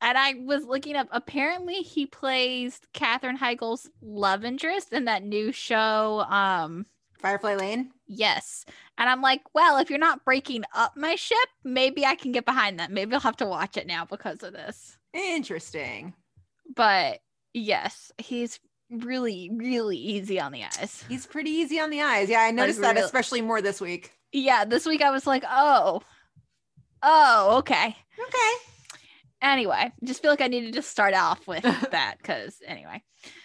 And 0.00 0.16
I 0.18 0.34
was 0.34 0.64
looking 0.64 0.94
up, 0.96 1.08
apparently 1.10 1.76
he 1.76 2.06
plays 2.06 2.80
Katherine 2.92 3.36
Heigl's 3.36 3.88
love 4.02 4.44
interest 4.44 4.92
in 4.92 5.06
that 5.06 5.22
new 5.24 5.52
show. 5.52 6.20
Um, 6.28 6.86
Firefly 7.18 7.54
Lane. 7.56 7.90
yes. 8.06 8.64
And 8.98 9.08
I'm 9.08 9.22
like, 9.22 9.40
well, 9.54 9.78
if 9.78 9.88
you're 9.90 9.98
not 9.98 10.24
breaking 10.24 10.64
up 10.74 10.96
my 10.96 11.14
ship, 11.16 11.38
maybe 11.64 12.04
I 12.04 12.14
can 12.14 12.30
get 12.32 12.44
behind 12.44 12.78
that. 12.78 12.90
Maybe 12.92 13.14
I'll 13.14 13.20
have 13.20 13.36
to 13.38 13.46
watch 13.46 13.76
it 13.76 13.86
now 13.86 14.04
because 14.04 14.42
of 14.42 14.52
this. 14.52 14.96
Interesting. 15.14 16.12
But 16.74 17.20
yes, 17.54 18.12
he's 18.18 18.60
really, 18.90 19.50
really 19.52 19.96
easy 19.96 20.38
on 20.38 20.52
the 20.52 20.64
eyes. 20.64 21.04
He's 21.08 21.26
pretty 21.26 21.50
easy 21.50 21.80
on 21.80 21.90
the 21.90 22.02
eyes. 22.02 22.28
Yeah, 22.28 22.40
I 22.40 22.50
noticed 22.50 22.80
Like, 22.80 22.90
that, 22.94 22.96
real- 23.00 23.04
especially 23.06 23.40
more 23.40 23.62
this 23.62 23.80
week. 23.80 24.12
Yeah, 24.32 24.64
this 24.66 24.84
week 24.84 25.00
I 25.02 25.10
was 25.10 25.26
like, 25.26 25.44
oh, 25.48 26.02
oh, 27.02 27.56
okay. 27.58 27.96
Okay. 28.18 28.52
Anyway, 29.42 29.92
just 30.02 30.22
feel 30.22 30.30
like 30.30 30.40
I 30.40 30.48
needed 30.48 30.74
to 30.74 30.82
start 30.82 31.14
off 31.14 31.46
with 31.46 31.62
that 31.90 32.16
because 32.18 32.56
anyway. 32.66 33.02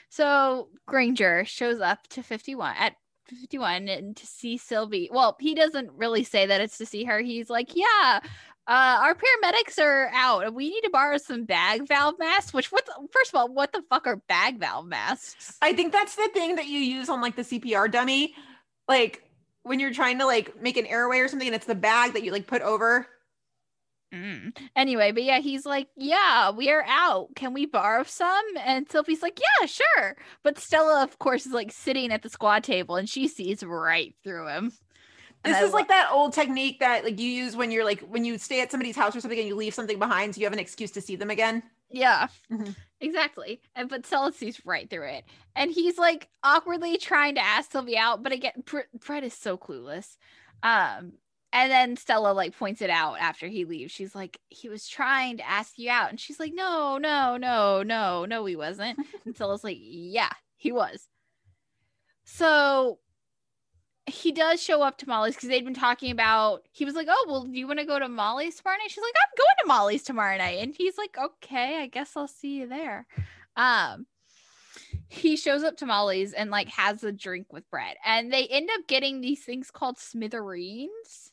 So 0.09 0.69
Granger 0.87 1.45
shows 1.45 1.79
up 1.79 2.07
to 2.09 2.23
51 2.23 2.75
at 2.77 2.95
51 3.27 3.87
and 3.87 4.15
to 4.15 4.25
see 4.25 4.57
Sylvie. 4.57 5.09
Well, 5.11 5.37
he 5.39 5.55
doesn't 5.55 5.91
really 5.93 6.23
say 6.23 6.45
that 6.45 6.61
it's 6.61 6.77
to 6.79 6.85
see 6.85 7.05
her. 7.05 7.19
He's 7.19 7.49
like, 7.49 7.75
yeah, 7.75 8.19
uh, 8.67 8.99
our 9.01 9.15
paramedics 9.15 9.79
are 9.79 10.11
out. 10.13 10.53
We 10.53 10.69
need 10.69 10.81
to 10.81 10.89
borrow 10.91 11.17
some 11.17 11.45
bag 11.45 11.87
valve 11.87 12.15
masks. 12.19 12.53
Which 12.53 12.71
what? 12.71 12.85
The, 12.85 13.07
first 13.11 13.33
of 13.33 13.35
all, 13.35 13.53
what 13.53 13.73
the 13.73 13.83
fuck 13.89 14.05
are 14.05 14.17
bag 14.27 14.59
valve 14.59 14.85
masks? 14.85 15.57
I 15.61 15.73
think 15.73 15.91
that's 15.91 16.15
the 16.15 16.29
thing 16.33 16.55
that 16.55 16.67
you 16.67 16.79
use 16.79 17.09
on 17.09 17.21
like 17.21 17.35
the 17.35 17.41
CPR 17.41 17.91
dummy. 17.91 18.35
Like 18.87 19.23
when 19.63 19.79
you're 19.79 19.93
trying 19.93 20.19
to 20.19 20.25
like 20.25 20.61
make 20.61 20.77
an 20.77 20.85
airway 20.85 21.19
or 21.19 21.27
something 21.27 21.47
and 21.47 21.55
it's 21.55 21.65
the 21.65 21.75
bag 21.75 22.13
that 22.13 22.23
you 22.23 22.31
like 22.31 22.47
put 22.47 22.61
over. 22.61 23.07
Mm. 24.13 24.57
Anyway, 24.75 25.11
but 25.11 25.23
yeah, 25.23 25.39
he's 25.39 25.65
like, 25.65 25.87
yeah, 25.95 26.51
we 26.51 26.69
are 26.69 26.83
out. 26.87 27.29
Can 27.35 27.53
we 27.53 27.65
borrow 27.65 28.03
some? 28.03 28.43
And 28.63 28.89
Sylvie's 28.91 29.21
like, 29.21 29.39
yeah, 29.39 29.65
sure. 29.65 30.17
But 30.43 30.59
Stella, 30.59 31.03
of 31.03 31.17
course, 31.19 31.45
is 31.45 31.53
like 31.53 31.71
sitting 31.71 32.11
at 32.11 32.21
the 32.21 32.29
squad 32.29 32.63
table 32.63 32.95
and 32.97 33.09
she 33.09 33.27
sees 33.27 33.63
right 33.63 34.13
through 34.23 34.47
him. 34.49 34.71
And 35.43 35.53
This 35.53 35.61
I 35.61 35.65
is 35.65 35.73
like 35.73 35.87
that 35.87 36.09
old 36.11 36.33
technique 36.33 36.79
that 36.81 37.03
like 37.03 37.19
you 37.19 37.27
use 37.29 37.55
when 37.55 37.71
you're 37.71 37.85
like 37.85 38.01
when 38.01 38.23
you 38.25 38.37
stay 38.37 38.61
at 38.61 38.69
somebody's 38.69 38.95
house 38.95 39.15
or 39.15 39.21
something 39.21 39.39
and 39.39 39.47
you 39.47 39.55
leave 39.55 39.73
something 39.73 39.97
behind 39.97 40.35
so 40.35 40.39
you 40.39 40.45
have 40.45 40.53
an 40.53 40.59
excuse 40.59 40.91
to 40.91 41.01
see 41.01 41.15
them 41.15 41.31
again. 41.31 41.63
Yeah, 41.89 42.27
Mhm. 42.51 42.75
exactly. 42.99 43.59
And 43.75 43.89
but 43.89 44.05
Stella 44.05 44.31
sees 44.33 44.61
right 44.65 44.87
through 44.89 45.07
it, 45.07 45.25
and 45.55 45.71
he's 45.71 45.97
like 45.97 46.29
awkwardly 46.43 46.97
trying 46.97 47.35
to 47.35 47.41
ask 47.43 47.71
Sylvie 47.71 47.97
out, 47.97 48.21
but 48.23 48.31
again, 48.31 48.63
Brett 48.65 49.23
is 49.23 49.33
so 49.33 49.57
clueless. 49.57 50.15
Um, 50.63 51.13
and 51.53 51.71
then 51.71 51.97
Stella 51.97 52.31
like 52.33 52.57
points 52.57 52.81
it 52.81 52.89
out 52.89 53.19
after 53.19 53.47
he 53.47 53.65
leaves. 53.65 53.91
She's 53.91 54.15
like, 54.15 54.39
he 54.49 54.69
was 54.69 54.87
trying 54.87 55.37
to 55.37 55.49
ask 55.49 55.77
you 55.77 55.89
out, 55.89 56.09
and 56.09 56.19
she's 56.19 56.39
like, 56.39 56.53
no, 56.53 56.97
no, 56.97 57.37
no, 57.37 57.83
no, 57.83 58.25
no, 58.25 58.45
he 58.45 58.55
wasn't. 58.55 58.99
and 59.25 59.35
Stella's 59.35 59.63
like, 59.63 59.77
yeah, 59.79 60.31
he 60.55 60.71
was. 60.71 61.07
So 62.23 62.99
he 64.07 64.31
does 64.31 64.61
show 64.61 64.81
up 64.81 64.97
to 64.97 65.07
Molly's 65.07 65.35
because 65.35 65.49
they'd 65.49 65.65
been 65.65 65.73
talking 65.73 66.11
about. 66.11 66.63
He 66.71 66.85
was 66.85 66.95
like, 66.95 67.07
"Oh, 67.09 67.25
well, 67.27 67.43
do 67.43 67.57
you 67.57 67.67
want 67.67 67.79
to 67.79 67.85
go 67.85 67.99
to 67.99 68.09
Molly's 68.09 68.55
tomorrow 68.55 68.77
night?" 68.77 68.89
She's 68.91 69.03
like, 69.03 69.13
"I'm 69.15 69.37
going 69.37 69.55
to 69.61 69.67
Molly's 69.67 70.03
tomorrow 70.03 70.37
night," 70.37 70.59
and 70.59 70.73
he's 70.75 70.97
like, 70.97 71.17
"Okay, 71.17 71.79
I 71.81 71.87
guess 71.87 72.15
I'll 72.15 72.27
see 72.27 72.59
you 72.59 72.67
there." 72.67 73.05
Um, 73.55 74.07
he 75.07 75.35
shows 75.35 75.63
up 75.63 75.77
to 75.77 75.85
Molly's 75.85 76.33
and 76.33 76.49
like 76.49 76.69
has 76.69 77.03
a 77.03 77.11
drink 77.11 77.53
with 77.53 77.69
Brett, 77.69 77.97
and 78.05 78.31
they 78.31 78.47
end 78.47 78.69
up 78.73 78.87
getting 78.87 79.21
these 79.21 79.43
things 79.43 79.71
called 79.71 79.97
smithereens. 79.97 81.30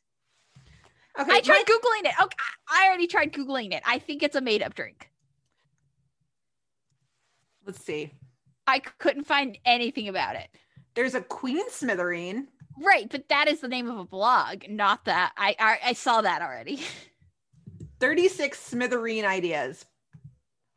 Okay. 1.18 1.32
I 1.32 1.40
tried 1.40 1.64
my- 1.68 1.74
googling 1.74 2.08
it. 2.08 2.14
Okay, 2.22 2.36
I 2.68 2.86
already 2.86 3.06
tried 3.06 3.32
googling 3.32 3.72
it. 3.72 3.82
I 3.84 3.98
think 3.98 4.22
it's 4.22 4.36
a 4.36 4.40
made 4.40 4.62
up 4.62 4.74
drink. 4.74 5.10
Let's 7.66 7.84
see. 7.84 8.12
I 8.66 8.78
couldn't 8.80 9.24
find 9.24 9.58
anything 9.64 10.08
about 10.08 10.36
it. 10.36 10.48
There's 10.94 11.14
a 11.14 11.20
Queen 11.20 11.68
Smithereen. 11.70 12.46
Right, 12.80 13.08
but 13.10 13.28
that 13.28 13.48
is 13.48 13.60
the 13.60 13.68
name 13.68 13.88
of 13.90 13.98
a 13.98 14.04
blog, 14.04 14.62
not 14.68 15.04
that. 15.06 15.32
I 15.36 15.56
I, 15.58 15.78
I 15.86 15.92
saw 15.94 16.20
that 16.20 16.42
already. 16.42 16.80
36 18.00 18.70
Smithereen 18.72 19.24
ideas. 19.24 19.84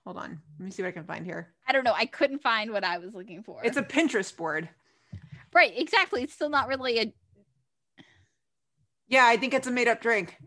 Hold 0.06 0.18
on. 0.18 0.42
Let 0.60 0.66
me 0.66 0.72
see 0.72 0.82
what 0.82 0.90
I 0.90 0.94
can 0.94 1.04
find 1.06 1.24
here. 1.26 1.50
I 1.68 1.72
don't 1.74 1.84
know. 1.84 1.94
I 1.94 2.06
couldn't 2.08 2.42
find 2.42 2.72
what 2.72 2.84
I 2.84 2.98
was 2.98 3.14
looking 3.14 3.44
for. 3.44 3.64
It's 3.64 3.78
a 3.78 3.84
Pinterest 3.84 4.36
board. 4.36 4.68
right, 5.54 5.72
exactly. 5.76 6.24
It's 6.24 6.34
still 6.34 6.50
not 6.50 6.68
really 6.68 7.00
a. 7.00 7.14
Yeah, 9.12 9.26
I 9.28 9.36
think 9.36 9.54
it's 9.54 9.68
a 9.68 9.72
made 9.72 9.90
up 9.90 10.00
drink. 10.02 10.38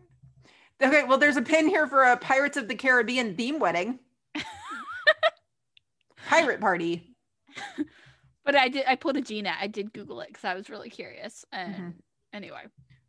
Okay, 0.82 1.04
well, 1.04 1.18
there's 1.18 1.36
a 1.36 1.42
pin 1.42 1.68
here 1.68 1.86
for 1.86 2.02
a 2.02 2.16
Pirates 2.16 2.56
of 2.56 2.66
the 2.66 2.74
Caribbean 2.74 3.36
theme 3.36 3.58
wedding. 3.58 3.98
Pirate 6.28 6.60
party. 6.60 7.14
But 8.44 8.56
I 8.56 8.68
did. 8.68 8.84
I 8.86 8.96
pulled 8.96 9.16
a 9.18 9.20
Gina. 9.20 9.54
I 9.60 9.66
did 9.66 9.92
Google 9.92 10.20
it 10.22 10.28
because 10.28 10.44
I 10.44 10.54
was 10.54 10.68
really 10.70 10.88
curious. 10.90 11.44
And 11.52 11.74
Mhm. 11.74 11.94
anyway, 12.32 12.64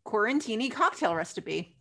Quarantini 0.06 0.70
cocktail 0.72 1.16
recipe. 1.16 1.76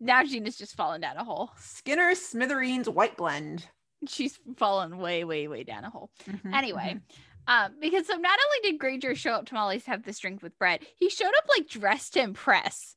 now 0.00 0.22
Gina's 0.24 0.56
just 0.56 0.74
fallen 0.76 1.00
down 1.00 1.16
a 1.16 1.24
hole. 1.24 1.50
Skinner 1.58 2.14
Smithereens 2.14 2.88
white 2.88 3.16
blend. 3.16 3.66
She's 4.08 4.38
fallen 4.56 4.98
way, 4.98 5.24
way, 5.24 5.48
way 5.48 5.62
down 5.64 5.84
a 5.84 5.90
hole. 5.90 6.10
Mhm, 6.26 6.54
Anyway, 6.54 6.96
mhm. 6.96 7.02
Um, 7.46 7.74
because 7.80 8.06
so 8.06 8.14
not 8.14 8.38
only 8.44 8.70
did 8.70 8.80
Granger 8.80 9.14
show 9.14 9.32
up 9.32 9.46
to 9.46 9.54
Molly's 9.54 9.86
have 9.86 10.04
this 10.04 10.18
drink 10.18 10.42
with 10.42 10.58
Brett, 10.58 10.82
he 10.96 11.08
showed 11.08 11.26
up 11.26 11.44
like 11.48 11.68
dressed 11.68 12.14
to 12.14 12.20
impress. 12.20 12.96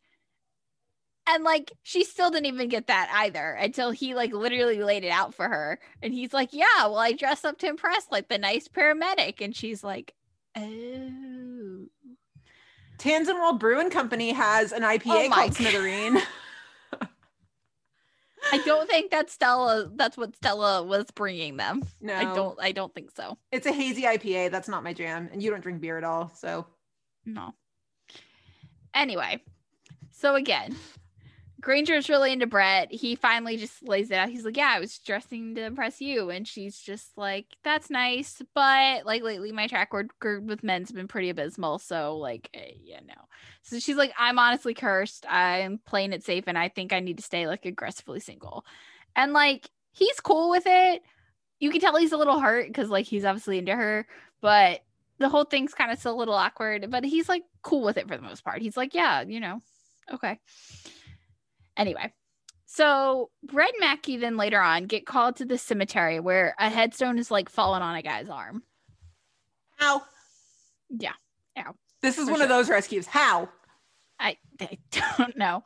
And 1.27 1.43
like 1.43 1.71
she 1.83 2.03
still 2.03 2.31
didn't 2.31 2.47
even 2.47 2.69
get 2.69 2.87
that 2.87 3.09
either 3.13 3.51
until 3.51 3.91
he 3.91 4.15
like 4.15 4.33
literally 4.33 4.81
laid 4.81 5.03
it 5.03 5.11
out 5.11 5.35
for 5.35 5.47
her. 5.47 5.79
And 6.01 6.13
he's 6.13 6.33
like, 6.33 6.49
Yeah, 6.51 6.65
well, 6.79 6.97
I 6.97 7.11
dress 7.11 7.45
up 7.45 7.59
to 7.59 7.67
impress 7.67 8.07
like 8.11 8.29
the 8.29 8.39
nice 8.39 8.67
paramedic. 8.67 9.39
And 9.39 9.55
she's 9.55 9.83
like, 9.83 10.15
Oh. 10.57 11.85
Tanzenwald 12.97 13.59
Brewing 13.59 13.91
Company 13.91 14.33
has 14.33 14.71
an 14.71 14.81
IPA 14.81 15.01
Oh 15.05 15.29
called 15.29 15.51
God. 15.51 15.51
Smithereen. 15.55 16.21
I 18.51 18.61
don't 18.65 18.89
think 18.89 19.11
that 19.11 19.29
Stella 19.29 19.89
that's 19.95 20.17
what 20.17 20.35
Stella 20.35 20.83
was 20.83 21.05
bringing 21.11 21.57
them. 21.57 21.83
No, 22.01 22.13
I 22.15 22.23
don't 22.35 22.59
I 22.61 22.71
don't 22.71 22.93
think 22.93 23.11
so. 23.15 23.37
It's 23.51 23.65
a 23.65 23.71
hazy 23.71 24.03
IPA. 24.03 24.51
That's 24.51 24.67
not 24.67 24.83
my 24.83 24.93
jam. 24.93 25.29
And 25.31 25.41
you 25.41 25.49
don't 25.51 25.61
drink 25.61 25.81
beer 25.81 25.97
at 25.97 26.03
all. 26.03 26.31
So 26.35 26.65
No. 27.25 27.53
Anyway, 28.93 29.39
so 30.11 30.35
again, 30.35 30.75
Granger's 31.59 32.09
really 32.09 32.31
into 32.31 32.47
Brett. 32.47 32.91
He 32.91 33.15
finally 33.15 33.57
just 33.57 33.87
lays 33.87 34.11
it 34.11 34.15
out. 34.15 34.29
He's 34.29 34.45
like, 34.45 34.57
Yeah, 34.57 34.71
I 34.73 34.79
was 34.79 34.97
dressing 34.99 35.55
to 35.55 35.63
impress 35.63 35.99
you. 35.99 36.29
And 36.29 36.47
she's 36.47 36.77
just 36.77 37.17
like, 37.17 37.45
That's 37.63 37.89
nice. 37.89 38.41
But 38.53 39.05
like 39.05 39.23
lately, 39.23 39.51
my 39.51 39.67
track 39.67 39.93
record 39.93 40.47
with 40.47 40.63
men's 40.63 40.91
been 40.91 41.07
pretty 41.07 41.29
abysmal. 41.29 41.79
So, 41.79 42.17
like, 42.17 42.49
eh, 42.53 42.73
yeah, 42.81 42.99
no. 43.05 43.15
So 43.63 43.79
she's 43.79 43.97
like, 43.97 44.13
I'm 44.17 44.39
honestly 44.39 44.73
cursed. 44.73 45.25
I'm 45.29 45.79
playing 45.85 46.13
it 46.13 46.23
safe. 46.23 46.45
And 46.47 46.57
I 46.57 46.69
think 46.69 46.93
I 46.93 46.99
need 46.99 47.17
to 47.17 47.23
stay 47.23 47.47
like 47.47 47.65
aggressively 47.65 48.19
single. 48.19 48.65
And 49.15 49.33
like, 49.33 49.69
he's 49.91 50.19
cool 50.19 50.49
with 50.49 50.63
it. 50.65 51.01
You 51.59 51.71
can 51.71 51.81
tell 51.81 51.97
he's 51.97 52.13
a 52.13 52.17
little 52.17 52.39
hurt 52.39 52.67
because 52.67 52.89
like 52.89 53.05
he's 53.05 53.25
obviously 53.25 53.57
into 53.57 53.75
her. 53.75 54.07
But 54.41 54.81
the 55.17 55.29
whole 55.29 55.43
thing's 55.43 55.73
kind 55.73 55.91
of 55.91 55.99
still 55.99 56.15
a 56.15 56.17
little 56.17 56.33
awkward, 56.33 56.89
but 56.89 57.03
he's 57.03 57.27
like 57.27 57.43
cool 57.61 57.83
with 57.83 57.97
it 57.97 58.07
for 58.07 58.15
the 58.15 58.23
most 58.23 58.43
part. 58.43 58.61
He's 58.61 58.77
like, 58.77 58.93
yeah, 58.93 59.21
you 59.21 59.41
know, 59.41 59.61
okay. 60.13 60.39
Anyway, 61.79 62.13
so 62.67 63.31
Brett 63.41 63.69
and 63.69 63.79
Mackie 63.79 64.17
then 64.17 64.37
later 64.37 64.61
on 64.61 64.83
get 64.85 65.07
called 65.07 65.37
to 65.37 65.45
the 65.45 65.57
cemetery 65.57 66.19
where 66.19 66.53
a 66.59 66.69
headstone 66.69 67.17
is 67.17 67.31
like 67.31 67.49
falling 67.49 67.81
on 67.81 67.95
a 67.95 68.03
guy's 68.03 68.29
arm. 68.29 68.61
ow. 69.81 70.03
Yeah. 70.89 71.13
This 72.01 72.17
is 72.17 72.27
For 72.27 72.31
one 72.33 72.41
of 72.41 72.49
those 72.49 72.69
rescues. 72.69 73.07
How? 73.07 73.49
I, 74.19 74.37
I 74.61 74.77
don't 75.17 75.37
know. 75.37 75.63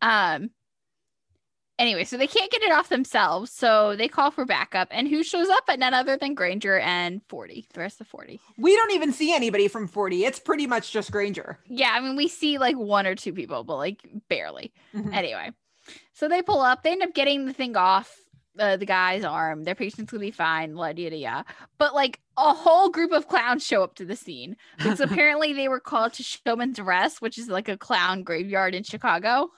Um. 0.00 0.50
Anyway, 1.78 2.02
so 2.04 2.16
they 2.16 2.26
can't 2.26 2.50
get 2.50 2.62
it 2.62 2.72
off 2.72 2.88
themselves, 2.88 3.52
so 3.52 3.94
they 3.94 4.08
call 4.08 4.30
for 4.32 4.44
backup. 4.44 4.88
And 4.90 5.06
who 5.06 5.22
shows 5.22 5.48
up? 5.48 5.64
But 5.66 5.78
none 5.78 5.94
other 5.94 6.16
than 6.16 6.34
Granger 6.34 6.78
and 6.80 7.22
Forty. 7.28 7.66
The 7.72 7.80
rest 7.80 8.00
of 8.00 8.08
Forty. 8.08 8.40
We 8.56 8.74
don't 8.74 8.92
even 8.92 9.12
see 9.12 9.32
anybody 9.34 9.68
from 9.68 9.86
40. 9.86 10.24
It's 10.24 10.40
pretty 10.40 10.66
much 10.66 10.90
just 10.90 11.12
Granger. 11.12 11.58
Yeah, 11.68 11.92
I 11.92 12.00
mean, 12.00 12.16
we 12.16 12.26
see 12.28 12.58
like 12.58 12.76
one 12.76 13.06
or 13.06 13.14
two 13.14 13.32
people, 13.32 13.62
but 13.62 13.76
like 13.76 14.04
barely. 14.28 14.72
Mhm. 14.94 15.14
Anyway, 15.14 15.52
so 16.12 16.28
they 16.28 16.42
pull 16.42 16.60
up. 16.60 16.82
They 16.82 16.92
end 16.92 17.02
up 17.02 17.14
getting 17.14 17.46
the 17.46 17.52
thing 17.52 17.76
off 17.76 18.14
uh, 18.58 18.76
the 18.76 18.86
guy's 18.86 19.24
arm. 19.24 19.64
Their 19.64 19.74
patient's 19.74 20.10
gonna 20.10 20.20
be 20.20 20.30
fine. 20.30 20.74
La. 20.74 20.92
But 21.78 21.94
like 21.94 22.20
a 22.36 22.52
whole 22.54 22.88
group 22.90 23.12
of 23.12 23.28
clowns 23.28 23.64
show 23.64 23.82
up 23.82 23.94
to 23.96 24.04
the 24.04 24.16
scene 24.16 24.56
because 24.78 25.00
apparently 25.00 25.52
they 25.52 25.68
were 25.68 25.80
called 25.80 26.14
to 26.14 26.22
Showman's 26.22 26.80
Rest, 26.80 27.22
which 27.22 27.38
is 27.38 27.48
like 27.48 27.68
a 27.68 27.76
clown 27.76 28.22
graveyard 28.22 28.74
in 28.74 28.82
Chicago. 28.82 29.50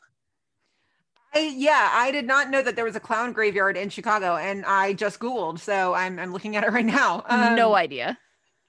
I, 1.33 1.55
yeah, 1.57 1.91
I 1.93 2.11
did 2.11 2.27
not 2.27 2.51
know 2.51 2.63
that 2.63 2.77
there 2.77 2.85
was 2.85 2.97
a 2.97 3.01
clown 3.01 3.33
graveyard 3.33 3.77
in 3.77 3.89
Chicago, 3.89 4.37
and 4.37 4.65
I 4.65 4.95
just 4.95 5.21
Googled, 5.21 5.61
so 5.61 5.95
I'm, 5.95 6.19
I'm 6.19 6.33
looking 6.33 6.57
at 6.57 6.65
it 6.65 6.73
right 6.73 6.85
now. 6.85 7.25
no 7.55 7.71
Um, 7.71 7.75
idea. 7.77 8.19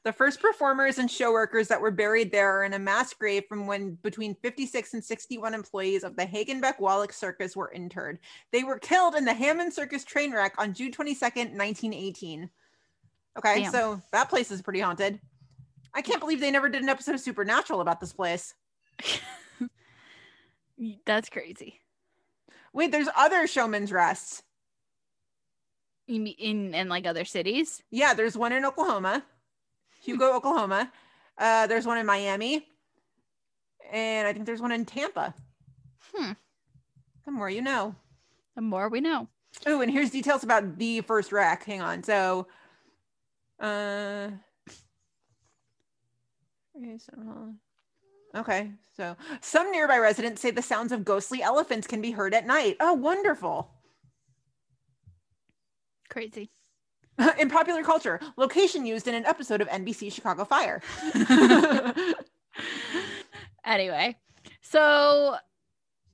The 0.04 0.14
first 0.14 0.42
performers 0.42 0.98
and 0.98 1.10
show 1.10 1.32
workers 1.32 1.68
that 1.68 1.82
were 1.82 1.92
buried 1.92 2.32
there 2.32 2.58
are 2.60 2.64
in 2.64 2.74
a 2.74 2.80
mass 2.80 3.14
grave 3.14 3.44
from 3.48 3.68
when 3.68 3.96
between 4.02 4.36
56 4.42 4.96
and 4.96 5.04
61 5.04 5.54
employees 5.54 6.04
of 6.04 6.16
the 6.16 6.26
Hagenbeck 6.26 6.80
Wallace 6.80 7.16
Circus 7.16 7.56
were 7.56 7.72
interred. 7.72 8.20
They 8.52 8.64
were 8.64 8.80
killed 8.80 9.16
in 9.16 9.26
the 9.26 9.34
Hammond 9.34 9.74
Circus 9.74 10.04
train 10.04 10.34
wreck 10.34 10.56
on 10.58 10.74
June 10.74 10.92
22nd, 10.92 11.56
1918. 11.56 12.50
Okay, 13.38 13.62
Damn. 13.62 13.72
so 13.72 14.02
that 14.12 14.30
place 14.30 14.52
is 14.52 14.62
pretty 14.62 14.80
haunted. 14.80 15.20
I 15.94 16.02
can't 16.02 16.20
believe 16.20 16.40
they 16.40 16.52
never 16.52 16.70
did 16.70 16.82
an 16.82 16.90
episode 16.90 17.16
of 17.16 17.22
Supernatural 17.22 17.82
about 17.82 18.00
this 18.00 18.14
place. 18.14 18.54
That's 21.06 21.30
crazy. 21.30 21.81
Wait, 22.74 22.92
there's 22.92 23.10
other 23.16 23.48
showman's 23.48 23.92
rests. 23.92 24.44
You 26.08 26.20
mean 26.20 26.36
in 26.38 26.74
in 26.74 26.90
like 26.90 27.06
other 27.06 27.26
cities? 27.26 27.84
Yeah, 27.92 28.14
there's 28.14 28.38
one 28.38 28.52
in 28.52 28.66
Oklahoma, 28.66 29.24
Hugo, 30.02 30.34
Oklahoma. 30.36 30.92
Uh, 31.38 31.68
there's 31.68 31.86
one 31.86 31.98
in 31.98 32.06
Miami, 32.06 32.66
and 33.92 34.28
I 34.28 34.34
think 34.34 34.46
there's 34.46 34.62
one 34.62 34.72
in 34.72 34.86
Tampa. 34.86 35.34
Hmm. 36.14 36.34
The 37.26 37.32
more 37.32 37.50
you 37.50 37.62
know. 37.62 37.96
The 38.56 38.62
more 38.62 38.90
we 38.90 39.00
know. 39.00 39.28
Oh, 39.66 39.82
and 39.82 39.92
here's 39.92 40.10
details 40.10 40.44
about 40.44 40.78
the 40.78 41.02
first 41.02 41.32
wreck. 41.32 41.64
Hang 41.64 41.82
on. 41.82 42.04
So, 42.04 42.48
uh, 43.60 44.32
okay, 48.36 48.72
so, 48.96 49.16
some 49.40 49.72
nearby 49.72 49.98
residents 49.98 50.42
say 50.42 50.52
the 50.52 50.62
sounds 50.62 50.92
of 50.92 51.04
ghostly 51.04 51.42
elephants 51.42 51.88
can 51.88 52.02
be 52.02 52.12
heard 52.12 52.34
at 52.34 52.46
night. 52.46 52.78
Oh, 52.80 52.94
wonderful. 52.94 53.72
Crazy. 56.10 56.52
in 57.40 57.50
popular 57.50 57.84
culture, 57.84 58.20
location 58.38 58.86
used 58.86 59.08
in 59.08 59.16
an 59.16 59.26
episode 59.26 59.62
of 59.62 59.68
NBC 59.70 60.12
Chicago 60.12 60.46
Fire. 60.46 60.82
anyway, 63.66 64.16
so 64.62 65.36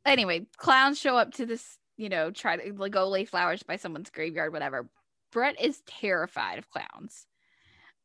anyway, 0.06 0.46
clowns 0.58 1.00
show 1.00 1.18
up 1.18 1.34
to 1.34 1.46
this, 1.46 1.78
you 1.98 2.10
know, 2.10 2.32
try 2.32 2.58
to 2.58 2.74
like 2.74 2.92
go 2.92 3.08
lay 3.08 3.26
flowers 3.26 3.64
by 3.64 3.76
someone's 3.76 4.10
graveyard, 4.10 4.54
whatever. 4.54 4.90
Brett 5.32 5.60
is 5.62 5.82
terrified 5.86 6.58
of 6.58 6.70
clowns. 6.70 7.26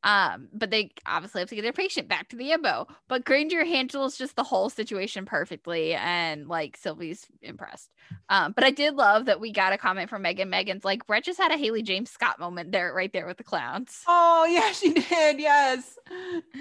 Um, 0.04 0.48
but 0.52 0.70
they 0.70 0.90
obviously 1.06 1.40
have 1.40 1.48
to 1.50 1.54
get 1.54 1.62
their 1.62 1.72
patient 1.72 2.08
back 2.08 2.28
to 2.30 2.36
the 2.36 2.52
IMO. 2.52 2.86
But 3.08 3.24
Granger 3.24 3.64
handles 3.64 4.16
just 4.16 4.36
the 4.36 4.42
whole 4.42 4.68
situation 4.68 5.24
perfectly, 5.24 5.94
and 5.94 6.48
like 6.48 6.76
Sylvie's 6.76 7.26
impressed. 7.40 7.90
Um, 8.28 8.52
but 8.52 8.64
I 8.64 8.70
did 8.70 8.94
love 8.94 9.26
that 9.26 9.40
we 9.40 9.52
got 9.52 9.72
a 9.72 9.78
comment 9.78 10.10
from 10.10 10.22
Megan. 10.22 10.50
Megan's 10.50 10.84
like, 10.84 11.06
Brett 11.06 11.24
just 11.24 11.38
had 11.38 11.52
a 11.52 11.56
Haley 11.56 11.82
James 11.82 12.10
Scott 12.10 12.38
moment 12.38 12.72
there, 12.72 12.92
right 12.92 13.12
there 13.12 13.26
with 13.26 13.36
the 13.36 13.44
clowns. 13.44 14.02
Oh 14.08 14.44
yeah, 14.44 14.72
she 14.72 14.92
did. 14.94 15.40
Yes, 15.40 15.98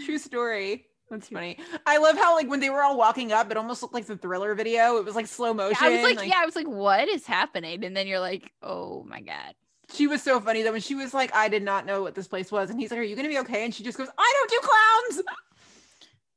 true 0.06 0.18
story. 0.18 0.86
That's 1.12 1.28
funny. 1.28 1.58
I 1.86 1.98
love 1.98 2.16
how 2.16 2.36
like 2.36 2.50
when 2.50 2.62
they 2.62 2.70
were 2.70 2.82
all 2.82 2.98
walking 2.98 3.34
up, 3.34 3.52
it 3.52 3.58
almost 3.58 3.82
looked 3.82 3.94
like 3.94 4.06
the 4.06 4.16
Thriller 4.16 4.56
video. 4.56 4.96
It 4.98 5.04
was 5.04 5.14
like 5.14 5.28
slow 5.28 5.54
motion. 5.54 5.78
I 5.82 5.90
was 5.90 6.16
like, 6.16 6.26
yeah, 6.26 6.40
I 6.40 6.46
was 6.46 6.56
like, 6.56 6.70
what 6.70 7.10
is 7.10 7.26
happening? 7.28 7.84
And 7.84 7.98
then 7.98 8.08
you're 8.08 8.22
like, 8.22 8.50
oh 8.64 9.04
my 9.04 9.20
god. 9.20 9.54
She 9.94 10.08
was 10.08 10.22
so 10.22 10.40
funny 10.40 10.64
that 10.64 10.72
when 10.72 10.82
she 10.82 10.96
was 10.96 11.14
like, 11.14 11.34
I 11.36 11.50
did 11.50 11.64
not 11.64 11.86
know 11.86 12.02
what 12.02 12.16
this 12.16 12.28
place 12.28 12.52
was, 12.52 12.70
and 12.70 12.80
he's 12.80 12.92
like, 12.92 13.00
Are 13.00 13.04
you 13.04 13.16
gonna 13.16 13.28
be 13.28 13.40
okay? 13.40 13.64
And 13.66 13.74
she 13.74 13.84
just 13.84 13.98
goes, 13.98 14.08
I 14.18 14.34
don't 14.38 14.50
do 14.50 14.60
clowns. 14.68 15.26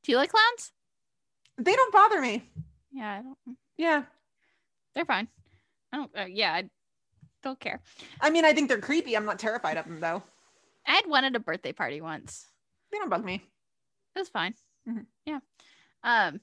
Do 0.02 0.12
you 0.12 0.18
like 0.18 0.30
clowns? 0.30 0.72
They 1.58 1.74
don't 1.74 1.92
bother 1.92 2.20
me. 2.20 2.42
Yeah, 2.92 3.18
I 3.18 3.22
don't. 3.22 3.56
Yeah, 3.76 4.02
They're 4.94 5.04
fine. 5.04 5.28
I 5.92 5.96
don't. 5.96 6.10
Uh, 6.16 6.24
yeah, 6.28 6.52
I 6.52 6.64
don't 7.42 7.58
care. 7.60 7.80
I 8.20 8.30
mean, 8.30 8.44
I 8.44 8.52
think 8.52 8.68
they're 8.68 8.80
creepy. 8.80 9.16
I'm 9.16 9.24
not 9.24 9.38
terrified 9.38 9.76
of 9.76 9.84
them 9.86 10.00
though. 10.00 10.22
I 10.86 10.92
had 10.92 11.06
one 11.06 11.24
at 11.24 11.34
a 11.36 11.40
birthday 11.40 11.72
party 11.72 12.00
once. 12.00 12.46
They 12.92 12.98
don't 12.98 13.08
bug 13.10 13.24
me. 13.24 13.42
It 14.14 14.18
was 14.18 14.28
fine. 14.28 14.54
Mhm. 14.88 15.06
Yeah. 15.24 15.40
Um, 16.02 16.40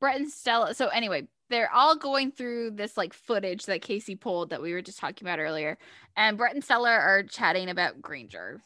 Brett 0.00 0.16
and 0.20 0.30
Stella. 0.30 0.74
So 0.74 0.88
anyway, 0.88 1.26
they're 1.48 1.72
all 1.72 1.96
going 1.96 2.32
through 2.32 2.72
this 2.72 2.96
like 2.96 3.12
footage 3.12 3.66
that 3.66 3.82
Casey 3.82 4.16
pulled 4.16 4.50
that 4.50 4.62
we 4.62 4.72
were 4.72 4.82
just 4.82 4.98
talking 4.98 5.26
about 5.26 5.38
earlier, 5.38 5.78
and 6.16 6.36
Brett 6.36 6.54
and 6.54 6.64
Stella 6.64 6.90
are 6.90 7.22
chatting 7.22 7.68
about 7.68 8.02
Granger. 8.02 8.62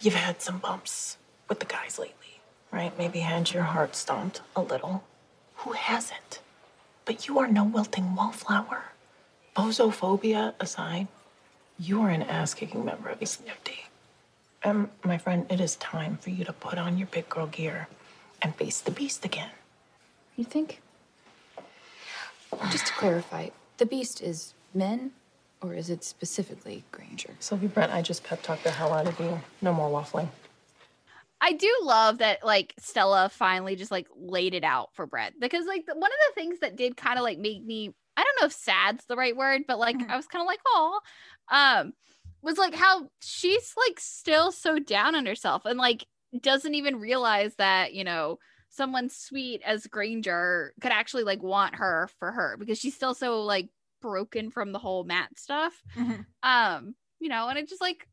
You've 0.00 0.14
had 0.14 0.42
some 0.42 0.58
bumps 0.58 1.16
with 1.48 1.60
the 1.60 1.66
guys 1.66 1.98
lately, 1.98 2.40
right? 2.70 2.96
Maybe 2.98 3.20
had 3.20 3.52
your 3.52 3.62
heart 3.62 3.94
stomped 3.94 4.40
a 4.56 4.62
little. 4.62 5.04
Who 5.56 5.72
hasn't? 5.72 6.40
But 7.04 7.28
you 7.28 7.38
are 7.38 7.48
no 7.48 7.64
wilting 7.64 8.14
wallflower. 8.14 8.84
Bozophobia 9.56 10.54
aside, 10.60 11.08
you 11.78 12.02
are 12.02 12.10
an 12.10 12.22
ass 12.22 12.54
kicking 12.54 12.84
member 12.84 13.10
of 13.10 13.18
the 13.20 13.26
CFD. 13.26 13.72
Um, 14.64 14.90
my 15.04 15.18
friend, 15.18 15.46
it 15.50 15.60
is 15.60 15.76
time 15.76 16.16
for 16.18 16.30
you 16.30 16.44
to 16.44 16.52
put 16.52 16.78
on 16.78 16.98
your 16.98 17.08
big 17.08 17.28
girl 17.28 17.46
gear 17.46 17.88
and 18.40 18.54
face 18.54 18.80
the 18.80 18.90
beast 18.90 19.24
again. 19.24 19.50
You 20.36 20.44
think? 20.44 20.81
Just 22.70 22.86
to 22.86 22.92
clarify, 22.92 23.48
the 23.78 23.86
beast 23.86 24.22
is 24.22 24.54
men, 24.74 25.12
or 25.60 25.74
is 25.74 25.90
it 25.90 26.04
specifically 26.04 26.84
Granger? 26.92 27.30
Sylvie 27.40 27.66
Brett, 27.66 27.90
I 27.90 28.02
just 28.02 28.24
pep 28.24 28.42
talked 28.42 28.64
the 28.64 28.70
hell 28.70 28.92
out 28.92 29.06
of 29.06 29.18
you. 29.18 29.40
No 29.60 29.72
more 29.72 29.90
waffling. 29.90 30.28
I 31.40 31.52
do 31.52 31.74
love 31.82 32.18
that 32.18 32.44
like 32.44 32.72
Stella 32.78 33.28
finally 33.28 33.74
just 33.74 33.90
like 33.90 34.06
laid 34.16 34.54
it 34.54 34.62
out 34.62 34.90
for 34.94 35.06
Brett 35.06 35.34
because 35.40 35.66
like 35.66 35.84
one 35.88 35.96
of 35.96 36.18
the 36.28 36.40
things 36.40 36.60
that 36.60 36.76
did 36.76 36.96
kind 36.96 37.18
of 37.18 37.24
like 37.24 37.38
make 37.38 37.64
me 37.64 37.92
I 38.16 38.22
don't 38.24 38.40
know 38.40 38.46
if 38.46 38.52
sad's 38.52 39.04
the 39.06 39.16
right 39.16 39.36
word, 39.36 39.62
but 39.66 39.78
like 39.78 39.96
I 40.08 40.16
was 40.16 40.26
kind 40.26 40.42
of 40.42 40.46
like, 40.46 40.60
oh, 40.66 41.00
um, 41.50 41.92
was 42.42 42.58
like 42.58 42.74
how 42.74 43.08
she's 43.20 43.74
like 43.76 43.98
still 43.98 44.52
so 44.52 44.78
down 44.78 45.14
on 45.14 45.26
herself 45.26 45.64
and 45.64 45.78
like 45.78 46.06
doesn't 46.40 46.74
even 46.74 47.00
realize 47.00 47.54
that, 47.56 47.94
you 47.94 48.04
know, 48.04 48.38
someone 48.72 49.08
sweet 49.10 49.62
as 49.64 49.86
Granger 49.86 50.74
could 50.80 50.92
actually 50.92 51.24
like 51.24 51.42
want 51.42 51.76
her 51.76 52.08
for 52.18 52.32
her 52.32 52.56
because 52.58 52.78
she's 52.78 52.94
still 52.94 53.14
so 53.14 53.42
like 53.42 53.68
broken 54.00 54.50
from 54.50 54.72
the 54.72 54.78
whole 54.78 55.04
Matt 55.04 55.38
stuff. 55.38 55.80
Mhm. 55.96 56.26
Um, 56.42 56.94
you 57.20 57.28
know, 57.28 57.48
and 57.48 57.58
it 57.58 57.68
just 57.68 57.80
like 57.82 58.08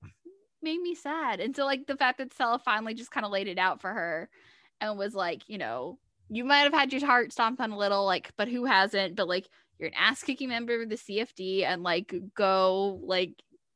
made 0.62 0.80
me 0.80 0.94
sad. 0.94 1.40
And 1.40 1.56
so 1.56 1.66
like 1.66 1.88
the 1.88 1.96
fact 1.96 2.18
that 2.20 2.34
Stella 2.34 2.60
finally 2.60 2.94
just 2.94 3.10
kind 3.10 3.26
of 3.26 3.32
laid 3.32 3.48
it 3.48 3.58
out 3.58 3.82
for 3.82 3.92
her 3.92 4.30
and 4.82 4.98
was 4.98 5.16
like, 5.16 5.48
you 5.48 5.58
know, 5.58 5.98
you 6.30 6.44
might 6.44 6.60
have 6.60 6.74
had 6.74 6.92
your 6.94 7.06
heart 7.06 7.32
stomped 7.32 7.60
on 7.62 7.72
a 7.72 7.78
little, 7.78 8.06
like, 8.06 8.32
but 8.38 8.48
who 8.50 8.66
hasn't? 8.66 9.16
But 9.16 9.28
like 9.28 9.50
you're 9.80 9.88
an 9.88 9.96
ass 9.98 10.22
kicking 10.22 10.50
member 10.50 10.82
of 10.84 10.90
the 10.90 10.96
CFD 10.96 11.64
and 11.64 11.82
like 11.84 12.14
go 12.36 13.00
like 13.04 13.32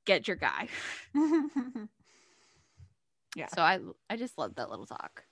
get 0.05 0.27
your 0.27 0.37
guy. 0.37 0.67
Yeah. 3.35 3.47
So 3.47 3.61
I 3.61 3.79
I 4.09 4.15
just 4.15 4.37
love 4.37 4.55
that 4.55 4.69
little 4.69 4.85
talk. 4.85 5.23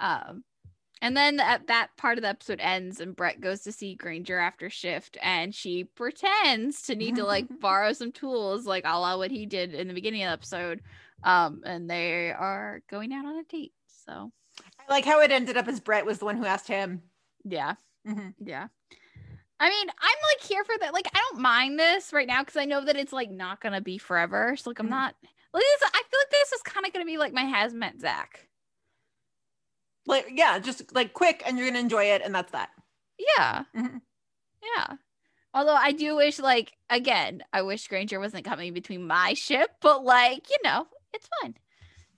Um 0.00 0.42
and 1.02 1.16
then 1.16 1.38
at 1.40 1.66
that 1.68 1.88
part 1.96 2.18
of 2.18 2.22
the 2.22 2.28
episode 2.28 2.60
ends 2.60 3.00
and 3.00 3.14
Brett 3.16 3.40
goes 3.40 3.60
to 3.62 3.72
see 3.72 3.94
Granger 3.94 4.38
after 4.38 4.70
shift 4.70 5.16
and 5.22 5.54
she 5.54 5.84
pretends 5.84 6.82
to 6.82 6.94
need 6.96 7.16
to 7.16 7.24
like 7.24 7.46
borrow 7.60 7.92
some 7.92 8.12
tools 8.12 8.66
like 8.66 8.84
a 8.86 8.98
la 8.98 9.16
what 9.16 9.30
he 9.30 9.46
did 9.46 9.74
in 9.74 9.88
the 9.88 9.94
beginning 9.94 10.22
of 10.22 10.28
the 10.28 10.32
episode. 10.32 10.80
Um 11.22 11.62
and 11.64 11.88
they 11.90 12.30
are 12.32 12.80
going 12.90 13.12
out 13.12 13.26
on 13.26 13.36
a 13.38 13.42
date. 13.44 13.72
So 14.06 14.30
I 14.60 14.92
like 14.92 15.04
how 15.04 15.20
it 15.20 15.30
ended 15.32 15.56
up 15.56 15.68
as 15.68 15.80
Brett 15.80 16.06
was 16.06 16.18
the 16.18 16.24
one 16.24 16.36
who 16.36 16.44
asked 16.46 16.68
him. 16.68 17.02
yeah. 17.44 17.74
Mhm. 18.06 18.34
Yeah. 18.38 18.68
I 19.58 19.68
mean, 19.70 19.88
I'm 19.88 20.18
like 20.34 20.46
here 20.46 20.64
for 20.64 20.74
that. 20.80 20.92
Like, 20.92 21.08
I 21.14 21.18
don't 21.30 21.40
mind 21.40 21.78
this 21.78 22.12
right 22.12 22.26
now 22.26 22.40
because 22.42 22.58
I 22.58 22.66
know 22.66 22.84
that 22.84 22.94
it's 22.96 23.12
like 23.12 23.30
not 23.30 23.60
gonna 23.60 23.80
be 23.80 23.96
forever. 23.98 24.54
So 24.56 24.70
like 24.70 24.78
I'm 24.78 24.86
Mhm. 24.86 24.90
not 24.90 25.14
like 25.52 25.62
this, 25.62 25.90
I 25.94 26.02
feel 26.10 26.20
like 26.20 26.30
this 26.30 26.52
is 26.52 26.62
kind 26.62 26.86
of 26.86 26.92
gonna 26.92 27.06
be 27.06 27.16
like 27.18 27.32
my 27.32 27.42
hazmat 27.44 27.98
Zach. 28.00 28.48
Like, 30.06 30.26
yeah, 30.32 30.58
just 30.58 30.94
like 30.94 31.12
quick, 31.12 31.42
and 31.46 31.58
you're 31.58 31.66
gonna 31.66 31.80
enjoy 31.80 32.04
it, 32.04 32.22
and 32.24 32.34
that's 32.34 32.52
that. 32.52 32.70
Yeah. 33.36 33.64
Mhm. 33.76 34.00
Yeah. 34.76 34.96
Although 35.54 35.74
I 35.74 35.92
do 35.92 36.16
wish, 36.16 36.38
like, 36.38 36.72
again, 36.90 37.42
I 37.52 37.62
wish 37.62 37.88
Granger 37.88 38.20
wasn't 38.20 38.44
coming 38.44 38.74
between 38.74 39.06
my 39.06 39.32
ship, 39.34 39.70
but 39.80 40.04
like, 40.04 40.50
you 40.50 40.56
know, 40.64 40.86
it's 41.14 41.28
fine. 41.40 41.54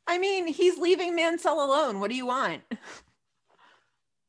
I 0.06 0.18
mean, 0.18 0.46
he's 0.46 0.78
leaving 0.78 1.14
Mansell 1.14 1.64
alone. 1.64 2.00
What 2.00 2.10
do 2.10 2.16
you 2.16 2.26
want? 2.26 2.62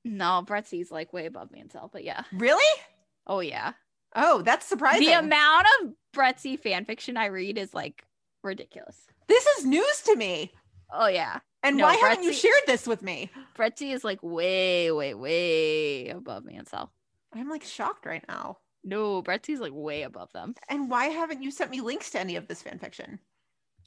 No, 0.05 0.43
Bretzi's 0.45 0.91
like 0.91 1.11
way 1.13 1.25
above 1.25 1.51
Mansell, 1.51 1.89
but 1.91 2.03
yeah. 2.03 2.23
Really? 2.31 2.81
Oh 3.27 3.39
yeah. 3.41 3.73
Oh, 4.15 4.41
that's 4.41 4.65
surprising. 4.65 5.05
The 5.07 5.13
amount 5.19 5.67
of 5.81 5.93
Bretzi 6.15 6.59
fan 6.59 6.85
fiction 6.85 7.17
I 7.17 7.25
read 7.27 7.57
is 7.57 7.73
like 7.73 8.03
ridiculous. 8.43 8.97
this 9.27 9.45
is 9.45 9.65
news 9.65 10.01
to 10.05 10.15
me. 10.15 10.51
Oh 10.91 11.07
yeah. 11.07 11.39
And 11.63 11.77
No, 11.77 11.85
why 11.85 11.95
haven't 11.95 12.23
you 12.23 12.33
shared 12.33 12.61
this 12.67 12.87
with 12.87 13.01
me? 13.01 13.29
Bretzi 13.57 13.93
is 13.93 14.03
like 14.03 14.19
way, 14.21 14.91
way, 14.91 15.13
way 15.13 16.09
above 16.09 16.45
Mansell. 16.45 16.91
I'm 17.33 17.49
like 17.49 17.63
shocked 17.63 18.05
right 18.05 18.23
now. 18.27 18.57
No, 18.83 19.21
Bretzi's 19.21 19.59
like 19.59 19.73
way 19.73 20.03
above 20.03 20.31
them. 20.31 20.55
And 20.69 20.89
why 20.89 21.07
haven't 21.07 21.43
you 21.43 21.51
sent 21.51 21.71
me 21.71 21.81
links 21.81 22.11
to 22.11 22.19
any 22.19 22.37
of 22.37 22.47
this 22.47 22.61
fan 22.61 22.79
fiction? 22.79 23.19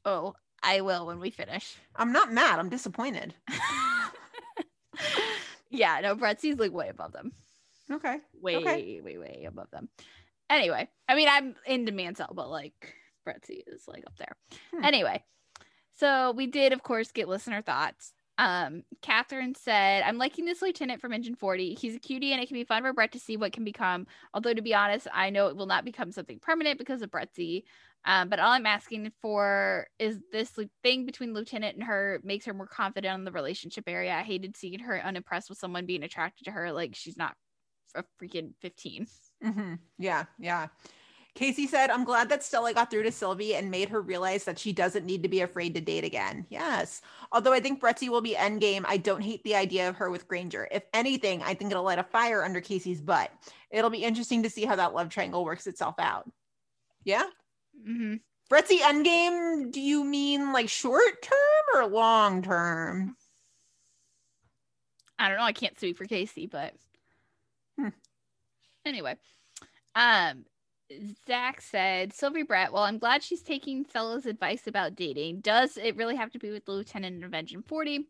Oh, 0.05 0.35
I 0.63 0.83
will 0.83 1.07
when 1.07 1.19
we 1.19 1.31
finish. 1.31 1.77
I'm 1.97 2.13
not 2.13 2.33
mad. 2.33 2.59
I'm 2.59 2.69
disappointed. 2.69 3.35
yeah, 5.71 6.01
no, 6.03 6.15
Bretzi's 6.15 6.59
like 6.59 6.73
way 6.73 6.89
above 6.89 7.13
them. 7.13 7.33
Okay. 7.91 8.19
Way, 8.41 8.57
Okay. 8.57 9.01
way, 9.01 9.19
way 9.19 9.45
above 9.49 9.71
them. 9.71 9.89
Anyway, 10.51 10.89
I 11.09 11.15
mean, 11.15 11.29
I'm 11.31 11.55
into 11.67 11.93
Mansell, 11.93 12.33
but 12.35 12.51
like 12.51 12.95
Bretzi 13.27 13.63
is 13.67 13.85
like 13.89 14.05
up 14.07 14.17
there. 14.19 14.37
Hmm. 14.75 14.85
Anyway, 14.85 15.25
so 16.03 16.33
we 16.33 16.49
did, 16.49 16.73
of 16.73 16.83
course, 16.83 17.13
get 17.13 17.29
listener 17.29 17.63
thoughts. 17.63 18.13
Um, 18.37 18.83
Catherine 19.03 19.55
said, 19.55 20.03
I'm 20.03 20.19
liking 20.19 20.45
this 20.45 20.61
lieutenant 20.61 21.01
from 21.01 21.13
Engine 21.13 21.37
40. 21.37 21.75
He's 21.75 21.95
a 21.95 22.01
cutie 22.01 22.33
and 22.33 22.43
it 22.43 22.49
can 22.49 22.57
be 22.57 22.65
fun 22.65 22.83
for 22.83 22.93
Brett 22.93 23.13
to 23.13 23.21
see 23.21 23.37
what 23.37 23.53
can 23.53 23.63
become. 23.63 24.09
Although, 24.35 24.53
to 24.53 24.63
be 24.63 24.75
honest, 24.75 25.07
I 25.15 25.31
know 25.31 25.47
it 25.47 25.57
will 25.57 25.67
not 25.67 25.85
become 25.85 26.11
something 26.11 26.41
permanent 26.41 26.77
because 26.77 27.03
of 27.03 27.11
Bretzi. 27.13 27.63
Um, 28.05 28.29
but 28.29 28.41
all 28.41 28.51
I'm 28.51 28.67
asking 28.67 29.13
for 29.23 29.87
is 30.01 30.19
this 30.33 30.51
thing 30.83 31.07
between 31.07 31.35
Lieutenant 31.35 31.77
and 31.77 31.85
her 31.85 32.19
makes 32.25 32.47
her 32.47 32.55
more 32.55 32.67
confident 32.67 33.17
in 33.17 33.25
the 33.25 33.31
relationship 33.31 33.85
area. 33.87 34.13
I 34.13 34.23
hated 34.23 34.57
seeing 34.57 34.81
her 34.81 35.01
unimpressed 35.01 35.49
with 35.49 35.59
someone 35.59 35.87
being 35.87 36.03
attracted 36.03 36.47
to 36.47 36.51
her 36.51 36.73
like 36.73 36.97
she's 36.97 37.17
not 37.17 37.37
a 37.95 38.03
freaking 38.21 38.55
15. 38.61 39.07
hmm 39.41 39.75
Yeah, 39.99 40.25
yeah. 40.41 40.67
Casey 41.35 41.67
said, 41.67 41.89
I'm 41.89 42.05
glad 42.05 42.29
that 42.29 42.43
Stella 42.43 42.75
got 42.75 42.91
through 42.91 43.05
to 43.05 43.13
Sylvie 43.13 43.55
and 43.55 43.71
made 43.71 43.89
her 43.89 44.03
realize 44.03 44.45
that 44.45 44.59
she 44.59 44.73
doesn't 44.73 45.07
need 45.07 45.23
to 45.23 45.29
be 45.31 45.41
afraid 45.41 45.75
to 45.75 45.81
date 45.81 46.05
again. 46.05 46.47
Yes. 46.51 47.01
Although 47.33 47.55
I 47.55 47.61
think 47.61 47.81
Bretzi 47.81 48.11
will 48.11 48.21
be 48.21 48.35
endgame, 48.35 48.85
I 48.87 48.99
don't 48.99 49.23
hate 49.23 49.43
the 49.43 49.57
idea 49.57 49.89
of 49.89 49.97
her 49.97 50.11
with 50.11 50.29
Granger. 50.29 50.69
If 50.71 50.83
anything, 50.93 51.43
I 51.43 51.55
think 51.55 51.71
it'll 51.71 51.85
light 51.85 51.99
a 51.99 52.05
fire 52.05 52.45
under 52.45 52.61
Casey's 52.61 53.01
butt. 53.01 53.33
It'll 53.71 53.89
be 53.89 54.05
interesting 54.05 54.43
to 54.43 54.51
see 54.51 54.67
how 54.67 54.77
that 54.77 54.95
love 54.95 55.09
triangle 55.09 55.45
works 55.45 55.67
itself 55.67 55.95
out. 55.99 56.31
Yeah? 57.05 57.25
Mm-hmm. 57.89 58.17
Bretzi 58.53 58.79
endgame, 58.81 59.73
do 59.73 59.81
you 59.81 60.05
mean 60.05 60.53
like 60.53 60.69
short 60.69 61.23
term 61.23 61.65
or 61.75 61.87
long 61.87 62.43
term? 62.43 63.17
I 65.19 65.29
don't 65.29 65.39
know. 65.39 65.45
I 65.45 65.53
can't 65.53 65.79
speak 65.79 65.97
for 65.97 66.05
Casey, 66.05 66.47
but 66.47 66.75
Hmm. 67.79 67.89
anyway, 68.85 69.17
um, 69.95 70.45
Zach 71.27 71.61
said, 71.61 72.13
Sylvie 72.13 72.43
Brett, 72.43 72.73
well, 72.73 72.83
I'm 72.83 72.99
glad 72.99 73.23
she's 73.23 73.43
taking 73.43 73.85
Stella's 73.85 74.27
advice 74.27 74.67
about 74.67 74.97
dating. 74.97 75.41
Does 75.41 75.77
it 75.77 75.97
really 75.97 76.17
have 76.17 76.31
to 76.33 76.39
be 76.39 76.51
with 76.51 76.65
the 76.65 76.73
Lieutenant 76.73 77.17
Intervention 77.17 77.63
40? 77.63 78.07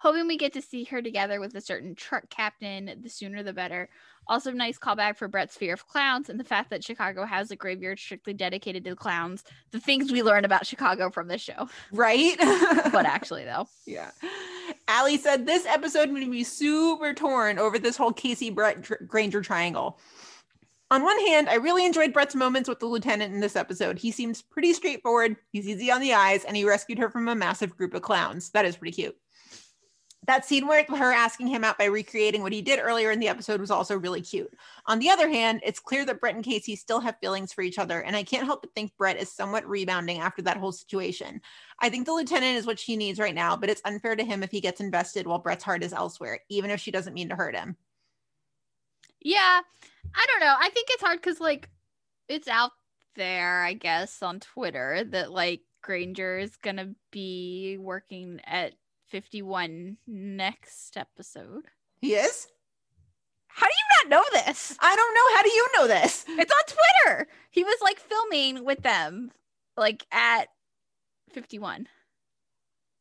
Hoping 0.00 0.26
we 0.26 0.38
get 0.38 0.54
to 0.54 0.62
see 0.62 0.84
her 0.84 1.02
together 1.02 1.40
with 1.40 1.54
a 1.54 1.60
certain 1.60 1.94
truck 1.94 2.30
captain, 2.30 2.90
the 3.02 3.08
sooner 3.10 3.42
the 3.42 3.52
better. 3.52 3.90
Also, 4.26 4.50
nice 4.50 4.78
callback 4.78 5.16
for 5.16 5.28
Brett's 5.28 5.56
fear 5.56 5.74
of 5.74 5.86
clowns 5.86 6.30
and 6.30 6.40
the 6.40 6.44
fact 6.44 6.70
that 6.70 6.82
Chicago 6.82 7.26
has 7.26 7.50
a 7.50 7.56
graveyard 7.56 7.98
strictly 7.98 8.32
dedicated 8.32 8.82
to 8.84 8.96
clowns. 8.96 9.44
The 9.72 9.80
things 9.80 10.10
we 10.10 10.22
learn 10.22 10.46
about 10.46 10.66
Chicago 10.66 11.10
from 11.10 11.28
this 11.28 11.42
show. 11.42 11.68
Right? 11.92 12.36
But 12.92 13.04
actually, 13.06 13.44
though, 13.44 13.68
Yeah. 13.86 14.10
Allie 14.88 15.18
said 15.18 15.46
this 15.46 15.66
episode 15.66 16.10
made 16.10 16.28
me 16.28 16.44
super 16.44 17.12
torn 17.12 17.58
over 17.58 17.78
this 17.78 17.96
whole 17.96 18.12
Casey 18.12 18.50
Brett 18.50 19.06
Granger 19.06 19.42
triangle. 19.42 19.98
On 20.92 21.04
one 21.04 21.24
hand, 21.26 21.48
I 21.48 21.54
really 21.54 21.86
enjoyed 21.86 22.12
Brett's 22.12 22.34
moments 22.34 22.68
with 22.68 22.80
the 22.80 22.86
lieutenant 22.86 23.32
in 23.32 23.38
this 23.38 23.54
episode. 23.54 23.96
He 23.96 24.10
seems 24.10 24.42
pretty 24.42 24.72
straightforward, 24.72 25.36
he's 25.52 25.68
easy 25.68 25.88
on 25.92 26.00
the 26.00 26.14
eyes, 26.14 26.44
and 26.44 26.56
he 26.56 26.64
rescued 26.64 26.98
her 26.98 27.08
from 27.08 27.28
a 27.28 27.34
massive 27.36 27.76
group 27.76 27.94
of 27.94 28.02
clowns. 28.02 28.50
That 28.50 28.64
is 28.64 28.76
pretty 28.76 28.96
cute. 28.96 29.16
That 30.26 30.44
scene 30.44 30.66
where 30.66 30.84
her 30.84 31.12
asking 31.12 31.46
him 31.46 31.62
out 31.62 31.78
by 31.78 31.84
recreating 31.84 32.42
what 32.42 32.52
he 32.52 32.60
did 32.60 32.80
earlier 32.80 33.12
in 33.12 33.20
the 33.20 33.28
episode 33.28 33.60
was 33.60 33.70
also 33.70 33.96
really 33.96 34.20
cute. 34.20 34.52
On 34.86 34.98
the 34.98 35.10
other 35.10 35.28
hand, 35.28 35.60
it's 35.64 35.78
clear 35.80 36.04
that 36.04 36.20
Brett 36.20 36.34
and 36.34 36.44
Casey 36.44 36.74
still 36.76 37.00
have 37.00 37.18
feelings 37.20 37.52
for 37.52 37.62
each 37.62 37.78
other, 37.78 38.02
and 38.02 38.16
I 38.16 38.24
can't 38.24 38.44
help 38.44 38.62
but 38.62 38.74
think 38.74 38.92
Brett 38.98 39.16
is 39.16 39.32
somewhat 39.32 39.68
rebounding 39.68 40.18
after 40.18 40.42
that 40.42 40.56
whole 40.56 40.72
situation. 40.72 41.40
I 41.78 41.88
think 41.88 42.04
the 42.04 42.12
lieutenant 42.12 42.56
is 42.56 42.66
what 42.66 42.80
she 42.80 42.96
needs 42.96 43.20
right 43.20 43.34
now, 43.34 43.56
but 43.56 43.70
it's 43.70 43.82
unfair 43.84 44.16
to 44.16 44.24
him 44.24 44.42
if 44.42 44.50
he 44.50 44.60
gets 44.60 44.80
invested 44.80 45.26
while 45.26 45.38
Brett's 45.38 45.64
heart 45.64 45.84
is 45.84 45.92
elsewhere, 45.92 46.40
even 46.48 46.70
if 46.70 46.80
she 46.80 46.90
doesn't 46.90 47.14
mean 47.14 47.28
to 47.28 47.36
hurt 47.36 47.54
him. 47.54 47.76
Yeah, 49.20 49.60
I 50.14 50.26
don't 50.26 50.40
know. 50.40 50.54
I 50.58 50.70
think 50.70 50.88
it's 50.90 51.02
hard 51.02 51.20
because 51.20 51.40
like 51.40 51.68
it's 52.28 52.48
out 52.48 52.72
there, 53.16 53.62
I 53.62 53.74
guess, 53.74 54.22
on 54.22 54.40
Twitter 54.40 55.04
that 55.10 55.30
like 55.30 55.62
Granger 55.82 56.38
is 56.38 56.56
gonna 56.56 56.94
be 57.10 57.76
working 57.80 58.40
at 58.44 58.74
51 59.08 59.96
next 60.06 60.96
episode. 60.96 61.64
He 62.00 62.14
is? 62.14 62.46
How 63.48 63.66
do 63.66 63.72
you 63.72 64.10
not 64.10 64.16
know 64.16 64.44
this? 64.44 64.76
I 64.80 64.94
don't 64.94 65.14
know. 65.14 65.36
How 65.36 65.42
do 65.42 65.50
you 65.50 65.68
know 65.76 65.86
this? 65.88 66.24
It's 66.40 66.52
on 66.52 66.76
Twitter. 67.04 67.28
He 67.50 67.64
was 67.64 67.76
like 67.82 67.98
filming 67.98 68.64
with 68.64 68.82
them, 68.82 69.32
like 69.76 70.06
at 70.12 70.48
51. 71.32 71.88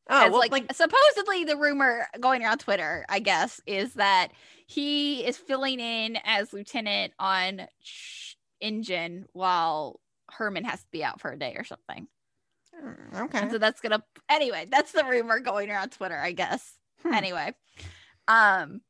Oh, 0.10 0.30
well, 0.31 0.40
like, 0.40 0.52
like, 0.52 0.73
supposedly 0.73 1.44
the 1.44 1.56
rumor 1.56 2.07
going 2.19 2.44
around 2.44 2.57
Twitter, 2.60 3.06
I 3.07 3.19
guess, 3.19 3.61
is 3.68 3.94
that 3.94 4.30
he 4.65 5.26
is 5.26 5.38
filling 5.38 5.80
in 5.80 6.18
as 6.26 6.52
lieutenant 6.52 7.14
on 7.19 7.68
Sh- 7.84 8.34
engine 8.60 9.26
while 9.34 9.99
Herman 10.31 10.64
has 10.65 10.81
to 10.81 10.88
be 10.91 11.03
out 11.03 11.22
for 11.22 11.31
a 11.31 11.38
day 11.40 11.56
or 11.57 11.64
something. 11.64 12.07
mm, 12.76 13.22
okay. 13.26 13.40
And 13.40 13.52
so 13.52 13.57
that's 13.57 13.81
gonna 13.81 14.03
anyway, 14.30 14.68
that's 14.69 14.91
the 14.91 15.03
rumor 15.06 15.40
going 15.40 15.69
around 15.69 15.91
Twitter, 15.91 16.18
I 16.18 16.31
guess. 16.31 16.73
Hmm. 17.03 17.14
Anyway. 17.14 17.53
Um 18.27 18.81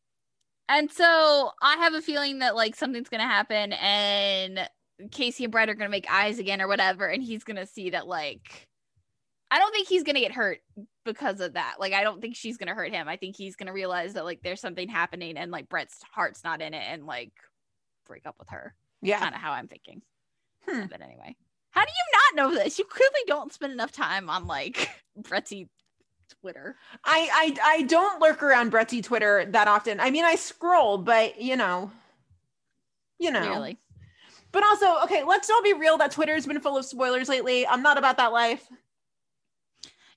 and 0.67 0.91
so 0.91 1.51
I 1.61 1.77
have 1.77 1.93
a 1.93 2.01
feeling 2.01 2.39
that 2.39 2.55
like 2.55 2.75
something's 2.75 3.09
gonna 3.09 3.23
happen 3.23 3.73
and 3.73 4.69
Casey 5.11 5.45
and 5.45 5.51
Brett 5.51 5.69
are 5.69 5.75
gonna 5.75 5.89
make 5.89 6.11
eyes 6.11 6.39
again 6.39 6.61
or 6.61 6.67
whatever, 6.67 7.07
and 7.07 7.23
he's 7.23 7.43
gonna 7.43 7.65
see 7.65 7.91
that 7.91 8.07
like 8.07 8.67
I 9.51 9.59
don't 9.59 9.71
think 9.71 9.87
he's 9.87 10.03
gonna 10.03 10.19
get 10.19 10.31
hurt 10.33 10.59
because 11.13 11.41
of 11.41 11.53
that. 11.53 11.75
Like 11.79 11.93
I 11.93 12.03
don't 12.03 12.21
think 12.21 12.35
she's 12.35 12.57
gonna 12.57 12.73
hurt 12.73 12.91
him. 12.93 13.07
I 13.07 13.17
think 13.17 13.35
he's 13.35 13.55
gonna 13.55 13.73
realize 13.73 14.13
that 14.13 14.25
like 14.25 14.41
there's 14.41 14.61
something 14.61 14.87
happening 14.87 15.37
and 15.37 15.51
like 15.51 15.69
Brett's 15.69 15.99
heart's 16.11 16.43
not 16.43 16.61
in 16.61 16.73
it 16.73 16.83
and 16.87 17.05
like 17.05 17.31
break 18.07 18.25
up 18.25 18.35
with 18.39 18.49
her. 18.49 18.73
yeah. 19.01 19.19
Kind 19.19 19.35
of 19.35 19.41
how 19.41 19.51
I'm 19.51 19.67
thinking. 19.67 20.01
Hmm. 20.67 20.85
But 20.89 21.01
anyway. 21.01 21.35
How 21.71 21.85
do 21.85 21.91
you 21.91 22.35
not 22.37 22.49
know 22.49 22.55
this? 22.55 22.79
You 22.79 22.85
clearly 22.85 23.21
don't 23.27 23.53
spend 23.53 23.73
enough 23.73 23.91
time 23.91 24.29
on 24.29 24.47
like 24.47 24.89
Bretty 25.17 25.67
Twitter. 26.41 26.75
I, 27.03 27.29
I 27.61 27.77
I 27.77 27.81
don't 27.83 28.21
lurk 28.21 28.41
around 28.43 28.71
Bretty 28.71 29.03
Twitter 29.03 29.45
that 29.49 29.67
often. 29.67 29.99
I 29.99 30.09
mean, 30.11 30.25
I 30.25 30.35
scroll, 30.35 30.97
but 30.97 31.41
you 31.41 31.55
know, 31.55 31.91
you 33.19 33.31
know. 33.31 33.45
Clearly. 33.47 33.77
But 34.51 34.63
also, 34.63 35.03
okay, 35.03 35.23
let's 35.23 35.49
all 35.49 35.61
be 35.61 35.73
real. 35.73 35.97
That 35.99 36.11
Twitter's 36.11 36.47
been 36.47 36.59
full 36.59 36.77
of 36.77 36.85
spoilers 36.85 37.29
lately. 37.29 37.67
I'm 37.67 37.83
not 37.83 37.99
about 37.99 38.17
that 38.17 38.31
life. 38.31 38.67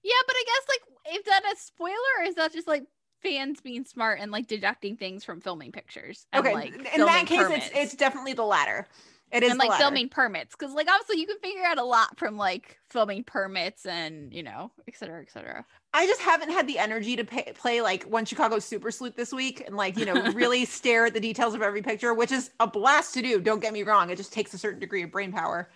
Yeah, 0.02 0.12
but 0.26 0.36
I 0.36 0.44
guess 0.46 0.68
like 0.68 1.16
is 1.16 1.24
that 1.24 1.42
a 1.52 1.56
spoiler 1.56 1.94
or 2.20 2.24
is 2.24 2.34
that 2.36 2.52
just 2.52 2.68
like 2.68 2.84
fans 3.22 3.60
being 3.60 3.84
smart 3.84 4.18
and 4.20 4.32
like 4.32 4.46
deducting 4.48 4.96
things 4.96 5.24
from 5.24 5.40
filming 5.40 5.72
pictures? 5.72 6.26
And, 6.32 6.44
Okay, 6.44 6.54
like, 6.54 6.74
in 6.74 7.04
that 7.04 7.26
case, 7.26 7.38
permits? 7.38 7.66
it's 7.68 7.76
it's 7.76 7.94
definitely 7.94 8.32
the 8.32 8.44
latter. 8.44 8.88
It 9.30 9.42
is 9.42 9.50
and 9.50 9.58
like 9.58 9.72
filming 9.78 10.10
permits 10.10 10.54
because 10.54 10.74
like 10.74 10.88
obviously 10.90 11.18
you 11.18 11.26
can 11.26 11.38
figure 11.38 11.64
out 11.64 11.78
a 11.78 11.84
lot 11.84 12.18
from 12.18 12.36
like 12.36 12.78
filming 12.90 13.24
permits 13.24 13.86
and 13.86 14.30
you 14.30 14.42
know 14.42 14.70
et 14.86 14.94
cetera 14.94 15.22
et 15.22 15.30
cetera 15.30 15.64
I 15.94 16.06
just 16.06 16.20
haven't 16.20 16.50
had 16.50 16.66
the 16.66 16.78
energy 16.78 17.16
to 17.16 17.24
pay, 17.24 17.50
play 17.54 17.80
like 17.80 18.04
one 18.04 18.26
Chicago 18.26 18.58
Super 18.58 18.90
Sleuth 18.90 19.16
this 19.16 19.32
week 19.32 19.62
and 19.66 19.74
like 19.76 19.96
you 19.98 20.04
know 20.04 20.14
really 20.32 20.66
stare 20.66 21.06
at 21.06 21.14
the 21.14 21.20
details 21.20 21.54
of 21.54 21.62
every 21.62 21.80
picture, 21.82 22.12
which 22.12 22.32
is 22.32 22.50
a 22.60 22.66
blast 22.66 23.14
to 23.14 23.22
do. 23.22 23.40
Don't 23.40 23.60
get 23.60 23.72
me 23.72 23.82
wrong; 23.82 24.10
it 24.10 24.16
just 24.16 24.32
takes 24.32 24.52
a 24.52 24.58
certain 24.58 24.80
degree 24.80 25.02
of 25.02 25.10
brain 25.10 25.32
power. 25.32 25.70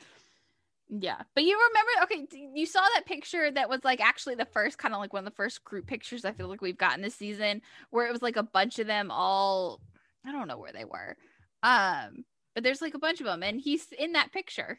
Yeah 0.89 1.23
but 1.35 1.43
you 1.45 1.59
remember 1.69 1.91
okay 2.05 2.49
you 2.55 2.65
saw 2.67 2.81
that 2.95 3.07
picture 3.07 3.51
that 3.51 3.69
was 3.69 3.81
like 3.85 4.01
actually 4.01 4.35
the 4.37 4.45
first 4.45 4.79
kind 4.79 4.95
of 4.95 5.01
like 5.01 5.13
one 5.13 5.27
of 5.27 5.31
the 5.31 5.37
first 5.37 5.65
group 5.65 5.87
pictures 5.87 6.25
i 6.25 6.31
feel 6.33 6.49
like 6.49 6.61
we've 6.63 6.79
gotten 6.79 7.03
this 7.03 7.15
season 7.15 7.61
where 7.91 8.07
it 8.07 8.13
was 8.13 8.23
like 8.23 8.37
a 8.37 8.43
bunch 8.43 8.79
of 8.79 8.87
them 8.87 9.11
all 9.11 9.81
i 10.25 10.31
don't 10.31 10.47
know 10.49 10.59
where 10.59 10.73
they 10.73 10.85
were 10.85 11.17
um 11.65 12.25
but 12.55 12.63
there's 12.63 12.81
like 12.81 12.95
a 12.95 12.99
bunch 13.01 13.21
of 13.21 13.27
them 13.27 13.43
and 13.43 13.61
he's 13.61 13.89
in 13.99 14.13
that 14.13 14.33
picture 14.33 14.79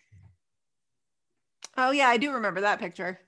Oh 1.79 1.91
yeah, 1.91 2.07
I 2.07 2.17
do 2.17 2.31
remember 2.31 2.61
that 2.61 2.79
picture. 2.79 3.19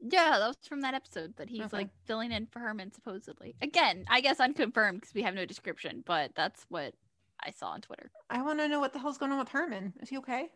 yeah 0.00 0.38
that 0.38 0.46
was 0.46 0.56
from 0.68 0.80
that 0.82 0.94
episode 0.94 1.34
that 1.36 1.48
he's 1.50 1.62
Okay. 1.62 1.76
like 1.78 1.88
filling 2.06 2.30
in 2.32 2.46
for 2.46 2.60
herman 2.60 2.92
supposedly 2.92 3.56
again 3.60 4.04
i 4.08 4.20
guess 4.20 4.38
unconfirmed 4.40 5.00
because 5.00 5.14
we 5.14 5.22
have 5.22 5.34
no 5.34 5.44
description 5.44 6.02
but 6.06 6.30
that's 6.36 6.64
what 6.68 6.94
i 7.44 7.50
saw 7.50 7.70
on 7.70 7.80
twitter 7.80 8.10
I 8.30 8.42
want 8.42 8.58
to 8.60 8.68
know 8.68 8.78
what 8.78 8.92
the 8.92 8.98
hell's 8.98 9.16
going 9.18 9.32
on 9.32 9.38
with 9.38 9.48
Herman. 9.48 9.94
Is 10.00 10.10
he 10.10 10.18
okay? 10.18 10.50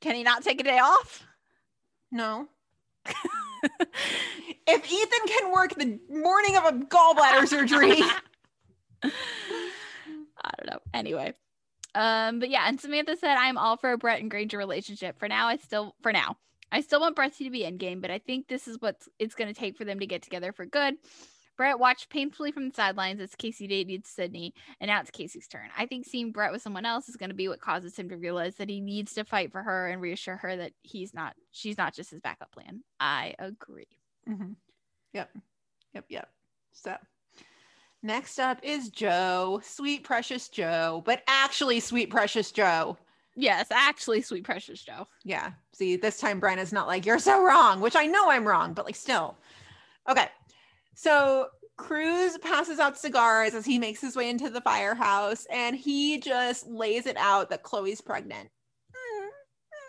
Can 0.00 0.14
he 0.14 0.22
not 0.22 0.42
take 0.42 0.60
a 0.60 0.64
day 0.64 0.78
off 0.78 1.24
No. 2.10 2.48
if 4.66 4.92
Ethan 4.92 5.26
can 5.26 5.52
work 5.52 5.74
the 5.74 5.98
morning 6.10 6.56
of 6.56 6.64
a 6.64 6.72
gallbladder 6.72 7.46
surgery, 7.46 8.02
I 9.02 10.50
don't 10.58 10.70
know. 10.70 10.80
Anyway. 10.92 11.34
Um, 11.94 12.40
but 12.40 12.50
yeah, 12.50 12.64
and 12.68 12.80
Samantha 12.80 13.16
said 13.16 13.36
I'm 13.36 13.56
all 13.56 13.76
for 13.76 13.92
a 13.92 13.98
Brett 13.98 14.20
and 14.20 14.30
Granger 14.30 14.58
relationship. 14.58 15.18
For 15.18 15.28
now, 15.28 15.46
I 15.46 15.56
still 15.56 15.94
for 16.02 16.12
now. 16.12 16.36
I 16.70 16.80
still 16.80 17.00
want 17.00 17.16
Brettsy 17.16 17.44
to 17.44 17.50
be 17.50 17.60
endgame, 17.62 18.02
but 18.02 18.10
I 18.10 18.18
think 18.18 18.48
this 18.48 18.66
is 18.68 18.76
what 18.80 18.96
it's 19.18 19.34
gonna 19.34 19.54
take 19.54 19.76
for 19.76 19.84
them 19.84 20.00
to 20.00 20.06
get 20.06 20.22
together 20.22 20.52
for 20.52 20.66
good. 20.66 20.94
Brett 21.56 21.78
watched 21.78 22.10
painfully 22.10 22.52
from 22.52 22.68
the 22.68 22.74
sidelines 22.74 23.20
as 23.20 23.34
Casey 23.34 23.66
dated 23.66 24.06
Sydney, 24.06 24.54
and 24.80 24.88
now 24.88 25.00
it's 25.00 25.10
Casey's 25.10 25.48
turn. 25.48 25.68
I 25.76 25.86
think 25.86 26.04
seeing 26.04 26.32
Brett 26.32 26.52
with 26.52 26.62
someone 26.62 26.84
else 26.84 27.08
is 27.08 27.16
going 27.16 27.30
to 27.30 27.34
be 27.34 27.48
what 27.48 27.60
causes 27.60 27.96
him 27.96 28.08
to 28.10 28.16
realize 28.16 28.56
that 28.56 28.68
he 28.68 28.80
needs 28.80 29.14
to 29.14 29.24
fight 29.24 29.52
for 29.52 29.62
her 29.62 29.88
and 29.88 30.00
reassure 30.00 30.36
her 30.36 30.56
that 30.56 30.72
he's 30.82 31.14
not, 31.14 31.34
she's 31.50 31.78
not 31.78 31.94
just 31.94 32.10
his 32.10 32.20
backup 32.20 32.52
plan. 32.52 32.82
I 33.00 33.34
agree. 33.38 33.88
Mm-hmm. 34.28 34.52
Yep. 35.12 35.30
Yep. 35.94 36.04
Yep. 36.08 36.28
So 36.72 36.96
next 38.02 38.38
up 38.38 38.58
is 38.62 38.90
Joe, 38.90 39.60
sweet, 39.64 40.04
precious 40.04 40.48
Joe, 40.48 41.02
but 41.06 41.22
actually 41.26 41.80
sweet, 41.80 42.10
precious 42.10 42.52
Joe. 42.52 42.98
Yes, 43.38 43.66
actually, 43.70 44.22
sweet, 44.22 44.44
precious 44.44 44.82
Joe. 44.82 45.06
Yeah. 45.22 45.52
See, 45.72 45.96
this 45.96 46.18
time 46.18 46.40
Brenna's 46.40 46.72
not 46.72 46.86
like, 46.86 47.04
you're 47.04 47.18
so 47.18 47.42
wrong, 47.42 47.80
which 47.80 47.94
I 47.94 48.06
know 48.06 48.30
I'm 48.30 48.48
wrong, 48.48 48.72
but 48.72 48.86
like 48.86 48.96
still. 48.96 49.36
Okay. 50.08 50.28
So 50.96 51.48
Cruz 51.76 52.38
passes 52.38 52.80
out 52.80 52.98
cigars 52.98 53.54
as 53.54 53.66
he 53.66 53.78
makes 53.78 54.00
his 54.00 54.16
way 54.16 54.30
into 54.30 54.48
the 54.50 54.62
firehouse 54.62 55.46
and 55.50 55.76
he 55.76 56.18
just 56.18 56.66
lays 56.66 57.06
it 57.06 57.16
out 57.18 57.50
that 57.50 57.62
Chloe's 57.62 58.00
pregnant. 58.00 58.48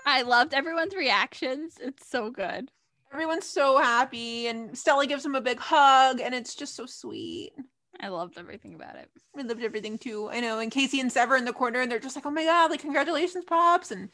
I 0.06 0.22
loved 0.22 0.54
everyone's 0.54 0.96
reactions. 0.96 1.76
It's 1.82 2.08
so 2.08 2.30
good. 2.30 2.72
Everyone's 3.12 3.46
so 3.46 3.78
happy, 3.78 4.48
and 4.48 4.78
Stella 4.78 5.06
gives 5.06 5.26
him 5.26 5.36
a 5.36 5.42
big 5.42 5.60
hug, 5.60 6.20
and 6.20 6.36
it's 6.36 6.56
just 6.56 6.76
so 6.76 6.86
sweet. 6.86 7.52
I 8.00 8.10
loved 8.10 8.38
everything 8.38 8.74
about 8.74 8.96
it. 8.96 9.10
I 9.38 9.42
loved 9.42 9.64
everything 9.64 9.98
too. 9.98 10.30
I 10.30 10.40
know. 10.40 10.60
And 10.60 10.72
Casey 10.72 11.00
and 11.00 11.12
Sever 11.12 11.36
in 11.36 11.46
the 11.46 11.54
corner, 11.54 11.82
and 11.82 11.92
they're 11.92 12.00
just 12.00 12.16
like, 12.16 12.26
"Oh 12.26 12.32
my 12.32 12.44
god! 12.44 12.72
Like, 12.72 12.82
congratulations, 12.82 13.46
pops!" 13.46 13.92
And 13.92 14.10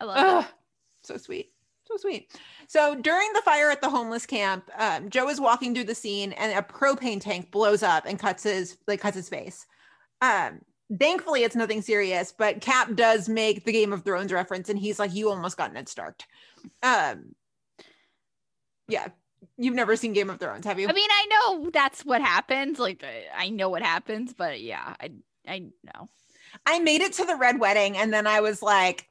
I 0.00 0.04
love 0.04 0.44
it. 0.44 0.50
So 1.02 1.16
sweet, 1.16 1.52
so 1.88 1.96
sweet. 1.96 2.30
So 2.66 2.94
during 2.94 3.32
the 3.32 3.40
fire 3.42 3.70
at 3.70 3.80
the 3.80 3.88
homeless 3.88 4.26
camp, 4.26 4.70
um, 4.78 5.08
Joe 5.10 5.28
is 5.28 5.40
walking 5.40 5.74
through 5.74 5.84
the 5.84 5.94
scene, 5.94 6.32
and 6.32 6.52
a 6.52 6.62
propane 6.62 7.20
tank 7.20 7.50
blows 7.50 7.82
up 7.82 8.04
and 8.06 8.18
cuts 8.18 8.42
his 8.42 8.76
like 8.86 9.00
cuts 9.00 9.16
his 9.16 9.28
face. 9.28 9.66
Um, 10.20 10.60
thankfully, 10.98 11.44
it's 11.44 11.56
nothing 11.56 11.80
serious, 11.82 12.32
but 12.36 12.60
Cap 12.60 12.94
does 12.94 13.28
make 13.28 13.64
the 13.64 13.72
Game 13.72 13.92
of 13.92 14.02
Thrones 14.04 14.32
reference, 14.32 14.68
and 14.68 14.78
he's 14.78 14.98
like, 14.98 15.14
"You 15.14 15.30
almost 15.30 15.56
got 15.56 15.72
Ned 15.72 15.88
Stark." 15.88 16.20
Um, 16.82 17.34
yeah, 18.88 19.08
you've 19.56 19.74
never 19.74 19.96
seen 19.96 20.12
Game 20.12 20.30
of 20.30 20.40
Thrones, 20.40 20.66
have 20.66 20.78
you? 20.78 20.88
I 20.88 20.92
mean, 20.92 21.08
I 21.10 21.26
know 21.30 21.70
that's 21.70 22.04
what 22.04 22.20
happens. 22.20 22.78
Like, 22.78 23.04
I- 23.04 23.44
I 23.46 23.48
know 23.50 23.68
what 23.68 23.82
happens, 23.82 24.34
but 24.34 24.60
yeah, 24.60 24.94
I 25.00 25.10
I 25.46 25.58
know. 25.84 26.08
I 26.66 26.78
made 26.80 27.00
it 27.02 27.14
to 27.14 27.24
the 27.24 27.36
red 27.36 27.58
wedding, 27.60 27.96
and 27.96 28.12
then 28.12 28.26
I 28.26 28.40
was 28.40 28.62
like, 28.62 29.08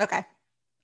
"Okay, 0.00 0.24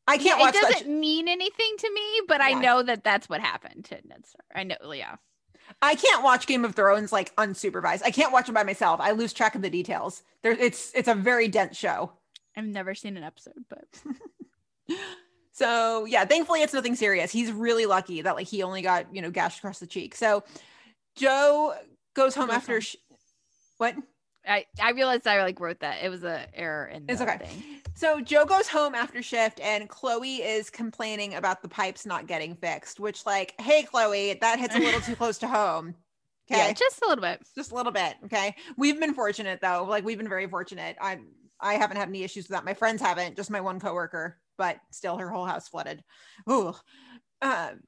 I 0.09 0.17
can't 0.17 0.39
Yeah, 0.39 0.47
watch 0.47 0.55
it 0.57 0.63
doesn't 0.63 1.01
mean 1.01 1.29
anything 1.29 1.75
to 1.79 1.93
me, 1.93 2.21
but 2.27 2.41
I 2.41 2.53
know 2.55 2.83
that 2.83 3.05
that's 3.05 3.29
what 3.29 3.41
happened 3.41 3.85
to 3.87 3.95
Ned 4.07 4.27
Stark. 4.27 4.47
I 4.55 4.65
know, 4.65 4.77
yeah. 4.93 5.17
I 5.83 5.95
can't 5.95 6.25
watch 6.25 6.47
Game 6.47 6.65
of 6.65 6.75
Thrones 6.75 7.13
like 7.13 7.35
unsupervised. 7.37 8.03
I 8.05 8.11
can't 8.11 8.33
watch 8.33 8.49
it 8.49 8.53
by 8.53 8.63
myself. 8.65 9.01
I 9.01 9.11
lose 9.13 9.33
track 9.35 9.55
of 9.55 9.63
the 9.63 9.69
details. 9.71 10.23
There, 10.43 10.53
it's 10.53 10.91
it's 10.95 11.09
a 11.09 11.15
very 11.15 11.47
dense 11.47 11.77
show. 11.77 12.13
I've 12.57 12.65
never 12.65 12.95
seen 12.95 13.17
an 13.17 13.23
episode, 13.23 13.65
but 13.69 13.87
So 15.53 16.05
yeah, 16.05 16.25
thankfully 16.25 16.63
it's 16.63 16.73
nothing 16.73 16.95
serious. 16.95 17.33
He's 17.33 17.51
really 17.51 17.85
lucky 17.87 18.23
that 18.23 18.37
like 18.37 18.47
he 18.47 18.63
only 18.63 18.81
got 18.81 19.15
you 19.15 19.21
know 19.21 19.31
gashed 19.31 19.59
across 19.59 19.79
the 19.81 19.87
cheek. 19.87 20.15
So 20.15 20.45
Joe 21.17 21.75
goes 22.15 22.35
home 22.35 22.47
Goes 22.47 22.57
after. 22.57 22.73
home. 22.75 22.81
Sh- 22.81 22.97
what? 23.77 23.95
I 24.47 24.67
I 24.81 24.93
realized 24.93 25.27
I 25.27 25.43
like 25.43 25.59
wrote 25.61 25.81
that 25.81 26.03
it 26.03 26.09
was 26.09 26.23
a 26.25 26.47
error 26.55 26.87
in 26.87 27.07
the 27.07 27.13
It's 27.13 27.21
okay. 27.23 27.39
thing. 27.39 27.63
So 27.99 28.21
Joe 28.21 28.45
goes 28.45 28.69
home 28.69 28.95
after 28.95 29.21
shift, 29.23 29.59
and 29.59 29.89
Chloe 29.89 30.37
is 30.37 30.71
complaining 30.71 31.35
about 31.35 31.63
the 31.63 31.69
pipes 31.69 32.07
not 32.07 32.29
getting 32.29 32.55
fixed. 32.55 33.01
Which 33.01 33.27
like, 33.27 33.61
hey 33.61 33.83
Chloe, 33.83 34.35
that 34.41 34.61
hits 34.61 34.77
a 34.77 34.79
little 34.79 35.01
too 35.01 35.17
close 35.17 35.37
to 35.39 35.49
home. 35.49 35.97
Okay, 36.49 36.61
Yeah, 36.69 36.73
just 36.73 37.03
a 37.03 37.09
little 37.09 37.23
bit. 37.23 37.45
just 37.57 37.73
a 37.73 37.75
little 37.75 37.91
bit. 37.91 38.15
Okay, 38.27 38.55
we've 38.77 39.01
been 39.01 39.15
fortunate 39.15 39.59
though. 39.61 39.85
Like 39.89 40.05
we've 40.05 40.17
been 40.17 40.29
very 40.29 40.47
fortunate. 40.47 40.97
I 41.01 41.19
I 41.61 41.75
haven't 41.75 41.97
had 41.97 42.09
any 42.09 42.23
issues 42.23 42.45
with 42.45 42.53
that. 42.53 42.65
My 42.65 42.73
friends 42.73 43.03
haven't. 43.03 43.35
Just 43.35 43.51
my 43.51 43.61
one 43.61 43.81
coworker, 43.81 44.39
but 44.57 44.77
still 44.93 45.17
her 45.17 45.29
whole 45.29 45.45
house 45.47 45.69
flooded. 45.69 46.05
Ooh. 46.49 46.77
Um. 47.43 47.81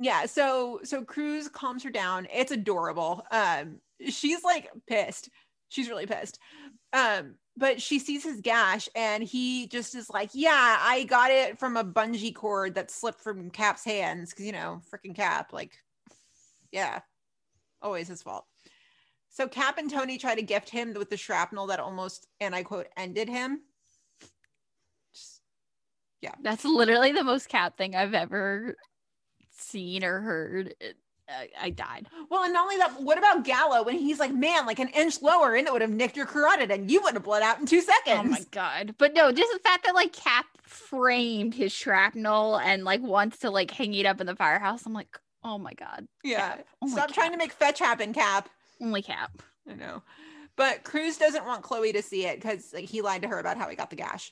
Yeah. 0.00 0.26
So 0.26 0.80
so 0.82 1.04
Cruz 1.04 1.48
calms 1.48 1.84
her 1.84 1.90
down. 1.90 2.26
It's 2.34 2.50
adorable. 2.50 3.22
Um. 3.30 3.78
She's 4.08 4.42
like 4.42 4.68
pissed. 4.88 5.30
She's 5.68 5.88
really 5.88 6.06
pissed. 6.06 6.40
Um. 6.92 7.36
But 7.56 7.80
she 7.80 8.00
sees 8.00 8.24
his 8.24 8.40
gash 8.40 8.88
and 8.96 9.22
he 9.22 9.68
just 9.68 9.94
is 9.94 10.10
like, 10.10 10.30
yeah, 10.32 10.76
I 10.80 11.04
got 11.04 11.30
it 11.30 11.58
from 11.58 11.76
a 11.76 11.84
bungee 11.84 12.34
cord 12.34 12.74
that 12.74 12.90
slipped 12.90 13.20
from 13.20 13.48
Cap's 13.50 13.84
hands 13.84 14.30
because 14.30 14.44
you 14.44 14.52
know, 14.52 14.80
freaking 14.92 15.14
Cap. 15.14 15.52
Like, 15.52 15.78
yeah, 16.72 17.00
always 17.80 18.08
his 18.08 18.22
fault. 18.22 18.46
So 19.30 19.46
Cap 19.48 19.78
and 19.78 19.90
Tony 19.90 20.18
try 20.18 20.34
to 20.34 20.42
gift 20.42 20.68
him 20.68 20.94
with 20.94 21.10
the 21.10 21.16
shrapnel 21.16 21.68
that 21.68 21.80
almost, 21.80 22.26
and 22.40 22.54
I 22.54 22.62
quote, 22.62 22.88
ended 22.96 23.28
him. 23.28 23.62
Just- 25.12 25.40
yeah. 26.20 26.34
That's 26.42 26.64
literally 26.64 27.12
the 27.12 27.24
most 27.24 27.48
Cap 27.48 27.76
thing 27.76 27.94
I've 27.94 28.14
ever 28.14 28.76
seen 29.56 30.04
or 30.04 30.20
heard. 30.20 30.74
It- 30.80 30.96
I, 31.28 31.48
I 31.60 31.70
died. 31.70 32.08
Well, 32.28 32.44
and 32.44 32.52
not 32.52 32.64
only 32.64 32.76
that, 32.76 33.00
what 33.00 33.18
about 33.18 33.44
Gallo 33.44 33.82
when 33.82 33.96
he's 33.96 34.18
like, 34.18 34.34
man, 34.34 34.66
like 34.66 34.78
an 34.78 34.88
inch 34.88 35.22
lower 35.22 35.54
and 35.54 35.66
it 35.66 35.72
would 35.72 35.82
have 35.82 35.90
nicked 35.90 36.16
your 36.16 36.26
carotid 36.26 36.70
and 36.70 36.90
you 36.90 37.02
would 37.02 37.14
have 37.14 37.22
bled 37.22 37.42
out 37.42 37.58
in 37.58 37.66
two 37.66 37.80
seconds. 37.80 38.20
Oh 38.20 38.24
my 38.24 38.44
god! 38.50 38.94
But 38.98 39.14
no, 39.14 39.32
just 39.32 39.52
the 39.52 39.58
fact 39.60 39.84
that 39.84 39.94
like 39.94 40.12
Cap 40.12 40.46
framed 40.62 41.54
his 41.54 41.72
shrapnel 41.72 42.56
and 42.56 42.84
like 42.84 43.00
wants 43.00 43.38
to 43.38 43.50
like 43.50 43.70
hang 43.70 43.94
it 43.94 44.06
up 44.06 44.20
in 44.20 44.26
the 44.26 44.36
firehouse. 44.36 44.84
I'm 44.84 44.92
like, 44.92 45.18
oh 45.42 45.58
my 45.58 45.72
god! 45.72 46.06
Yeah. 46.22 46.56
Cap. 46.56 46.66
Oh 46.82 46.88
Stop 46.88 47.12
trying 47.12 47.32
to 47.32 47.38
make 47.38 47.52
fetch 47.52 47.78
happen, 47.78 48.12
Cap. 48.12 48.48
Only 48.80 49.02
Cap. 49.02 49.42
I 49.68 49.74
know. 49.74 50.02
But 50.56 50.84
Cruz 50.84 51.16
doesn't 51.16 51.46
want 51.46 51.62
Chloe 51.62 51.92
to 51.92 52.02
see 52.02 52.26
it 52.26 52.40
because 52.40 52.72
like 52.72 52.84
he 52.84 53.00
lied 53.00 53.22
to 53.22 53.28
her 53.28 53.38
about 53.38 53.56
how 53.56 53.68
he 53.68 53.76
got 53.76 53.90
the 53.90 53.96
gash. 53.96 54.30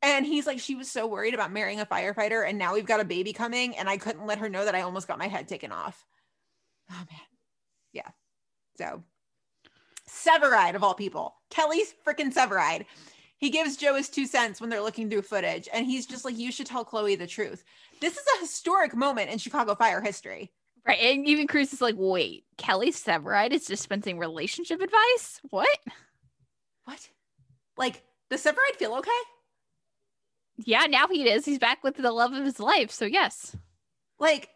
And 0.00 0.24
he's 0.24 0.46
like, 0.46 0.60
she 0.60 0.76
was 0.76 0.88
so 0.88 1.08
worried 1.08 1.34
about 1.34 1.52
marrying 1.52 1.80
a 1.80 1.86
firefighter, 1.86 2.48
and 2.48 2.56
now 2.56 2.74
we've 2.74 2.86
got 2.86 3.00
a 3.00 3.04
baby 3.04 3.32
coming, 3.32 3.76
and 3.76 3.88
I 3.88 3.96
couldn't 3.96 4.26
let 4.26 4.38
her 4.38 4.48
know 4.48 4.64
that 4.64 4.76
I 4.76 4.82
almost 4.82 5.08
got 5.08 5.18
my 5.18 5.26
head 5.26 5.48
taken 5.48 5.72
off. 5.72 6.06
Oh 6.90 7.04
man. 7.10 7.20
Yeah. 7.92 8.08
So 8.76 9.02
Severide 10.08 10.74
of 10.74 10.82
all 10.82 10.94
people. 10.94 11.34
Kelly's 11.50 11.94
freaking 12.06 12.32
Severide. 12.32 12.86
He 13.36 13.50
gives 13.50 13.76
Joe 13.76 13.94
his 13.94 14.08
two 14.08 14.26
cents 14.26 14.60
when 14.60 14.68
they're 14.68 14.82
looking 14.82 15.08
through 15.08 15.22
footage, 15.22 15.68
and 15.72 15.86
he's 15.86 16.06
just 16.06 16.24
like, 16.24 16.36
You 16.36 16.50
should 16.50 16.66
tell 16.66 16.84
Chloe 16.84 17.14
the 17.14 17.26
truth. 17.26 17.64
This 18.00 18.14
is 18.14 18.24
a 18.36 18.40
historic 18.40 18.94
moment 18.96 19.30
in 19.30 19.38
Chicago 19.38 19.74
fire 19.74 20.00
history. 20.00 20.50
Right, 20.86 20.98
and 21.00 21.26
even 21.26 21.46
Cruz 21.46 21.72
is 21.72 21.82
like, 21.82 21.96
wait, 21.98 22.44
Kelly 22.56 22.90
Severide 22.92 23.52
is 23.52 23.66
dispensing 23.66 24.18
relationship 24.18 24.80
advice? 24.80 25.38
What? 25.50 25.78
What? 26.84 27.08
Like, 27.76 28.02
does 28.30 28.42
Severide 28.42 28.76
feel 28.78 28.94
okay? 28.94 29.10
Yeah, 30.56 30.86
now 30.86 31.06
he 31.08 31.28
is. 31.28 31.44
He's 31.44 31.58
back 31.58 31.84
with 31.84 31.96
the 31.96 32.10
love 32.10 32.32
of 32.32 32.44
his 32.44 32.58
life. 32.58 32.90
So 32.90 33.04
yes, 33.04 33.54
like 34.18 34.48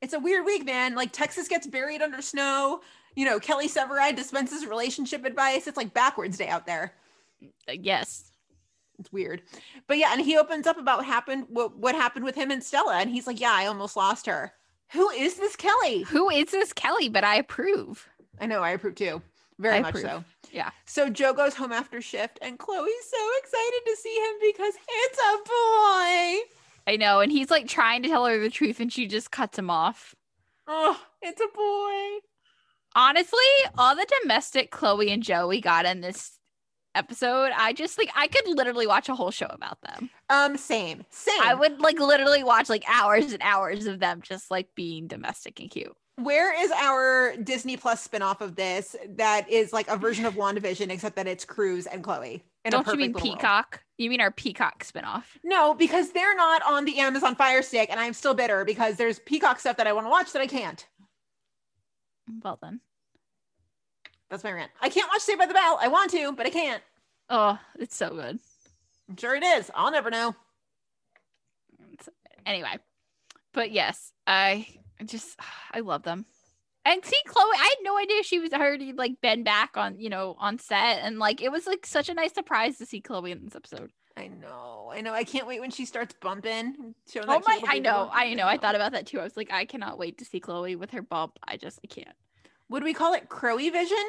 it's 0.00 0.14
a 0.14 0.18
weird 0.18 0.44
week, 0.44 0.64
man. 0.64 0.94
Like 0.94 1.12
Texas 1.12 1.48
gets 1.48 1.66
buried 1.66 2.02
under 2.02 2.22
snow. 2.22 2.80
You 3.16 3.24
know, 3.24 3.40
Kelly 3.40 3.68
Severide 3.68 4.16
dispenses 4.16 4.66
relationship 4.66 5.24
advice. 5.24 5.66
It's 5.66 5.76
like 5.76 5.92
backwards 5.92 6.38
day 6.38 6.48
out 6.48 6.66
there. 6.66 6.94
Uh, 7.68 7.72
yes. 7.72 8.30
It's 8.98 9.12
weird. 9.12 9.42
But 9.86 9.98
yeah, 9.98 10.12
and 10.12 10.20
he 10.20 10.36
opens 10.36 10.66
up 10.66 10.78
about 10.78 10.98
what 10.98 11.06
happened 11.06 11.46
what, 11.48 11.76
what 11.76 11.94
happened 11.94 12.24
with 12.24 12.34
him 12.34 12.50
and 12.50 12.62
Stella. 12.62 12.98
And 12.98 13.10
he's 13.10 13.26
like, 13.26 13.40
Yeah, 13.40 13.52
I 13.52 13.66
almost 13.66 13.96
lost 13.96 14.26
her. 14.26 14.52
Who 14.92 15.08
is 15.10 15.36
this 15.36 15.56
Kelly? 15.56 16.02
Who 16.02 16.30
is 16.30 16.50
this 16.50 16.72
Kelly? 16.72 17.08
But 17.08 17.24
I 17.24 17.36
approve. 17.36 18.08
I 18.40 18.46
know, 18.46 18.62
I 18.62 18.70
approve 18.70 18.96
too. 18.96 19.22
Very 19.58 19.76
I 19.76 19.80
much 19.80 19.90
approve. 19.90 20.04
so. 20.04 20.24
Yeah. 20.52 20.70
So 20.84 21.08
Joe 21.10 21.32
goes 21.32 21.54
home 21.54 21.72
after 21.72 22.00
shift, 22.00 22.38
and 22.42 22.58
Chloe's 22.58 22.90
so 23.10 23.28
excited 23.38 23.80
to 23.86 23.96
see 23.96 24.16
him 24.16 24.34
because 24.40 24.74
it's 24.88 25.18
a 25.18 25.36
boy. 25.46 26.59
I 26.86 26.96
know. 26.96 27.20
And 27.20 27.30
he's 27.30 27.50
like 27.50 27.68
trying 27.68 28.02
to 28.02 28.08
tell 28.08 28.26
her 28.26 28.38
the 28.38 28.50
truth 28.50 28.80
and 28.80 28.92
she 28.92 29.06
just 29.06 29.30
cuts 29.30 29.58
him 29.58 29.70
off. 29.70 30.14
Oh, 30.66 31.00
it's 31.22 31.40
a 31.40 31.48
boy. 31.54 32.26
Honestly, 32.94 33.38
all 33.78 33.94
the 33.94 34.06
domestic 34.22 34.70
Chloe 34.70 35.10
and 35.10 35.22
Joey 35.22 35.60
got 35.60 35.86
in 35.86 36.00
this 36.00 36.38
episode, 36.94 37.52
I 37.56 37.72
just 37.72 37.98
like 37.98 38.10
I 38.16 38.26
could 38.26 38.46
literally 38.48 38.86
watch 38.86 39.08
a 39.08 39.14
whole 39.14 39.30
show 39.30 39.46
about 39.46 39.80
them. 39.82 40.10
Um, 40.28 40.56
same, 40.56 41.04
same. 41.10 41.40
I 41.40 41.54
would 41.54 41.80
like 41.80 41.98
literally 42.00 42.42
watch 42.42 42.68
like 42.68 42.84
hours 42.88 43.32
and 43.32 43.42
hours 43.42 43.86
of 43.86 44.00
them 44.00 44.20
just 44.22 44.50
like 44.50 44.68
being 44.74 45.06
domestic 45.06 45.60
and 45.60 45.70
cute. 45.70 45.94
Where 46.16 46.52
is 46.62 46.70
our 46.72 47.36
Disney 47.36 47.76
Plus 47.76 48.06
spinoff 48.06 48.40
of 48.40 48.54
this 48.54 48.94
that 49.16 49.48
is 49.48 49.72
like 49.72 49.88
a 49.88 49.96
version 49.96 50.26
of 50.26 50.34
WandaVision, 50.36 50.90
except 50.90 51.16
that 51.16 51.26
it's 51.26 51.44
Cruz 51.44 51.86
and 51.86 52.02
Chloe? 52.02 52.44
Don't 52.68 52.86
you 52.86 52.96
mean 52.96 53.12
little 53.12 53.28
world. 53.28 53.38
Peacock? 53.38 53.82
You 53.96 54.10
mean 54.10 54.20
our 54.20 54.30
Peacock 54.30 54.84
spinoff? 54.84 55.24
No, 55.42 55.74
because 55.74 56.12
they're 56.12 56.36
not 56.36 56.62
on 56.62 56.84
the 56.84 56.98
Amazon 56.98 57.34
Fire 57.34 57.62
Stick, 57.62 57.88
and 57.90 57.98
I'm 57.98 58.12
still 58.12 58.34
bitter 58.34 58.64
because 58.64 58.96
there's 58.96 59.18
Peacock 59.18 59.60
stuff 59.60 59.76
that 59.78 59.86
I 59.86 59.92
want 59.92 60.06
to 60.06 60.10
watch 60.10 60.32
that 60.32 60.42
I 60.42 60.46
can't. 60.46 60.86
Well 62.42 62.58
then. 62.60 62.80
That's 64.28 64.44
my 64.44 64.52
rant. 64.52 64.70
I 64.80 64.88
can't 64.88 65.08
watch 65.12 65.22
Saved 65.22 65.38
by 65.38 65.46
the 65.46 65.54
Bell. 65.54 65.78
I 65.80 65.88
want 65.88 66.10
to, 66.12 66.32
but 66.32 66.46
I 66.46 66.50
can't. 66.50 66.82
Oh, 67.28 67.58
it's 67.78 67.96
so 67.96 68.10
good. 68.10 68.38
I'm 69.08 69.16
sure 69.16 69.34
it 69.34 69.42
is. 69.42 69.70
I'll 69.74 69.90
never 69.90 70.10
know. 70.10 70.34
Anyway, 72.46 72.78
but 73.52 73.70
yes, 73.70 74.12
I 74.26 74.66
just 75.04 75.38
I 75.72 75.80
love 75.80 76.02
them. 76.02 76.26
And 76.84 77.04
see 77.04 77.16
Chloe, 77.26 77.44
I 77.54 77.64
had 77.64 77.84
no 77.84 77.98
idea 77.98 78.22
she 78.22 78.38
was 78.38 78.52
already 78.52 78.92
like 78.92 79.20
been 79.20 79.44
back 79.44 79.76
on, 79.76 79.98
you 79.98 80.08
know, 80.08 80.34
on 80.38 80.58
set 80.58 81.00
and 81.02 81.18
like 81.18 81.42
it 81.42 81.52
was 81.52 81.66
like 81.66 81.84
such 81.84 82.08
a 82.08 82.14
nice 82.14 82.32
surprise 82.32 82.78
to 82.78 82.86
see 82.86 83.00
Chloe 83.00 83.32
in 83.32 83.44
this 83.44 83.54
episode. 83.54 83.90
I 84.16 84.28
know. 84.28 84.90
I 84.92 85.00
know. 85.02 85.12
I 85.12 85.24
can't 85.24 85.46
wait 85.46 85.60
when 85.60 85.70
she 85.70 85.84
starts 85.84 86.14
bumping. 86.20 86.94
showing 87.10 87.26
Oh 87.28 87.40
my 87.46 87.60
I 87.66 87.78
know. 87.78 88.10
I 88.12 88.34
know. 88.34 88.46
I 88.46 88.56
thought 88.56 88.74
about 88.74 88.92
that 88.92 89.06
too. 89.06 89.20
I 89.20 89.24
was 89.24 89.36
like, 89.36 89.52
I 89.52 89.66
cannot 89.66 89.98
wait 89.98 90.18
to 90.18 90.24
see 90.24 90.40
Chloe 90.40 90.76
with 90.76 90.90
her 90.92 91.02
bump. 91.02 91.38
I 91.46 91.56
just 91.56 91.80
I 91.84 91.86
can't. 91.86 92.16
Would 92.70 92.82
we 92.82 92.94
call 92.94 93.14
it 93.14 93.28
Crowy 93.28 93.70
Vision? 93.70 94.04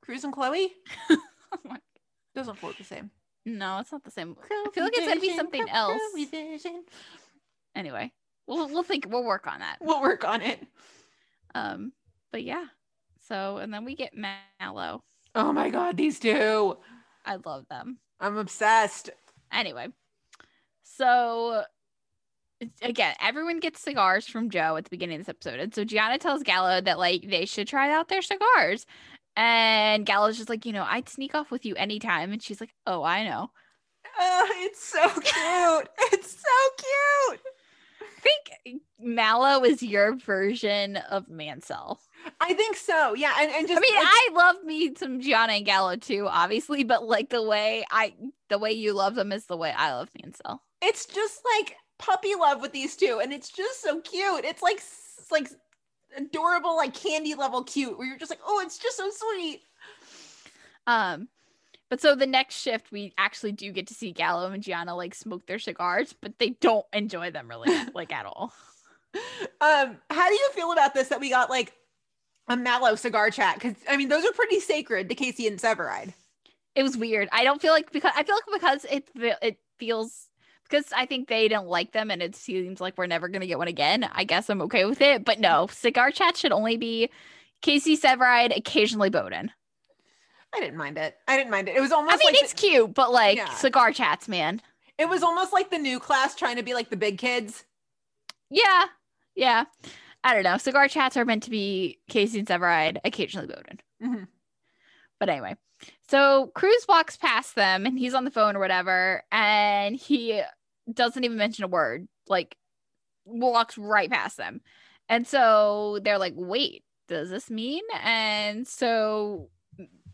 Cruz 0.00 0.24
and 0.24 0.32
Chloe? 0.32 0.72
Oh 1.68 1.76
Doesn't 2.34 2.58
float 2.58 2.76
the 2.78 2.84
same. 2.84 3.12
No, 3.46 3.78
it's 3.78 3.92
not 3.92 4.02
the 4.02 4.10
same. 4.10 4.34
I 4.42 4.70
feel 4.72 4.82
like 4.82 4.92
it's 4.96 5.06
gonna 5.06 5.20
be 5.20 5.36
something 5.36 5.68
else. 5.68 6.00
Vision. 6.28 6.82
Anyway, 7.76 8.12
we'll 8.48 8.68
we'll 8.68 8.82
think 8.82 9.06
we'll 9.08 9.24
work 9.24 9.46
on 9.46 9.60
that. 9.60 9.76
We'll 9.80 10.00
work 10.02 10.24
on 10.24 10.42
it. 10.42 10.58
Um, 11.54 11.92
but 12.34 12.42
yeah. 12.42 12.64
So 13.28 13.58
and 13.58 13.72
then 13.72 13.84
we 13.84 13.94
get 13.94 14.10
Mallow. 14.60 15.04
Oh 15.36 15.52
my 15.52 15.70
god, 15.70 15.96
these 15.96 16.18
two. 16.18 16.76
I 17.24 17.36
love 17.36 17.64
them. 17.70 17.98
I'm 18.18 18.36
obsessed. 18.36 19.10
Anyway, 19.52 19.86
so 20.82 21.62
again, 22.82 23.14
everyone 23.20 23.60
gets 23.60 23.80
cigars 23.80 24.26
from 24.26 24.50
Joe 24.50 24.74
at 24.76 24.82
the 24.82 24.90
beginning 24.90 25.20
of 25.20 25.26
this 25.26 25.28
episode. 25.28 25.60
And 25.60 25.72
so 25.72 25.84
Gianna 25.84 26.18
tells 26.18 26.42
Gallo 26.42 26.80
that 26.80 26.98
like 26.98 27.30
they 27.30 27.44
should 27.46 27.68
try 27.68 27.92
out 27.92 28.08
their 28.08 28.20
cigars. 28.20 28.84
And 29.36 30.04
Gallo's 30.04 30.36
just 30.36 30.48
like, 30.48 30.66
you 30.66 30.72
know, 30.72 30.84
I'd 30.88 31.08
sneak 31.08 31.36
off 31.36 31.52
with 31.52 31.64
you 31.64 31.76
anytime. 31.76 32.32
And 32.32 32.42
she's 32.42 32.60
like, 32.60 32.74
Oh, 32.84 33.04
I 33.04 33.22
know. 33.22 33.52
Oh, 34.18 34.48
it's 34.56 34.84
so 34.84 35.08
cute. 35.08 35.88
it's 36.12 36.32
so 36.32 37.30
cute. 37.30 37.40
I 38.02 38.20
think 38.20 38.82
Mallow 38.98 39.62
is 39.64 39.84
your 39.84 40.16
version 40.16 40.96
of 40.96 41.28
Mansell. 41.28 42.00
I 42.40 42.54
think 42.54 42.76
so. 42.76 43.14
Yeah. 43.14 43.34
And, 43.40 43.50
and 43.50 43.68
just 43.68 43.78
I 43.78 43.80
mean, 43.80 43.94
like, 43.94 44.04
I 44.06 44.28
love 44.34 44.64
me 44.64 44.94
some 44.96 45.20
Gianna 45.20 45.54
and 45.54 45.66
Gallo 45.66 45.96
too, 45.96 46.26
obviously, 46.28 46.84
but 46.84 47.04
like 47.06 47.30
the 47.30 47.42
way 47.42 47.84
I 47.90 48.14
the 48.48 48.58
way 48.58 48.72
you 48.72 48.92
love 48.92 49.14
them 49.14 49.32
is 49.32 49.46
the 49.46 49.56
way 49.56 49.72
I 49.76 49.92
love 49.94 50.10
Mansell. 50.22 50.62
it's 50.82 51.06
just 51.06 51.40
like 51.58 51.76
puppy 51.98 52.34
love 52.34 52.60
with 52.60 52.72
these 52.72 52.96
two. 52.96 53.20
And 53.22 53.32
it's 53.32 53.50
just 53.50 53.82
so 53.82 54.00
cute. 54.00 54.44
It's 54.44 54.62
like 54.62 54.76
s- 54.78 55.26
like 55.30 55.48
adorable, 56.16 56.76
like 56.76 56.94
candy 56.94 57.34
level 57.34 57.64
cute, 57.64 57.96
where 57.98 58.06
you're 58.06 58.18
just 58.18 58.30
like, 58.30 58.40
oh, 58.46 58.60
it's 58.64 58.78
just 58.78 58.96
so 58.96 59.08
sweet. 59.10 59.62
Um, 60.86 61.28
but 61.90 62.00
so 62.00 62.14
the 62.14 62.26
next 62.26 62.56
shift, 62.60 62.90
we 62.92 63.12
actually 63.18 63.52
do 63.52 63.70
get 63.70 63.86
to 63.88 63.94
see 63.94 64.12
Gallo 64.12 64.50
and 64.50 64.62
Gianna 64.62 64.94
like 64.96 65.14
smoke 65.14 65.46
their 65.46 65.58
cigars, 65.58 66.14
but 66.20 66.38
they 66.38 66.50
don't 66.50 66.86
enjoy 66.92 67.30
them 67.30 67.48
really 67.48 67.70
like 67.94 68.12
at 68.12 68.26
all. 68.26 68.52
Um, 69.60 69.96
how 70.10 70.28
do 70.28 70.34
you 70.34 70.50
feel 70.54 70.72
about 70.72 70.92
this 70.92 71.06
that 71.08 71.20
we 71.20 71.30
got 71.30 71.48
like 71.48 71.72
a 72.48 72.56
mallow 72.56 72.94
cigar 72.94 73.30
chat? 73.30 73.54
Because 73.56 73.74
I 73.88 73.96
mean, 73.96 74.08
those 74.08 74.24
are 74.24 74.32
pretty 74.32 74.60
sacred 74.60 75.08
to 75.08 75.14
Casey 75.14 75.46
and 75.46 75.58
Severide. 75.58 76.12
It 76.74 76.82
was 76.82 76.96
weird. 76.96 77.28
I 77.32 77.44
don't 77.44 77.60
feel 77.62 77.72
like 77.72 77.92
because 77.92 78.12
I 78.16 78.22
feel 78.24 78.34
like 78.36 78.60
because 78.60 78.84
it 78.90 79.08
it 79.42 79.58
feels 79.78 80.28
because 80.68 80.86
I 80.96 81.06
think 81.06 81.28
they 81.28 81.46
don't 81.48 81.68
like 81.68 81.92
them 81.92 82.10
and 82.10 82.20
it 82.22 82.34
seems 82.34 82.80
like 82.80 82.96
we're 82.98 83.06
never 83.06 83.28
gonna 83.28 83.46
get 83.46 83.58
one 83.58 83.68
again. 83.68 84.08
I 84.12 84.24
guess 84.24 84.48
I'm 84.50 84.62
okay 84.62 84.84
with 84.84 85.00
it. 85.00 85.24
But 85.24 85.38
no, 85.40 85.68
cigar 85.70 86.10
chat 86.10 86.36
should 86.36 86.52
only 86.52 86.76
be 86.76 87.10
Casey 87.62 87.96
Severide, 87.96 88.56
occasionally 88.56 89.10
Bowden. 89.10 89.50
I 90.54 90.60
didn't 90.60 90.76
mind 90.76 90.98
it. 90.98 91.16
I 91.26 91.36
didn't 91.36 91.50
mind 91.50 91.68
it. 91.68 91.76
It 91.76 91.80
was 91.80 91.92
almost 91.92 92.14
I 92.14 92.16
mean, 92.18 92.26
like 92.34 92.42
it's 92.42 92.52
the- 92.52 92.58
cute, 92.58 92.94
but 92.94 93.12
like 93.12 93.36
Yeah. 93.38 93.52
cigar 93.54 93.92
chats, 93.92 94.28
man. 94.28 94.60
it 94.98 95.08
was 95.08 95.22
almost 95.24 95.52
like 95.52 95.70
the 95.70 95.78
new 95.78 95.98
class 95.98 96.34
trying 96.36 96.56
to 96.56 96.62
be 96.62 96.74
like 96.74 96.90
the 96.90 96.96
big 96.96 97.18
kids. 97.18 97.64
Yeah, 98.50 98.84
yeah. 99.34 99.64
I 100.24 100.34
don't 100.34 100.42
know. 100.42 100.56
Cigar 100.56 100.88
chats 100.88 101.16
are 101.16 101.24
meant 101.24 101.42
to 101.44 101.50
be 101.50 101.98
Casey 102.08 102.38
and 102.38 102.48
Severide, 102.48 102.98
occasionally 103.04 103.46
Bowden. 103.46 103.80
Mhm. 104.02 104.28
But 105.20 105.28
anyway, 105.28 105.56
so 106.08 106.50
Cruz 106.54 106.86
walks 106.88 107.16
past 107.16 107.54
them 107.54 107.86
and 107.86 107.98
he's 107.98 108.14
on 108.14 108.24
the 108.24 108.30
phone 108.30 108.56
or 108.56 108.60
whatever, 108.60 109.22
and 109.30 109.94
he 109.94 110.42
doesn't 110.92 111.22
even 111.24 111.36
mention 111.36 111.64
a 111.64 111.68
word, 111.68 112.08
like 112.26 112.56
walks 113.26 113.78
right 113.78 114.10
past 114.10 114.36
them. 114.38 114.60
And 115.08 115.26
so 115.26 115.98
they're 116.02 116.18
like, 116.18 116.34
wait, 116.36 116.84
does 117.08 117.30
this 117.30 117.50
mean? 117.50 117.82
And 118.02 118.66
so 118.66 119.50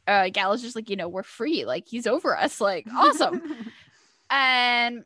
uh 0.09 0.29
Gal 0.31 0.53
is 0.53 0.63
just 0.63 0.75
like, 0.77 0.91
you 0.91 0.97
know, 0.97 1.09
we're 1.09 1.23
free. 1.23 1.65
Like 1.65 1.87
he's 1.87 2.07
over 2.09 2.37
us. 2.37 2.61
Like, 2.61 2.87
awesome. 2.93 3.43
And 4.33 5.05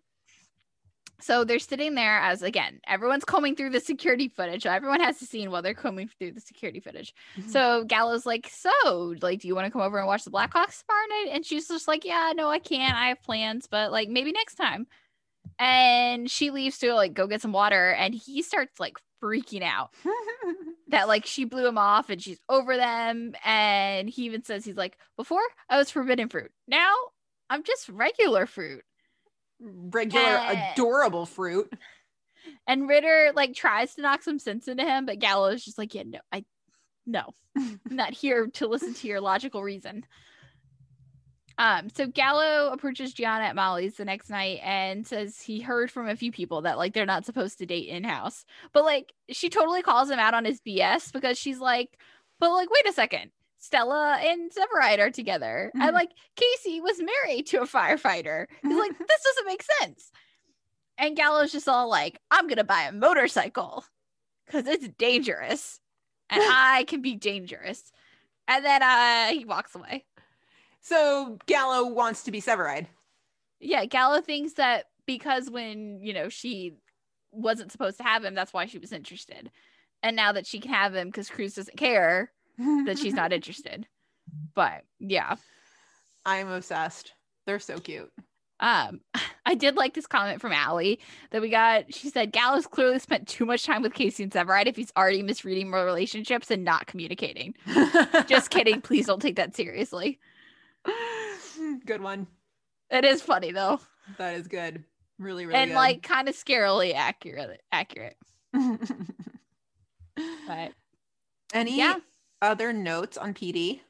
so 1.24 1.42
they're 1.42 1.58
sitting 1.58 1.94
there 1.94 2.18
as 2.18 2.42
again, 2.42 2.80
everyone's 2.86 3.24
combing 3.24 3.56
through 3.56 3.70
the 3.70 3.80
security 3.80 4.28
footage. 4.28 4.64
So 4.64 4.70
everyone 4.70 5.00
has 5.00 5.22
a 5.22 5.24
scene 5.24 5.50
while 5.50 5.62
they're 5.62 5.72
combing 5.72 6.08
through 6.08 6.32
the 6.32 6.40
security 6.40 6.80
footage. 6.80 7.14
Mm-hmm. 7.38 7.48
So 7.48 7.84
Gallo's 7.84 8.26
like, 8.26 8.50
So, 8.52 9.14
like, 9.22 9.40
do 9.40 9.48
you 9.48 9.54
want 9.54 9.64
to 9.64 9.70
come 9.70 9.80
over 9.80 9.96
and 9.96 10.06
watch 10.06 10.24
the 10.24 10.30
Blackhawks 10.30 10.82
tomorrow 10.82 11.06
night? 11.08 11.28
And 11.32 11.46
she's 11.46 11.66
just 11.66 11.88
like, 11.88 12.04
Yeah, 12.04 12.34
no, 12.36 12.50
I 12.50 12.58
can't. 12.58 12.94
I 12.94 13.08
have 13.08 13.22
plans, 13.22 13.66
but 13.66 13.90
like 13.90 14.10
maybe 14.10 14.32
next 14.32 14.56
time. 14.56 14.86
And 15.58 16.30
she 16.30 16.50
leaves 16.50 16.76
to 16.80 16.92
like 16.92 17.14
go 17.14 17.26
get 17.26 17.40
some 17.40 17.52
water, 17.52 17.92
and 17.92 18.14
he 18.14 18.42
starts 18.42 18.78
like 18.78 18.98
freaking 19.22 19.62
out 19.62 19.94
that 20.88 21.08
like 21.08 21.24
she 21.24 21.46
blew 21.46 21.66
him 21.66 21.78
off 21.78 22.10
and 22.10 22.20
she's 22.20 22.40
over 22.50 22.76
them. 22.76 23.34
And 23.46 24.10
he 24.10 24.24
even 24.26 24.42
says 24.44 24.62
he's 24.62 24.76
like, 24.76 24.98
Before 25.16 25.40
I 25.70 25.78
was 25.78 25.90
forbidden 25.90 26.28
fruit. 26.28 26.50
Now 26.68 26.92
I'm 27.48 27.62
just 27.62 27.88
regular 27.88 28.44
fruit. 28.44 28.82
Regular, 29.60 30.72
adorable 30.72 31.26
fruit. 31.26 31.72
And 32.66 32.88
Ritter 32.88 33.32
like 33.34 33.54
tries 33.54 33.94
to 33.94 34.02
knock 34.02 34.22
some 34.22 34.38
sense 34.38 34.68
into 34.68 34.84
him, 34.84 35.06
but 35.06 35.18
Gallo 35.18 35.48
is 35.48 35.64
just 35.64 35.78
like, 35.78 35.94
yeah, 35.94 36.02
no, 36.06 36.18
I, 36.32 36.44
no, 37.06 37.34
I'm 37.56 37.80
not 37.90 38.14
here 38.14 38.48
to 38.54 38.66
listen 38.66 38.94
to 38.94 39.08
your 39.08 39.20
logical 39.20 39.62
reason. 39.62 40.04
Um, 41.56 41.88
so 41.88 42.06
Gallo 42.08 42.72
approaches 42.72 43.14
Gianna 43.14 43.44
at 43.44 43.54
Molly's 43.54 43.94
the 43.94 44.04
next 44.04 44.28
night 44.28 44.60
and 44.64 45.06
says 45.06 45.40
he 45.40 45.60
heard 45.60 45.90
from 45.90 46.08
a 46.08 46.16
few 46.16 46.32
people 46.32 46.62
that 46.62 46.78
like 46.78 46.94
they're 46.94 47.06
not 47.06 47.24
supposed 47.24 47.58
to 47.58 47.66
date 47.66 47.88
in 47.88 48.02
house, 48.02 48.44
but 48.72 48.84
like 48.84 49.12
she 49.30 49.48
totally 49.50 49.82
calls 49.82 50.10
him 50.10 50.18
out 50.18 50.34
on 50.34 50.44
his 50.44 50.60
BS 50.60 51.12
because 51.12 51.38
she's 51.38 51.60
like, 51.60 51.96
but 52.40 52.50
like, 52.50 52.70
wait 52.70 52.88
a 52.88 52.92
second. 52.92 53.30
Stella 53.64 54.18
and 54.20 54.50
Severide 54.52 54.98
are 54.98 55.10
together. 55.10 55.70
Mhm. 55.74 55.80
And 55.82 55.94
like 55.94 56.10
Casey 56.36 56.80
was 56.80 57.00
married 57.00 57.46
to 57.46 57.62
a 57.62 57.66
firefighter. 57.66 58.46
He's 58.62 58.76
like, 58.78 58.98
this 58.98 59.22
doesn't 59.22 59.46
make 59.46 59.62
sense. 59.80 60.10
And 60.98 61.16
Gallo's 61.16 61.50
just 61.50 61.68
all 61.68 61.88
like, 61.88 62.20
I'm 62.30 62.46
gonna 62.46 62.64
buy 62.64 62.82
a 62.82 62.92
motorcycle 62.92 63.84
because 64.46 64.66
it's 64.66 64.88
dangerous. 64.98 65.80
And 66.28 66.42
I 66.46 66.84
can 66.84 67.00
be 67.00 67.14
dangerous. 67.14 67.90
And 68.46 68.64
then 68.64 68.82
uh 68.82 69.28
he 69.28 69.44
walks 69.46 69.74
away. 69.74 70.04
So 70.82 71.38
Gallo 71.46 71.88
wants 71.88 72.24
to 72.24 72.30
be 72.30 72.42
Severide. 72.42 72.86
Yeah, 73.60 73.86
Gallo 73.86 74.20
thinks 74.20 74.54
that 74.54 74.84
because 75.06 75.48
when, 75.48 76.00
you 76.02 76.12
know, 76.12 76.28
she 76.28 76.74
wasn't 77.32 77.72
supposed 77.72 77.96
to 77.96 78.02
have 78.04 78.22
him, 78.24 78.34
that's 78.34 78.52
why 78.52 78.66
she 78.66 78.78
was 78.78 78.92
interested. 78.92 79.50
And 80.02 80.14
now 80.16 80.32
that 80.32 80.46
she 80.46 80.60
can 80.60 80.70
have 80.70 80.94
him 80.94 81.08
because 81.08 81.30
Cruz 81.30 81.54
doesn't 81.54 81.78
care, 81.78 82.30
that 82.58 82.98
she's 82.98 83.14
not 83.14 83.32
interested. 83.32 83.86
But 84.54 84.84
yeah. 84.98 85.36
I'm 86.24 86.48
obsessed. 86.48 87.12
They're 87.46 87.58
so 87.58 87.78
cute. 87.78 88.10
Um, 88.60 89.00
I 89.46 89.54
did 89.54 89.76
like 89.76 89.94
this 89.94 90.06
comment 90.06 90.40
from 90.40 90.52
Allie 90.52 91.00
that 91.30 91.42
we 91.42 91.50
got. 91.50 91.92
She 91.92 92.08
said 92.08 92.32
Gallo's 92.32 92.66
clearly 92.66 92.98
spent 92.98 93.28
too 93.28 93.44
much 93.44 93.64
time 93.64 93.82
with 93.82 93.92
Casey 93.92 94.22
and 94.22 94.32
Severide 94.32 94.66
if 94.66 94.76
he's 94.76 94.92
already 94.96 95.22
misreading 95.22 95.70
relationships 95.70 96.50
and 96.50 96.64
not 96.64 96.86
communicating. 96.86 97.54
Just 98.26 98.50
kidding. 98.50 98.80
Please 98.80 99.06
don't 99.06 99.20
take 99.20 99.36
that 99.36 99.54
seriously. 99.54 100.18
good 101.84 102.00
one. 102.00 102.26
It 102.90 103.04
is 103.04 103.20
funny 103.20 103.52
though, 103.52 103.80
That 104.18 104.34
is 104.36 104.48
good. 104.48 104.84
Really, 105.18 105.46
really 105.46 105.58
and 105.58 105.70
good. 105.70 105.76
like 105.76 106.02
kind 106.02 106.28
of 106.28 106.34
scarily 106.34 106.94
accurate. 106.94 107.60
Accurate. 107.70 108.16
But 110.46 110.72
any 111.52 111.76
yeah. 111.76 111.96
Other 112.44 112.72
notes 112.72 113.16
on 113.16 113.34
PD? 113.34 113.80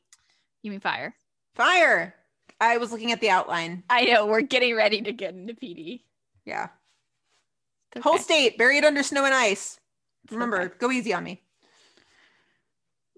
you 0.62 0.70
mean 0.70 0.80
fire? 0.80 1.14
Fire. 1.54 2.14
I 2.60 2.78
was 2.78 2.90
looking 2.92 3.12
at 3.12 3.20
the 3.20 3.28
outline. 3.30 3.82
I 3.90 4.04
know 4.04 4.26
we're 4.26 4.40
getting 4.40 4.74
ready 4.74 5.02
to 5.02 5.12
get 5.12 5.34
into 5.34 5.52
PD. 5.54 6.02
Yeah. 6.46 6.68
It's 7.94 8.02
Whole 8.02 8.18
state 8.18 8.56
buried 8.58 8.84
under 8.84 9.02
snow 9.02 9.24
and 9.24 9.34
ice. 9.34 9.78
Remember, 10.30 10.62
okay. 10.62 10.74
go 10.78 10.90
easy 10.90 11.12
on 11.12 11.22
me. 11.24 11.42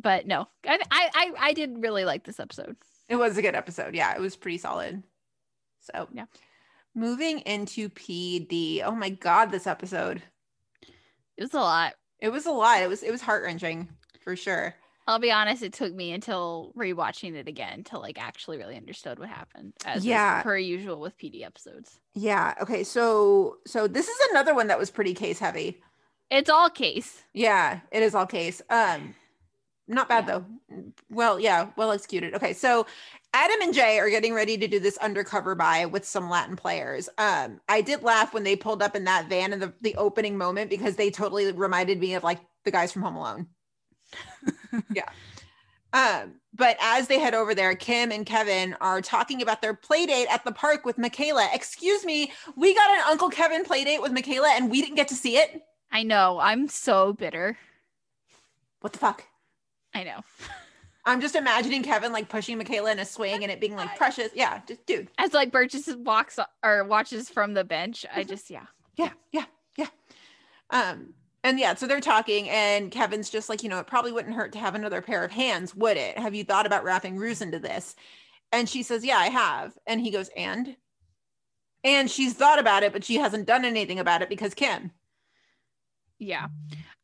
but 0.03 0.27
no, 0.27 0.49
I, 0.67 0.79
I 0.91 1.11
I 1.15 1.33
I 1.39 1.53
did 1.53 1.83
really 1.83 2.05
like 2.05 2.25
this 2.25 2.41
episode. 2.41 2.77
It 3.09 3.17
was 3.17 3.37
a 3.39 3.43
good 3.43 3.55
episode. 3.55 3.95
Yeah, 3.95 4.15
it 4.15 4.21
was 4.21 4.37
pretty 4.37 4.59
solid. 4.59 5.03
So 5.81 6.09
Yeah. 6.13 6.27
moving 6.95 7.41
into 7.41 7.89
PD. 7.91 8.83
Oh 8.85 8.95
my 8.95 9.11
god, 9.11 9.51
this 9.51 9.67
episode. 9.67 10.23
It 11.37 11.43
was 11.43 11.55
a 11.55 11.61
lot. 11.61 11.95
It 12.21 12.31
was 12.31 12.47
a 12.47 12.51
lot. 12.51 12.83
It 12.83 12.89
was 12.89 13.03
it 13.03 13.13
was 13.13 13.21
heart 13.23 13.45
wrenching 13.45 13.89
for 14.21 14.35
sure. 14.37 14.75
I'll 15.07 15.19
be 15.21 15.31
honest, 15.31 15.63
it 15.63 15.73
took 15.73 15.95
me 15.95 16.13
until 16.13 16.73
rewatching 16.77 17.35
it 17.35 17.47
again 17.49 17.85
to 17.85 17.99
like 17.99 18.21
actually 18.21 18.59
really 18.59 18.77
understood 18.77 19.19
what 19.19 19.29
happened. 19.29 19.73
As 19.85 20.05
Yeah. 20.05 20.43
per 20.43 20.57
usual 20.59 21.01
with 21.01 21.17
PD 21.17 21.45
episodes. 21.45 22.01
Yeah. 22.15 22.55
Okay. 22.61 22.83
So 22.85 23.59
so 23.67 23.87
this 23.87 24.09
is 24.09 24.17
another 24.31 24.55
one 24.55 24.67
that 24.67 24.79
was 24.79 24.91
pretty 24.91 25.15
case 25.15 25.39
heavy. 25.39 25.81
It's 26.31 26.51
all 26.51 26.69
case. 26.71 27.23
Yeah, 27.33 27.81
it 27.93 28.03
is 28.03 28.15
all 28.15 28.27
case. 28.27 28.61
Um, 28.69 29.15
not 29.87 30.09
bad 30.09 30.27
though. 30.27 30.45
Well, 31.09 31.39
yeah, 31.39 31.69
well 31.77 31.93
executed. 31.93 32.35
Okay, 32.35 32.53
so 32.53 32.85
Adam 33.33 33.61
and 33.63 33.73
Jay 33.73 34.01
are 34.01 34.11
getting 34.11 34.35
ready 34.35 34.59
to 34.59 34.67
do 34.67 34.81
this 34.81 34.97
undercover 34.99 35.55
buy 35.55 35.87
with 35.87 36.05
some 36.05 36.29
Latin 36.29 36.57
players. 36.57 37.09
Um, 37.19 37.61
I 37.69 37.81
did 37.81 38.03
laugh 38.03 38.35
when 38.35 38.43
they 38.43 38.57
pulled 38.57 38.83
up 38.83 38.97
in 38.97 39.05
that 39.05 39.29
van 39.29 39.53
in 39.53 39.61
the, 39.61 39.73
the 39.83 39.95
opening 39.95 40.37
moment 40.37 40.69
because 40.71 40.97
they 40.97 41.11
totally 41.13 41.53
reminded 41.53 42.01
me 42.01 42.15
of 42.15 42.25
like 42.25 42.41
the 42.65 42.73
guys 42.73 42.91
from 42.91 43.03
Home 43.03 43.15
Alone. 43.15 43.47
Yeah. 44.91 45.09
Um, 45.93 46.35
but 46.55 46.77
as 46.81 47.09
they 47.09 47.19
head 47.19 47.35
over 47.35 47.55
there, 47.55 47.75
Kim 47.75 48.13
and 48.13 48.27
Kevin 48.27 48.77
are 48.81 49.01
talking 49.01 49.41
about 49.41 49.63
their 49.63 49.73
play 49.73 50.05
date 50.05 50.27
at 50.31 50.45
the 50.45 50.53
park 50.53 50.85
with 50.85 50.97
Makayla. 50.99 51.55
Excuse 51.55 52.05
me, 52.05 52.33
we 52.57 52.75
got 52.75 52.91
an 52.91 53.05
Uncle 53.09 53.31
Kevin 53.31 53.65
play 53.65 53.85
date 53.85 54.03
with 54.03 54.13
Makayla 54.13 54.49
and 54.57 54.71
we 54.71 54.83
didn't 54.83 54.97
get 54.97 55.09
to 55.09 55.15
see 55.15 55.39
it. 55.39 55.63
I 55.91 56.03
know. 56.03 56.39
I'm 56.39 56.69
so 56.69 57.13
bitter. 57.15 57.57
What 58.81 58.93
the 58.93 58.99
fuck? 58.99 59.25
I 59.95 60.05
know. 60.05 60.21
I'm 61.07 61.21
just 61.21 61.37
imagining 61.37 61.83
Kevin 61.83 62.13
like 62.13 62.29
pushing 62.29 62.59
Makayla 62.59 62.93
in 62.93 62.99
a 62.99 63.05
swing 63.05 63.43
and 63.43 63.53
it 63.53 63.61
being 63.61 63.77
like 63.77 63.97
precious. 63.97 64.31
Yeah, 64.35 64.61
just 64.67 64.85
dude. 64.87 65.09
As 65.19 65.33
like 65.33 65.53
Burgess 65.53 65.89
walks 65.97 66.39
or 66.65 66.85
watches 66.85 67.31
from 67.31 67.55
the 67.55 67.65
bench, 67.65 68.05
I 68.13 68.25
just 68.25 68.51
yeah. 68.51 68.67
Yeah, 68.97 69.11
yeah, 69.31 69.45
yeah. 69.77 69.87
Um, 70.71 71.15
and 71.47 71.61
yeah, 71.61 71.77
so 71.77 71.87
they're 71.87 72.01
talking, 72.01 72.51
and 72.51 72.91
Kevin's 72.91 73.31
just 73.31 73.49
like, 73.49 73.63
you 73.63 73.69
know, 73.69 73.79
it 73.79 73.87
probably 73.87 74.11
wouldn't 74.11 74.35
hurt 74.35 74.51
to 74.55 74.59
have 74.59 74.75
another 74.75 75.01
pair 75.01 75.23
of 75.23 75.31
hands, 75.31 75.77
would 75.77 75.97
it? 75.97 76.19
Have 76.19 76.35
you 76.35 76.43
thought 76.43 76.67
about 76.67 76.83
wrapping 76.83 77.17
Ruse 77.17 77.41
into 77.41 77.61
this? 77.61 77.95
And 78.51 78.69
she 78.69 78.83
says, 78.83 79.05
Yeah, 79.05 79.19
I 79.19 79.29
have. 79.29 79.79
And 79.87 80.01
he 80.01 80.11
goes, 80.11 80.29
And? 80.37 80.77
And 81.85 82.11
she's 82.11 82.35
thought 82.35 82.59
about 82.59 82.83
it, 82.83 82.93
but 82.93 83.05
she 83.05 83.15
hasn't 83.15 83.47
done 83.47 83.65
anything 83.65 84.01
about 84.01 84.23
it 84.23 84.29
because 84.29 84.55
Kim. 84.55 84.91
Yeah. 86.19 86.49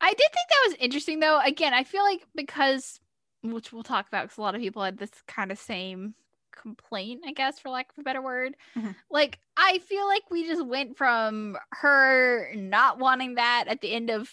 I 0.01 0.09
did 0.09 0.17
think 0.17 0.49
that 0.49 0.67
was 0.67 0.77
interesting 0.77 1.21
though. 1.21 1.39
Again, 1.39 1.73
I 1.73 1.85
feel 1.85 2.03
like 2.03 2.27
because 2.35 2.99
which 3.43 3.71
we'll 3.71 3.83
talk 3.83 4.09
about 4.09 4.23
because 4.23 4.37
a 4.37 4.41
lot 4.41 4.55
of 4.55 4.61
people 4.61 4.83
had 4.83 4.97
this 4.97 5.11
kind 5.25 5.53
of 5.53 5.57
same 5.57 6.15
complaint, 6.55 7.23
I 7.25 7.31
guess, 7.33 7.59
for 7.59 7.69
lack 7.69 7.91
of 7.91 7.99
a 7.99 8.03
better 8.03 8.21
word. 8.21 8.55
Mhm. 8.75 8.95
Like, 9.09 9.39
I 9.57 9.79
feel 9.79 10.07
like 10.07 10.23
we 10.31 10.45
just 10.47 10.65
went 10.65 10.97
from 10.97 11.57
her 11.71 12.51
not 12.55 12.99
wanting 12.99 13.35
that 13.35 13.65
at 13.67 13.81
the 13.81 13.91
end 13.91 14.09
of 14.09 14.31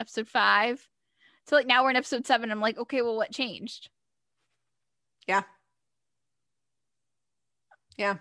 episode 0.00 0.28
five 0.28 0.86
to 1.46 1.54
like 1.54 1.66
now 1.66 1.82
we're 1.82 1.90
in 1.90 1.96
episode 1.96 2.26
seven. 2.26 2.50
I'm 2.50 2.60
like, 2.60 2.78
okay, 2.78 3.02
well, 3.02 3.16
what 3.16 3.32
changed? 3.32 3.88
Yeah. 5.26 5.42
Yeah. 7.96 8.18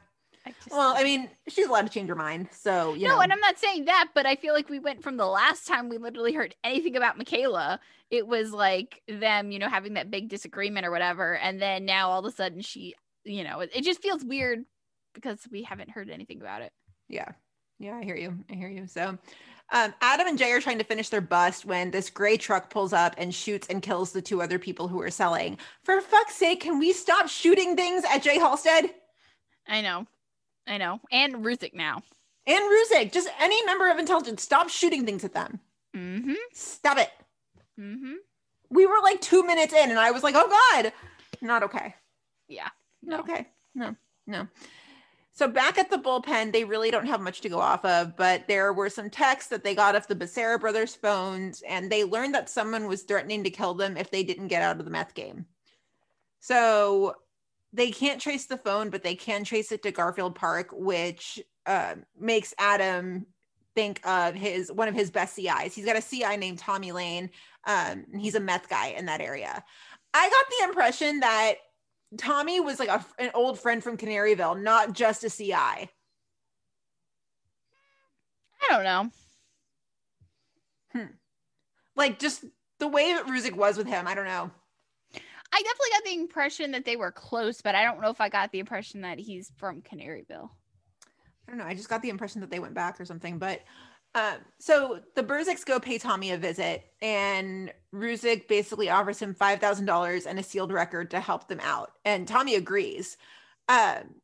I 0.48 0.54
just, 0.64 0.72
Well, 0.72 0.94
I 0.96 1.04
mean, 1.04 1.30
she's 1.48 1.68
allowed 1.68 1.88
to 1.88 1.90
change 1.90 2.10
her 2.10 2.16
mind. 2.16 2.48
So, 2.52 2.94
you 2.94 3.08
no, 3.08 3.16
know. 3.16 3.22
and 3.22 3.34
I'm 3.34 3.40
not 3.40 3.58
saying 3.58 3.86
that, 3.86 4.10
but 4.16 4.26
I 4.26 4.36
feel 4.36 4.54
like 4.54 4.70
we 4.70 4.80
went 4.80 5.04
from 5.04 5.18
the 5.18 5.26
last 5.26 5.68
time 5.68 5.90
we 5.90 5.98
literally 5.98 6.34
heard 6.34 6.56
anything 6.64 6.96
about 6.96 7.20
Makayla. 7.20 7.80
It 8.10 8.26
was 8.26 8.52
like 8.52 9.02
them, 9.08 9.52
you 9.52 9.60
know, 9.60 9.68
having 9.68 9.96
that 9.96 10.10
big 10.10 10.30
disagreement 10.30 10.86
or 10.86 10.92
whatever. 10.92 11.38
And 11.38 11.62
then 11.62 11.86
now 11.86 12.10
all 12.10 12.20
of 12.20 12.26
a 12.26 12.32
sudden 12.32 12.62
she, 12.62 12.96
you 13.26 13.44
know, 13.44 13.60
it, 13.60 13.72
it 13.76 13.84
just 13.84 14.02
feels 14.02 14.24
weird 14.24 14.64
because 15.14 15.40
we 15.52 15.64
haven't 15.64 15.90
heard 15.90 16.10
anything 16.10 16.42
about 16.42 16.62
it. 16.62 16.72
Yeah. 17.10 17.30
Yeah, 17.80 17.98
I 17.98 18.04
hear 18.04 18.16
you. 18.16 18.38
I 18.50 18.56
hear 18.56 18.70
you. 18.70 18.88
So, 18.88 19.18
um, 19.74 19.94
Adam 20.02 20.28
and 20.28 20.38
Jay 20.38 20.52
are 20.54 20.62
trying 20.62 20.78
to 20.78 20.86
finish 20.86 21.10
their 21.10 21.22
bust 21.22 21.66
when 21.66 21.92
this 21.92 22.10
gray 22.10 22.38
truck 22.38 22.70
pulls 22.70 22.94
up 22.94 23.16
and 23.18 23.36
shoots 23.36 23.68
and 23.68 23.82
kills 23.82 24.14
the 24.14 24.22
two 24.22 24.42
other 24.42 24.58
people 24.58 24.88
who 24.88 25.02
are 25.02 25.12
selling. 25.12 25.58
For 25.84 26.00
fuck's 26.00 26.36
sake, 26.36 26.62
can 26.62 26.80
we 26.80 26.94
stop 26.94 27.28
shooting 27.28 27.76
things 27.76 28.04
at 28.10 28.24
Jay 28.24 28.40
Halstead 28.40 28.92
I 29.68 29.82
know. 29.82 30.06
I 30.68 30.78
know. 30.78 31.00
And 31.12 31.36
Ruzek 31.36 31.74
now. 31.74 32.04
and 32.46 32.62
Ruzek? 32.64 33.12
Just 33.12 33.30
any 33.40 33.64
member 33.66 33.90
of 33.90 33.98
intelligence, 33.98 34.44
stop 34.44 34.70
shooting 34.70 35.06
things 35.06 35.24
at 35.24 35.34
them. 35.34 35.60
Mm-hmm. 35.96 36.34
Stop 36.54 36.98
it. 36.98 37.10
Mm-hmm. 37.80 38.14
We 38.70 38.86
were 38.86 39.00
like 39.02 39.22
two 39.22 39.44
minutes 39.46 39.74
in, 39.74 39.90
and 39.90 40.00
I 40.00 40.12
was 40.12 40.24
like, 40.24 40.36
oh 40.38 40.48
God, 40.74 40.92
not 41.42 41.64
okay. 41.64 41.96
Yeah. 42.48 42.70
No. 43.02 43.20
Okay. 43.20 43.48
No, 43.76 43.96
no. 44.26 44.48
So 45.32 45.48
back 45.48 45.78
at 45.78 45.92
the 45.92 45.98
bullpen, 45.98 46.52
they 46.52 46.64
really 46.66 46.90
don't 46.90 47.06
have 47.06 47.22
much 47.22 47.42
to 47.42 47.50
go 47.50 47.60
off 47.60 47.86
of, 47.86 48.18
but 48.18 48.48
there 48.48 48.74
were 48.74 48.90
some 48.90 49.10
texts 49.10 49.50
that 49.52 49.64
they 49.64 49.76
got 49.76 49.96
off 49.96 50.08
the 50.08 50.16
Becerra 50.16 50.60
brothers' 50.60 50.96
phones, 50.96 51.62
and 51.70 51.92
they 51.92 52.04
learned 52.04 52.34
that 52.34 52.50
someone 52.50 52.88
was 52.88 53.04
threatening 53.04 53.44
to 53.44 53.52
kill 53.52 53.76
them 53.76 53.98
if 53.98 54.10
they 54.10 54.24
didn't 54.24 54.48
get 54.48 54.64
out 54.64 54.80
of 54.80 54.86
the 54.86 54.92
meth 54.92 55.14
game. 55.14 55.46
So 56.40 57.16
they 57.78 57.92
can't 57.92 58.20
trace 58.20 58.48
the 58.48 58.58
phone, 58.58 58.90
but 58.90 59.04
they 59.04 59.16
can 59.16 59.44
trace 59.44 59.72
it 59.72 59.84
to 59.84 59.92
Garfield 59.92 60.36
Park, 60.36 60.70
which 60.72 61.40
uh, 61.68 61.96
makes 62.20 62.54
Adam 62.58 63.28
think 63.76 64.06
of 64.06 64.34
his 64.34 64.72
one 64.72 64.88
of 64.88 64.96
his 64.96 65.12
best 65.12 65.36
CIs. 65.36 65.76
He's 65.76 65.86
got 65.86 65.96
a 65.96 66.02
CI 66.02 66.36
named 66.38 66.58
Tommy 66.58 66.92
Lane. 66.92 67.30
Um, 67.66 68.06
and 68.12 68.20
he's 68.20 68.34
a 68.34 68.40
meth 68.40 68.68
guy 68.68 68.88
in 68.98 69.06
that 69.06 69.22
area. 69.22 69.64
I 70.14 70.30
got 70.30 70.46
the 70.50 70.70
impression 70.70 71.20
that 71.20 71.56
Tommy 72.18 72.60
was 72.60 72.80
like 72.80 72.90
a, 72.90 73.06
an 73.20 73.30
old 73.36 73.60
friend 73.60 73.84
from 73.84 73.98
Canaryville, 73.98 74.62
not 74.62 74.94
just 74.94 75.24
a 75.24 75.30
CI. 75.30 75.54
I 75.54 75.90
don't 78.70 78.84
know. 78.84 79.12
Like 81.96 82.20
just 82.20 82.46
the 82.80 82.88
way 82.88 83.14
that 83.14 83.26
Ruzek 83.28 83.56
was 83.56 83.78
with 83.78 83.88
him. 83.88 84.08
I 84.08 84.16
don't 84.16 84.26
know. 84.26 84.52
I 85.54 85.62
definitely 85.62 85.90
got 85.94 86.04
the 86.04 86.22
impression 86.22 86.72
that 86.72 86.86
they 86.86 86.96
were 86.96 87.12
close, 87.12 87.62
but 87.62 87.76
I 87.76 87.84
don't 87.84 88.02
know 88.02 88.10
if 88.10 88.22
I 88.22 88.30
got 88.30 88.52
the 88.52 88.60
impression 88.60 89.02
that 89.02 89.20
he's 89.20 89.52
from 89.58 89.82
Canaryville. 89.82 90.50
I 91.48 91.52
don't 91.52 91.58
know. 91.58 91.66
I 91.66 91.74
just 91.74 91.90
got 91.90 92.02
the 92.02 92.10
impression 92.10 92.42
that 92.42 92.50
they 92.52 92.60
went 92.60 92.74
back 92.74 93.00
or 93.00 93.06
something. 93.06 93.38
But 93.40 93.62
um, 94.16 94.38
so 94.60 95.00
the 95.16 95.24
Burzeks 95.24 95.66
go 95.66 95.80
pay 95.80 95.98
Tommy 95.98 96.32
a 96.32 96.38
visit, 96.38 96.84
and 97.02 97.72
Ruzek 97.94 98.48
basically 98.48 98.90
offers 98.90 99.20
him 99.20 99.34
five 99.34 99.60
thousand 99.60 99.86
dollars 99.86 100.26
and 100.26 100.40
a 100.40 100.44
sealed 100.44 100.72
record 100.72 101.12
to 101.12 101.20
help 101.20 101.48
them 101.48 101.60
out, 101.62 101.92
and 102.04 102.28
Tommy 102.28 102.56
agrees. 102.56 103.18
Um, 103.70 104.16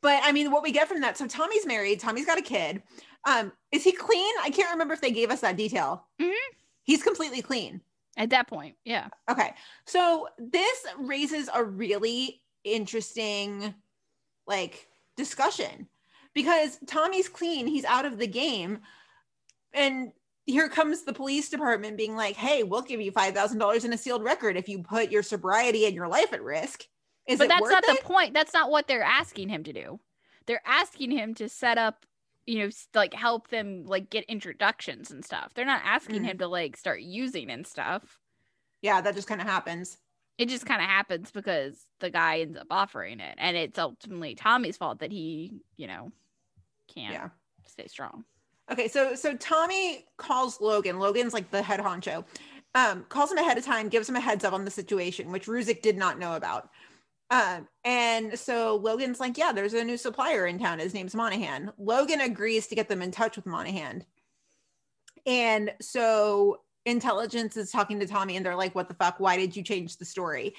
but 0.00 0.20
I 0.22 0.32
mean, 0.32 0.50
what 0.50 0.62
we 0.62 0.70
get 0.70 0.86
from 0.88 1.00
that? 1.00 1.16
So 1.16 1.26
Tommy's 1.26 1.66
married. 1.66 1.98
Tommy's 2.00 2.26
got 2.26 2.38
a 2.38 2.42
kid. 2.42 2.82
Um, 3.24 3.52
is 3.72 3.82
he 3.84 3.92
clean? 3.92 4.34
I 4.42 4.50
can't 4.50 4.70
remember 4.70 4.94
if 4.94 5.00
they 5.00 5.10
gave 5.10 5.30
us 5.30 5.40
that 5.40 5.56
detail. 5.56 6.06
Mhm. 6.20 6.32
He's 6.84 7.02
completely 7.02 7.42
clean. 7.42 7.80
At 8.18 8.30
that 8.30 8.48
point, 8.48 8.74
yeah. 8.84 9.08
Okay. 9.30 9.54
So 9.86 10.28
this 10.38 10.84
raises 10.98 11.48
a 11.54 11.64
really 11.64 12.42
interesting 12.64 13.74
like 14.46 14.88
discussion 15.16 15.88
because 16.34 16.78
Tommy's 16.86 17.28
clean, 17.28 17.66
he's 17.66 17.84
out 17.84 18.04
of 18.04 18.18
the 18.18 18.26
game. 18.26 18.80
And 19.72 20.12
here 20.46 20.68
comes 20.68 21.04
the 21.04 21.12
police 21.12 21.48
department 21.48 21.96
being 21.96 22.16
like, 22.16 22.34
"Hey, 22.34 22.62
we'll 22.64 22.82
give 22.82 23.00
you 23.00 23.12
$5,000 23.12 23.84
in 23.84 23.92
a 23.92 23.98
sealed 23.98 24.24
record 24.24 24.56
if 24.56 24.68
you 24.68 24.82
put 24.82 25.12
your 25.12 25.22
sobriety 25.22 25.86
and 25.86 25.94
your 25.94 26.08
life 26.08 26.32
at 26.32 26.42
risk." 26.42 26.84
Is 27.26 27.38
but 27.38 27.44
it 27.44 27.48
that's 27.48 27.70
not 27.70 27.84
it? 27.86 28.00
the 28.00 28.04
point. 28.04 28.34
That's 28.34 28.54
not 28.54 28.70
what 28.70 28.88
they're 28.88 29.02
asking 29.02 29.50
him 29.50 29.62
to 29.64 29.72
do. 29.72 30.00
They're 30.46 30.62
asking 30.64 31.10
him 31.10 31.34
to 31.34 31.48
set 31.48 31.76
up, 31.76 32.06
you 32.48 32.60
know, 32.60 32.70
like 32.94 33.14
help 33.14 33.48
them 33.48 33.84
like 33.86 34.10
get 34.10 34.24
introductions 34.26 35.10
and 35.12 35.24
stuff. 35.24 35.54
They're 35.54 35.66
not 35.66 35.82
asking 35.84 36.24
Mhm. 36.24 36.24
him 36.24 36.38
to 36.38 36.48
like 36.48 36.76
start 36.76 37.02
using 37.02 37.50
and 37.50 37.66
stuff. 37.66 38.18
Yeah, 38.82 39.00
that 39.00 39.14
just 39.14 39.28
kind 39.28 39.40
of 39.40 39.46
happens. 39.46 39.98
It 40.38 40.48
just 40.48 40.66
kind 40.66 40.80
of 40.80 40.86
happens 40.86 41.32
because 41.32 41.84
the 41.98 42.10
guy 42.10 42.40
ends 42.40 42.56
up 42.56 42.68
offering 42.70 43.18
it, 43.18 43.34
and 43.38 43.56
it's 43.56 43.78
ultimately 43.78 44.36
Tommy's 44.36 44.76
fault 44.76 45.00
that 45.00 45.10
he, 45.10 45.62
you 45.76 45.88
know, 45.88 46.12
can't 46.88 47.20
Yeah. 47.20 47.30
stay 47.66 47.88
strong. 47.88 48.26
Okay, 48.70 48.88
so 48.88 49.14
so 49.14 49.36
Tommy 49.36 50.06
calls 50.18 50.60
Logan. 50.60 50.98
Logan's 50.98 51.32
like 51.32 51.50
the 51.50 51.62
head 51.62 51.80
honcho. 51.80 52.26
Um, 52.74 53.04
calls 53.06 53.32
him 53.32 53.38
ahead 53.38 53.56
of 53.56 53.64
time, 53.64 53.88
gives 53.88 54.08
him 54.08 54.16
a 54.16 54.20
heads 54.20 54.44
up 54.44 54.52
on 54.52 54.64
the 54.66 54.70
situation, 54.70 55.32
which 55.32 55.46
Ruzek 55.46 55.80
did 55.80 55.96
not 55.96 56.18
know 56.18 56.36
about. 56.36 56.70
Um, 57.30 57.68
and 57.84 58.38
so 58.38 58.76
Logan's 58.76 59.20
like, 59.20 59.36
yeah, 59.36 59.52
there's 59.52 59.74
a 59.74 59.84
new 59.84 59.96
supplier 59.96 60.46
in 60.46 60.58
town. 60.58 60.78
His 60.78 60.94
name's 60.94 61.14
Monahan. 61.14 61.72
Logan 61.78 62.20
agrees 62.20 62.68
to 62.68 62.74
get 62.74 62.88
them 62.88 63.02
in 63.02 63.10
touch 63.10 63.36
with 63.36 63.46
Monahan. 63.46 64.04
And 65.26 65.72
so 65.80 66.60
intelligence 66.86 67.56
is 67.56 67.70
talking 67.70 68.00
to 68.00 68.06
Tommy 68.06 68.36
and 68.36 68.46
they're 68.46 68.56
like, 68.56 68.74
what 68.74 68.88
the 68.88 68.94
fuck? 68.94 69.20
Why 69.20 69.36
did 69.36 69.54
you 69.54 69.62
change 69.62 69.98
the 69.98 70.06
story? 70.06 70.54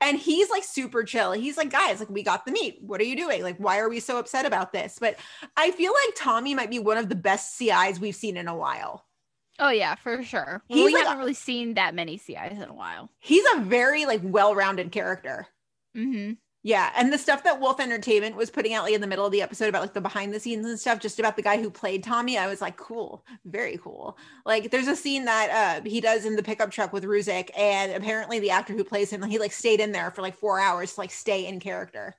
And 0.00 0.16
he's 0.16 0.48
like 0.48 0.62
super 0.62 1.02
chill. 1.02 1.32
He's 1.32 1.56
like, 1.56 1.70
guys, 1.70 1.98
like 1.98 2.10
we 2.10 2.22
got 2.22 2.46
the 2.46 2.52
meet. 2.52 2.78
What 2.80 3.00
are 3.00 3.04
you 3.04 3.16
doing? 3.16 3.42
Like, 3.42 3.56
why 3.58 3.78
are 3.78 3.88
we 3.88 3.98
so 3.98 4.18
upset 4.18 4.46
about 4.46 4.72
this? 4.72 4.98
But 5.00 5.16
I 5.56 5.72
feel 5.72 5.92
like 5.92 6.14
Tommy 6.16 6.54
might 6.54 6.70
be 6.70 6.78
one 6.78 6.98
of 6.98 7.08
the 7.08 7.16
best 7.16 7.56
CIs 7.56 7.98
we've 7.98 8.14
seen 8.14 8.36
in 8.36 8.46
a 8.46 8.56
while. 8.56 9.04
Oh 9.58 9.70
yeah, 9.70 9.96
for 9.96 10.22
sure. 10.22 10.62
He's 10.68 10.86
we 10.86 10.94
like 10.94 11.04
haven't 11.04 11.18
really 11.18 11.34
seen 11.34 11.74
that 11.74 11.94
many 11.94 12.16
CIs 12.16 12.52
in 12.52 12.68
a 12.68 12.74
while. 12.74 13.10
He's 13.18 13.44
a 13.54 13.60
very 13.60 14.06
like 14.06 14.20
well-rounded 14.22 14.92
character. 14.92 15.46
Mm-hmm. 15.96 16.32
Yeah, 16.64 16.92
and 16.96 17.12
the 17.12 17.18
stuff 17.18 17.42
that 17.42 17.60
Wolf 17.60 17.80
Entertainment 17.80 18.36
was 18.36 18.48
putting 18.48 18.72
out 18.72 18.84
like 18.84 18.94
in 18.94 19.00
the 19.00 19.06
middle 19.08 19.26
of 19.26 19.32
the 19.32 19.42
episode 19.42 19.68
about 19.68 19.82
like 19.82 19.94
the 19.94 20.00
behind 20.00 20.32
the 20.32 20.38
scenes 20.38 20.64
and 20.64 20.78
stuff, 20.78 21.00
just 21.00 21.18
about 21.18 21.34
the 21.34 21.42
guy 21.42 21.60
who 21.60 21.70
played 21.70 22.04
Tommy, 22.04 22.38
I 22.38 22.46
was 22.46 22.60
like, 22.60 22.76
cool, 22.76 23.24
very 23.44 23.78
cool. 23.78 24.16
Like, 24.46 24.70
there's 24.70 24.86
a 24.86 24.94
scene 24.94 25.24
that 25.24 25.82
uh 25.84 25.88
he 25.88 26.00
does 26.00 26.24
in 26.24 26.36
the 26.36 26.42
pickup 26.42 26.70
truck 26.70 26.92
with 26.92 27.02
Ruzek, 27.02 27.50
and 27.58 27.90
apparently 27.92 28.38
the 28.38 28.50
actor 28.50 28.74
who 28.74 28.84
plays 28.84 29.10
him, 29.10 29.24
he 29.24 29.40
like 29.40 29.52
stayed 29.52 29.80
in 29.80 29.90
there 29.90 30.12
for 30.12 30.22
like 30.22 30.36
four 30.36 30.60
hours 30.60 30.94
to 30.94 31.00
like 31.00 31.10
stay 31.10 31.46
in 31.46 31.58
character. 31.58 32.14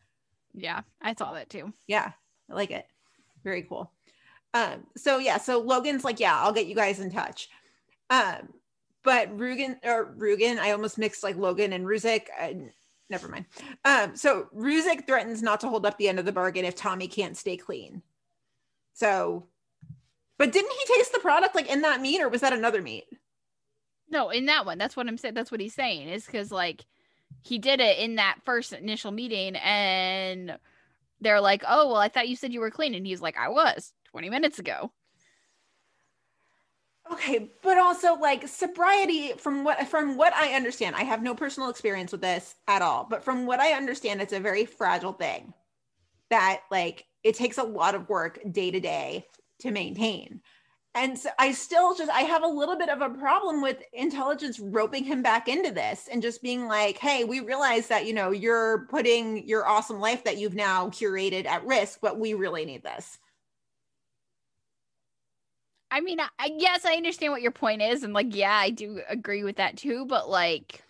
Yeah, 0.54 0.82
I 1.02 1.14
saw 1.16 1.34
that 1.34 1.50
too. 1.50 1.72
Yeah, 1.88 2.12
I 2.52 2.54
like 2.54 2.72
it. 2.72 2.86
Very 3.46 3.64
cool. 3.64 3.94
Um, 4.54 4.86
so 4.98 5.20
yeah, 5.20 5.38
so 5.38 5.62
Logan's 5.62 6.04
like, 6.04 6.20
yeah, 6.20 6.38
I'll 6.38 6.54
get 6.54 6.68
you 6.68 6.76
guys 6.76 7.00
in 7.00 7.12
touch. 7.12 7.48
Um, 8.10 8.50
but 9.04 9.36
Rugen 9.38 9.78
or 9.84 10.14
Rugen, 10.18 10.60
I 10.60 10.72
almost 10.72 10.98
mixed 10.98 11.24
like 11.24 11.38
Logan 11.38 11.72
and 11.72 11.86
Ruzek. 11.86 12.28
Never 13.14 13.28
mind. 13.28 13.46
Um, 13.86 14.16
so 14.16 14.48
Ruzek 14.58 15.06
threatens 15.06 15.44
not 15.44 15.60
to 15.60 15.70
hold 15.70 15.86
up 15.86 16.00
the 16.00 16.08
end 16.08 16.18
of 16.18 16.26
the 16.26 16.32
bargain 16.32 16.66
if 16.66 16.74
Tommy 16.74 17.08
can't 17.08 17.38
stay 17.38 17.58
clean. 17.58 18.02
So, 18.94 19.46
but 20.40 20.52
didn't 20.52 20.72
he 20.72 20.96
taste 20.96 21.14
the 21.14 21.20
product 21.20 21.54
like 21.54 21.70
in 21.70 21.84
that 21.84 22.02
meet, 22.02 22.24
or 22.24 22.28
was 22.28 22.42
that 22.42 22.54
another 22.54 22.82
meet? 22.82 23.04
No, 24.10 24.32
in 24.32 24.48
that 24.48 24.66
one. 24.66 24.80
That's 24.80 24.96
what 24.98 25.08
I'm 25.08 25.20
saying. 25.20 25.36
That's 25.36 25.52
what 25.52 25.62
he's 25.62 25.76
saying. 25.76 26.10
Is 26.10 26.26
because 26.26 26.52
like 26.52 26.88
he 27.44 27.60
did 27.60 27.80
it 27.82 28.00
in 28.00 28.16
that 28.16 28.40
first 28.46 28.74
initial 28.74 29.12
meeting, 29.12 29.58
and 29.58 30.58
they're 31.22 31.40
like, 31.40 31.64
"Oh, 31.68 31.90
well, 31.90 31.98
I 31.98 32.08
thought 32.08 32.30
you 32.30 32.36
said 32.36 32.52
you 32.52 32.62
were 32.62 32.72
clean," 32.72 32.96
and 32.96 33.06
he's 33.06 33.22
like, 33.22 33.38
"I 33.38 33.50
was 33.50 33.94
20 34.10 34.32
minutes 34.32 34.58
ago." 34.58 34.92
Okay, 37.14 37.52
but 37.62 37.78
also 37.78 38.16
like 38.16 38.48
sobriety 38.48 39.34
from 39.38 39.64
what 39.64 39.88
from 39.88 40.18
what 40.18 40.34
I 40.34 40.54
understand, 40.56 40.96
I 40.96 41.04
have 41.04 41.22
no 41.22 41.36
personal 41.36 41.70
experience 41.70 42.12
with 42.12 42.22
this 42.22 42.56
at 42.68 42.82
all, 42.82 43.06
but 43.10 43.24
from 43.24 43.46
what 43.46 43.60
I 43.60 43.74
understand 43.74 44.22
it's 44.22 44.34
a 44.34 44.40
very 44.40 44.66
fragile 44.66 45.14
thing 45.14 45.54
that 46.30 46.62
like 46.72 47.06
it 47.24 47.36
takes 47.36 47.58
a 47.60 47.64
lot 47.64 47.96
of 47.96 48.10
work 48.10 48.40
day 48.52 48.72
to 48.72 48.80
day 48.80 49.28
to 49.60 49.72
maintain. 49.72 50.42
And 50.96 51.18
so 51.20 51.30
I 51.40 51.52
still 51.54 51.96
just 51.96 52.12
I 52.12 52.22
have 52.22 52.44
a 52.44 52.48
little 52.48 52.78
bit 52.78 52.90
of 52.90 53.02
a 53.02 53.10
problem 53.10 53.62
with 53.62 53.84
intelligence 53.94 54.60
roping 54.60 55.04
him 55.06 55.22
back 55.24 55.48
into 55.48 55.72
this 55.72 56.10
and 56.12 56.22
just 56.22 56.42
being 56.44 56.68
like, 56.68 56.98
"Hey, 57.00 57.26
we 57.26 57.42
realize 57.42 57.88
that, 57.90 58.06
you 58.08 58.14
know, 58.14 58.32
you're 58.32 58.88
putting 58.90 59.48
your 59.48 59.68
awesome 59.68 60.00
life 60.00 60.24
that 60.26 60.38
you've 60.40 60.56
now 60.56 60.90
curated 60.90 61.46
at 61.48 61.66
risk, 61.66 62.00
but 62.02 62.20
we 62.20 62.34
really 62.36 62.66
need 62.66 62.84
this." 62.84 63.20
I 65.94 66.02
mean, 66.02 66.20
I, 66.20 66.28
I 66.40 66.50
guess 66.50 66.86
I 66.86 66.96
understand 66.96 67.32
what 67.32 67.44
your 67.44 67.52
point 67.52 67.84
is, 67.84 68.02
and 68.02 68.14
like, 68.14 68.36
yeah, 68.36 68.56
I 68.56 68.72
do 68.72 69.02
agree 69.08 69.44
with 69.44 69.58
that 69.58 69.78
too. 69.78 70.06
But 70.08 70.28
like, 70.28 70.84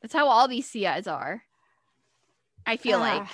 that's 0.00 0.14
how 0.14 0.26
all 0.28 0.48
these 0.48 0.66
CIs 0.66 1.06
are. 1.06 1.42
I 2.64 2.78
feel 2.78 2.98
Ah. 2.98 3.02
like. 3.18 3.28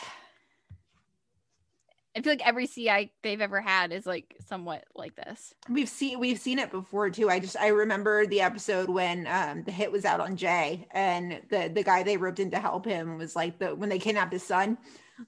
I 2.16 2.22
feel 2.22 2.32
like 2.32 2.46
every 2.48 2.66
CI 2.66 3.12
they've 3.22 3.42
ever 3.42 3.60
had 3.60 3.92
is 3.92 4.06
like 4.06 4.34
somewhat 4.46 4.84
like 4.94 5.14
this. 5.16 5.52
We've 5.68 5.88
seen 5.88 6.18
we've 6.18 6.38
seen 6.38 6.58
it 6.58 6.70
before 6.70 7.10
too. 7.10 7.28
I 7.28 7.38
just 7.40 7.58
I 7.58 7.68
remember 7.68 8.26
the 8.26 8.40
episode 8.40 8.88
when 8.88 9.26
um 9.26 9.64
the 9.64 9.70
hit 9.70 9.92
was 9.92 10.06
out 10.06 10.20
on 10.20 10.34
Jay 10.36 10.88
and 10.92 11.42
the 11.50 11.70
the 11.72 11.82
guy 11.82 12.02
they 12.02 12.16
roped 12.16 12.40
in 12.40 12.50
to 12.52 12.58
help 12.58 12.86
him 12.86 13.18
was 13.18 13.36
like 13.36 13.58
the 13.58 13.74
when 13.74 13.90
they 13.90 13.98
kidnapped 13.98 14.32
his 14.32 14.42
son, 14.42 14.78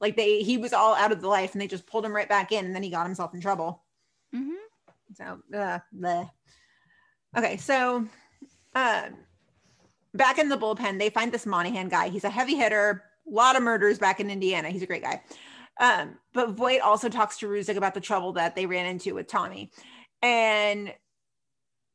like 0.00 0.16
they 0.16 0.40
he 0.42 0.56
was 0.56 0.72
all 0.72 0.94
out 0.94 1.12
of 1.12 1.20
the 1.20 1.28
life 1.28 1.52
and 1.52 1.60
they 1.60 1.66
just 1.68 1.86
pulled 1.86 2.06
him 2.06 2.16
right 2.16 2.28
back 2.28 2.52
in 2.52 2.64
and 2.64 2.74
then 2.74 2.82
he 2.82 2.88
got 2.88 3.04
himself 3.04 3.34
in 3.34 3.40
trouble. 3.42 3.82
Mm-hmm. 4.34 4.54
So 5.14 5.40
uh, 5.54 5.78
bleh. 5.94 6.30
okay, 7.36 7.56
so 7.56 8.06
um 8.74 9.16
back 10.14 10.38
in 10.38 10.48
the 10.48 10.58
bullpen, 10.58 10.98
they 10.98 11.10
find 11.10 11.32
this 11.32 11.46
Monahan 11.46 11.88
guy. 11.88 12.08
He's 12.08 12.24
a 12.24 12.30
heavy 12.30 12.54
hitter, 12.54 13.04
a 13.26 13.30
lot 13.30 13.56
of 13.56 13.62
murders 13.62 13.98
back 13.98 14.20
in 14.20 14.30
Indiana. 14.30 14.70
He's 14.70 14.82
a 14.82 14.86
great 14.86 15.02
guy. 15.02 15.22
Um, 15.80 16.18
but 16.32 16.50
Voight 16.50 16.80
also 16.80 17.08
talks 17.08 17.38
to 17.38 17.46
Ruzek 17.46 17.76
about 17.76 17.94
the 17.94 18.00
trouble 18.00 18.32
that 18.32 18.56
they 18.56 18.66
ran 18.66 18.86
into 18.86 19.14
with 19.14 19.28
Tommy. 19.28 19.70
And 20.22 20.92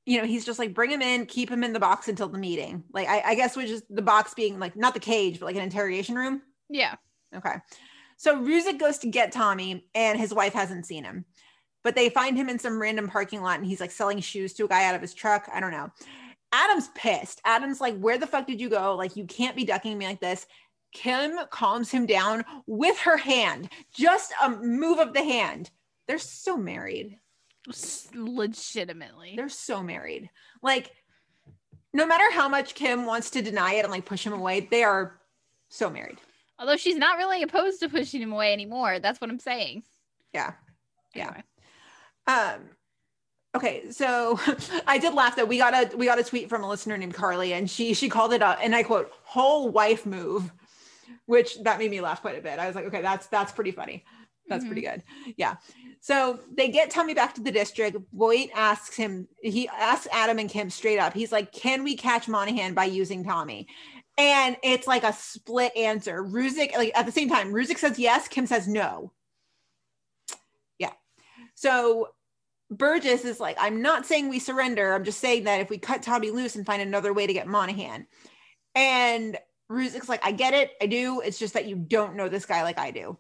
you 0.06 0.20
know, 0.20 0.28
he's 0.28 0.46
just 0.46 0.60
like, 0.60 0.74
bring 0.74 0.92
him 0.92 1.02
in, 1.02 1.26
keep 1.26 1.50
him 1.50 1.64
in 1.64 1.72
the 1.72 1.80
box 1.80 2.10
until 2.10 2.28
the 2.28 2.38
meeting. 2.38 2.84
Like, 2.94 3.08
I, 3.08 3.22
I 3.22 3.36
guess 3.36 3.56
which 3.56 3.70
is 3.70 3.84
the 3.90 4.02
box 4.02 4.34
being 4.34 4.60
like 4.60 4.76
not 4.76 4.94
the 4.94 5.00
cage, 5.00 5.40
but 5.40 5.46
like 5.46 5.56
an 5.56 5.62
interrogation 5.62 6.16
room. 6.16 6.42
Yeah. 6.70 6.96
Okay. 7.36 7.56
So 8.18 8.42
Ruzek 8.42 8.80
goes 8.80 9.00
to 9.00 9.08
get 9.08 9.32
Tommy, 9.32 9.86
and 9.96 10.20
his 10.20 10.34
wife 10.34 10.54
hasn't 10.54 10.86
seen 10.86 11.04
him. 11.04 11.26
But 11.84 11.96
they 11.96 12.10
find 12.10 12.38
him 12.38 12.50
in 12.50 12.60
some 12.60 12.82
random 12.82 13.10
parking 13.10 13.42
lot, 13.42 13.60
and 13.60 13.68
he's 13.68 13.82
like 13.82 13.92
selling 13.92 14.20
shoes 14.20 14.54
to 14.54 14.66
a 14.66 14.68
guy 14.68 14.86
out 14.86 14.96
of 14.96 15.02
his 15.02 15.14
truck. 15.14 15.50
I 15.54 15.60
don't 15.60 15.72
know. 15.72 15.92
Adam's 16.54 16.90
pissed. 16.96 17.42
Adam's 17.46 17.82
like, 17.82 17.98
Where 18.00 18.18
the 18.18 18.28
fuck 18.28 18.48
did 18.48 18.62
you 18.62 18.70
go? 18.70 18.96
Like, 18.96 19.16
you 19.16 19.26
can't 19.26 19.56
be 19.56 19.66
ducking 19.66 19.98
me 19.98 20.06
like 20.06 20.22
this. 20.22 20.46
Kim 20.94 21.38
calms 21.50 21.90
him 21.90 22.06
down 22.06 22.46
with 22.68 22.98
her 23.00 23.18
hand, 23.18 23.70
just 23.94 24.32
a 24.44 24.50
move 24.50 25.00
of 25.00 25.14
the 25.14 25.24
hand. 25.24 25.72
They're 26.08 26.20
so 26.20 26.56
married. 26.56 27.18
Legitimately. 28.14 29.34
They're 29.36 29.50
so 29.50 29.82
married. 29.82 30.30
Like, 30.62 30.92
no 31.94 32.06
matter 32.06 32.32
how 32.32 32.48
much 32.48 32.76
Kim 32.76 33.06
wants 33.06 33.32
to 33.32 33.42
deny 33.42 33.76
it 33.76 33.84
and 33.84 33.92
like 33.92 34.06
push 34.06 34.26
him 34.26 34.34
away, 34.34 34.68
they 34.70 34.84
are 34.84 35.20
so 35.70 35.90
married. 35.90 36.20
Although 36.60 36.78
she's 36.78 36.98
not 36.98 37.18
really 37.18 37.44
opposed 37.44 37.80
to 37.80 37.90
pushing 37.90 38.22
him 38.22 38.32
away 38.32 38.54
anymore. 38.54 39.00
That's 39.00 39.20
what 39.20 39.30
I'm 39.30 39.40
saying. 39.40 39.84
Yeah. 40.34 40.54
Yeah. 41.16 41.28
Anyway. 41.28 41.44
Um 42.28 42.70
okay, 43.56 43.92
so 43.92 44.40
I 44.88 44.98
did 44.98 45.14
laugh 45.14 45.36
that 45.36 45.48
we 45.48 45.58
got 45.58 45.74
a 45.74 45.96
we 45.96 46.06
got 46.06 46.20
a 46.20 46.24
tweet 46.24 46.50
from 46.50 46.64
a 46.64 46.70
listener 46.70 46.98
named 46.98 47.14
Carly 47.14 47.54
and 47.54 47.70
she 47.70 47.94
she 47.94 48.10
called 48.10 48.34
it 48.34 48.42
a 48.42 48.60
and 48.60 48.76
I 48.76 48.84
quote 48.84 49.12
whole 49.24 49.70
wife 49.70 50.06
move, 50.06 50.52
which 51.26 51.62
that 51.64 51.80
made 51.80 51.92
me 51.92 52.02
laugh 52.02 52.22
quite 52.22 52.38
a 52.38 52.42
bit. 52.42 52.60
I 52.60 52.68
was 52.68 52.76
like, 52.76 52.86
okay, 52.86 53.02
that's 53.02 53.28
that's 53.28 53.52
pretty 53.52 53.72
funny. 53.72 54.04
That's 54.50 54.66
pretty 54.66 54.82
good. 54.82 55.04
Yeah. 55.38 55.56
So 56.00 56.40
they 56.54 56.68
get 56.68 56.90
Tommy 56.90 57.14
back 57.14 57.34
to 57.36 57.42
the 57.42 57.52
district. 57.52 57.98
Voight 58.14 58.50
asks 58.54 58.96
him, 58.96 59.28
he 59.42 59.70
asks 59.70 60.08
Adam 60.12 60.38
and 60.38 60.50
Kim 60.50 60.70
straight 60.70 61.00
up. 61.00 61.14
He's 61.14 61.32
like, 61.32 61.52
Can 61.52 61.84
we 61.84 61.96
catch 61.96 62.28
Monahan 62.28 62.74
by 62.74 62.86
using 62.86 63.24
Tommy? 63.24 63.68
And 64.18 64.58
it's 64.64 64.86
like 64.86 65.04
a 65.04 65.14
split 65.14 65.76
answer. 65.76 66.24
Ruzek, 66.24 66.76
like 66.76 66.92
at 66.96 67.06
the 67.06 67.12
same 67.12 67.30
time, 67.30 67.52
Ruzek 67.52 67.78
says 67.78 67.98
yes, 67.98 68.28
Kim 68.28 68.46
says 68.46 68.68
no. 68.68 69.12
So 71.64 72.10
Burgess 72.70 73.24
is 73.24 73.40
like, 73.40 73.56
I'm 73.58 73.82
not 73.82 74.06
saying 74.06 74.28
we 74.28 74.40
surrender. 74.40 74.94
I'm 74.94 75.06
just 75.06 75.22
saying 75.22 75.46
that 75.46 75.62
if 75.62 75.70
we 75.70 75.78
cut 75.78 76.04
Tommy 76.04 76.30
loose 76.30 76.58
and 76.58 76.66
find 76.66 76.82
another 76.82 77.14
way 77.14 77.26
to 77.26 77.32
get 77.32 77.48
Monahan. 77.48 78.06
And 78.76 79.38
Ruzek's 79.72 80.10
like, 80.10 80.20
I 80.26 80.34
get 80.34 80.54
it. 80.54 80.72
I 80.82 80.88
do. 80.88 81.22
It's 81.22 81.40
just 81.40 81.54
that 81.54 81.66
you 81.66 81.78
don't 81.78 82.18
know 82.18 82.28
this 82.28 82.46
guy 82.46 82.64
like 82.64 82.78
I 82.78 82.92
do. 82.92 83.18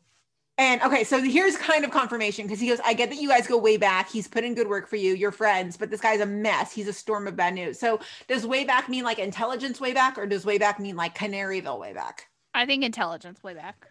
And 0.58 0.82
okay, 0.82 1.06
so 1.06 1.24
here's 1.24 1.56
kind 1.56 1.86
of 1.86 1.92
confirmation 1.92 2.46
because 2.46 2.60
he 2.60 2.68
goes, 2.68 2.82
I 2.84 2.94
get 2.94 3.12
that 3.12 3.22
you 3.22 3.30
guys 3.30 3.48
go 3.48 3.58
way 3.58 3.78
back. 3.78 4.12
He's 4.12 4.28
put 4.28 4.44
in 4.44 4.56
good 4.56 4.68
work 4.68 4.90
for 4.90 4.98
you. 4.98 5.14
You're 5.14 5.32
friends, 5.32 5.78
but 5.78 5.90
this 5.90 6.02
guy's 6.02 6.20
a 6.20 6.26
mess. 6.26 6.74
He's 6.74 6.90
a 6.90 6.94
storm 6.94 7.28
of 7.28 7.38
bad 7.38 7.54
news. 7.54 7.80
So 7.80 8.02
does 8.28 8.46
way 8.46 8.66
back 8.66 8.90
mean 8.90 9.06
like 9.06 9.20
intelligence 9.20 9.80
way 9.80 9.94
back, 9.94 10.18
or 10.18 10.26
does 10.28 10.46
way 10.46 10.58
back 10.58 10.82
mean 10.82 10.98
like 10.98 11.18
Canaryville 11.18 11.80
way 11.80 11.94
back? 11.94 12.28
I 12.54 12.66
think 12.66 12.84
intelligence 12.84 13.42
way 13.42 13.54
back. 13.54 13.88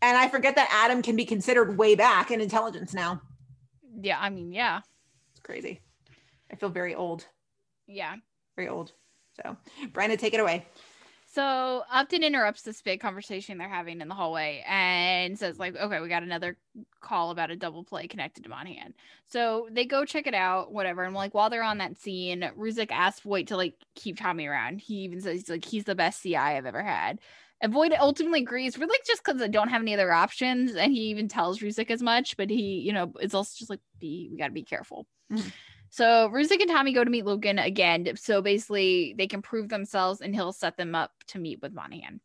And 0.00 0.16
I 0.16 0.28
forget 0.28 0.54
that 0.54 0.70
Adam 0.72 1.02
can 1.02 1.16
be 1.16 1.24
considered 1.24 1.76
way 1.76 1.96
back 1.96 2.30
in 2.30 2.40
intelligence 2.40 2.94
now. 2.94 3.20
Yeah, 4.00 4.18
I 4.20 4.30
mean, 4.30 4.52
yeah. 4.52 4.80
It's 5.30 5.40
crazy. 5.40 5.80
I 6.52 6.56
feel 6.56 6.68
very 6.68 6.94
old, 6.94 7.26
Yeah. 7.86 8.16
very 8.56 8.68
old. 8.68 8.92
So, 9.36 9.56
Brenda, 9.92 10.16
take 10.16 10.34
it 10.34 10.40
away. 10.40 10.66
So 11.32 11.84
Upton 11.92 12.24
interrupts 12.24 12.62
this 12.62 12.82
big 12.82 13.00
conversation 13.00 13.56
they're 13.56 13.68
having 13.68 14.00
in 14.00 14.08
the 14.08 14.16
hallway 14.16 14.64
and 14.66 15.38
says, 15.38 15.60
like, 15.60 15.76
okay, 15.76 16.00
we 16.00 16.08
got 16.08 16.24
another 16.24 16.56
call 17.00 17.30
about 17.30 17.52
a 17.52 17.56
double 17.56 17.84
play 17.84 18.08
connected 18.08 18.42
to 18.42 18.50
Monahan. 18.50 18.94
So 19.26 19.68
they 19.70 19.84
go 19.84 20.04
check 20.04 20.26
it 20.26 20.34
out, 20.34 20.72
whatever. 20.72 21.04
And 21.04 21.14
like 21.14 21.32
while 21.32 21.48
they're 21.48 21.62
on 21.62 21.78
that 21.78 21.96
scene, 21.96 22.50
Ruzek 22.58 22.90
asks 22.90 23.20
Voight 23.20 23.46
to 23.46 23.56
like 23.56 23.76
keep 23.94 24.18
Tommy 24.18 24.46
around. 24.46 24.80
He 24.80 24.94
even 25.02 25.20
says 25.20 25.34
he's 25.42 25.48
like 25.50 25.64
he's 25.64 25.84
the 25.84 25.94
best 25.94 26.20
CI 26.20 26.34
I've 26.36 26.66
ever 26.66 26.82
had. 26.82 27.20
And 27.60 27.72
Voight 27.72 27.92
ultimately 27.98 28.40
agrees, 28.40 28.78
really 28.78 28.98
just 29.06 29.22
because 29.22 29.38
they 29.38 29.48
don't 29.48 29.68
have 29.68 29.82
any 29.82 29.92
other 29.92 30.12
options. 30.12 30.74
And 30.74 30.92
he 30.92 31.02
even 31.08 31.28
tells 31.28 31.60
Ruzek 31.60 31.90
as 31.90 32.02
much, 32.02 32.36
but 32.36 32.48
he, 32.48 32.78
you 32.80 32.92
know, 32.92 33.12
is 33.20 33.34
also 33.34 33.54
just 33.58 33.70
like, 33.70 33.80
be 33.98 34.28
we 34.32 34.38
gotta 34.38 34.52
be 34.52 34.62
careful. 34.62 35.06
Mhm. 35.30 35.52
So 35.90 36.30
Ruzek 36.30 36.60
and 36.60 36.70
Tommy 36.70 36.92
go 36.92 37.04
to 37.04 37.10
meet 37.10 37.26
Logan 37.26 37.58
again. 37.58 38.16
So 38.16 38.40
basically, 38.40 39.14
they 39.18 39.26
can 39.26 39.42
prove 39.42 39.68
themselves, 39.68 40.20
and 40.20 40.34
he'll 40.34 40.52
set 40.52 40.76
them 40.76 40.94
up 40.94 41.12
to 41.28 41.38
meet 41.38 41.60
with 41.60 41.74
Monahan. 41.74 42.20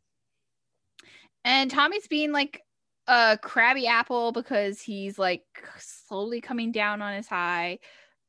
And 1.44 1.70
Tommy's 1.70 2.08
being 2.08 2.32
like 2.32 2.62
a 3.08 3.38
crabby 3.42 3.88
apple 3.88 4.32
because 4.32 4.82
he's 4.82 5.20
like 5.20 5.44
slowly 5.80 6.42
coming 6.42 6.72
down 6.72 7.02
on 7.02 7.14
his 7.14 7.28
high. 7.28 7.80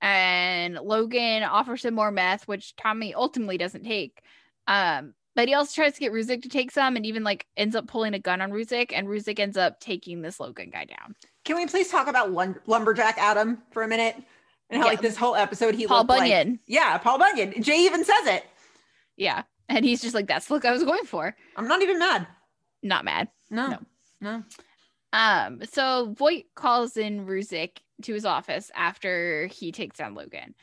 And 0.02 0.74
Logan 0.74 1.42
offers 1.42 1.84
him 1.84 1.94
more 1.94 2.10
meth, 2.10 2.46
which 2.46 2.76
Tommy 2.76 3.14
ultimately 3.14 3.56
doesn't 3.58 3.84
take. 3.84 4.22
Um, 4.66 5.14
but 5.36 5.46
he 5.46 5.54
also 5.54 5.72
tries 5.74 5.92
to 5.94 6.00
get 6.00 6.12
Ruzek 6.12 6.42
to 6.42 6.48
take 6.48 6.72
some, 6.72 6.96
and 6.96 7.06
even 7.06 7.22
like 7.22 7.46
ends 7.56 7.76
up 7.76 7.86
pulling 7.86 8.14
a 8.14 8.18
gun 8.18 8.40
on 8.40 8.50
Ruzek, 8.50 8.90
and 8.92 9.06
Ruzek 9.06 9.38
ends 9.38 9.56
up 9.56 9.78
taking 9.78 10.22
this 10.22 10.40
Logan 10.40 10.70
guy 10.70 10.86
down. 10.86 11.14
Can 11.44 11.54
we 11.54 11.66
please 11.66 11.88
talk 11.88 12.08
about 12.08 12.32
Lum- 12.32 12.58
lumberjack 12.66 13.16
Adam 13.18 13.62
for 13.70 13.84
a 13.84 13.88
minute? 13.88 14.16
And 14.68 14.80
how 14.80 14.86
Yeah. 14.86 14.90
like 14.90 15.00
this 15.00 15.16
whole 15.16 15.36
episode 15.36 15.76
he 15.76 15.86
Paul 15.86 15.98
looked 15.98 16.08
like- 16.10 16.20
Bunyan. 16.22 16.58
yeah, 16.66 16.98
Paul 16.98 17.18
Bunyan. 17.18 17.62
Jay 17.62 17.84
even 17.84 18.04
says 18.04 18.26
it. 18.26 18.44
Yeah, 19.16 19.44
and 19.68 19.84
he's 19.84 20.02
just 20.02 20.14
like, 20.14 20.26
"That's 20.26 20.46
the 20.46 20.54
look 20.54 20.64
I 20.64 20.72
was 20.72 20.82
going 20.82 21.04
for." 21.04 21.36
I'm 21.56 21.68
not 21.68 21.82
even 21.82 22.00
mad. 22.00 22.26
Not 22.82 23.04
mad. 23.04 23.28
No. 23.48 23.68
No. 23.68 23.78
No. 24.20 24.42
Um, 25.12 25.60
so 25.72 26.12
Voight 26.18 26.46
calls 26.56 26.96
in 26.96 27.26
Ruzek 27.26 27.78
to 28.02 28.12
his 28.12 28.24
office 28.24 28.70
after 28.74 29.46
he 29.46 29.70
takes 29.72 29.98
down 29.98 30.14
Logan. 30.14 30.54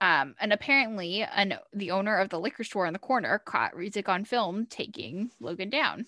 Um, 0.00 0.34
and 0.40 0.52
apparently, 0.52 1.22
an 1.22 1.54
the 1.72 1.90
owner 1.90 2.18
of 2.18 2.28
the 2.28 2.38
liquor 2.38 2.64
store 2.64 2.86
in 2.86 2.92
the 2.92 2.98
corner 2.98 3.38
caught 3.38 3.74
Ruzek 3.74 4.08
on 4.08 4.24
film 4.24 4.66
taking 4.66 5.30
Logan 5.40 5.70
down. 5.70 6.06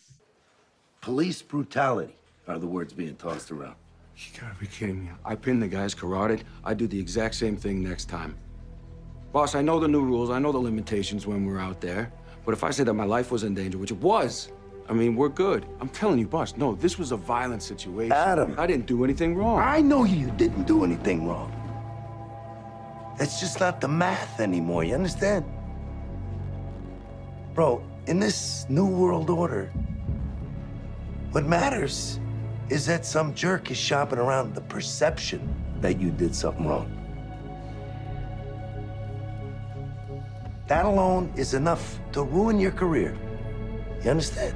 Police 1.01 1.41
brutality 1.41 2.15
are 2.47 2.59
the 2.59 2.67
words 2.67 2.93
being 2.93 3.17
tossed 3.17 3.51
around. 3.51 3.77
You 4.17 4.41
gotta 4.41 4.55
be 4.57 4.67
kidding 4.67 5.05
me. 5.05 5.11
I 5.25 5.37
pinned 5.37 5.63
the 5.63 5.69
guys, 5.69 5.95
carotid. 5.95 6.45
I 6.65 6.75
do 6.75 6.87
the 6.87 6.99
exact 6.99 7.37
same 7.37 7.57
thing 7.57 7.83
next 7.83 8.07
time. 8.07 8.37
Boss, 9.33 9.55
I 9.55 9.63
know 9.63 9.79
the 9.79 9.89
new 9.89 10.03
rules. 10.03 10.31
I 10.31 10.39
know 10.39 10.53
the 10.53 10.59
limitations 10.59 11.27
when 11.27 11.47
we're 11.47 11.61
out 11.61 11.81
there. 11.81 12.13
But 12.45 12.53
if 12.53 12.65
I 12.65 12.71
say 12.71 12.83
that 12.85 12.95
my 12.95 13.05
life 13.05 13.31
was 13.31 13.45
in 13.45 13.55
danger, 13.55 13.79
which 13.79 13.91
it 13.91 13.99
was, 13.99 14.51
I 14.89 14.95
mean, 14.95 15.17
we're 15.17 15.29
good. 15.29 15.67
I'm 15.81 15.89
telling 15.91 16.19
you, 16.19 16.27
boss, 16.27 16.57
no, 16.57 16.75
this 16.75 16.99
was 16.99 17.13
a 17.13 17.17
violent 17.17 17.63
situation. 17.63 18.13
Adam. 18.13 18.55
I 18.59 18.67
didn't 18.67 18.87
do 18.87 19.05
anything 19.05 19.37
wrong. 19.37 19.61
I 19.61 19.83
know 19.83 20.05
you 20.05 20.31
didn't 20.33 20.65
do 20.65 20.83
anything 20.83 21.29
wrong. 21.29 21.53
It's 23.21 23.41
just 23.41 23.59
not 23.59 23.81
the 23.81 23.89
math 23.89 24.39
anymore, 24.39 24.85
you 24.85 24.95
understand? 24.95 25.45
Bro, 27.55 27.83
in 28.07 28.21
this 28.21 28.65
new 28.69 28.87
world 28.87 29.29
order, 29.29 29.73
what 31.33 31.45
matters 31.45 32.21
is 32.69 32.87
that 32.87 33.05
some 33.05 33.35
jerk 33.35 33.71
is 33.71 33.77
shopping 33.77 34.19
around 34.19 34.55
the 34.55 34.61
perception 34.61 35.55
that 35.81 36.01
you 36.01 36.11
did 36.11 36.35
something 36.35 36.67
wrong. 36.67 36.95
That 40.69 40.85
alone 40.85 41.33
is 41.35 41.55
enough 41.55 41.99
to 42.13 42.23
ruin 42.23 42.61
your 42.61 42.71
career. 42.71 43.17
You 44.05 44.11
understand? 44.11 44.55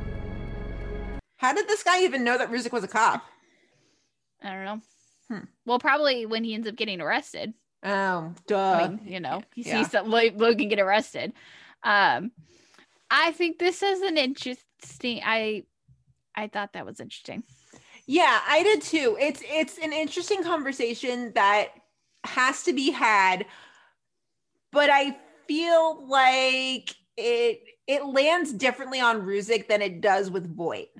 How 1.36 1.52
did 1.52 1.66
this 1.66 1.82
guy 1.82 2.02
even 2.04 2.22
know 2.22 2.38
that 2.38 2.50
Ruzek 2.50 2.70
was 2.70 2.84
a 2.84 2.88
cop? 2.88 3.24
I 4.42 4.50
don't 4.50 4.64
know. 4.64 4.80
Hmm. 5.28 5.44
Well, 5.64 5.78
probably 5.78 6.26
when 6.26 6.44
he 6.44 6.54
ends 6.54 6.68
up 6.68 6.76
getting 6.76 7.00
arrested. 7.00 7.54
Oh, 7.84 8.32
duh. 8.46 8.56
I 8.56 8.88
mean, 8.88 9.00
you 9.04 9.20
know, 9.20 9.42
he 9.54 9.62
Yeah. 9.62 9.82
sees 9.82 9.90
that 9.92 10.08
Logan 10.08 10.68
get 10.68 10.78
arrested. 10.78 11.32
Um, 11.82 12.30
I 13.10 13.32
think 13.32 13.58
this 13.58 13.82
is 13.82 14.00
an 14.02 14.16
interesting. 14.16 15.20
I, 15.24 15.64
I 16.34 16.46
thought 16.48 16.72
that 16.74 16.86
was 16.86 17.00
interesting. 17.00 17.42
Yeah, 18.06 18.40
I 18.46 18.62
did 18.62 18.82
too. 18.82 19.16
It's 19.20 19.42
it's 19.44 19.78
an 19.78 19.92
interesting 19.92 20.42
conversation 20.42 21.32
that 21.34 21.68
has 22.24 22.62
to 22.64 22.72
be 22.72 22.90
had, 22.90 23.46
but 24.72 24.90
I 24.90 25.16
feel 25.46 26.06
like 26.08 26.94
it 27.16 27.62
it 27.86 28.04
lands 28.04 28.52
differently 28.52 29.00
on 29.00 29.22
Ruzek 29.22 29.68
than 29.68 29.82
it 29.82 30.00
does 30.00 30.30
with 30.30 30.52
Voight. 30.56 30.90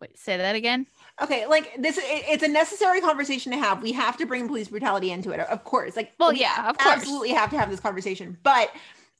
Wait, 0.00 0.18
say 0.18 0.36
that 0.36 0.54
again. 0.56 0.86
Okay, 1.22 1.46
like 1.46 1.74
this, 1.78 1.98
it- 1.98 2.24
it's 2.28 2.42
a 2.42 2.48
necessary 2.48 3.00
conversation 3.00 3.52
to 3.52 3.58
have. 3.58 3.82
We 3.82 3.92
have 3.92 4.16
to 4.18 4.26
bring 4.26 4.48
police 4.48 4.68
brutality 4.68 5.10
into 5.10 5.30
it, 5.32 5.40
of 5.40 5.64
course. 5.64 5.96
Like, 5.96 6.12
Well, 6.18 6.32
we 6.32 6.40
yeah, 6.40 6.68
of 6.70 6.78
course. 6.78 6.96
absolutely 6.96 7.30
have 7.30 7.50
to 7.50 7.58
have 7.58 7.70
this 7.70 7.80
conversation. 7.80 8.38
But 8.42 8.70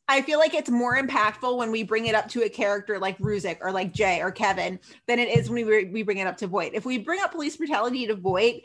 I 0.09 0.23
feel 0.23 0.39
like 0.39 0.55
it's 0.55 0.71
more 0.71 0.97
impactful 0.97 1.57
when 1.57 1.71
we 1.71 1.83
bring 1.85 2.07
it 2.07 2.15
up 2.15 2.29
to 2.31 2.43
a 2.43 2.49
character 2.49 2.99
like 2.99 3.17
Ruzek 3.19 3.59
or 3.61 3.71
like 3.71 3.93
Jay 3.93 4.21
or 4.21 4.31
Kevin 4.33 4.81
than 5.07 5.19
it 5.19 5.29
is 5.39 5.49
when 5.51 5.65
we 5.67 5.85
we 5.85 6.03
bring 6.03 6.19
it 6.19 6.27
up 6.27 6.37
to 6.39 6.47
Voight. 6.49 6.73
If 6.75 6.85
we 6.85 6.99
bring 6.99 7.21
up 7.21 7.31
police 7.33 7.57
brutality 7.57 8.07
to 8.09 8.17
Voight, 8.17 8.63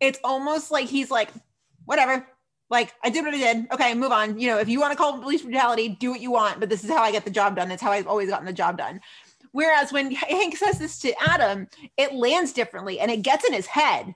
it's 0.00 0.18
almost 0.24 0.70
like 0.70 0.86
he's 0.88 1.10
like, 1.10 1.28
whatever. 1.84 2.26
Like 2.70 2.94
I 3.02 3.10
did 3.10 3.24
what 3.24 3.34
I 3.34 3.38
did. 3.38 3.66
Okay, 3.72 3.94
move 3.94 4.12
on. 4.12 4.38
You 4.38 4.48
know, 4.48 4.58
if 4.58 4.68
you 4.68 4.78
want 4.80 4.92
to 4.92 4.96
call 4.96 5.18
police 5.20 5.42
brutality, 5.42 5.88
do 5.90 6.10
what 6.10 6.20
you 6.20 6.30
want. 6.30 6.60
But 6.60 6.68
this 6.70 6.84
is 6.84 6.90
how 6.90 7.02
I 7.02 7.12
get 7.12 7.24
the 7.24 7.30
job 7.30 7.56
done. 7.56 7.70
It's 7.70 7.82
how 7.82 7.90
I've 7.92 8.06
always 8.06 8.28
gotten 8.30 8.46
the 8.46 8.52
job 8.52 8.78
done. 8.78 9.00
Whereas 9.52 9.92
when 9.92 10.10
Hank 10.12 10.56
says 10.56 10.78
this 10.78 10.98
to 11.00 11.14
Adam, 11.20 11.68
it 11.96 12.14
lands 12.14 12.52
differently 12.52 13.00
and 13.00 13.10
it 13.10 13.22
gets 13.22 13.44
in 13.46 13.52
his 13.52 13.66
head. 13.66 14.14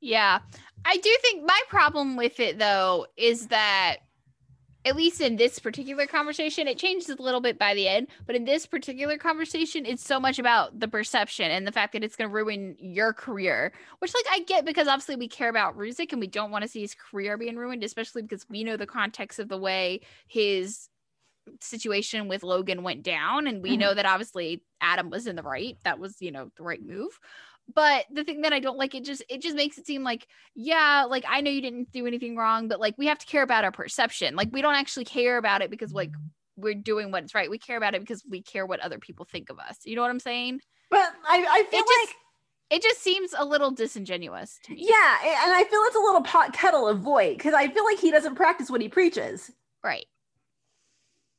Yeah. 0.00 0.40
I 0.84 0.96
do 0.96 1.16
think 1.22 1.44
my 1.46 1.60
problem 1.68 2.16
with 2.16 2.40
it 2.40 2.58
though 2.58 3.06
is 3.16 3.48
that 3.48 3.98
at 4.84 4.96
least 4.96 5.20
in 5.20 5.36
this 5.36 5.58
particular 5.58 6.06
conversation, 6.06 6.66
it 6.66 6.78
changes 6.78 7.08
a 7.08 7.22
little 7.22 7.40
bit 7.40 7.58
by 7.58 7.74
the 7.74 7.86
end. 7.86 8.08
But 8.26 8.34
in 8.34 8.44
this 8.44 8.66
particular 8.66 9.16
conversation, 9.16 9.86
it's 9.86 10.04
so 10.04 10.18
much 10.18 10.38
about 10.38 10.80
the 10.80 10.88
perception 10.88 11.50
and 11.50 11.66
the 11.66 11.72
fact 11.72 11.92
that 11.92 12.02
it's 12.02 12.16
going 12.16 12.28
to 12.28 12.34
ruin 12.34 12.76
your 12.78 13.12
career, 13.12 13.72
which, 14.00 14.12
like, 14.12 14.24
I 14.30 14.40
get 14.40 14.64
because 14.64 14.88
obviously 14.88 15.16
we 15.16 15.28
care 15.28 15.48
about 15.48 15.76
Ruzek 15.78 16.12
and 16.12 16.20
we 16.20 16.26
don't 16.26 16.50
want 16.50 16.62
to 16.62 16.68
see 16.68 16.80
his 16.80 16.94
career 16.94 17.38
being 17.38 17.56
ruined, 17.56 17.84
especially 17.84 18.22
because 18.22 18.48
we 18.48 18.64
know 18.64 18.76
the 18.76 18.86
context 18.86 19.38
of 19.38 19.48
the 19.48 19.58
way 19.58 20.00
his 20.26 20.88
situation 21.60 22.28
with 22.28 22.42
Logan 22.42 22.82
went 22.82 23.02
down. 23.02 23.46
And 23.46 23.62
we 23.62 23.76
Mhm. 23.76 23.78
know 23.78 23.94
that 23.94 24.06
obviously 24.06 24.62
Adam 24.80 25.10
was 25.10 25.26
in 25.26 25.36
the 25.36 25.42
right. 25.42 25.76
That 25.84 25.98
was, 25.98 26.16
you 26.20 26.30
know, 26.32 26.50
the 26.56 26.62
right 26.62 26.82
move. 26.82 27.18
But 27.72 28.06
the 28.10 28.24
thing 28.24 28.42
that 28.42 28.52
I 28.52 28.58
don't 28.60 28.76
like, 28.76 28.94
it 28.94 29.04
just 29.04 29.22
it 29.28 29.40
just 29.40 29.56
makes 29.56 29.78
it 29.78 29.86
seem 29.86 30.02
like, 30.02 30.26
yeah, 30.54 31.04
like 31.08 31.24
I 31.28 31.40
know 31.40 31.50
you 31.50 31.60
didn't 31.62 31.92
do 31.92 32.06
anything 32.06 32.36
wrong, 32.36 32.68
but 32.68 32.80
like 32.80 32.96
we 32.98 33.06
have 33.06 33.18
to 33.18 33.26
care 33.26 33.42
about 33.42 33.64
our 33.64 33.72
perception. 33.72 34.34
Like 34.36 34.48
we 34.52 34.62
don't 34.62 34.74
actually 34.74 35.04
care 35.04 35.38
about 35.38 35.62
it 35.62 35.70
because 35.70 35.92
like 35.92 36.10
we're 36.56 36.74
doing 36.74 37.10
what's 37.12 37.34
right. 37.34 37.48
We 37.50 37.58
care 37.58 37.76
about 37.76 37.94
it 37.94 38.00
because 38.00 38.24
we 38.28 38.42
care 38.42 38.66
what 38.66 38.80
other 38.80 38.98
people 38.98 39.24
think 39.24 39.48
of 39.48 39.58
us. 39.58 39.78
You 39.84 39.96
know 39.96 40.02
what 40.02 40.10
I'm 40.10 40.20
saying? 40.20 40.60
But 40.90 41.12
I, 41.26 41.46
I 41.48 41.62
feel 41.70 41.80
It 41.80 41.86
like 41.86 42.08
just 42.08 42.14
it 42.70 42.82
just 42.82 43.00
seems 43.02 43.34
a 43.36 43.44
little 43.44 43.70
disingenuous 43.70 44.58
to 44.64 44.72
me. 44.72 44.88
yeah, 44.88 45.18
and 45.44 45.52
I 45.52 45.64
feel 45.64 45.80
it's 45.82 45.96
a 45.96 46.00
little 46.00 46.22
pot 46.22 46.52
kettle 46.52 46.88
of 46.88 47.00
Voight 47.00 47.36
because 47.38 47.54
I 47.54 47.68
feel 47.68 47.84
like 47.84 47.98
he 47.98 48.10
doesn't 48.10 48.34
practice 48.34 48.70
what 48.70 48.80
he 48.80 48.88
preaches. 48.88 49.50
Right. 49.84 50.06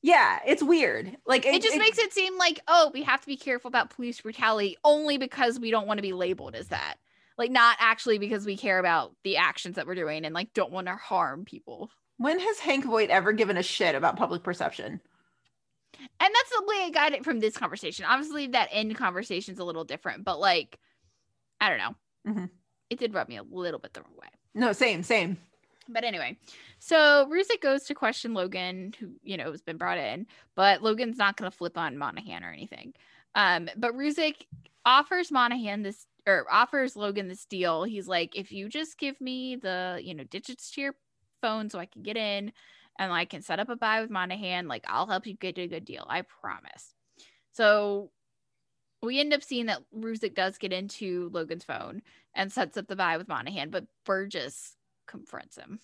Yeah, 0.04 0.40
it's 0.46 0.62
weird. 0.62 1.16
Like 1.26 1.46
It, 1.46 1.64
just 1.64 1.78
makes 1.78 1.98
it 1.98 2.12
seem 2.12 2.38
like, 2.38 2.60
oh, 2.68 2.92
we 2.94 3.04
have 3.04 3.22
to 3.22 3.28
be 3.28 3.38
careful 3.38 3.70
about 3.70 3.90
police 3.90 4.20
brutality 4.20 4.78
only 4.84 5.18
because 5.18 5.60
we 5.60 5.72
don't 5.72 5.88
want 5.88 5.98
to 5.98 6.02
be 6.02 6.12
labeled 6.12 6.56
as 6.56 6.68
that. 6.68 6.96
Like 7.38 7.50
not 7.50 7.78
actually 7.80 8.20
because 8.20 8.46
we 8.46 8.58
care 8.58 8.80
about 8.80 9.16
the 9.24 9.38
actions 9.38 9.78
that 9.78 9.88
we're 9.88 9.96
doing 9.96 10.26
and 10.26 10.36
like 10.36 10.54
don't 10.54 10.74
want 10.74 10.88
to 10.88 10.96
harm 10.96 11.46
people. 11.46 11.90
When 12.18 12.38
has 12.38 12.60
Hank 12.60 12.86
Voight 12.86 13.10
ever 13.10 13.32
given 13.32 13.56
a 13.56 13.64
shit 13.64 13.96
about 13.96 14.18
public 14.18 14.44
perception? 14.44 15.00
And 16.00 16.10
that's 16.20 16.50
the 16.50 16.64
way 16.68 16.84
I 16.84 16.90
got 16.90 17.14
it 17.14 17.24
from 17.24 17.40
this 17.40 17.58
conversation. 17.58 18.06
Obviously, 18.06 18.48
that 18.48 18.70
end 18.72 18.96
conversation's 18.96 19.60
a 19.60 19.64
little 19.64 19.86
different, 19.86 20.26
but 20.26 20.40
like, 20.40 20.78
I 21.62 21.70
don't 21.70 21.78
know. 21.78 21.96
Mhm. 22.28 22.50
It 22.90 23.00
did 23.00 23.14
rub 23.14 23.30
me 23.30 23.38
a 23.38 23.44
little 23.44 23.80
bit 23.80 23.94
the 23.94 24.02
wrong 24.02 24.18
way. 24.22 24.28
No, 24.54 24.74
same, 24.74 25.02
same. 25.02 25.38
But 25.90 26.04
anyway, 26.04 26.38
so 26.80 27.28
Ruzek 27.32 27.62
goes 27.62 27.84
to 27.84 27.94
question 27.94 28.34
Logan, 28.34 28.94
who, 29.00 29.12
you 29.22 29.38
know, 29.38 29.52
has 29.52 29.62
been 29.62 29.78
brought 29.78 29.98
in, 29.98 30.28
but 30.56 30.82
Logan's 30.82 31.18
not 31.18 31.38
going 31.38 31.50
to 31.50 31.58
flip 31.58 31.78
on 31.78 31.98
Monahan 31.98 32.44
or 32.44 32.52
anything. 32.52 32.94
Um, 33.36 33.70
but 33.76 33.94
Ruzek 33.94 34.46
offers 34.86 35.32
Monahan 35.32 35.84
this 35.84 36.06
or 36.26 36.46
offers 36.52 36.96
Logan 36.96 37.28
this 37.28 37.46
deal. 37.46 37.84
He's 37.84 38.08
like, 38.08 38.36
if 38.36 38.52
you 38.52 38.70
just 38.70 38.98
give 38.98 39.20
me 39.20 39.56
the, 39.58 40.00
you 40.02 40.14
know, 40.14 40.24
digits 40.24 40.72
to 40.72 40.82
your 40.82 40.96
phone 41.42 41.70
so 41.70 41.80
I 41.80 41.86
can 41.86 42.02
get 42.02 42.16
in 42.16 42.54
and 42.98 43.12
I 43.12 43.26
can 43.26 43.42
set 43.42 43.60
up 43.60 43.70
a 43.70 43.76
buy 43.76 44.02
with 44.02 44.10
Monahan, 44.10 44.68
like 44.68 44.86
I'll 44.88 45.08
help 45.08 45.28
you 45.28 45.34
get 45.34 45.58
a 45.58 45.68
good 45.68 45.86
deal. 45.86 46.06
I 46.08 46.22
promise. 46.22 46.94
So 47.52 48.12
we 49.02 49.20
end 49.20 49.34
up 49.34 49.44
seeing 49.44 49.66
that 49.66 49.84
Ruzek 49.94 50.34
does 50.34 50.58
get 50.58 50.72
into 50.72 51.30
Logan's 51.34 51.66
phone 51.66 52.02
and 52.34 52.52
sets 52.52 52.78
up 52.78 52.88
the 52.88 52.96
buy 52.96 53.18
with 53.18 53.28
Monahan, 53.28 53.70
but 53.70 53.86
Burgess 54.06 54.78
confronts 55.18 55.56
him. 55.58 55.80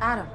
Adam, 0.00 0.28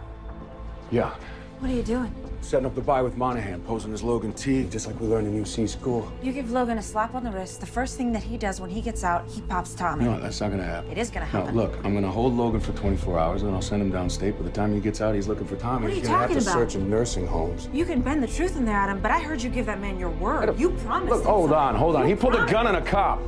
Yeah. 0.92 1.12
what 1.60 1.72
are 1.72 1.74
you 1.74 1.82
doing? 1.82 2.14
Setting 2.42 2.66
up 2.66 2.76
the 2.76 2.82
buy 2.82 3.02
with 3.02 3.16
Monahan, 3.16 3.62
posing 3.62 3.94
as 3.94 4.04
Logan 4.04 4.34
Teague, 4.34 4.70
just 4.70 4.86
like 4.86 5.00
we 5.00 5.08
learned 5.08 5.28
in 5.28 5.34
UC 5.34 5.66
school. 5.66 6.12
You 6.22 6.34
give 6.34 6.52
Logan 6.52 6.78
a 6.78 6.82
slap 6.82 7.16
on 7.16 7.24
the 7.24 7.32
wrist. 7.32 7.62
The 7.62 7.66
first 7.66 7.96
thing 7.98 8.12
that 8.12 8.22
he 8.22 8.38
does 8.38 8.60
when 8.60 8.70
he 8.70 8.82
gets 8.82 9.06
out, 9.06 9.26
he 9.30 9.40
pops 9.42 9.74
Tommy. 9.74 10.04
No, 10.04 10.20
that's 10.20 10.42
not 10.42 10.52
gonna 10.52 10.64
happen. 10.64 10.92
It 10.92 10.98
is 10.98 11.10
gonna 11.10 11.26
happen. 11.26 11.56
No, 11.56 11.62
happen. 11.62 11.78
look, 11.78 11.86
I'm 11.86 11.94
gonna 11.94 12.12
hold 12.12 12.34
Logan 12.36 12.60
for 12.60 12.74
24 12.74 13.18
hours, 13.18 13.44
and 13.44 13.56
I'll 13.56 13.62
send 13.62 13.82
him 13.82 13.92
downstate. 13.94 14.38
By 14.38 14.44
the 14.44 14.52
time 14.52 14.74
he 14.74 14.82
gets 14.82 15.00
out, 15.00 15.16
he's 15.16 15.30
looking 15.30 15.48
for 15.48 15.56
Tommy. 15.56 15.84
What 15.84 15.92
are 15.92 15.96
he's 15.96 16.04
you 16.04 16.10
gonna 16.10 16.18
have 16.20 16.30
to 16.32 16.36
talking 16.36 16.48
about? 16.50 16.70
search 16.72 16.76
in 16.76 16.90
nursing 16.90 17.26
homes. 17.26 17.70
You 17.72 17.86
can 17.86 18.02
bend 18.02 18.22
the 18.22 18.28
truth 18.28 18.58
in 18.58 18.66
there, 18.66 18.76
Adam, 18.76 19.00
but 19.00 19.12
I 19.12 19.20
heard 19.22 19.42
you 19.42 19.50
give 19.50 19.66
that 19.68 19.80
man 19.80 19.98
your 19.98 20.10
word. 20.12 20.60
You 20.60 20.72
promised. 20.72 21.14
Look, 21.14 21.22
him 21.22 21.28
hold 21.30 21.50
something. 21.52 21.58
on, 21.58 21.76
hold 21.76 21.96
on. 21.96 22.02
You 22.10 22.16
He 22.16 22.22
pulled 22.22 22.36
a 22.36 22.46
gun 22.52 22.68
on 22.68 22.76
a 22.76 22.82
cop. 22.82 23.20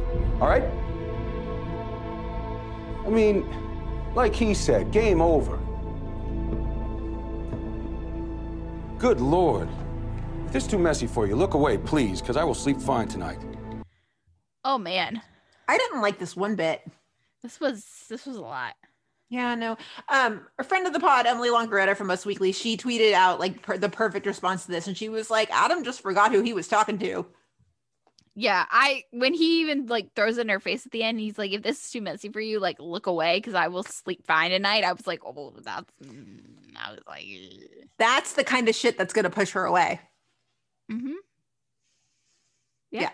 All 0.42 0.48
right? 0.50 0.64
I 3.06 3.10
mean, 3.10 3.48
like 4.18 4.34
he 4.34 4.56
said, 4.56 4.92
game 4.92 5.22
over. 5.22 5.58
Good 8.98 9.22
lord. 9.22 9.70
If 10.48 10.54
this 10.54 10.64
is 10.64 10.70
too 10.70 10.80
messy 10.80 11.06
for 11.06 11.28
you, 11.28 11.36
look 11.36 11.54
away, 11.54 11.78
please, 11.78 12.20
because 12.20 12.36
I 12.36 12.44
will 12.44 12.56
sleep 12.56 12.82
fine 12.82 13.08
tonight. 13.08 13.38
Oh 14.66 14.80
man, 14.80 15.22
I 15.68 15.78
didn't 15.78 16.02
like 16.02 16.18
this 16.18 16.36
one 16.36 16.56
bit. 16.56 16.82
this 17.44 17.60
was 17.60 17.86
this 18.10 18.26
was 18.26 18.38
a 18.38 18.42
lot. 18.42 18.74
Yeah, 19.30 19.54
no. 19.54 19.78
Um, 20.10 20.48
a 20.58 20.64
friend 20.64 20.88
of 20.88 20.94
the 20.94 21.00
pod, 21.00 21.28
Emily 21.28 21.50
Longeretta 21.50 21.96
from 21.96 22.10
Us 22.10 22.26
Weekly, 22.26 22.54
she 22.54 22.76
tweeted 22.76 23.14
out 23.14 23.40
like 23.40 23.62
per- 23.62 23.78
the 23.78 23.90
perfect 23.90 24.26
response 24.26 24.66
to 24.66 24.72
this, 24.72 24.88
and 24.88 24.98
she 24.98 25.10
was 25.10 25.30
like, 25.30 25.52
"Adam 25.52 25.84
just 25.84 26.02
forgot 26.02 26.32
who 26.32 26.42
he 26.42 26.54
was 26.54 26.68
talking 26.68 26.98
to." 27.00 27.28
Yeah, 28.40 28.66
I 28.70 29.04
when 29.12 29.34
he 29.34 29.62
even 29.62 29.88
like 29.88 30.14
throws 30.16 30.38
in 30.38 30.48
her 30.50 30.60
face 30.60 30.86
at 30.86 30.92
the 30.92 31.02
end, 31.02 31.20
he's 31.20 31.40
like, 31.40 31.52
"If 31.54 31.64
this 31.64 31.84
is 31.84 31.92
too 31.92 32.02
messy 32.02 32.30
for 32.30 32.40
you, 32.40 32.60
like 32.60 32.78
look 32.80 33.08
away 33.08 33.40
because 33.40 33.56
I 33.56 33.68
will 33.68 33.82
sleep 33.84 34.28
fine 34.28 34.52
tonight." 34.52 34.84
I 34.84 34.94
was 34.94 35.08
like, 35.08 35.22
"Oh, 35.26 35.54
that's." 35.60 35.92
mm," 36.04 36.42
I 36.78 36.92
was 36.92 37.00
like, 37.08 37.26
That's 37.98 38.34
the 38.34 38.44
kind 38.44 38.70
of 38.70 38.76
shit 38.76 38.98
that's 38.98 39.14
gonna 39.14 39.32
push 39.32 39.52
her 39.52 39.66
away. 39.66 40.02
mm-hmm. 40.92 41.14
Yeah. 42.92 43.10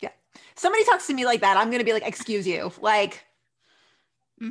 Yeah. 0.00 0.10
Somebody 0.54 0.84
talks 0.84 1.06
to 1.08 1.14
me 1.14 1.24
like 1.24 1.40
that, 1.40 1.56
I'm 1.56 1.70
gonna 1.70 1.84
be 1.84 1.92
like, 1.92 2.06
excuse 2.06 2.46
you. 2.46 2.72
Like, 2.80 3.24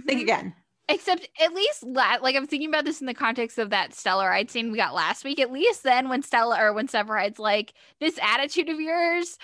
think 0.08 0.20
Mhm. 0.20 0.22
again. 0.22 0.56
Except 0.90 1.28
at 1.42 1.54
least 1.54 1.84
la- 1.84 2.18
like 2.22 2.36
I'm 2.36 2.46
thinking 2.48 2.70
about 2.70 2.84
this 2.86 3.00
in 3.00 3.08
the 3.08 3.14
context 3.14 3.58
of 3.58 3.70
that 3.70 3.92
Stellaride 3.92 4.50
scene 4.50 4.72
we 4.72 4.78
got 4.78 4.94
last 4.94 5.24
week. 5.24 5.40
At 5.40 5.52
least 5.52 5.84
then 5.84 6.10
when 6.10 6.22
Stella 6.24 6.58
or 6.62 6.74
when 6.74 6.88
Severide's 6.88 7.40
like 7.40 7.74
this 8.02 8.20
attitude 8.22 8.68
of 8.70 8.80
yours, 8.82 9.38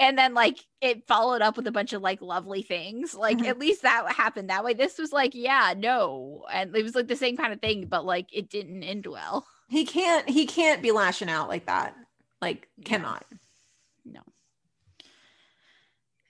and 0.00 0.18
then 0.18 0.34
like 0.34 0.58
it 0.80 1.06
followed 1.06 1.42
up 1.42 1.56
with 1.56 1.66
a 1.68 1.72
bunch 1.72 1.92
of 1.92 2.02
like 2.02 2.20
lovely 2.20 2.62
things. 2.62 3.14
Like 3.14 3.38
Mhm. 3.38 3.46
at 3.46 3.58
least 3.58 3.82
that 3.82 4.12
happened 4.12 4.50
that 4.50 4.64
way. 4.64 4.74
This 4.74 4.98
was 4.98 5.12
like 5.12 5.32
yeah 5.34 5.74
no, 5.76 6.44
and 6.52 6.74
it 6.74 6.82
was 6.82 6.94
like 6.96 7.06
the 7.06 7.14
same 7.16 7.36
kind 7.36 7.52
of 7.52 7.60
thing, 7.60 7.86
but 7.86 8.04
like 8.04 8.26
it 8.32 8.50
didn't 8.50 8.82
end 8.82 9.06
well. 9.06 9.46
He 9.68 9.84
can't 9.86 10.28
he 10.28 10.44
can't 10.46 10.82
be 10.82 10.90
lashing 10.90 11.30
out 11.30 11.48
like 11.48 11.66
that. 11.66 11.94
Like, 12.42 12.68
cannot. 12.84 13.24
No. 13.30 13.38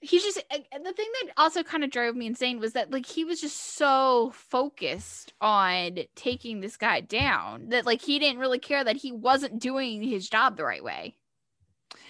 He's 0.02 0.22
just 0.22 0.36
the 0.36 0.93
thing 0.93 1.09
that 1.22 1.32
also 1.36 1.62
kind 1.62 1.85
of 1.85 1.90
drove 1.90 2.16
me 2.16 2.27
insane 2.27 2.59
was 2.59 2.72
that 2.72 2.90
like 2.90 3.05
he 3.05 3.24
was 3.24 3.40
just 3.40 3.74
so 3.77 4.32
focused 4.35 5.35
on 5.43 5.98
taking 6.14 6.60
this 6.60 6.78
guy 6.78 7.01
down 7.02 7.68
that 7.68 7.85
like 7.85 8.01
he 8.01 8.18
didn't 8.18 8.40
really 8.40 8.59
care 8.59 8.82
that 8.82 8.97
he 8.97 9.12
wasn't 9.12 9.60
doing 9.60 10.02
his 10.02 10.28
job 10.28 10.56
the 10.56 10.64
right 10.64 10.82
way. 10.82 11.16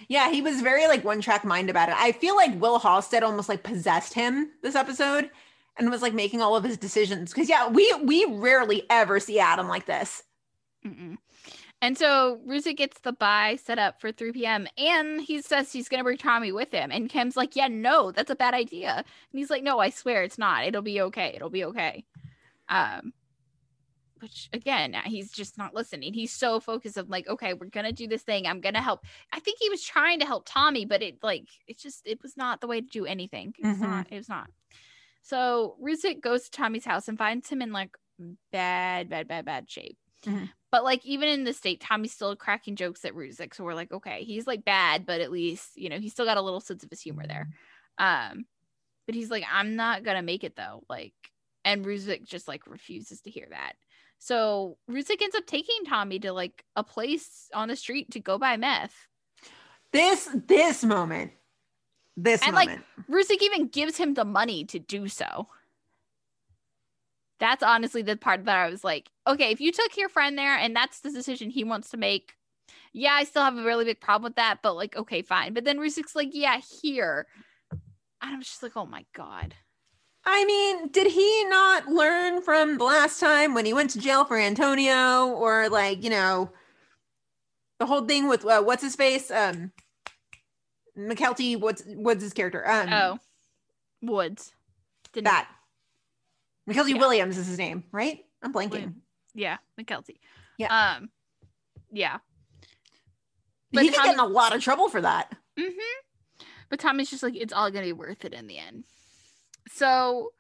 Yeah, 0.09 0.31
he 0.31 0.41
was 0.41 0.61
very 0.61 0.87
like 0.87 1.05
one 1.05 1.21
track 1.21 1.45
mind 1.45 1.69
about 1.69 1.89
it. 1.89 1.97
I 1.99 2.13
feel 2.13 2.37
like 2.37 2.61
Will 2.61 2.79
Halstead 2.79 3.25
almost 3.25 3.49
like 3.49 3.65
possessed 3.65 4.15
him 4.15 4.51
this 4.63 4.77
episode 4.77 5.31
and 5.77 5.91
was 5.91 6.03
like 6.03 6.15
making 6.15 6.41
all 6.43 6.57
of 6.57 6.65
his 6.65 6.77
decisions. 6.77 7.35
Cause 7.35 7.49
yeah, 7.49 7.69
we 7.69 7.93
we 8.05 8.25
rarely 8.25 8.85
ever 8.89 9.19
see 9.19 9.41
Adam 9.41 9.69
like 9.69 9.87
this. 9.87 10.23
Mm-mm. 10.87 11.19
And 11.83 11.97
so 11.97 12.41
Ruzek 12.47 12.77
gets 12.77 13.01
the 13.01 13.13
buy 13.13 13.57
set 13.57 13.79
up 13.79 14.01
for 14.01 14.13
3 14.13 14.33
p.m. 14.33 14.67
and 14.77 15.21
he 15.21 15.41
says 15.41 15.73
he's 15.73 15.89
gonna 15.89 16.05
bring 16.05 16.19
Tommy 16.19 16.53
with 16.53 16.71
him. 16.73 16.91
And 16.93 17.09
Kim's 17.09 17.37
like, 17.37 17.57
Yeah, 17.57 17.69
no, 17.69 18.13
that's 18.13 18.31
a 18.31 18.37
bad 18.37 18.53
idea. 18.55 18.97
And 18.97 19.39
he's 19.39 19.51
like, 19.51 19.63
No, 19.63 19.79
I 19.79 19.91
swear 19.91 20.23
it's 20.23 20.39
not. 20.39 20.65
It'll 20.67 20.83
be 20.83 21.01
okay. 21.01 21.33
It'll 21.35 21.49
be 21.51 21.65
okay. 21.65 22.05
Um, 22.69 23.13
which 24.21 24.51
again, 24.53 24.95
he's 25.07 25.33
just 25.33 25.57
not 25.57 25.75
listening. 25.75 26.13
He's 26.13 26.33
so 26.33 26.61
focused 26.61 26.99
of 26.99 27.09
like, 27.09 27.27
okay, 27.27 27.55
we're 27.55 27.67
gonna 27.71 27.93
do 27.93 28.07
this 28.07 28.23
thing. 28.23 28.47
I'm 28.47 28.61
gonna 28.61 28.83
help. 28.83 29.01
I 29.33 29.41
think 29.41 29.57
he 29.59 29.71
was 29.71 29.83
trying 29.83 30.21
to 30.21 30.27
help 30.27 30.45
Tommy, 30.47 30.85
but 30.85 31.03
it 31.03 31.23
like 31.23 31.47
it 31.67 31.79
just 31.79 32.07
it 32.07 32.23
was 32.23 32.37
not 32.37 32.61
the 32.61 32.67
way 32.67 32.83
to 32.83 32.87
do 32.87 33.07
anything. 33.07 33.55
It 33.59 33.67
was 33.67 33.79
Mhm. 33.79 33.81
not. 33.81 34.07
It 34.13 34.17
was 34.17 34.29
not. 34.29 34.51
So 35.23 35.77
Ruzek 35.83 36.21
goes 36.21 36.45
to 36.45 36.51
Tommy's 36.51 36.85
house 36.85 37.09
and 37.09 37.17
finds 37.17 37.49
him 37.49 37.63
in 37.63 37.73
like 37.73 37.97
bad, 38.53 39.09
bad, 39.09 39.27
bad, 39.29 39.47
bad 39.47 39.71
shape. 39.71 39.97
Mhm. 40.25 40.51
But 40.73 40.85
like 40.85 41.05
even 41.05 41.29
in 41.29 41.45
the 41.45 41.53
state, 41.53 41.81
Tommy's 41.81 42.13
still 42.13 42.37
cracking 42.37 42.77
jokes 42.77 43.05
at 43.05 43.15
Ruzek. 43.15 43.55
So 43.55 43.65
we're 43.65 43.75
like, 43.75 43.93
okay, 43.93 44.23
he's 44.25 44.47
like 44.47 44.65
bad, 44.65 45.05
but 45.05 45.21
at 45.21 45.33
least, 45.33 45.71
you 45.77 45.89
know, 45.89 45.99
he's 45.99 46.13
still 46.13 46.25
got 46.27 46.37
a 46.37 46.43
little 46.43 46.61
sense 46.61 46.85
of 46.85 46.91
his 46.91 47.01
humor 47.01 47.27
there. 47.27 47.49
Um, 47.99 48.45
but 49.07 49.15
he's 49.15 49.31
like, 49.31 49.45
I'm 49.51 49.75
not 49.77 50.05
gonna 50.05 50.23
make 50.23 50.45
it 50.45 50.55
though. 50.57 50.85
Like, 50.89 51.15
and 51.65 51.85
Ruzek 51.85 52.25
just 52.25 52.47
like 52.47 52.67
refuses 52.67 53.21
to 53.23 53.31
hear 53.31 53.47
that. 53.51 53.73
So 54.19 54.77
Ruzek 54.89 55.23
ends 55.23 55.35
up 55.35 55.47
taking 55.47 55.85
Tommy 55.87 56.19
to 56.21 56.33
like 56.33 56.65
a 56.77 56.85
place 56.85 57.49
on 57.55 57.69
the 57.69 57.77
street 57.77 58.13
to 58.13 58.21
go 58.21 58.39
buy 58.39 58.57
meth. 58.57 58.95
This 59.93 60.29
this 60.47 60.85
moment. 60.85 61.33
This 62.17 62.43
and 62.43 62.55
moment. 62.55 62.83
like 62.99 63.09
Ruzek 63.09 63.43
even 63.43 63.69
gives 63.69 63.97
him 63.97 64.15
the 64.15 64.25
money 64.25 64.65
to 64.67 64.79
do 64.79 65.09
so. 65.09 65.49
That's 67.41 67.63
honestly 67.63 68.03
the 68.03 68.17
part 68.17 68.45
that 68.45 68.57
I 68.57 68.71
was 68.71 68.85
like, 68.85 69.11
okay, 69.27 69.51
if 69.51 69.61
you 69.61 69.73
took 69.73 69.97
your 69.97 70.09
friend 70.09 70.39
there 70.39 70.57
and 70.57 70.77
that's 70.77 71.01
the 71.01 71.11
decision 71.11 71.51
he 71.51 71.65
wants 71.65 71.91
to 71.91 71.97
make, 71.97 72.35
yeah, 72.93 73.15
I 73.15 73.25
still 73.25 73.43
have 73.43 73.57
a 73.57 73.65
really 73.65 73.85
big 73.85 74.01
problem 74.01 74.25
with 74.25 74.37
that, 74.37 74.59
but 74.63 74.77
like, 74.77 74.97
okay, 74.97 75.23
fine. 75.23 75.55
But 75.55 75.65
then 75.65 75.79
Ruzek's 75.79 76.15
like, 76.15 76.31
yeah, 76.33 76.61
here. 76.83 77.27
And 77.73 77.81
I'm 78.35 78.43
just 78.43 78.63
like, 78.63 78.77
oh 78.77 78.87
my 78.87 79.05
God. 79.15 79.55
I 80.25 80.45
mean, 80.45 80.89
did 80.89 81.11
he 81.11 81.45
not 81.47 81.89
learn 81.89 82.43
from 82.43 82.77
the 82.77 82.85
last 82.85 83.19
time 83.19 83.55
when 83.55 83.65
he 83.65 83.73
went 83.73 83.91
to 83.91 83.99
jail 83.99 84.25
for 84.25 84.37
Antonio 84.37 85.29
or 85.29 85.71
like, 85.71 86.05
you 86.05 86.11
know, 86.11 86.51
the 87.79 87.87
whole 87.87 88.05
thing 88.05 88.29
with 88.29 88.45
uh, 88.45 88.63
what's 88.63 88.83
his 88.83 88.97
face? 88.97 89.31
Um 89.31 89.73
McKelty, 90.99 91.59
what's 91.59 91.83
what's 91.87 92.23
his 92.23 92.35
character? 92.35 92.69
Um 92.69 92.93
Oh, 92.93 93.19
Woods. 94.03 94.53
Didn't 95.15 95.25
that. 95.25 95.49
McKelty 96.71 96.91
Yeah. 96.95 96.99
Williams 96.99 97.37
is 97.37 97.47
his 97.47 97.59
name, 97.59 97.85
right? 97.93 98.19
I'm 98.43 98.53
blanking. 98.53 98.95
Yeah, 99.35 99.59
McKelty. 99.81 100.19
Yeah. 100.59 100.97
Um, 100.97 101.11
yeah. 101.91 102.19
he 103.71 103.77
but 103.77 103.85
could 103.85 103.95
Tom- 103.95 104.05
get 104.07 104.15
in 104.15 104.21
a 104.21 104.27
lot 104.27 104.55
of 104.55 104.63
trouble 104.63 104.89
for 104.89 105.01
that. 105.01 105.35
Mm-hmm. 105.59 106.45
But 106.69 106.81
Tommy's 106.81 107.11
just 107.11 107.23
like, 107.23 107.37
it's 107.37 107.53
all 107.53 107.71
gonna 107.71 107.87
be 107.87 107.93
worth 107.93 108.25
it 108.25 108.33
in 108.33 108.47
the 108.47 108.59
end. 108.59 108.85
So 109.69 110.33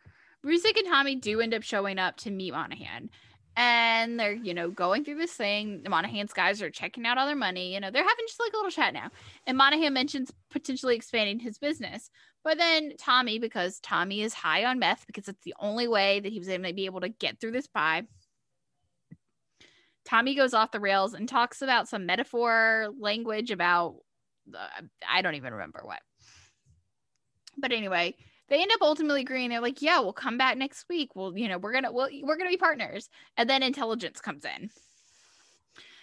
Ruzek 0.45 0.79
and 0.79 0.87
Tommy 0.87 1.17
do 1.17 1.41
end 1.41 1.55
up 1.55 1.63
showing 1.63 1.99
up 1.99 2.17
to 2.19 2.31
meet 2.31 2.53
Monahan. 2.53 3.11
And 3.57 4.19
they're, 4.19 4.33
you 4.33 4.55
know, 4.55 4.71
going 4.71 5.05
through 5.05 5.17
this 5.17 5.33
thing. 5.33 5.85
Monahan's 5.87 6.33
guys 6.33 6.63
are 6.63 6.71
checking 6.71 7.05
out 7.05 7.19
all 7.19 7.27
their 7.27 7.37
money. 7.37 7.75
You 7.75 7.81
know, 7.81 7.91
they're 7.91 8.03
having 8.03 8.25
just 8.27 8.41
like 8.41 8.53
a 8.53 8.57
little 8.57 8.71
chat 8.71 8.95
now. 8.95 9.11
And 9.47 9.59
Monahan 9.59 9.93
mentions 9.93 10.33
potentially 10.51 10.95
expanding 10.97 11.41
his 11.41 11.59
business. 11.59 12.11
But 12.43 12.59
then 12.59 12.95
Tommy, 12.99 13.39
because 13.39 13.81
Tommy 13.81 14.23
is 14.23 14.33
high 14.33 14.65
on 14.65 14.79
meth, 14.79 15.07
because 15.07 15.29
it's 15.29 15.45
the 15.45 15.55
only 15.61 15.89
way 15.89 16.21
that 16.21 16.33
he 16.33 16.39
was 16.39 16.49
able 16.49 16.65
to 16.65 16.75
be 16.75 16.87
able 16.87 17.01
to 17.01 17.09
get 17.09 17.39
through 17.39 17.53
this 17.53 17.67
buy. 17.67 18.05
Tommy 20.07 20.35
goes 20.35 20.55
off 20.55 20.73
the 20.73 20.81
rails 20.81 21.13
and 21.15 21.29
talks 21.29 21.61
about 21.61 21.89
some 21.89 22.07
metaphor 22.07 22.89
language 22.99 23.51
about 23.51 23.97
uh, 24.55 24.83
I 25.09 25.23
don't 25.23 25.35
even 25.35 25.53
remember 25.53 25.81
what. 25.85 26.01
But 27.59 27.73
anyway, 27.73 28.15
they 28.49 28.61
end 28.61 28.71
up 28.73 28.83
ultimately 28.83 29.21
agreeing. 29.21 29.51
They're 29.51 29.61
like, 29.61 29.83
"Yeah, 29.83 30.01
we'll 30.01 30.13
come 30.13 30.39
back 30.39 30.57
next 30.57 30.87
week. 30.89 31.15
We'll, 31.15 31.37
you 31.37 31.49
know, 31.49 31.59
we're 31.59 31.73
gonna, 31.73 31.93
we'll, 31.93 32.09
we're 32.23 32.37
gonna 32.37 32.51
be 32.51 32.57
partners." 32.57 33.09
And 33.37 33.49
then 33.49 33.63
intelligence 33.63 34.21
comes 34.21 34.45
in. 34.45 34.71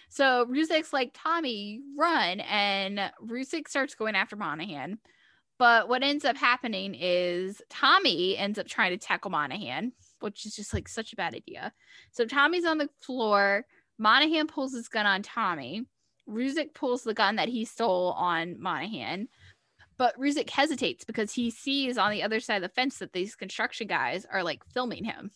So 0.08 0.46
Ruzek's 0.46 0.92
like, 0.92 1.10
"Tommy, 1.14 1.80
run!" 1.96 2.40
And 2.40 3.00
Ruzek 3.22 3.68
starts 3.68 3.94
going 3.94 4.14
after 4.14 4.36
Monahan. 4.36 4.98
But 5.58 5.88
what 5.88 6.02
ends 6.04 6.24
up 6.24 6.36
happening 6.36 6.94
is 6.94 7.60
Tommy 7.68 8.36
ends 8.36 8.58
up 8.58 8.66
trying 8.68 8.90
to 8.90 8.96
tackle 8.96 9.30
Monahan, 9.30 9.92
which 10.20 10.46
is 10.46 10.54
just 10.54 10.72
like 10.72 10.88
such 10.88 11.12
a 11.12 11.16
bad 11.16 11.34
idea. 11.34 11.72
So 12.12 12.24
Tommy's 12.24 12.64
on 12.64 12.78
the 12.78 12.88
floor. 13.02 13.66
Monahan 13.98 14.46
pulls 14.46 14.72
his 14.72 14.88
gun 14.88 15.06
on 15.06 15.22
Tommy. 15.22 15.84
Ruzek 16.28 16.74
pulls 16.74 17.02
the 17.02 17.14
gun 17.14 17.36
that 17.36 17.48
he 17.48 17.64
stole 17.64 18.12
on 18.12 18.60
Monahan. 18.60 19.28
But 19.96 20.16
Ruzek 20.16 20.48
hesitates 20.48 21.04
because 21.04 21.32
he 21.32 21.50
sees 21.50 21.98
on 21.98 22.12
the 22.12 22.22
other 22.22 22.38
side 22.38 22.56
of 22.56 22.62
the 22.62 22.68
fence 22.68 22.98
that 22.98 23.12
these 23.12 23.34
construction 23.34 23.88
guys 23.88 24.24
are 24.30 24.44
like 24.44 24.62
filming 24.72 25.02
him. 25.04 25.32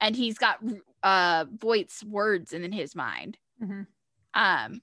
And 0.00 0.16
he's 0.16 0.38
got 0.38 0.60
uh 1.02 1.44
Voight's 1.54 2.02
words 2.02 2.54
in 2.54 2.72
his 2.72 2.94
mind. 2.96 3.36
Mhm. 3.62 3.86
Um 4.32 4.80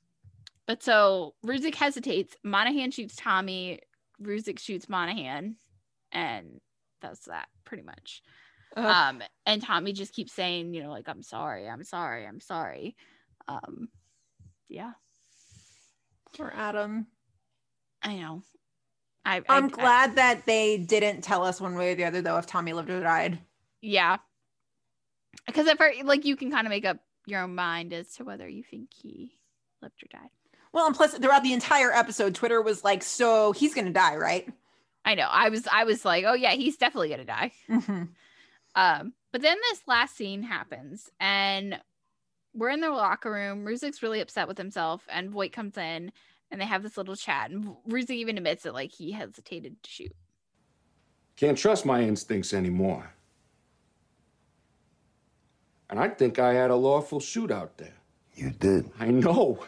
but 0.68 0.84
so 0.84 1.34
Ruzek 1.44 1.74
hesitates. 1.74 2.36
Monahan 2.44 2.92
shoots 2.92 3.16
Tommy. 3.16 3.80
Ruzek 4.22 4.60
shoots 4.60 4.88
Monahan. 4.90 5.56
And 6.12 6.62
that's 7.02 7.26
that 7.26 7.48
pretty 7.66 7.84
much. 7.84 8.22
Ugh. 8.78 8.86
Um, 8.86 9.22
and 9.46 9.62
Tommy 9.62 9.94
just 9.94 10.14
keeps 10.14 10.34
saying, 10.34 10.74
you 10.74 10.84
know, 10.84 10.90
like, 10.90 11.08
I'm 11.08 11.22
sorry, 11.24 11.68
I'm 11.70 11.84
sorry, 11.84 12.26
I'm 12.26 12.40
sorry. 12.40 12.96
Um, 13.48 13.90
yeah, 14.70 14.92
Poor 16.36 16.52
Adam. 16.56 17.08
I 18.02 18.16
know. 18.18 18.44
I, 19.24 19.38
I 19.38 19.44
I'm 19.50 19.66
I- 19.66 19.70
glad 19.70 20.16
that 20.18 20.46
they 20.46 20.78
didn't 20.78 21.22
tell 21.24 21.44
us 21.46 21.62
one 21.62 21.76
way 21.76 21.92
or 21.94 21.96
the 21.96 22.04
other 22.06 22.22
though 22.22 22.38
if 22.38 22.46
Tommy 22.48 22.74
lived 22.74 22.90
or 22.90 23.00
died. 23.02 23.40
yeah, 23.82 24.18
because 25.48 25.68
at 25.68 25.78
first, 25.78 26.04
like, 26.04 26.26
you 26.26 26.36
can 26.36 26.52
kind 26.52 26.68
of 26.68 26.72
make 26.72 26.86
up 26.86 26.98
your 27.28 27.42
own 27.42 27.56
mind 27.56 27.94
as 27.94 28.14
to 28.16 28.24
whether 28.24 28.48
you 28.48 28.64
think 28.64 28.90
he 28.94 29.38
lived 29.82 30.04
or 30.04 30.08
died. 30.20 30.30
Well, 30.76 30.88
and 30.88 30.96
plus 30.96 31.14
throughout 31.14 31.42
the 31.42 31.54
entire 31.54 31.90
episode, 31.90 32.36
Twitter 32.36 32.62
was 32.62 32.84
like, 32.84 33.02
so 33.02 33.54
he's 33.54 33.74
gonna 33.74 33.94
die, 33.94 34.18
right? 34.18 34.46
I 35.06 35.16
know. 35.16 35.30
I 35.32 35.48
was, 35.48 35.66
I 35.72 35.86
was 35.86 36.04
like, 36.04 36.26
oh 36.28 36.34
yeah, 36.34 36.52
he's 36.52 36.76
definitely 36.76 37.08
gonna 37.08 37.24
die. 37.24 37.54
Mm-hmm. 37.70 38.04
Um, 38.76 39.14
but 39.32 39.42
then 39.42 39.58
this 39.70 39.84
last 39.88 40.18
scene 40.18 40.44
happens, 40.44 41.10
and 41.18 41.80
we're 42.54 42.72
in 42.72 42.82
their 42.82 42.92
locker 42.92 43.32
room. 43.32 43.64
Ruzek's 43.64 44.04
really 44.04 44.20
upset 44.20 44.50
with 44.50 44.58
himself, 44.58 45.08
and 45.08 45.30
Voight 45.30 45.54
comes 45.54 45.78
in, 45.78 46.12
and 46.52 46.60
they 46.60 46.66
have 46.66 46.84
this 46.84 46.98
little 46.98 47.16
chat. 47.16 47.52
And 47.52 47.74
Ruzek 47.88 48.10
even 48.10 48.36
admits 48.36 48.64
that 48.64 48.74
like 48.74 48.92
he 48.92 49.14
hesitated 49.14 49.82
to 49.82 49.90
shoot. 49.90 50.12
Can't 51.38 51.58
trust 51.58 51.86
my 51.86 52.02
instincts 52.02 52.54
anymore. 52.54 53.14
And 55.90 56.02
I 56.02 56.10
think 56.10 56.38
I 56.38 56.54
had 56.54 56.70
a 56.70 56.76
lawful 56.76 57.22
shoot 57.22 57.50
out 57.50 57.78
there. 57.78 57.96
You 58.36 58.50
did. 58.50 58.92
I 59.00 59.06
know. 59.06 59.60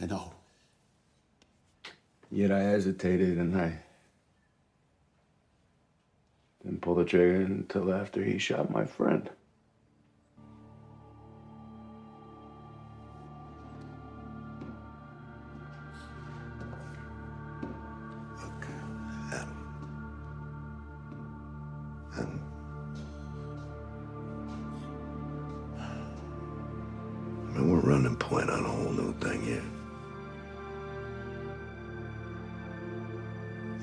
I 0.00 0.06
know. 0.06 0.32
Yet 2.30 2.50
I 2.50 2.60
hesitated 2.60 3.38
and 3.38 3.56
I 3.56 3.78
didn't 6.62 6.80
pull 6.82 6.96
the 6.96 7.04
trigger 7.04 7.42
until 7.42 7.92
after 7.92 8.22
he 8.24 8.38
shot 8.38 8.70
my 8.70 8.84
friend. 8.84 9.30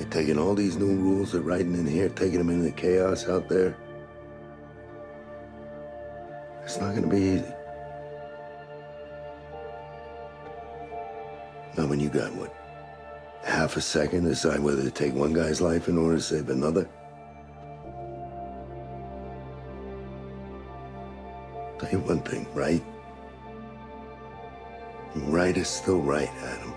You're 0.02 0.10
taking 0.10 0.40
all 0.40 0.56
these 0.56 0.78
new 0.78 0.96
rules 0.96 1.32
they're 1.32 1.42
writing 1.42 1.76
in 1.76 1.86
here, 1.86 2.10
taking 2.10 2.40
them 2.40 2.50
into 2.50 2.64
the 2.64 2.72
chaos 2.72 3.30
out 3.30 3.48
there. 3.48 3.78
It's 6.64 6.80
not 6.80 6.96
gonna 6.96 7.06
be 7.06 7.18
easy. 7.18 7.54
Not 11.78 11.88
when 11.88 12.00
you 12.00 12.10
got 12.10 12.34
what? 12.34 12.52
Half 13.44 13.78
a 13.78 13.82
second 13.82 14.24
to 14.24 14.30
decide 14.30 14.60
whether 14.60 14.82
to 14.82 14.90
take 14.90 15.14
one 15.14 15.34
guy's 15.34 15.62
life 15.62 15.88
in 15.88 16.00
order 16.00 16.16
to 16.16 16.24
save 16.24 16.50
another? 16.50 16.90
Tell 21.78 21.92
you 21.92 22.00
one 22.00 22.22
thing, 22.22 22.48
right? 22.56 22.84
Right 25.14 25.56
is 25.56 25.68
still 25.68 26.02
right, 26.02 26.32
Adam. 26.42 26.71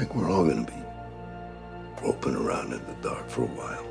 Think 0.00 0.14
we're 0.14 0.30
all 0.30 0.46
gonna 0.46 0.64
be 0.64 0.82
groping 1.98 2.34
around 2.34 2.72
in 2.72 2.82
the 2.86 2.94
dark 3.02 3.28
for 3.28 3.42
a 3.42 3.46
while. 3.48 3.84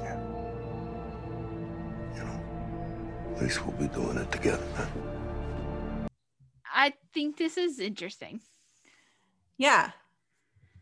Yeah. 0.00 0.18
You 2.16 2.24
know, 2.24 3.36
at 3.36 3.42
least 3.42 3.64
we'll 3.64 3.76
be 3.76 3.86
doing 3.86 4.18
it 4.18 4.32
together, 4.32 4.66
man. 4.76 6.08
I 6.74 6.92
think 7.14 7.36
this 7.36 7.56
is 7.56 7.78
interesting. 7.78 8.40
Yeah. 9.56 9.92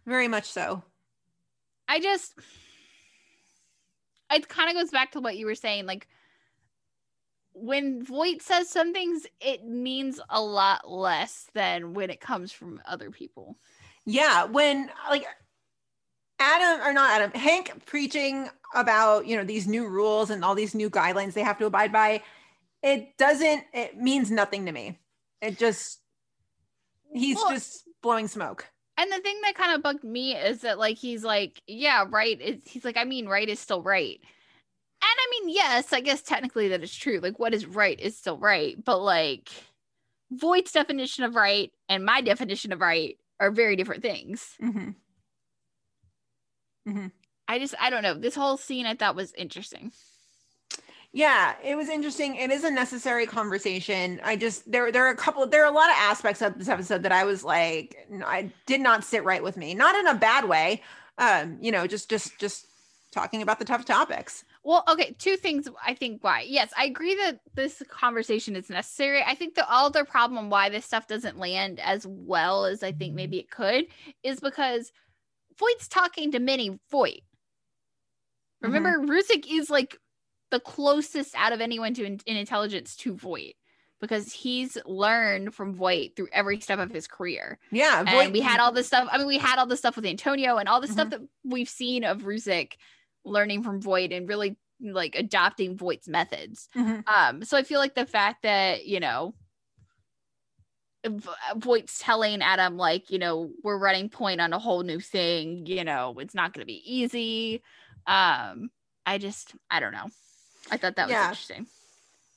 Very 0.06 0.26
much 0.26 0.47
so. 0.47 0.82
I 1.86 2.01
just 2.01 2.32
it 4.32 4.48
kind 4.48 4.70
of 4.70 4.74
goes 4.74 4.90
back 4.90 5.12
to 5.12 5.20
what 5.20 5.36
you 5.36 5.44
were 5.44 5.55
saying 5.55 5.84
like 5.84 6.09
when 7.60 8.02
Voight 8.04 8.42
says 8.42 8.68
some 8.68 8.92
things 8.92 9.26
it 9.40 9.64
means 9.64 10.20
a 10.28 10.40
lot 10.40 10.90
less 10.90 11.46
than 11.54 11.94
when 11.94 12.10
it 12.10 12.20
comes 12.20 12.52
from 12.52 12.80
other 12.86 13.10
people. 13.10 13.56
Yeah, 14.06 14.44
when 14.44 14.90
like 15.08 15.26
Adam 16.38 16.86
or 16.86 16.92
not 16.92 17.10
Adam, 17.10 17.30
Hank 17.38 17.84
preaching 17.86 18.48
about, 18.74 19.26
you 19.26 19.36
know, 19.36 19.44
these 19.44 19.66
new 19.66 19.86
rules 19.86 20.30
and 20.30 20.44
all 20.44 20.54
these 20.54 20.74
new 20.74 20.90
guidelines 20.90 21.34
they 21.34 21.42
have 21.42 21.58
to 21.58 21.66
abide 21.66 21.92
by, 21.92 22.22
it 22.82 23.16
doesn't 23.18 23.64
it 23.72 23.96
means 23.98 24.30
nothing 24.30 24.66
to 24.66 24.72
me. 24.72 24.98
It 25.42 25.58
just 25.58 26.00
he's 27.12 27.36
Well- 27.36 27.50
just 27.50 27.84
blowing 28.02 28.28
smoke. 28.28 28.66
And 28.96 29.10
the 29.10 29.20
thing 29.20 29.40
that 29.44 29.54
kind 29.54 29.72
of 29.72 29.82
bugged 29.82 30.04
me 30.04 30.36
is 30.36 30.60
that 30.60 30.78
like 30.78 30.98
he's 30.98 31.24
like, 31.24 31.62
yeah, 31.66 32.04
right. 32.06 32.38
It's, 32.38 32.70
he's 32.70 32.84
like, 32.84 32.98
I 32.98 33.04
mean, 33.04 33.28
right 33.28 33.48
is 33.48 33.58
still 33.58 33.82
right. 33.82 34.20
And 35.02 35.09
I 35.18 35.27
mean, 35.31 35.48
yes, 35.48 35.93
I 35.93 36.01
guess 36.01 36.22
technically 36.22 36.68
that 36.68 36.82
is 36.82 36.94
true. 36.94 37.20
Like, 37.20 37.39
what 37.39 37.55
is 37.55 37.66
right 37.66 37.98
is 37.98 38.16
still 38.16 38.36
right. 38.36 38.82
But 38.82 39.01
like, 39.01 39.48
Voight's 40.31 40.72
definition 40.72 41.24
of 41.24 41.35
right 41.35 41.72
and 41.89 42.05
my 42.05 42.20
definition 42.20 42.72
of 42.72 42.81
right 42.81 43.16
are 43.40 43.51
very 43.51 43.77
different 43.77 44.02
things. 44.02 44.56
Mm-hmm. 44.62 44.90
Mm-hmm. 46.89 47.06
I 47.48 47.59
just, 47.59 47.74
I 47.81 47.90
don't 47.90 48.02
know. 48.02 48.14
This 48.14 48.35
whole 48.35 48.56
scene 48.56 48.86
I 48.86 48.94
thought 48.94 49.16
was 49.16 49.32
interesting. 49.32 49.90
Yeah, 51.12 51.55
it 51.64 51.74
was 51.74 51.89
interesting. 51.89 52.36
It 52.36 52.52
is 52.52 52.62
a 52.62 52.70
necessary 52.70 53.27
conversation. 53.27 54.20
I 54.22 54.36
just 54.36 54.70
there 54.70 54.93
there 54.93 55.05
are 55.06 55.10
a 55.10 55.16
couple 55.16 55.44
there 55.44 55.64
are 55.64 55.70
a 55.70 55.74
lot 55.74 55.90
of 55.90 55.97
aspects 55.98 56.40
of 56.40 56.56
this 56.56 56.68
episode 56.68 57.02
that 57.02 57.10
I 57.10 57.24
was 57.24 57.43
like 57.43 57.97
I 58.24 58.52
did 58.66 58.81
not 58.81 59.02
sit 59.02 59.24
right 59.24 59.43
with 59.43 59.56
me. 59.56 59.74
Not 59.74 59.97
in 59.97 60.06
a 60.06 60.14
bad 60.14 60.48
way. 60.48 60.82
Um, 61.18 61.59
you 61.60 61.72
know, 61.72 61.89
just 61.89 62.09
just 62.09 62.39
just 62.39 62.66
talking 63.10 63.43
about 63.43 63.59
the 63.59 63.64
tough 63.64 63.85
topics. 63.85 64.44
Well, 64.62 64.84
okay, 64.88 65.14
two 65.18 65.36
things 65.36 65.68
I 65.84 65.94
think 65.94 66.22
why. 66.22 66.44
Yes, 66.46 66.70
I 66.76 66.84
agree 66.84 67.14
that 67.14 67.40
this 67.54 67.82
conversation 67.88 68.56
is 68.56 68.68
necessary. 68.68 69.22
I 69.22 69.34
think 69.34 69.54
the 69.54 69.70
other 69.70 70.04
problem 70.04 70.50
why 70.50 70.68
this 70.68 70.84
stuff 70.84 71.06
doesn't 71.06 71.38
land 71.38 71.80
as 71.80 72.06
well 72.06 72.66
as 72.66 72.82
I 72.82 72.92
think 72.92 73.14
maybe 73.14 73.38
it 73.38 73.50
could 73.50 73.86
is 74.22 74.38
because 74.38 74.92
Voight's 75.58 75.88
talking 75.88 76.32
to 76.32 76.38
Minnie 76.38 76.78
Voight. 76.90 77.22
Remember, 78.60 78.98
mm-hmm. 78.98 79.10
Ruzek 79.10 79.46
is 79.50 79.70
like 79.70 79.96
the 80.50 80.60
closest 80.60 81.34
out 81.34 81.52
of 81.52 81.62
anyone 81.62 81.94
to 81.94 82.04
in, 82.04 82.20
in 82.26 82.36
intelligence 82.36 82.96
to 82.96 83.14
Voight 83.14 83.56
because 84.00 84.32
he's 84.32 84.76
learned 84.84 85.54
from 85.54 85.74
Voight 85.74 86.16
through 86.16 86.28
every 86.32 86.60
step 86.60 86.78
of 86.78 86.90
his 86.90 87.06
career. 87.06 87.58
Yeah, 87.70 88.04
and 88.06 88.32
we 88.32 88.40
had 88.40 88.60
all 88.60 88.72
this 88.72 88.86
stuff. 88.86 89.08
I 89.10 89.18
mean, 89.18 89.26
we 89.26 89.38
had 89.38 89.58
all 89.58 89.66
this 89.66 89.78
stuff 89.78 89.96
with 89.96 90.06
Antonio 90.06 90.56
and 90.58 90.68
all 90.68 90.80
the 90.82 90.88
stuff 90.88 91.08
mm-hmm. 91.08 91.22
that 91.22 91.28
we've 91.44 91.68
seen 91.68 92.04
of 92.04 92.22
Ruzek 92.22 92.72
learning 93.31 93.62
from 93.62 93.81
Voight 93.81 94.12
and 94.12 94.28
really 94.28 94.57
like 94.81 95.15
adopting 95.15 95.77
Voight's 95.77 96.09
methods. 96.09 96.69
Mhm. 96.77 97.07
Um, 97.09 97.44
so 97.44 97.57
I 97.57 97.62
feel 97.62 97.81
like 97.81 97.94
the 97.94 98.07
fact 98.07 98.43
that 98.43 98.86
you 98.86 99.01
know 99.01 99.35
Voight's 101.57 101.98
telling 101.98 102.43
Adam 102.43 102.77
like 102.77 103.11
you 103.11 103.19
know 103.19 103.51
we're 103.62 103.78
running 103.78 104.11
point 104.11 104.40
on 104.40 104.52
a 104.52 104.59
whole 104.59 104.82
new 104.82 105.01
thing. 105.01 105.65
You 105.66 105.85
know 105.85 106.15
it's 106.19 106.35
not 106.35 106.52
going 106.52 106.61
to 106.61 106.66
be 106.66 106.82
easy. 106.85 107.62
Um, 108.07 108.70
I 109.07 109.16
just 109.19 109.55
I 109.70 109.81
don't 109.81 109.93
know. 109.93 110.09
I 110.70 110.77
thought 110.77 110.97
that 110.97 111.07
was 111.07 111.12
Yeah. 111.12 111.28
interesting. 111.28 111.66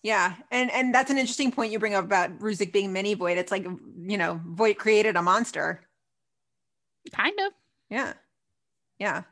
Yeah, 0.02 0.36
and 0.52 0.72
and 0.72 0.94
that's 0.96 1.12
an 1.12 1.18
interesting 1.18 1.52
point 1.52 1.72
you 1.72 1.80
bring 1.80 1.94
up 1.94 2.04
about 2.06 2.40
Ruzek 2.40 2.72
being 2.74 2.92
mini 2.94 3.16
Voight. 3.16 3.38
It's 3.38 3.52
like 3.52 3.64
you 3.64 4.18
know, 4.18 4.42
Voight 4.46 4.78
created 4.78 5.16
a 5.16 5.22
monster. 5.22 5.82
Kind 7.14 7.38
of. 7.40 7.52
Yeah. 7.90 8.14
Yeah. 8.98 9.24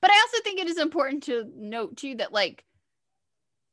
But 0.00 0.10
I 0.10 0.14
also 0.14 0.42
think 0.42 0.60
it 0.60 0.68
is 0.68 0.78
important 0.78 1.24
to 1.24 1.50
note 1.56 1.96
too 1.96 2.16
that 2.16 2.32
like 2.32 2.64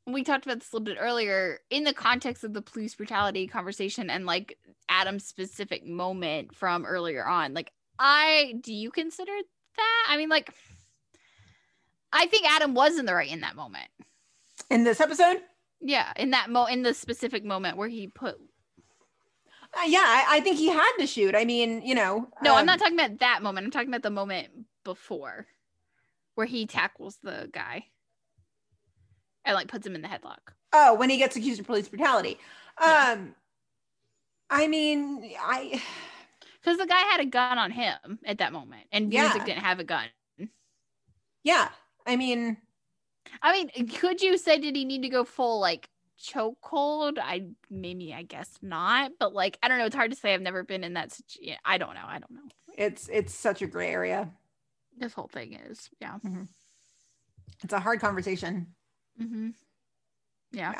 we 0.06 0.24
talked 0.24 0.46
about 0.46 0.60
this 0.60 0.72
a 0.72 0.76
little 0.76 0.84
bit 0.84 0.98
earlier 1.00 1.60
in 1.70 1.84
the 1.84 1.92
context 1.92 2.44
of 2.44 2.52
the 2.52 2.62
police 2.62 2.94
brutality 2.94 3.46
conversation 3.46 4.10
and 4.10 4.26
like 4.26 4.58
Adam's 4.88 5.24
specific 5.24 5.86
moment 5.86 6.54
from 6.54 6.84
earlier 6.84 7.26
on. 7.26 7.54
Like 7.54 7.72
I 7.98 8.54
do 8.60 8.72
you 8.72 8.90
consider 8.90 9.32
that? 9.76 10.06
I 10.08 10.16
mean 10.16 10.28
like 10.28 10.52
I 12.12 12.26
think 12.26 12.50
Adam 12.50 12.74
was 12.74 12.98
in 12.98 13.06
the 13.06 13.14
right 13.14 13.30
in 13.30 13.40
that 13.40 13.56
moment. 13.56 13.88
In 14.68 14.84
this 14.84 15.00
episode? 15.00 15.42
Yeah, 15.80 16.12
in 16.16 16.30
that 16.30 16.50
mo 16.50 16.66
in 16.66 16.82
the 16.82 16.94
specific 16.94 17.44
moment 17.44 17.76
where 17.76 17.88
he 17.88 18.08
put 18.08 18.36
Uh, 19.74 19.86
yeah, 19.86 20.00
I, 20.00 20.24
I 20.36 20.40
think 20.40 20.58
he 20.58 20.68
had 20.68 20.92
to 20.98 21.06
shoot. 21.06 21.34
I 21.34 21.44
mean, 21.44 21.82
you 21.82 21.94
know. 21.94 22.28
No, 22.42 22.54
I'm 22.54 22.60
um, 22.60 22.66
not 22.66 22.78
talking 22.78 22.98
about 22.98 23.20
that 23.20 23.42
moment. 23.42 23.64
I'm 23.64 23.70
talking 23.70 23.88
about 23.88 24.02
the 24.02 24.10
moment 24.10 24.48
before 24.84 25.46
where 26.40 26.46
he 26.46 26.64
tackles 26.64 27.18
the 27.22 27.50
guy 27.52 27.84
and 29.44 29.54
like 29.54 29.68
puts 29.68 29.86
him 29.86 29.94
in 29.94 30.00
the 30.00 30.08
headlock. 30.08 30.38
Oh, 30.72 30.94
when 30.94 31.10
he 31.10 31.18
gets 31.18 31.36
accused 31.36 31.60
of 31.60 31.66
police 31.66 31.86
brutality. 31.86 32.38
Um, 32.82 33.34
I 34.48 34.66
mean, 34.66 35.34
I 35.38 35.82
Because 36.62 36.78
the 36.78 36.86
guy 36.86 36.98
had 37.00 37.20
a 37.20 37.26
gun 37.26 37.58
on 37.58 37.70
him 37.70 38.18
at 38.24 38.38
that 38.38 38.54
moment, 38.54 38.84
and 38.90 39.12
Yeah. 39.12 39.28
Ruzek 39.28 39.44
didn't 39.44 39.62
have 39.64 39.80
a 39.80 39.84
gun. 39.84 40.06
yeah, 41.44 41.68
I 42.06 42.16
mean, 42.16 42.56
I 43.42 43.52
mean, 43.52 43.88
could 43.88 44.22
you 44.22 44.38
say 44.38 44.58
did 44.58 44.74
he 44.74 44.86
need 44.86 45.02
to 45.02 45.10
go 45.10 45.24
full 45.24 45.60
like 45.60 45.90
chokehold? 46.18 47.18
I 47.20 47.48
maybe 47.68 48.14
I 48.14 48.22
guess 48.22 48.48
not, 48.62 49.12
but 49.18 49.34
like 49.34 49.58
I 49.62 49.68
don't 49.68 49.78
know. 49.78 49.84
It's 49.84 49.94
hard 49.94 50.10
to 50.10 50.16
say. 50.16 50.32
I've 50.32 50.40
never 50.40 50.62
been 50.62 50.84
in 50.84 50.94
that 50.94 51.12
situation. 51.12 51.58
I 51.66 51.76
don't 51.76 51.92
know. 51.94 52.06
I 52.06 52.18
don't 52.18 52.30
know. 52.30 52.48
it's 52.78 53.10
it's 53.12 53.34
such 53.34 53.60
a 53.60 53.66
gray 53.66 53.90
area. 53.92 54.30
This 55.00 55.14
whole 55.14 55.28
thing 55.28 55.54
is 55.54 55.90
yeah. 56.00 56.18
It's 57.64 57.72
a 57.72 57.80
hard 57.80 58.00
conversation. 58.00 58.68
Mm-hmm. 59.20 59.48
Yeah. 60.52 60.74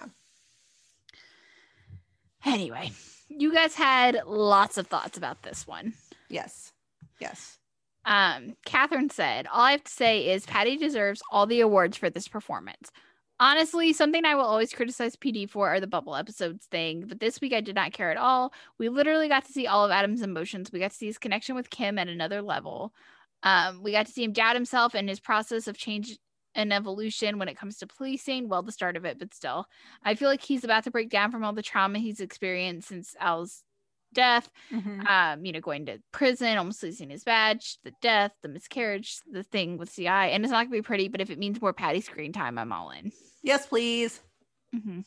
Anyway, 2.44 2.92
you 3.28 3.52
guys 3.52 3.74
had 3.74 4.22
lots 4.26 4.78
of 4.78 4.86
thoughts 4.86 5.18
about 5.18 5.42
this 5.42 5.66
one. 5.66 5.94
Yes. 6.28 6.72
Yes. 7.18 7.58
Um, 8.04 8.56
Catherine 8.64 9.10
said, 9.10 9.46
All 9.46 9.62
I 9.62 9.72
have 9.72 9.84
to 9.84 9.92
say 9.92 10.30
is 10.30 10.46
Patty 10.46 10.76
deserves 10.76 11.20
all 11.30 11.46
the 11.46 11.60
awards 11.60 11.96
for 11.96 12.08
this 12.08 12.28
performance. 12.28 12.90
Honestly, 13.38 13.92
something 13.92 14.24
I 14.24 14.34
will 14.34 14.44
always 14.44 14.72
criticize 14.72 15.16
PD 15.16 15.48
for 15.48 15.68
are 15.70 15.80
the 15.80 15.86
bubble 15.86 16.14
episodes 16.14 16.66
thing, 16.66 17.06
but 17.06 17.20
this 17.20 17.40
week 17.40 17.54
I 17.54 17.62
did 17.62 17.74
not 17.74 17.92
care 17.92 18.10
at 18.10 18.18
all. 18.18 18.52
We 18.76 18.90
literally 18.90 19.28
got 19.28 19.46
to 19.46 19.52
see 19.52 19.66
all 19.66 19.84
of 19.84 19.90
Adam's 19.90 20.20
emotions. 20.20 20.70
We 20.70 20.78
got 20.80 20.90
to 20.90 20.96
see 20.96 21.06
his 21.06 21.16
connection 21.18 21.54
with 21.54 21.70
Kim 21.70 21.98
at 21.98 22.08
another 22.08 22.42
level. 22.42 22.92
Um, 23.42 23.82
we 23.82 23.92
got 23.92 24.06
to 24.06 24.12
see 24.12 24.24
him 24.24 24.32
doubt 24.32 24.54
himself 24.56 24.94
and 24.94 25.08
his 25.08 25.20
process 25.20 25.66
of 25.66 25.76
change 25.76 26.18
and 26.54 26.72
evolution 26.72 27.38
when 27.38 27.48
it 27.48 27.56
comes 27.56 27.76
to 27.78 27.86
policing. 27.86 28.48
Well, 28.48 28.62
the 28.62 28.72
start 28.72 28.96
of 28.96 29.04
it, 29.04 29.18
but 29.18 29.32
still, 29.34 29.66
I 30.02 30.14
feel 30.14 30.28
like 30.28 30.42
he's 30.42 30.64
about 30.64 30.84
to 30.84 30.90
break 30.90 31.08
down 31.08 31.30
from 31.30 31.44
all 31.44 31.52
the 31.52 31.62
trauma 31.62 31.98
he's 32.00 32.20
experienced 32.20 32.88
since 32.88 33.14
Al's 33.20 33.62
death. 34.12 34.50
Mhm. 34.72 35.06
Um, 35.08 35.44
you 35.44 35.52
know, 35.52 35.60
going 35.60 35.86
to 35.86 36.00
prison, 36.10 36.58
almost 36.58 36.82
losing 36.82 37.10
his 37.10 37.22
badge, 37.22 37.78
the 37.84 37.92
death, 38.02 38.32
the 38.42 38.48
miscarriage, 38.48 39.20
the 39.30 39.44
thing 39.44 39.78
with 39.78 39.94
CI, 39.94 40.08
and 40.32 40.44
it's 40.44 40.50
not 40.50 40.64
gonna 40.64 40.76
be 40.76 40.82
pretty. 40.82 41.06
But 41.08 41.20
if 41.20 41.30
it 41.30 41.38
means 41.38 41.60
more 41.62 41.72
Patty 41.72 42.00
screen 42.00 42.32
time, 42.32 42.58
I'm 42.58 42.72
all 42.72 42.90
in. 42.90 43.12
Yes, 43.42 43.66
please. 43.68 44.20
Mhm. 44.74 45.04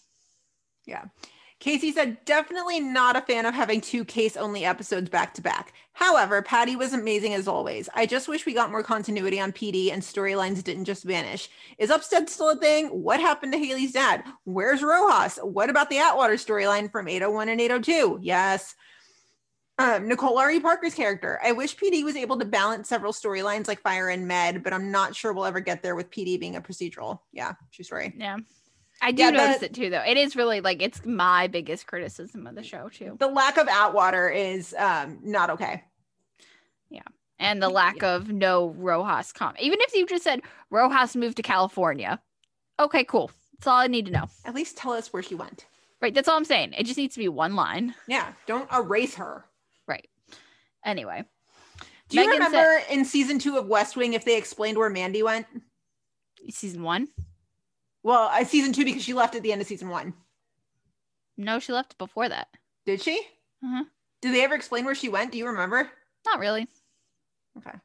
Yeah. 0.85 1.05
Casey 1.63 1.93
said, 1.93 2.17
definitely 2.25 2.81
not 2.81 3.15
a 3.15 3.21
fan 3.21 3.45
of 3.45 3.53
having 3.53 3.79
two 3.79 4.03
case 4.03 4.35
only 4.35 4.65
episodes 4.65 5.09
back 5.09 5.33
to 5.33 5.41
back. 5.41 5.71
However, 5.93 6.41
Patty 6.41 6.75
was 6.75 6.91
amazing 6.91 7.33
as 7.35 7.47
always. 7.47 7.87
I 7.93 8.05
just 8.05 8.27
wish 8.27 8.45
we 8.45 8.53
got 8.53 8.69
more 8.69 8.83
continuity 8.83 9.39
on 9.39 9.53
PD 9.53 9.89
and 9.89 10.03
storylines 10.03 10.61
didn't 10.61 10.83
just 10.83 11.05
vanish. 11.05 11.49
Is 11.77 11.89
Upstead 11.89 12.29
still 12.29 12.49
a 12.49 12.57
thing? 12.57 12.87
What 12.87 13.21
happened 13.21 13.53
to 13.53 13.57
Haley's 13.57 13.93
dad? 13.93 14.25
Where's 14.43 14.83
Rojas? 14.83 15.39
What 15.41 15.69
about 15.69 15.89
the 15.89 15.99
Atwater 15.99 16.33
storyline 16.33 16.91
from 16.91 17.07
801 17.07 17.47
and 17.47 17.61
802? 17.61 18.19
Yes. 18.21 18.75
Um, 19.79 20.09
Nicole 20.09 20.39
Ari 20.39 20.59
Parker's 20.59 20.93
character. 20.93 21.39
I 21.41 21.53
wish 21.53 21.77
PD 21.77 22.03
was 22.03 22.17
able 22.17 22.37
to 22.39 22.45
balance 22.45 22.89
several 22.89 23.13
storylines 23.13 23.69
like 23.69 23.79
Fire 23.79 24.09
and 24.09 24.27
Med, 24.27 24.63
but 24.65 24.73
I'm 24.73 24.91
not 24.91 25.15
sure 25.15 25.31
we'll 25.31 25.45
ever 25.45 25.61
get 25.61 25.81
there 25.81 25.95
with 25.95 26.11
PD 26.11 26.37
being 26.37 26.57
a 26.57 26.61
procedural. 26.61 27.19
Yeah, 27.31 27.53
true 27.71 27.85
story. 27.85 28.13
Yeah. 28.17 28.39
I 29.03 29.11
do 29.11 29.23
Yeah, 29.23 29.29
notice 29.31 29.57
the- 29.59 29.65
it 29.65 29.73
too, 29.73 29.89
though. 29.89 30.01
It 30.05 30.17
is 30.17 30.35
really 30.35 30.61
like 30.61 30.81
it's 30.81 31.05
my 31.05 31.47
biggest 31.47 31.85
criticism 31.87 32.47
of 32.47 32.55
the 32.55 32.63
show 32.63 32.89
too, 32.89 33.17
The 33.19 33.27
lack 33.27 33.57
of 33.57 33.67
Atwater 33.67 34.29
is 34.29 34.73
um, 34.77 35.19
not 35.23 35.49
okay. 35.51 35.83
Yeah, 36.89 37.01
and 37.39 37.61
the 37.61 37.69
lack 37.69 38.01
of 38.03 38.29
no 38.29 38.69
Rojas 38.77 39.33
comment. 39.33 39.59
Even 39.61 39.79
if 39.81 39.93
you 39.93 40.05
just 40.05 40.23
said 40.23 40.41
Rojas 40.69 41.15
moved 41.15 41.37
to 41.37 41.43
California, 41.43 42.21
okay, 42.79 43.03
cool. 43.03 43.29
That's 43.53 43.67
all 43.67 43.77
I 43.79 43.87
need 43.87 44.05
to 44.07 44.11
know. 44.11 44.25
At 44.45 44.55
least 44.55 44.77
tell 44.77 44.93
us 44.93 45.11
where 45.11 45.23
she 45.23 45.35
went. 45.35 45.65
Right. 46.01 46.13
That's 46.13 46.27
all 46.27 46.35
I'm 46.35 46.43
saying. 46.45 46.73
It 46.77 46.85
just 46.85 46.97
needs 46.97 47.13
to 47.15 47.19
be 47.19 47.29
one 47.29 47.55
line. 47.55 47.95
Yeah, 48.07 48.33
don't 48.45 48.69
erase 48.73 49.15
her. 49.15 49.45
Right. 49.87 50.09
Anyway, 50.85 51.23
Do 52.09 52.17
you 52.19 52.25
Megan 52.29 52.41
said- 52.41 52.57
remember 52.57 52.83
in 52.89 53.05
season 53.05 53.39
two 53.39 53.57
of 53.57 53.67
West 53.67 53.95
Wing 53.95 54.13
if 54.13 54.25
they 54.25 54.37
explained 54.37 54.77
where 54.77 54.89
Mandy 54.89 55.23
went? 55.23 55.45
season 56.49 56.83
one. 56.83 57.07
Well, 58.03 58.29
uh, 58.31 58.43
season 58.43 58.73
two 58.73 58.85
because 58.85 59.03
she 59.03 59.13
left 59.13 59.35
at 59.35 59.41
the 59.41 59.51
end 59.51 59.61
of 59.61 59.67
season 59.67 59.89
one. 59.89 60.13
No, 61.37 61.59
she 61.59 61.73
left 61.73 61.97
before 61.97 62.29
that. 62.29 62.49
Did 62.85 63.01
she? 63.01 63.21
Uh-huh. 63.63 63.85
Did 64.21 64.35
they 64.35 64.43
ever 64.43 64.55
explain 64.55 64.85
where 64.85 64.95
she 64.95 65.09
went? 65.09 65.31
Do 65.31 65.37
you 65.37 65.47
remember? 65.47 65.89
Not 66.25 66.39
really. 66.39 66.67
Okay. 67.57 67.77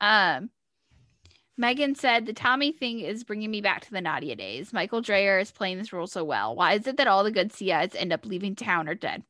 Um, 0.00 0.50
Megan 1.56 1.94
said 1.94 2.26
the 2.26 2.32
Tommy 2.32 2.72
thing 2.72 3.00
is 3.00 3.24
bringing 3.24 3.50
me 3.50 3.60
back 3.60 3.84
to 3.84 3.90
the 3.90 4.00
Nadia 4.00 4.36
days. 4.36 4.72
Michael 4.72 5.02
Drayer 5.02 5.40
is 5.40 5.50
playing 5.50 5.78
this 5.78 5.92
role 5.92 6.06
so 6.06 6.22
well. 6.22 6.54
Why 6.54 6.74
is 6.74 6.86
it 6.86 6.96
that 6.98 7.06
all 7.06 7.24
the 7.24 7.30
good 7.30 7.52
CIs 7.52 7.94
end 7.94 8.12
up 8.12 8.26
leaving 8.26 8.54
town 8.54 8.88
or 8.88 8.94
dead? 8.94 9.22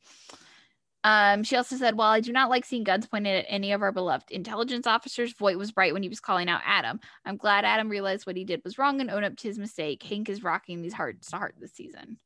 Um, 1.06 1.44
she 1.44 1.54
also 1.54 1.76
said, 1.76 1.96
While 1.96 2.10
I 2.10 2.18
do 2.18 2.32
not 2.32 2.50
like 2.50 2.64
seeing 2.64 2.82
guns 2.82 3.06
pointed 3.06 3.36
at 3.36 3.46
any 3.48 3.70
of 3.70 3.80
our 3.80 3.92
beloved 3.92 4.32
intelligence 4.32 4.88
officers, 4.88 5.32
Voight 5.34 5.56
was 5.56 5.72
right 5.76 5.92
when 5.92 6.02
he 6.02 6.08
was 6.08 6.18
calling 6.18 6.48
out 6.48 6.62
Adam. 6.66 6.98
I'm 7.24 7.36
glad 7.36 7.64
Adam 7.64 7.88
realized 7.88 8.26
what 8.26 8.36
he 8.36 8.42
did 8.42 8.60
was 8.64 8.76
wrong 8.76 9.00
and 9.00 9.08
owned 9.08 9.24
up 9.24 9.36
to 9.36 9.46
his 9.46 9.56
mistake. 9.56 10.02
Hank 10.02 10.28
is 10.28 10.42
rocking 10.42 10.82
these 10.82 10.92
hearts 10.92 11.30
to 11.30 11.36
heart 11.36 11.54
this 11.60 11.72
season. 11.74 12.18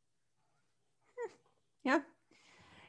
Yeah. 1.85 1.99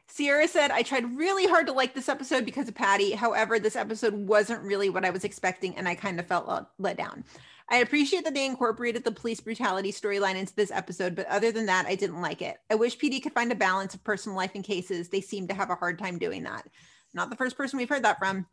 Sierra 0.08 0.48
said, 0.48 0.72
I 0.72 0.84
tried 0.84 1.18
really 1.18 1.46
hard 1.46 1.68
to 1.68 1.74
like 1.74 1.94
this 1.94 2.08
episode 2.08 2.46
because 2.46 2.70
of 2.70 2.76
Patty. 2.76 3.12
However, 3.12 3.60
this 3.60 3.76
episode 3.76 4.14
wasn't 4.14 4.64
really 4.64 4.90
what 4.90 5.04
I 5.04 5.10
was 5.10 5.26
expecting, 5.26 5.76
and 5.76 5.90
I 5.90 5.96
kind 5.96 6.22
of 6.22 6.28
felt 6.28 6.48
let, 6.48 6.68
let 6.80 6.98
down. 6.98 7.26
I 7.72 7.78
appreciate 7.78 8.26
that 8.26 8.34
they 8.34 8.46
incorporated 8.46 9.06
the 9.06 9.14
police 9.14 9.40
brutality 9.40 9.94
storyline 9.94 10.36
into 10.36 10.54
this 10.54 10.72
episode, 10.72 11.16
but 11.16 11.26
other 11.28 11.54
than 11.54 11.68
that, 11.68 11.86
I 11.86 11.96
didn't 11.96 12.22
like 12.22 12.42
it. 12.42 12.58
I 12.70 12.76
wish 12.76 12.98
PD 12.98 13.24
could 13.24 13.32
find 13.32 13.50
a 13.50 13.56
balance 13.56 13.94
of 13.94 14.04
personal 14.04 14.38
life 14.38 14.52
and 14.56 14.64
cases. 14.64 15.08
They 15.08 15.22
seem 15.22 15.48
to 15.48 15.54
have 15.54 15.70
a 15.70 15.76
hard 15.76 15.98
time 15.98 16.20
doing 16.20 16.44
that. 16.44 16.68
Not 17.14 17.30
the 17.30 17.38
first 17.38 17.56
person 17.56 17.78
we've 17.78 17.88
heard 17.88 18.04
that 18.04 18.20
from. 18.20 18.46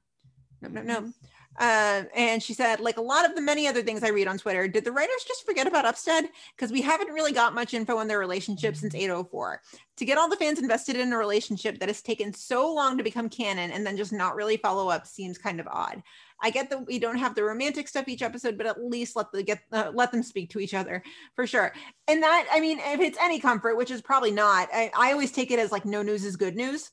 No, 0.63 0.69
no, 0.69 0.83
no. 0.83 1.13
Uh, 1.59 2.05
and 2.15 2.43
she 2.43 2.55
said, 2.55 2.79
like 2.79 2.99
a 2.99 3.03
lot 3.03 3.25
of 3.25 3.35
the 3.35 3.41
many 3.41 3.67
other 3.67 3.83
things 3.83 4.05
I 4.05 4.09
read 4.09 4.29
on 4.29 4.39
Twitter, 4.39 4.69
did 4.69 4.85
the 4.85 4.93
writers 4.93 5.25
just 5.27 5.45
forget 5.45 5.67
about 5.67 5.85
Upstead? 5.85 6.29
Because 6.57 6.71
we 6.71 6.81
haven't 6.81 7.13
really 7.13 7.33
got 7.33 7.55
much 7.55 7.75
info 7.75 7.97
on 7.97 8.07
their 8.07 8.19
relationship 8.19 8.77
since 8.77 8.95
804. 8.95 9.61
To 9.97 10.05
get 10.05 10.19
all 10.19 10.29
the 10.29 10.37
fans 10.37 10.61
invested 10.61 10.97
in 10.97 11.13
a 11.13 11.19
relationship 11.19 11.81
that 11.81 11.89
has 11.89 12.01
taken 12.01 12.33
so 12.33 12.73
long 12.73 12.97
to 12.97 13.05
become 13.05 13.29
canon 13.29 13.73
and 13.73 13.85
then 13.85 13.97
just 13.97 14.13
not 14.13 14.37
really 14.37 14.57
follow 14.57 14.89
up 14.89 15.07
seems 15.07 15.37
kind 15.37 15.59
of 15.59 15.67
odd. 15.67 16.03
I 16.41 16.51
get 16.51 16.71
that 16.71 16.87
we 16.87 17.01
don't 17.01 17.19
have 17.19 17.35
the 17.35 17.43
romantic 17.43 17.89
stuff 17.89 18.07
each 18.07 18.23
episode, 18.23 18.57
but 18.57 18.67
at 18.67 18.81
least 18.81 19.17
let 19.17 19.33
the 19.33 19.43
get 19.43 19.61
uh, 19.73 19.91
let 19.93 20.13
them 20.13 20.23
speak 20.23 20.51
to 20.51 20.61
each 20.61 20.73
other 20.75 21.03
for 21.35 21.49
sure. 21.49 21.73
And 22.07 22.23
that, 22.23 22.47
I 22.53 22.61
mean, 22.61 22.79
if 22.79 23.01
it's 23.01 23.19
any 23.21 23.41
comfort, 23.41 23.77
which 23.77 23.91
is 23.91 24.01
probably 24.01 24.31
not, 24.31 24.69
I, 24.73 24.93
I 24.97 25.13
always 25.13 25.33
take 25.33 25.51
it 25.51 25.59
as 25.59 25.73
like 25.73 25.85
no 25.85 26.03
news 26.03 26.25
is 26.25 26.37
good 26.37 26.55
news. 26.55 26.93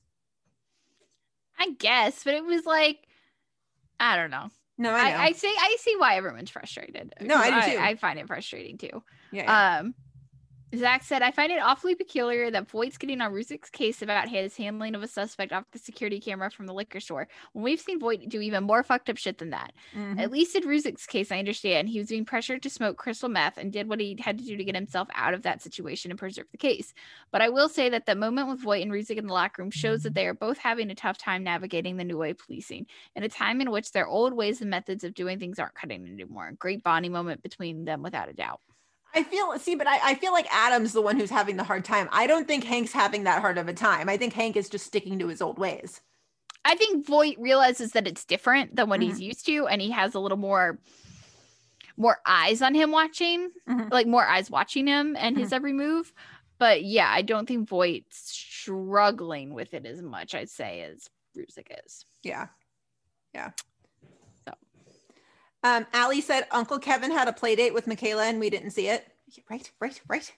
I 1.60 1.72
guess, 1.78 2.24
but 2.24 2.34
it 2.34 2.44
was 2.44 2.66
like, 2.66 3.08
I 4.00 4.16
don't 4.16 4.32
know. 4.32 4.50
No, 4.78 4.92
I 4.92 5.10
know. 5.12 5.18
I, 5.18 5.24
I 5.26 5.32
see. 5.32 5.54
I 5.58 5.78
see 5.80 5.96
why 5.98 6.16
everyone's 6.18 6.50
frustrated. 6.50 7.14
No, 7.22 7.36
I 7.36 7.50
do 7.70 7.78
I. 7.78 7.90
I 7.90 7.96
find 7.96 8.20
it 8.20 8.28
frustrating 8.28 8.78
too. 8.78 9.04
Yeah, 9.32 9.44
yeah. 9.44 9.78
Um, 9.80 9.96
Zach 10.78 11.04
said, 11.04 11.22
"I 11.22 11.32
find 11.32 11.52
it 11.52 11.60
awfully 11.60 11.96
peculiar 11.96 12.50
that 12.52 12.70
Voight's 12.70 12.98
getting 12.98 13.22
on 13.22 13.32
Ruzek's 13.32 13.70
case 13.70 14.02
about 14.02 14.30
his 14.30 14.58
handling 14.58 14.96
of 14.96 15.04
a 15.04 15.08
suspect 15.08 15.52
off 15.52 15.70
the 15.72 15.80
security 15.80 16.20
camera 16.20 16.50
from 16.50 16.66
the 16.66 16.74
liquor 16.74 17.00
store 17.00 17.28
when 17.54 17.64
we've 17.64 17.80
seen 17.80 18.00
Voight 18.00 18.30
do 18.30 18.42
even 18.42 18.64
more 18.64 18.84
fucked 18.84 19.10
up 19.10 19.18
shit 19.18 19.38
than 19.38 19.50
that. 19.52 19.74
Mhm. 19.94 20.20
At 20.20 20.32
least 20.32 20.56
in 20.56 20.64
Ruzek's 20.64 21.06
case, 21.06 21.32
I 21.32 21.40
understand 21.40 21.90
he 21.90 22.00
was 22.00 22.10
being 22.10 22.26
pressured 22.26 22.64
to 22.64 22.70
smoke 22.70 22.98
crystal 22.98 23.30
meth 23.30 23.58
and 23.58 23.72
did 23.72 23.90
what 23.90 24.00
he 24.00 24.16
had 24.20 24.38
to 24.38 24.44
do 24.46 24.58
to 24.58 24.64
get 24.64 24.76
himself 24.76 25.08
out 25.14 25.34
of 25.34 25.44
that 25.44 25.62
situation 25.62 26.12
and 26.12 26.20
preserve 26.20 26.48
the 26.52 26.58
case. 26.58 26.94
But 27.32 27.42
I 27.42 27.50
will 27.50 27.70
say 27.70 27.90
that 27.90 28.06
the 28.06 28.16
moment 28.16 28.48
with 28.48 28.62
Voight 28.62 28.84
and 28.84 28.92
Ruzek 28.92 29.18
in 29.18 29.28
the 29.28 29.34
locker 29.34 29.62
room 29.62 29.72
shows 29.72 30.04
that 30.04 30.14
they 30.16 30.28
are 30.28 30.34
both 30.34 30.58
having 30.58 30.90
a 30.92 30.96
tough 30.96 31.18
time 31.18 31.44
navigating 31.44 31.98
the 31.98 32.04
new 32.04 32.18
way 32.18 32.32
of 32.32 32.38
policing, 32.38 32.88
in 33.16 33.24
a 33.24 33.30
time 33.30 33.62
in 33.62 33.72
which 33.72 33.92
their 33.92 34.08
old 34.08 34.34
ways 34.34 34.62
and 34.62 34.70
methods 34.70 35.04
of 35.04 35.14
doing 35.14 35.40
things 35.40 35.60
aren't 35.60 35.76
cutting 35.76 36.08
anymore. 36.08 36.54
Great 36.60 36.84
bonding 36.84 37.12
moment 37.12 37.44
between 37.44 37.86
them, 37.86 38.02
without 38.02 38.30
a 38.30 38.34
doubt." 38.34 38.62
I 39.16 39.24
feel 39.24 39.58
see, 39.60 39.76
but 39.76 39.88
I, 39.88 40.12
I 40.12 40.16
feel 40.16 40.34
like 40.34 40.48
Adam's 40.54 40.94
the 40.94 41.02
one 41.02 41.18
who's 41.18 41.30
having 41.30 41.56
the 41.58 41.64
hard 41.64 41.86
time. 41.86 42.10
I 42.12 42.28
don't 42.28 42.46
think 42.48 42.64
Hank's 42.66 42.92
having 42.92 43.24
that 43.24 43.42
hard 43.42 43.58
of 43.58 43.68
a 43.68 43.74
time. 43.74 44.10
I 44.10 44.18
think 44.18 44.34
Hank 44.34 44.56
is 44.58 44.70
just 44.70 44.86
sticking 44.86 45.18
to 45.20 45.28
his 45.28 45.42
old 45.42 45.58
ways. 45.58 46.02
I 46.66 46.76
think 46.76 47.06
Voight 47.06 47.38
realizes 47.40 47.92
that 47.92 48.08
it's 48.08 48.26
different 48.26 48.76
than 48.76 48.90
what 48.90 49.00
Mm-hmm. 49.00 49.10
he's 49.10 49.22
used 49.22 49.46
to, 49.46 49.68
and 49.68 49.82
he 49.82 49.92
has 49.92 50.14
a 50.16 50.20
little 50.20 50.38
more 50.38 50.80
more 51.98 52.18
eyes 52.26 52.62
on 52.62 52.76
him 52.76 52.92
watching, 52.92 53.52
Mm-hmm. 53.70 53.88
like 53.92 54.06
more 54.08 54.26
eyes 54.26 54.52
watching 54.52 54.86
him 54.88 55.16
and 55.18 55.38
his 55.38 55.54
every 55.54 55.72
move. 55.74 56.12
But 56.58 56.84
yeah, 56.84 57.10
I 57.10 57.22
don't 57.22 57.48
think 57.48 57.68
Voight's 57.70 58.18
struggling 58.32 59.54
with 59.54 59.74
it 59.74 59.86
as 59.86 60.02
much, 60.02 60.34
I'd 60.36 60.50
say, 60.50 60.82
as 60.82 61.10
Ruzek 61.38 61.68
is. 61.86 62.06
Yeah. 62.24 62.48
Yeah. 63.34 63.52
Um, 65.66 65.88
Allie 65.94 66.22
said 66.22 66.46
Uncle 66.52 66.78
Kevin 66.78 67.10
had 67.10 67.28
a 67.28 67.34
play 67.34 67.56
date 67.56 67.74
with 67.74 67.88
Makayla 67.88 68.30
and 68.30 68.40
we 68.40 68.52
didn't 68.52 68.70
see 68.70 68.88
it. 68.88 69.08
Right, 69.50 69.72
right, 69.80 70.00
right. 70.08 70.32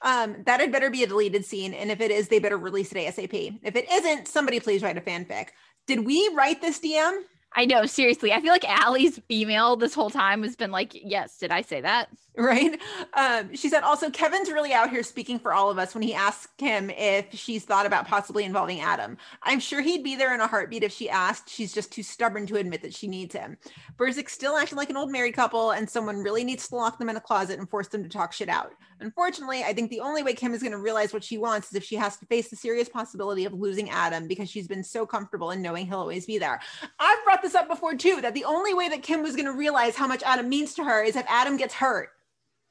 Um, 0.00 0.36
that 0.46 0.60
had 0.60 0.72
better 0.72 0.88
be 0.88 1.02
a 1.02 1.06
deleted 1.06 1.44
scene. 1.44 1.74
And 1.74 1.90
if 1.90 2.00
it 2.00 2.10
is, 2.10 2.28
they 2.28 2.38
better 2.38 2.56
release 2.56 2.90
it 2.90 2.96
ASAP. 2.96 3.58
If 3.62 3.76
it 3.76 3.86
isn't, 3.92 4.26
somebody 4.26 4.58
please 4.58 4.82
write 4.82 4.96
a 4.96 5.02
fanfic. 5.02 5.48
Did 5.86 6.06
we 6.06 6.30
write 6.34 6.62
this 6.62 6.80
DM? 6.80 7.24
I 7.54 7.66
know, 7.66 7.84
seriously. 7.84 8.32
I 8.32 8.40
feel 8.40 8.52
like 8.52 8.66
Allie's 8.66 9.20
email 9.30 9.76
this 9.76 9.92
whole 9.92 10.08
time 10.08 10.44
has 10.44 10.56
been 10.56 10.70
like, 10.70 10.92
yes, 10.94 11.36
did 11.36 11.50
I 11.50 11.60
say 11.60 11.82
that? 11.82 12.08
Right? 12.36 12.80
Um, 13.14 13.54
she 13.54 13.68
said 13.68 13.82
also 13.82 14.08
Kevin's 14.08 14.50
really 14.50 14.72
out 14.72 14.90
here 14.90 15.02
speaking 15.02 15.38
for 15.38 15.52
all 15.52 15.68
of 15.68 15.78
us 15.78 15.94
when 15.94 16.02
he 16.02 16.14
asked 16.14 16.60
him 16.60 16.88
if 16.90 17.26
she's 17.32 17.64
thought 17.64 17.86
about 17.86 18.06
possibly 18.06 18.44
involving 18.44 18.80
Adam. 18.80 19.18
I'm 19.42 19.60
sure 19.60 19.80
he'd 19.80 20.04
be 20.04 20.16
there 20.16 20.32
in 20.32 20.40
a 20.40 20.46
heartbeat 20.46 20.84
if 20.84 20.92
she 20.92 21.10
asked. 21.10 21.50
She's 21.50 21.72
just 21.72 21.92
too 21.92 22.02
stubborn 22.02 22.46
to 22.46 22.56
admit 22.56 22.82
that 22.82 22.94
she 22.94 23.08
needs 23.08 23.34
him. 23.34 23.58
Burzek's 23.98 24.32
still 24.32 24.56
acting 24.56 24.78
like 24.78 24.90
an 24.90 24.96
old 24.96 25.10
married 25.10 25.34
couple, 25.34 25.72
and 25.72 25.90
someone 25.90 26.22
really 26.22 26.44
needs 26.44 26.68
to 26.68 26.76
lock 26.76 26.98
them 26.98 27.10
in 27.10 27.16
a 27.16 27.20
closet 27.20 27.58
and 27.58 27.68
force 27.68 27.88
them 27.88 28.02
to 28.04 28.08
talk 28.08 28.32
shit 28.32 28.48
out. 28.48 28.72
Unfortunately, 29.00 29.62
I 29.64 29.72
think 29.72 29.90
the 29.90 30.00
only 30.00 30.22
way 30.22 30.34
Kim 30.34 30.54
is 30.54 30.62
going 30.62 30.72
to 30.72 30.78
realize 30.78 31.12
what 31.12 31.24
she 31.24 31.38
wants 31.38 31.68
is 31.68 31.74
if 31.74 31.84
she 31.84 31.96
has 31.96 32.16
to 32.18 32.26
face 32.26 32.48
the 32.48 32.56
serious 32.56 32.88
possibility 32.88 33.44
of 33.44 33.52
losing 33.52 33.90
Adam 33.90 34.28
because 34.28 34.48
she's 34.48 34.68
been 34.68 34.84
so 34.84 35.04
comfortable 35.04 35.50
in 35.50 35.62
knowing 35.62 35.86
he'll 35.86 35.98
always 35.98 36.26
be 36.26 36.38
there. 36.38 36.60
I've 36.98 37.24
brought 37.24 37.42
this 37.42 37.54
up 37.54 37.68
before 37.68 37.94
too 37.94 38.20
that 38.20 38.34
the 38.34 38.44
only 38.44 38.74
way 38.74 38.88
that 38.88 39.02
Kim 39.02 39.22
was 39.22 39.34
going 39.34 39.46
to 39.46 39.52
realize 39.52 39.96
how 39.96 40.06
much 40.06 40.22
Adam 40.22 40.48
means 40.48 40.74
to 40.74 40.84
her 40.84 41.02
is 41.02 41.16
if 41.16 41.26
Adam 41.28 41.56
gets 41.56 41.74
hurt. 41.74 42.10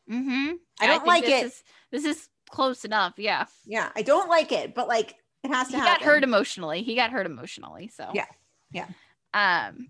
Mm-hmm. 0.09 0.53
I 0.79 0.87
don't 0.87 1.05
like 1.05 1.25
this 1.25 1.43
it. 1.43 1.45
Is, 1.45 1.63
this 1.91 2.05
is 2.05 2.29
close 2.49 2.85
enough. 2.85 3.13
Yeah. 3.17 3.45
Yeah, 3.65 3.89
I 3.95 4.01
don't 4.01 4.29
like 4.29 4.51
it, 4.51 4.73
but 4.75 4.87
like 4.87 5.15
it 5.43 5.51
has 5.51 5.69
to 5.69 5.73
happen. 5.73 5.73
He 5.73 5.77
happen. 5.77 6.05
got 6.05 6.11
hurt 6.11 6.23
emotionally. 6.23 6.83
He 6.83 6.95
got 6.95 7.11
hurt 7.11 7.25
emotionally. 7.25 7.89
So 7.93 8.09
Yeah, 8.13 8.25
yeah. 8.71 8.87
Um, 9.33 9.89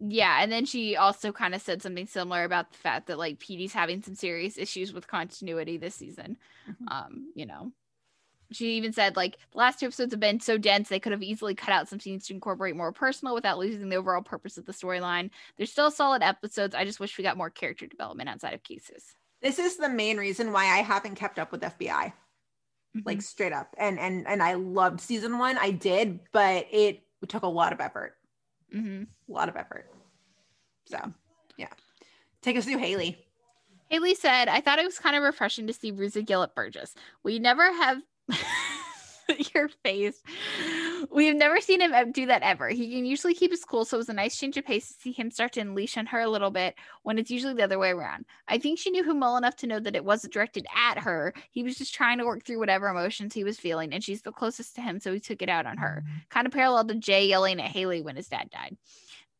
yeah, 0.00 0.42
and 0.42 0.52
then 0.52 0.64
she 0.64 0.96
also 0.96 1.32
kind 1.32 1.54
of 1.54 1.62
said 1.62 1.82
something 1.82 2.06
similar 2.06 2.44
about 2.44 2.70
the 2.70 2.78
fact 2.78 3.08
that 3.08 3.18
like 3.18 3.40
PD's 3.40 3.72
having 3.72 4.02
some 4.02 4.14
serious 4.14 4.56
issues 4.56 4.92
with 4.92 5.08
continuity 5.08 5.76
this 5.76 5.96
season. 5.96 6.36
Mm-hmm. 6.70 6.88
Um, 6.88 7.32
you 7.34 7.46
know, 7.46 7.72
she 8.52 8.74
even 8.74 8.92
said 8.92 9.16
like 9.16 9.38
the 9.52 9.58
last 9.58 9.80
two 9.80 9.86
episodes 9.86 10.12
have 10.12 10.20
been 10.20 10.40
so 10.40 10.56
dense 10.56 10.88
they 10.88 11.00
could 11.00 11.12
have 11.12 11.22
easily 11.22 11.54
cut 11.54 11.72
out 11.72 11.88
some 11.88 11.98
scenes 11.98 12.26
to 12.26 12.34
incorporate 12.34 12.76
more 12.76 12.92
personal 12.92 13.34
without 13.34 13.58
losing 13.58 13.88
the 13.88 13.96
overall 13.96 14.22
purpose 14.22 14.56
of 14.56 14.66
the 14.66 14.72
storyline. 14.72 15.30
They're 15.56 15.66
still 15.66 15.90
solid 15.90 16.22
episodes. 16.22 16.74
I 16.74 16.84
just 16.84 17.00
wish 17.00 17.18
we 17.18 17.24
got 17.24 17.36
more 17.36 17.50
character 17.50 17.86
development 17.86 18.28
outside 18.28 18.54
of 18.54 18.62
cases. 18.62 19.04
This 19.42 19.58
is 19.58 19.76
the 19.76 19.88
main 19.88 20.16
reason 20.16 20.52
why 20.52 20.64
I 20.64 20.78
haven't 20.78 21.14
kept 21.14 21.38
up 21.38 21.52
with 21.52 21.60
FBI. 21.60 22.12
Mm-hmm. 22.96 23.00
Like 23.04 23.22
straight 23.22 23.52
up. 23.52 23.74
And 23.78 23.98
and 23.98 24.26
and 24.26 24.42
I 24.42 24.54
loved 24.54 25.00
season 25.00 25.38
1. 25.38 25.58
I 25.58 25.70
did, 25.70 26.20
but 26.32 26.66
it 26.70 27.02
took 27.28 27.42
a 27.42 27.48
lot 27.48 27.72
of 27.72 27.80
effort. 27.80 28.14
Mm-hmm. 28.74 29.04
A 29.30 29.32
lot 29.32 29.48
of 29.48 29.56
effort. 29.56 29.90
So, 30.86 30.98
yeah. 31.56 31.68
Take 32.42 32.56
us 32.56 32.64
through 32.64 32.78
Haley. 32.78 33.18
Haley 33.88 34.14
said, 34.14 34.48
I 34.48 34.60
thought 34.60 34.78
it 34.78 34.84
was 34.84 34.98
kind 34.98 35.16
of 35.16 35.22
refreshing 35.22 35.66
to 35.66 35.72
see 35.72 35.92
Ruza 35.92 36.24
Gillett 36.24 36.54
Burgess. 36.54 36.94
We 37.22 37.38
never 37.38 37.64
have 37.64 38.02
Your 39.54 39.68
face. 39.84 40.22
We've 41.10 41.36
never 41.36 41.60
seen 41.60 41.80
him 41.80 42.12
do 42.12 42.26
that 42.26 42.42
ever. 42.42 42.68
He 42.68 42.92
can 42.92 43.04
usually 43.04 43.34
keep 43.34 43.50
his 43.50 43.64
cool, 43.64 43.84
so 43.84 43.96
it 43.96 43.98
was 43.98 44.08
a 44.08 44.14
nice 44.14 44.36
change 44.36 44.56
of 44.56 44.64
pace 44.64 44.88
to 44.88 44.94
see 44.94 45.12
him 45.12 45.30
start 45.30 45.52
to 45.52 45.60
unleash 45.60 45.96
on 45.96 46.06
her 46.06 46.20
a 46.20 46.28
little 46.28 46.50
bit 46.50 46.74
when 47.02 47.18
it's 47.18 47.30
usually 47.30 47.54
the 47.54 47.62
other 47.62 47.78
way 47.78 47.90
around. 47.90 48.24
I 48.46 48.58
think 48.58 48.78
she 48.78 48.90
knew 48.90 49.04
him 49.04 49.20
well 49.20 49.36
enough 49.36 49.56
to 49.56 49.66
know 49.66 49.80
that 49.80 49.96
it 49.96 50.04
wasn't 50.04 50.32
directed 50.32 50.66
at 50.74 50.98
her. 50.98 51.34
He 51.50 51.62
was 51.62 51.76
just 51.76 51.94
trying 51.94 52.18
to 52.18 52.26
work 52.26 52.44
through 52.44 52.58
whatever 52.58 52.88
emotions 52.88 53.34
he 53.34 53.44
was 53.44 53.58
feeling, 53.58 53.92
and 53.92 54.02
she's 54.02 54.22
the 54.22 54.32
closest 54.32 54.74
to 54.76 54.80
him, 54.80 55.00
so 55.00 55.12
he 55.12 55.20
took 55.20 55.42
it 55.42 55.48
out 55.48 55.66
on 55.66 55.78
her. 55.78 56.02
Mm-hmm. 56.04 56.18
Kind 56.30 56.46
of 56.46 56.52
parallel 56.52 56.86
to 56.86 56.94
Jay 56.94 57.26
yelling 57.26 57.60
at 57.60 57.70
Haley 57.70 58.02
when 58.02 58.16
his 58.16 58.28
dad 58.28 58.50
died. 58.50 58.76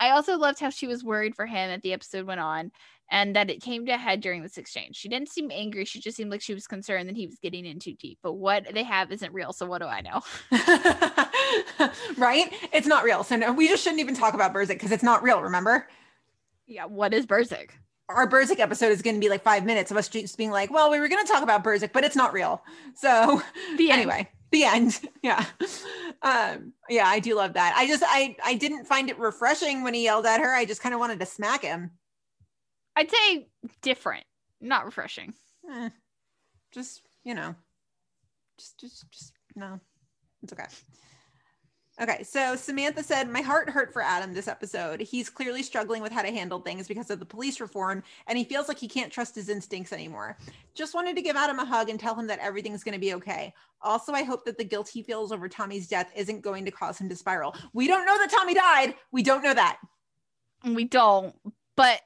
I 0.00 0.10
also 0.10 0.38
loved 0.38 0.60
how 0.60 0.70
she 0.70 0.86
was 0.86 1.02
worried 1.02 1.34
for 1.34 1.46
him 1.46 1.70
as 1.70 1.80
the 1.82 1.92
episode 1.92 2.26
went 2.26 2.40
on 2.40 2.70
and 3.10 3.34
that 3.36 3.48
it 3.50 3.62
came 3.62 3.86
to 3.86 3.92
a 3.92 3.96
head 3.96 4.20
during 4.20 4.42
this 4.42 4.58
exchange. 4.58 4.96
She 4.96 5.08
didn't 5.08 5.28
seem 5.30 5.50
angry. 5.50 5.84
She 5.84 6.00
just 6.00 6.16
seemed 6.16 6.30
like 6.30 6.42
she 6.42 6.54
was 6.54 6.66
concerned 6.66 7.08
that 7.08 7.16
he 7.16 7.26
was 7.26 7.38
getting 7.38 7.64
in 7.64 7.78
too 7.78 7.94
deep. 7.94 8.18
But 8.22 8.34
what 8.34 8.66
they 8.74 8.82
have 8.82 9.10
isn't 9.12 9.32
real. 9.32 9.52
So 9.52 9.66
what 9.66 9.80
do 9.80 9.86
I 9.86 10.00
know? 10.02 10.20
right? 12.16 12.52
It's 12.72 12.86
not 12.86 13.04
real. 13.04 13.24
So 13.24 13.36
no, 13.36 13.52
we 13.52 13.68
just 13.68 13.82
shouldn't 13.82 14.00
even 14.00 14.14
talk 14.14 14.34
about 14.34 14.52
Burzek 14.54 14.68
because 14.68 14.92
it's 14.92 15.02
not 15.02 15.22
real, 15.22 15.42
remember? 15.42 15.88
Yeah, 16.66 16.84
what 16.84 17.14
is 17.14 17.26
Burzek? 17.26 17.70
Our 18.10 18.28
Burzek 18.28 18.58
episode 18.58 18.90
is 18.92 19.02
going 19.02 19.16
to 19.16 19.20
be 19.20 19.28
like 19.28 19.42
five 19.42 19.64
minutes 19.64 19.90
of 19.90 19.96
us 19.96 20.08
just 20.08 20.36
being 20.38 20.50
like, 20.50 20.70
well, 20.70 20.90
we 20.90 20.98
were 20.98 21.08
going 21.08 21.24
to 21.24 21.30
talk 21.30 21.42
about 21.42 21.62
Burzek, 21.64 21.92
but 21.92 22.04
it's 22.04 22.16
not 22.16 22.32
real. 22.32 22.62
So 22.94 23.42
The 23.76 23.90
end. 23.90 24.00
anyway, 24.00 24.28
the 24.50 24.64
end. 24.64 25.00
Yeah. 25.22 25.44
Um, 26.22 26.72
yeah, 26.88 27.06
I 27.06 27.20
do 27.20 27.34
love 27.36 27.52
that. 27.54 27.74
I 27.76 27.86
just, 27.86 28.02
I, 28.06 28.34
I 28.44 28.54
didn't 28.54 28.86
find 28.86 29.08
it 29.10 29.18
refreshing 29.18 29.82
when 29.82 29.94
he 29.94 30.04
yelled 30.04 30.26
at 30.26 30.40
her. 30.40 30.54
I 30.54 30.64
just 30.64 30.80
kind 30.82 30.94
of 30.94 31.00
wanted 31.00 31.20
to 31.20 31.26
smack 31.26 31.62
him. 31.62 31.90
I'd 32.98 33.12
say 33.12 33.46
different, 33.80 34.24
not 34.60 34.84
refreshing. 34.84 35.32
Eh, 35.70 35.90
just, 36.72 37.02
you 37.22 37.32
know, 37.32 37.54
just, 38.58 38.80
just, 38.80 39.10
just, 39.12 39.32
no, 39.54 39.78
it's 40.42 40.52
okay. 40.52 40.64
Okay, 42.00 42.24
so 42.24 42.56
Samantha 42.56 43.04
said, 43.04 43.30
My 43.30 43.40
heart 43.40 43.70
hurt 43.70 43.92
for 43.92 44.02
Adam 44.02 44.34
this 44.34 44.48
episode. 44.48 45.00
He's 45.00 45.30
clearly 45.30 45.62
struggling 45.62 46.02
with 46.02 46.10
how 46.10 46.22
to 46.22 46.32
handle 46.32 46.58
things 46.58 46.88
because 46.88 47.08
of 47.10 47.20
the 47.20 47.24
police 47.24 47.60
reform, 47.60 48.02
and 48.26 48.36
he 48.36 48.42
feels 48.42 48.66
like 48.66 48.80
he 48.80 48.88
can't 48.88 49.12
trust 49.12 49.36
his 49.36 49.48
instincts 49.48 49.92
anymore. 49.92 50.36
Just 50.74 50.92
wanted 50.92 51.14
to 51.14 51.22
give 51.22 51.36
Adam 51.36 51.60
a 51.60 51.64
hug 51.64 51.90
and 51.90 52.00
tell 52.00 52.16
him 52.16 52.26
that 52.26 52.40
everything's 52.40 52.82
going 52.82 52.94
to 52.94 53.00
be 53.00 53.14
okay. 53.14 53.54
Also, 53.80 54.12
I 54.12 54.24
hope 54.24 54.44
that 54.44 54.58
the 54.58 54.64
guilt 54.64 54.88
he 54.88 55.04
feels 55.04 55.30
over 55.30 55.48
Tommy's 55.48 55.86
death 55.86 56.10
isn't 56.16 56.40
going 56.40 56.64
to 56.64 56.72
cause 56.72 56.98
him 56.98 57.08
to 57.10 57.14
spiral. 57.14 57.54
We 57.72 57.86
don't 57.86 58.06
know 58.06 58.18
that 58.18 58.32
Tommy 58.32 58.54
died. 58.54 58.94
We 59.12 59.22
don't 59.22 59.44
know 59.44 59.54
that. 59.54 59.78
We 60.64 60.82
don't, 60.82 61.36
but 61.76 62.00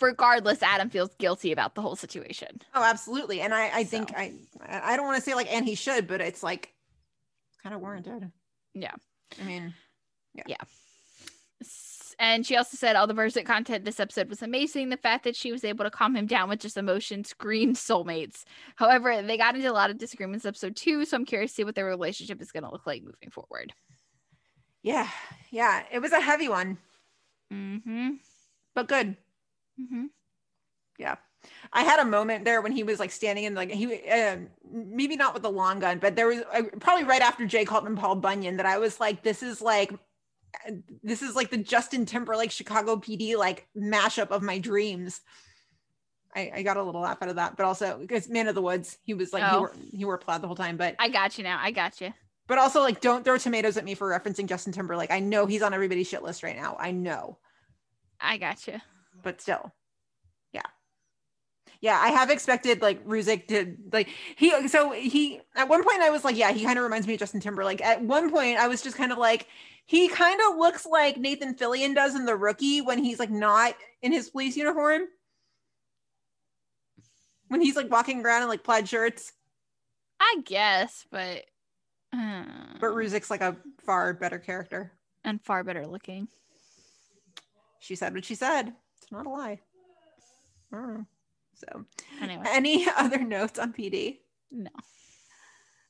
regardless, 0.00 0.62
Adam 0.62 0.90
feels 0.90 1.14
guilty 1.18 1.52
about 1.52 1.74
the 1.74 1.82
whole 1.82 1.96
situation. 1.96 2.60
Oh, 2.74 2.82
absolutely. 2.84 3.40
And 3.40 3.54
I, 3.54 3.70
I 3.78 3.84
think 3.84 4.12
I, 4.16 4.32
I 4.66 4.96
don't 4.96 5.06
want 5.06 5.16
to 5.16 5.22
say 5.22 5.34
like, 5.34 5.52
and 5.52 5.64
he 5.66 5.74
should, 5.74 6.06
but 6.06 6.20
it's 6.20 6.42
like 6.42 6.72
kind 7.62 7.74
of 7.74 7.80
warranted. 7.80 8.30
Yeah. 8.74 8.94
I 9.40 9.44
mean, 9.44 9.74
yeah. 10.34 10.56
S- 11.60 12.14
And 12.18 12.46
she 12.46 12.56
also 12.56 12.76
said 12.76 12.96
all 12.96 13.06
the 13.06 13.14
Burzek 13.14 13.44
content 13.46 13.84
this 13.84 13.98
episode 14.00 14.28
was 14.28 14.42
amazing. 14.42 14.90
The 14.90 14.96
fact 14.96 15.24
that 15.24 15.34
she 15.36 15.52
was 15.52 15.64
able 15.64 15.84
to 15.84 15.90
calm 15.90 16.14
him 16.16 16.26
down 16.26 16.48
with 16.48 16.60
just 16.60 16.76
emotion 16.76 17.24
screamed 17.24 17.76
soulmates. 17.76 18.44
However, 18.76 19.22
they 19.22 19.36
got 19.36 19.54
into 19.56 19.70
a 19.70 19.72
lot 19.72 19.90
of 19.90 19.98
disagreements 19.98 20.44
episode 20.46 20.76
two, 20.76 21.04
so 21.04 21.16
I'm 21.16 21.24
curious 21.24 21.50
to 21.52 21.54
see 21.56 21.64
what 21.64 21.74
their 21.74 21.86
relationship 21.86 22.40
is 22.40 22.52
going 22.52 22.62
to 22.64 22.70
look 22.70 22.86
like 22.86 23.02
moving 23.02 23.30
forward. 23.30 23.72
Yeah. 24.82 25.08
Yeah. 25.50 25.82
It 25.90 25.98
was 26.00 26.12
a 26.12 26.20
heavy 26.20 26.48
one, 26.48 26.78
Mm-hmm. 27.52 28.10
but 28.74 28.86
good. 28.88 29.16
Mm-hmm. 29.80 30.06
Yeah. 30.98 31.16
I 31.72 31.82
had 31.84 32.00
a 32.00 32.04
moment 32.04 32.44
there 32.44 32.60
when 32.60 32.72
he 32.72 32.82
was 32.82 32.98
like 32.98 33.12
standing 33.12 33.44
in 33.44 33.54
like 33.54 33.70
he 33.70 34.08
um, 34.10 34.48
maybe 34.72 35.16
not 35.16 35.34
with 35.34 35.42
the 35.44 35.50
long 35.50 35.78
gun, 35.78 35.98
but 35.98 36.16
there 36.16 36.26
was 36.26 36.40
uh, 36.52 36.62
probably 36.80 37.04
right 37.04 37.22
after 37.22 37.46
Jay 37.46 37.64
called 37.64 37.86
him 37.86 37.96
Paul 37.96 38.16
Bunyan 38.16 38.56
that 38.56 38.66
I 38.66 38.78
was 38.78 38.98
like, 38.98 39.22
this 39.22 39.42
is 39.42 39.62
like 39.62 39.92
uh, 40.66 40.72
this 41.04 41.22
is 41.22 41.36
like 41.36 41.50
the 41.50 41.56
Justin 41.58 42.06
Timberlake 42.06 42.50
Chicago 42.50 42.96
PD 42.96 43.36
like 43.36 43.68
mashup 43.76 44.28
of 44.30 44.42
my 44.42 44.58
dreams. 44.58 45.20
I, 46.34 46.50
I 46.56 46.62
got 46.62 46.76
a 46.76 46.82
little 46.82 47.00
laugh 47.02 47.18
out 47.22 47.28
of 47.28 47.36
that, 47.36 47.56
but 47.56 47.64
also 47.64 47.98
because 47.98 48.28
Man 48.28 48.48
of 48.48 48.54
the 48.56 48.62
Woods, 48.62 48.98
he 49.04 49.14
was 49.14 49.32
like 49.32 49.44
he 49.44 49.48
Oh. 49.56 49.58
wore 49.60 49.72
he 49.92 50.04
wore 50.04 50.18
plaid 50.18 50.42
the 50.42 50.46
whole 50.48 50.56
time, 50.56 50.76
but 50.76 50.96
I 50.98 51.08
got 51.08 51.38
you 51.38 51.44
now. 51.44 51.58
I 51.62 51.70
got 51.70 52.00
you. 52.00 52.12
but 52.48 52.58
also 52.58 52.80
like 52.80 53.00
don't 53.00 53.24
throw 53.24 53.38
tomatoes 53.38 53.76
at 53.76 53.84
me 53.84 53.94
for 53.94 54.10
referencing 54.10 54.46
Justin 54.48 54.72
Timberlake. 54.72 55.12
I 55.12 55.20
know 55.20 55.46
he's 55.46 55.62
on 55.62 55.72
everybody's 55.72 56.08
shit 56.08 56.24
list 56.24 56.42
right 56.42 56.56
now. 56.56 56.76
I 56.80 56.90
know. 56.90 57.38
I 58.20 58.36
got 58.38 58.66
you. 58.66 58.80
But 59.22 59.40
still. 59.40 59.72
Yeah. 60.52 60.62
Yeah 61.80 61.98
i 62.00 62.08
have 62.08 62.30
expected 62.30 62.82
like 62.82 63.04
Ruzek 63.06 63.48
to 63.48 63.76
like 63.92 64.08
he 64.36 64.68
so 64.68 64.92
he 64.92 65.40
at 65.54 65.68
one 65.68 65.84
point 65.84 66.00
i 66.02 66.10
was 66.10 66.24
like 66.24 66.36
yeah 66.36 66.52
he 66.52 66.64
kind 66.64 66.78
of 66.78 66.84
reminds 66.84 67.06
me 67.06 67.14
of 67.14 67.20
justin 67.20 67.40
timberlake. 67.40 67.80
At 67.84 68.02
one 68.02 68.30
point 68.30 68.58
i 68.58 68.68
was 68.68 68.82
just 68.82 68.96
kind 68.96 69.12
of 69.12 69.18
like 69.18 69.46
he 69.86 70.08
kind 70.08 70.40
of 70.48 70.56
looks 70.56 70.84
like 70.86 71.16
nathan 71.16 71.54
fillion 71.54 71.94
does 71.94 72.14
in 72.14 72.26
the 72.26 72.36
rookie 72.36 72.80
when 72.80 73.02
he's 73.02 73.18
like 73.18 73.30
not 73.30 73.74
in 74.02 74.12
his 74.12 74.30
police 74.30 74.56
uniform. 74.56 75.02
When 77.48 77.62
he's 77.62 77.76
like 77.76 77.90
walking 77.90 78.24
around 78.24 78.42
in 78.42 78.48
like 78.48 78.62
plaid 78.62 78.88
shirts. 78.88 79.32
I 80.20 80.42
guess, 80.44 81.06
but 81.10 81.44
uh, 82.14 82.44
but 82.80 82.90
Ruzek's 82.90 83.30
like 83.30 83.40
a 83.40 83.56
far 83.84 84.12
better 84.12 84.38
character. 84.38 84.92
And 85.24 85.42
far 85.42 85.64
better 85.64 85.86
looking. 85.86 86.28
she 87.80 87.94
said 87.96 88.14
what 88.14 88.24
she 88.24 88.34
said 88.34 88.72
it's 89.08 89.12
not 89.12 89.26
a 89.26 89.30
lie 89.30 89.58
I 90.70 90.76
don't 90.76 90.94
know. 90.94 91.06
so 91.54 91.84
Anyway, 92.20 92.44
any 92.46 92.86
other 92.96 93.18
notes 93.18 93.58
on 93.58 93.72
pd 93.72 94.18
no. 94.50 94.70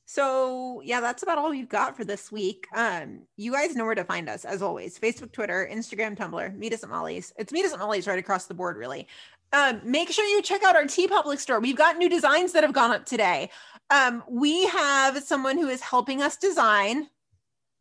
So 0.04 0.80
yeah, 0.84 1.00
that's 1.00 1.22
about 1.22 1.36
all 1.36 1.50
we've 1.50 1.68
got 1.68 1.96
for 1.96 2.04
this 2.04 2.32
week. 2.32 2.66
Um, 2.74 3.26
you 3.36 3.52
guys 3.52 3.76
know 3.76 3.84
where 3.84 3.94
to 3.94 4.04
find 4.04 4.28
us 4.28 4.44
as 4.46 4.62
always: 4.62 4.98
Facebook, 4.98 5.32
Twitter, 5.32 5.68
Instagram, 5.70 6.16
Tumblr. 6.16 6.56
Meet 6.56 6.72
us 6.72 6.82
at 6.82 6.88
Molly's. 6.88 7.32
It's 7.38 7.52
Meet 7.52 7.66
us 7.66 7.74
at 7.74 7.78
Molly's 7.78 8.06
right 8.06 8.18
across 8.18 8.46
the 8.46 8.54
board, 8.54 8.78
really. 8.78 9.06
Um, 9.52 9.80
make 9.84 10.10
sure 10.10 10.24
you 10.24 10.42
check 10.42 10.62
out 10.62 10.76
our 10.76 10.84
TeePublic 10.84 11.38
store. 11.38 11.60
We've 11.60 11.76
got 11.76 11.98
new 11.98 12.08
designs 12.08 12.52
that 12.52 12.64
have 12.64 12.72
gone 12.72 12.90
up 12.90 13.04
today. 13.04 13.50
Um, 13.90 14.22
we 14.28 14.66
have 14.66 15.22
someone 15.22 15.56
who 15.56 15.68
is 15.68 15.80
helping 15.80 16.20
us 16.20 16.36
design 16.36 17.08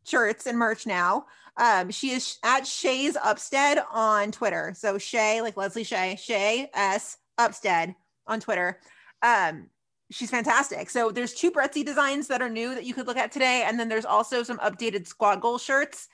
shirts 0.04 0.46
and 0.46 0.58
merch 0.58 0.86
now. 0.86 1.26
Um, 1.58 1.90
she 1.90 2.10
is 2.10 2.38
at 2.44 2.66
Shay's 2.66 3.16
Upstead 3.16 3.78
on 3.92 4.32
Twitter. 4.32 4.72
So 4.76 4.96
Shay, 4.96 5.42
like 5.42 5.56
Leslie 5.56 5.84
Shay, 5.84 6.16
Shay 6.18 6.70
S 6.72 7.18
Upstead 7.36 7.94
on 8.26 8.40
Twitter. 8.40 8.78
Um, 9.22 9.66
she's 10.10 10.30
fantastic. 10.30 10.88
So 10.88 11.10
there's 11.10 11.34
two 11.34 11.50
Brettsey 11.50 11.84
designs 11.84 12.28
that 12.28 12.40
are 12.40 12.48
new 12.48 12.74
that 12.74 12.84
you 12.84 12.94
could 12.94 13.06
look 13.06 13.16
at 13.16 13.32
today, 13.32 13.64
and 13.66 13.78
then 13.78 13.88
there's 13.88 14.04
also 14.04 14.42
some 14.42 14.58
updated 14.58 15.06
squad 15.06 15.40
goal 15.40 15.58
shirts. 15.58 16.08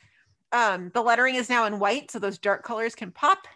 Um, 0.52 0.90
the 0.94 1.02
lettering 1.02 1.34
is 1.34 1.50
now 1.50 1.66
in 1.66 1.78
white, 1.78 2.10
so 2.10 2.18
those 2.18 2.38
dark 2.38 2.62
colors 2.62 2.94
can 2.94 3.10
pop. 3.10 3.46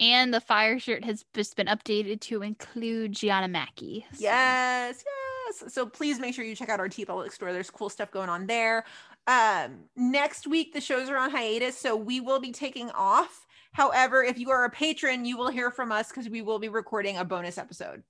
And 0.00 0.32
the 0.32 0.40
fire 0.40 0.78
shirt 0.78 1.04
has 1.04 1.24
just 1.34 1.56
been 1.56 1.66
updated 1.66 2.20
to 2.22 2.42
include 2.42 3.12
Gianna 3.12 3.48
Mackey. 3.48 4.06
Yes, 4.18 5.04
yes. 5.04 5.72
So 5.72 5.84
please 5.84 6.18
make 6.18 6.34
sure 6.34 6.44
you 6.44 6.56
check 6.56 6.70
out 6.70 6.80
our 6.80 6.88
TeePublic 6.88 7.32
store. 7.32 7.52
There's 7.52 7.70
cool 7.70 7.90
stuff 7.90 8.10
going 8.10 8.28
on 8.28 8.46
there. 8.46 8.84
Um, 9.30 9.84
next 9.94 10.48
week 10.48 10.72
the 10.72 10.80
shows 10.80 11.08
are 11.08 11.16
on 11.16 11.30
hiatus, 11.30 11.78
so 11.78 11.94
we 11.94 12.18
will 12.18 12.40
be 12.40 12.50
taking 12.50 12.90
off. 12.90 13.46
However, 13.70 14.24
if 14.24 14.40
you 14.40 14.50
are 14.50 14.64
a 14.64 14.70
patron, 14.70 15.24
you 15.24 15.36
will 15.36 15.50
hear 15.50 15.70
from 15.70 15.92
us 15.92 16.08
because 16.08 16.28
we 16.28 16.42
will 16.42 16.58
be 16.58 16.68
recording 16.68 17.16
a 17.16 17.24
bonus 17.24 17.56
episode. 17.56 18.02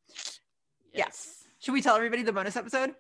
Yes. 0.95 1.45
Should 1.59 1.73
we 1.73 1.83
tell 1.83 1.95
everybody 1.95 2.23
the 2.23 2.33
bonus 2.33 2.57
episode? 2.57 2.95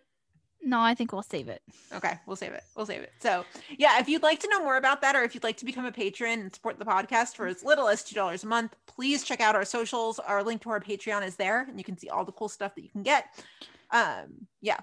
No, 0.63 0.81
I 0.81 0.95
think 0.95 1.15
we'll 1.15 1.23
save 1.23 1.49
it. 1.49 1.63
Okay, 1.95 2.19
we'll 2.27 2.37
save 2.37 2.53
it. 2.53 2.63
We'll 2.77 2.85
save 2.85 3.01
it. 3.01 3.13
So, 3.21 3.47
yeah, 3.79 3.99
if 3.99 4.07
you'd 4.11 4.23
like 4.23 4.41
to 4.41 4.49
know 4.51 4.63
more 4.63 4.77
about 4.77 5.01
that, 5.01 5.17
or 5.17 5.23
if 5.23 5.35
you'd 5.35 5.43
like 5.43 5.57
to 5.57 5.65
become 5.65 5.87
a 5.87 5.93
patron 5.93 6.41
and 6.41 6.55
support 6.55 6.79
the 6.79 6.85
podcast 6.85 7.37
for 7.37 7.47
as 7.47 7.65
little 7.65 7.89
as 7.89 8.03
$2 8.03 8.45
a 8.45 8.47
month, 8.47 8.77
please 8.87 9.25
check 9.25 9.41
out 9.41 9.55
our 9.55 9.65
socials. 9.65 10.19
Our 10.19 10.43
link 10.43 10.61
to 10.63 10.71
our 10.71 10.81
Patreon 10.81 11.27
is 11.27 11.37
there, 11.37 11.63
and 11.63 11.79
you 11.79 11.85
can 11.85 11.97
see 11.97 12.11
all 12.11 12.27
the 12.27 12.33
cool 12.33 12.51
stuff 12.51 12.75
that 12.75 12.83
you 12.83 12.91
can 12.91 13.03
get. 13.03 13.25
Um, 13.91 14.47
yeah. 14.61 14.81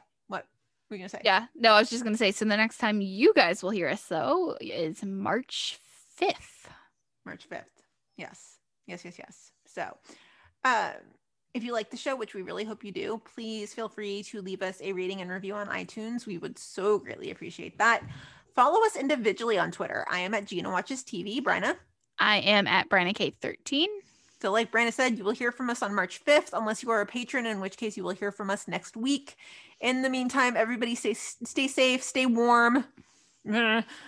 Were 0.90 0.96
you 0.96 1.02
gonna 1.02 1.10
say? 1.10 1.22
Yeah. 1.24 1.48
No, 1.56 1.74
I 1.74 1.80
was 1.80 1.90
just 1.90 2.04
gonna 2.04 2.18
say. 2.18 2.32
So 2.32 2.46
the 2.46 2.58
next 2.58 2.78
time 2.78 3.02
you 3.02 3.34
guys 3.34 3.62
will 3.62 3.72
hear 3.72 3.90
us, 3.90 4.04
though, 4.04 4.56
is 4.62 5.04
March 5.04 5.80
fifth. 6.16 6.70
March 7.26 7.48
5th. 7.50 7.66
Yes. 8.18 8.56
Yes, 8.88 9.04
yes, 9.04 9.20
yes. 9.20 9.52
So, 9.66 9.98
um, 10.64 10.94
if 11.54 11.64
you 11.64 11.74
like 11.74 11.90
the 11.92 11.98
show, 11.98 12.16
which 12.16 12.34
we 12.34 12.42
really 12.42 12.64
hope 12.64 12.84
you 12.84 12.92
do, 12.92 13.22
please 13.36 13.74
feel 13.74 13.90
free 13.90 14.24
to 14.24 14.42
leave 14.42 14.62
us 14.62 14.80
a 14.82 14.94
rating 14.94 15.22
and 15.22 15.30
review 15.30 15.54
on 15.56 15.68
iTunes. 15.68 16.26
We 16.26 16.38
would 16.38 16.58
so 16.58 16.98
greatly 16.98 17.32
appreciate 17.32 17.78
that. 17.80 18.02
Follow 18.56 18.84
us 18.86 18.96
individually 18.96 19.58
on 19.60 19.72
Twitter. 19.72 20.06
I 20.10 20.20
am 20.20 20.34
at 20.34 20.46
Gina 20.46 20.72
Watches 20.72 21.04
TV. 21.04 21.42
Bryna. 21.42 21.76
I 22.18 22.38
am 22.38 22.66
at 22.66 22.90
Brianna 22.90 23.14
K 23.14 23.36
thirteen. 23.42 23.90
So, 24.42 24.52
like 24.52 24.72
Brandon 24.72 24.94
said, 24.94 25.18
you 25.18 25.24
will 25.24 25.32
hear 25.32 25.52
from 25.52 25.70
us 25.70 25.82
on 25.82 25.96
March 25.96 26.24
5th, 26.24 26.50
unless 26.54 26.84
you 26.84 26.92
are 26.92 27.02
a 27.02 27.08
patron, 27.08 27.48
in 27.48 27.60
which 27.60 27.76
case 27.76 27.98
you 27.98 28.04
will 28.04 28.12
hear 28.12 28.32
from 28.32 28.52
us 28.52 28.68
next 28.68 28.96
week. 28.96 29.36
In 29.80 30.02
the 30.02 30.10
meantime, 30.10 30.58
everybody 30.58 30.96
stay 30.96 31.14
stay 31.14 31.68
safe, 31.68 32.02
stay 32.02 32.26
warm, 32.26 32.86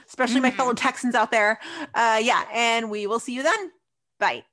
especially 0.08 0.40
my 0.40 0.52
fellow 0.52 0.74
Texans 0.74 1.16
out 1.16 1.32
there. 1.32 1.60
Uh, 1.94 2.20
yeah, 2.22 2.44
and 2.54 2.90
we 2.90 3.08
will 3.08 3.20
see 3.20 3.34
you 3.34 3.44
then. 3.44 3.72
Bye. 4.20 4.44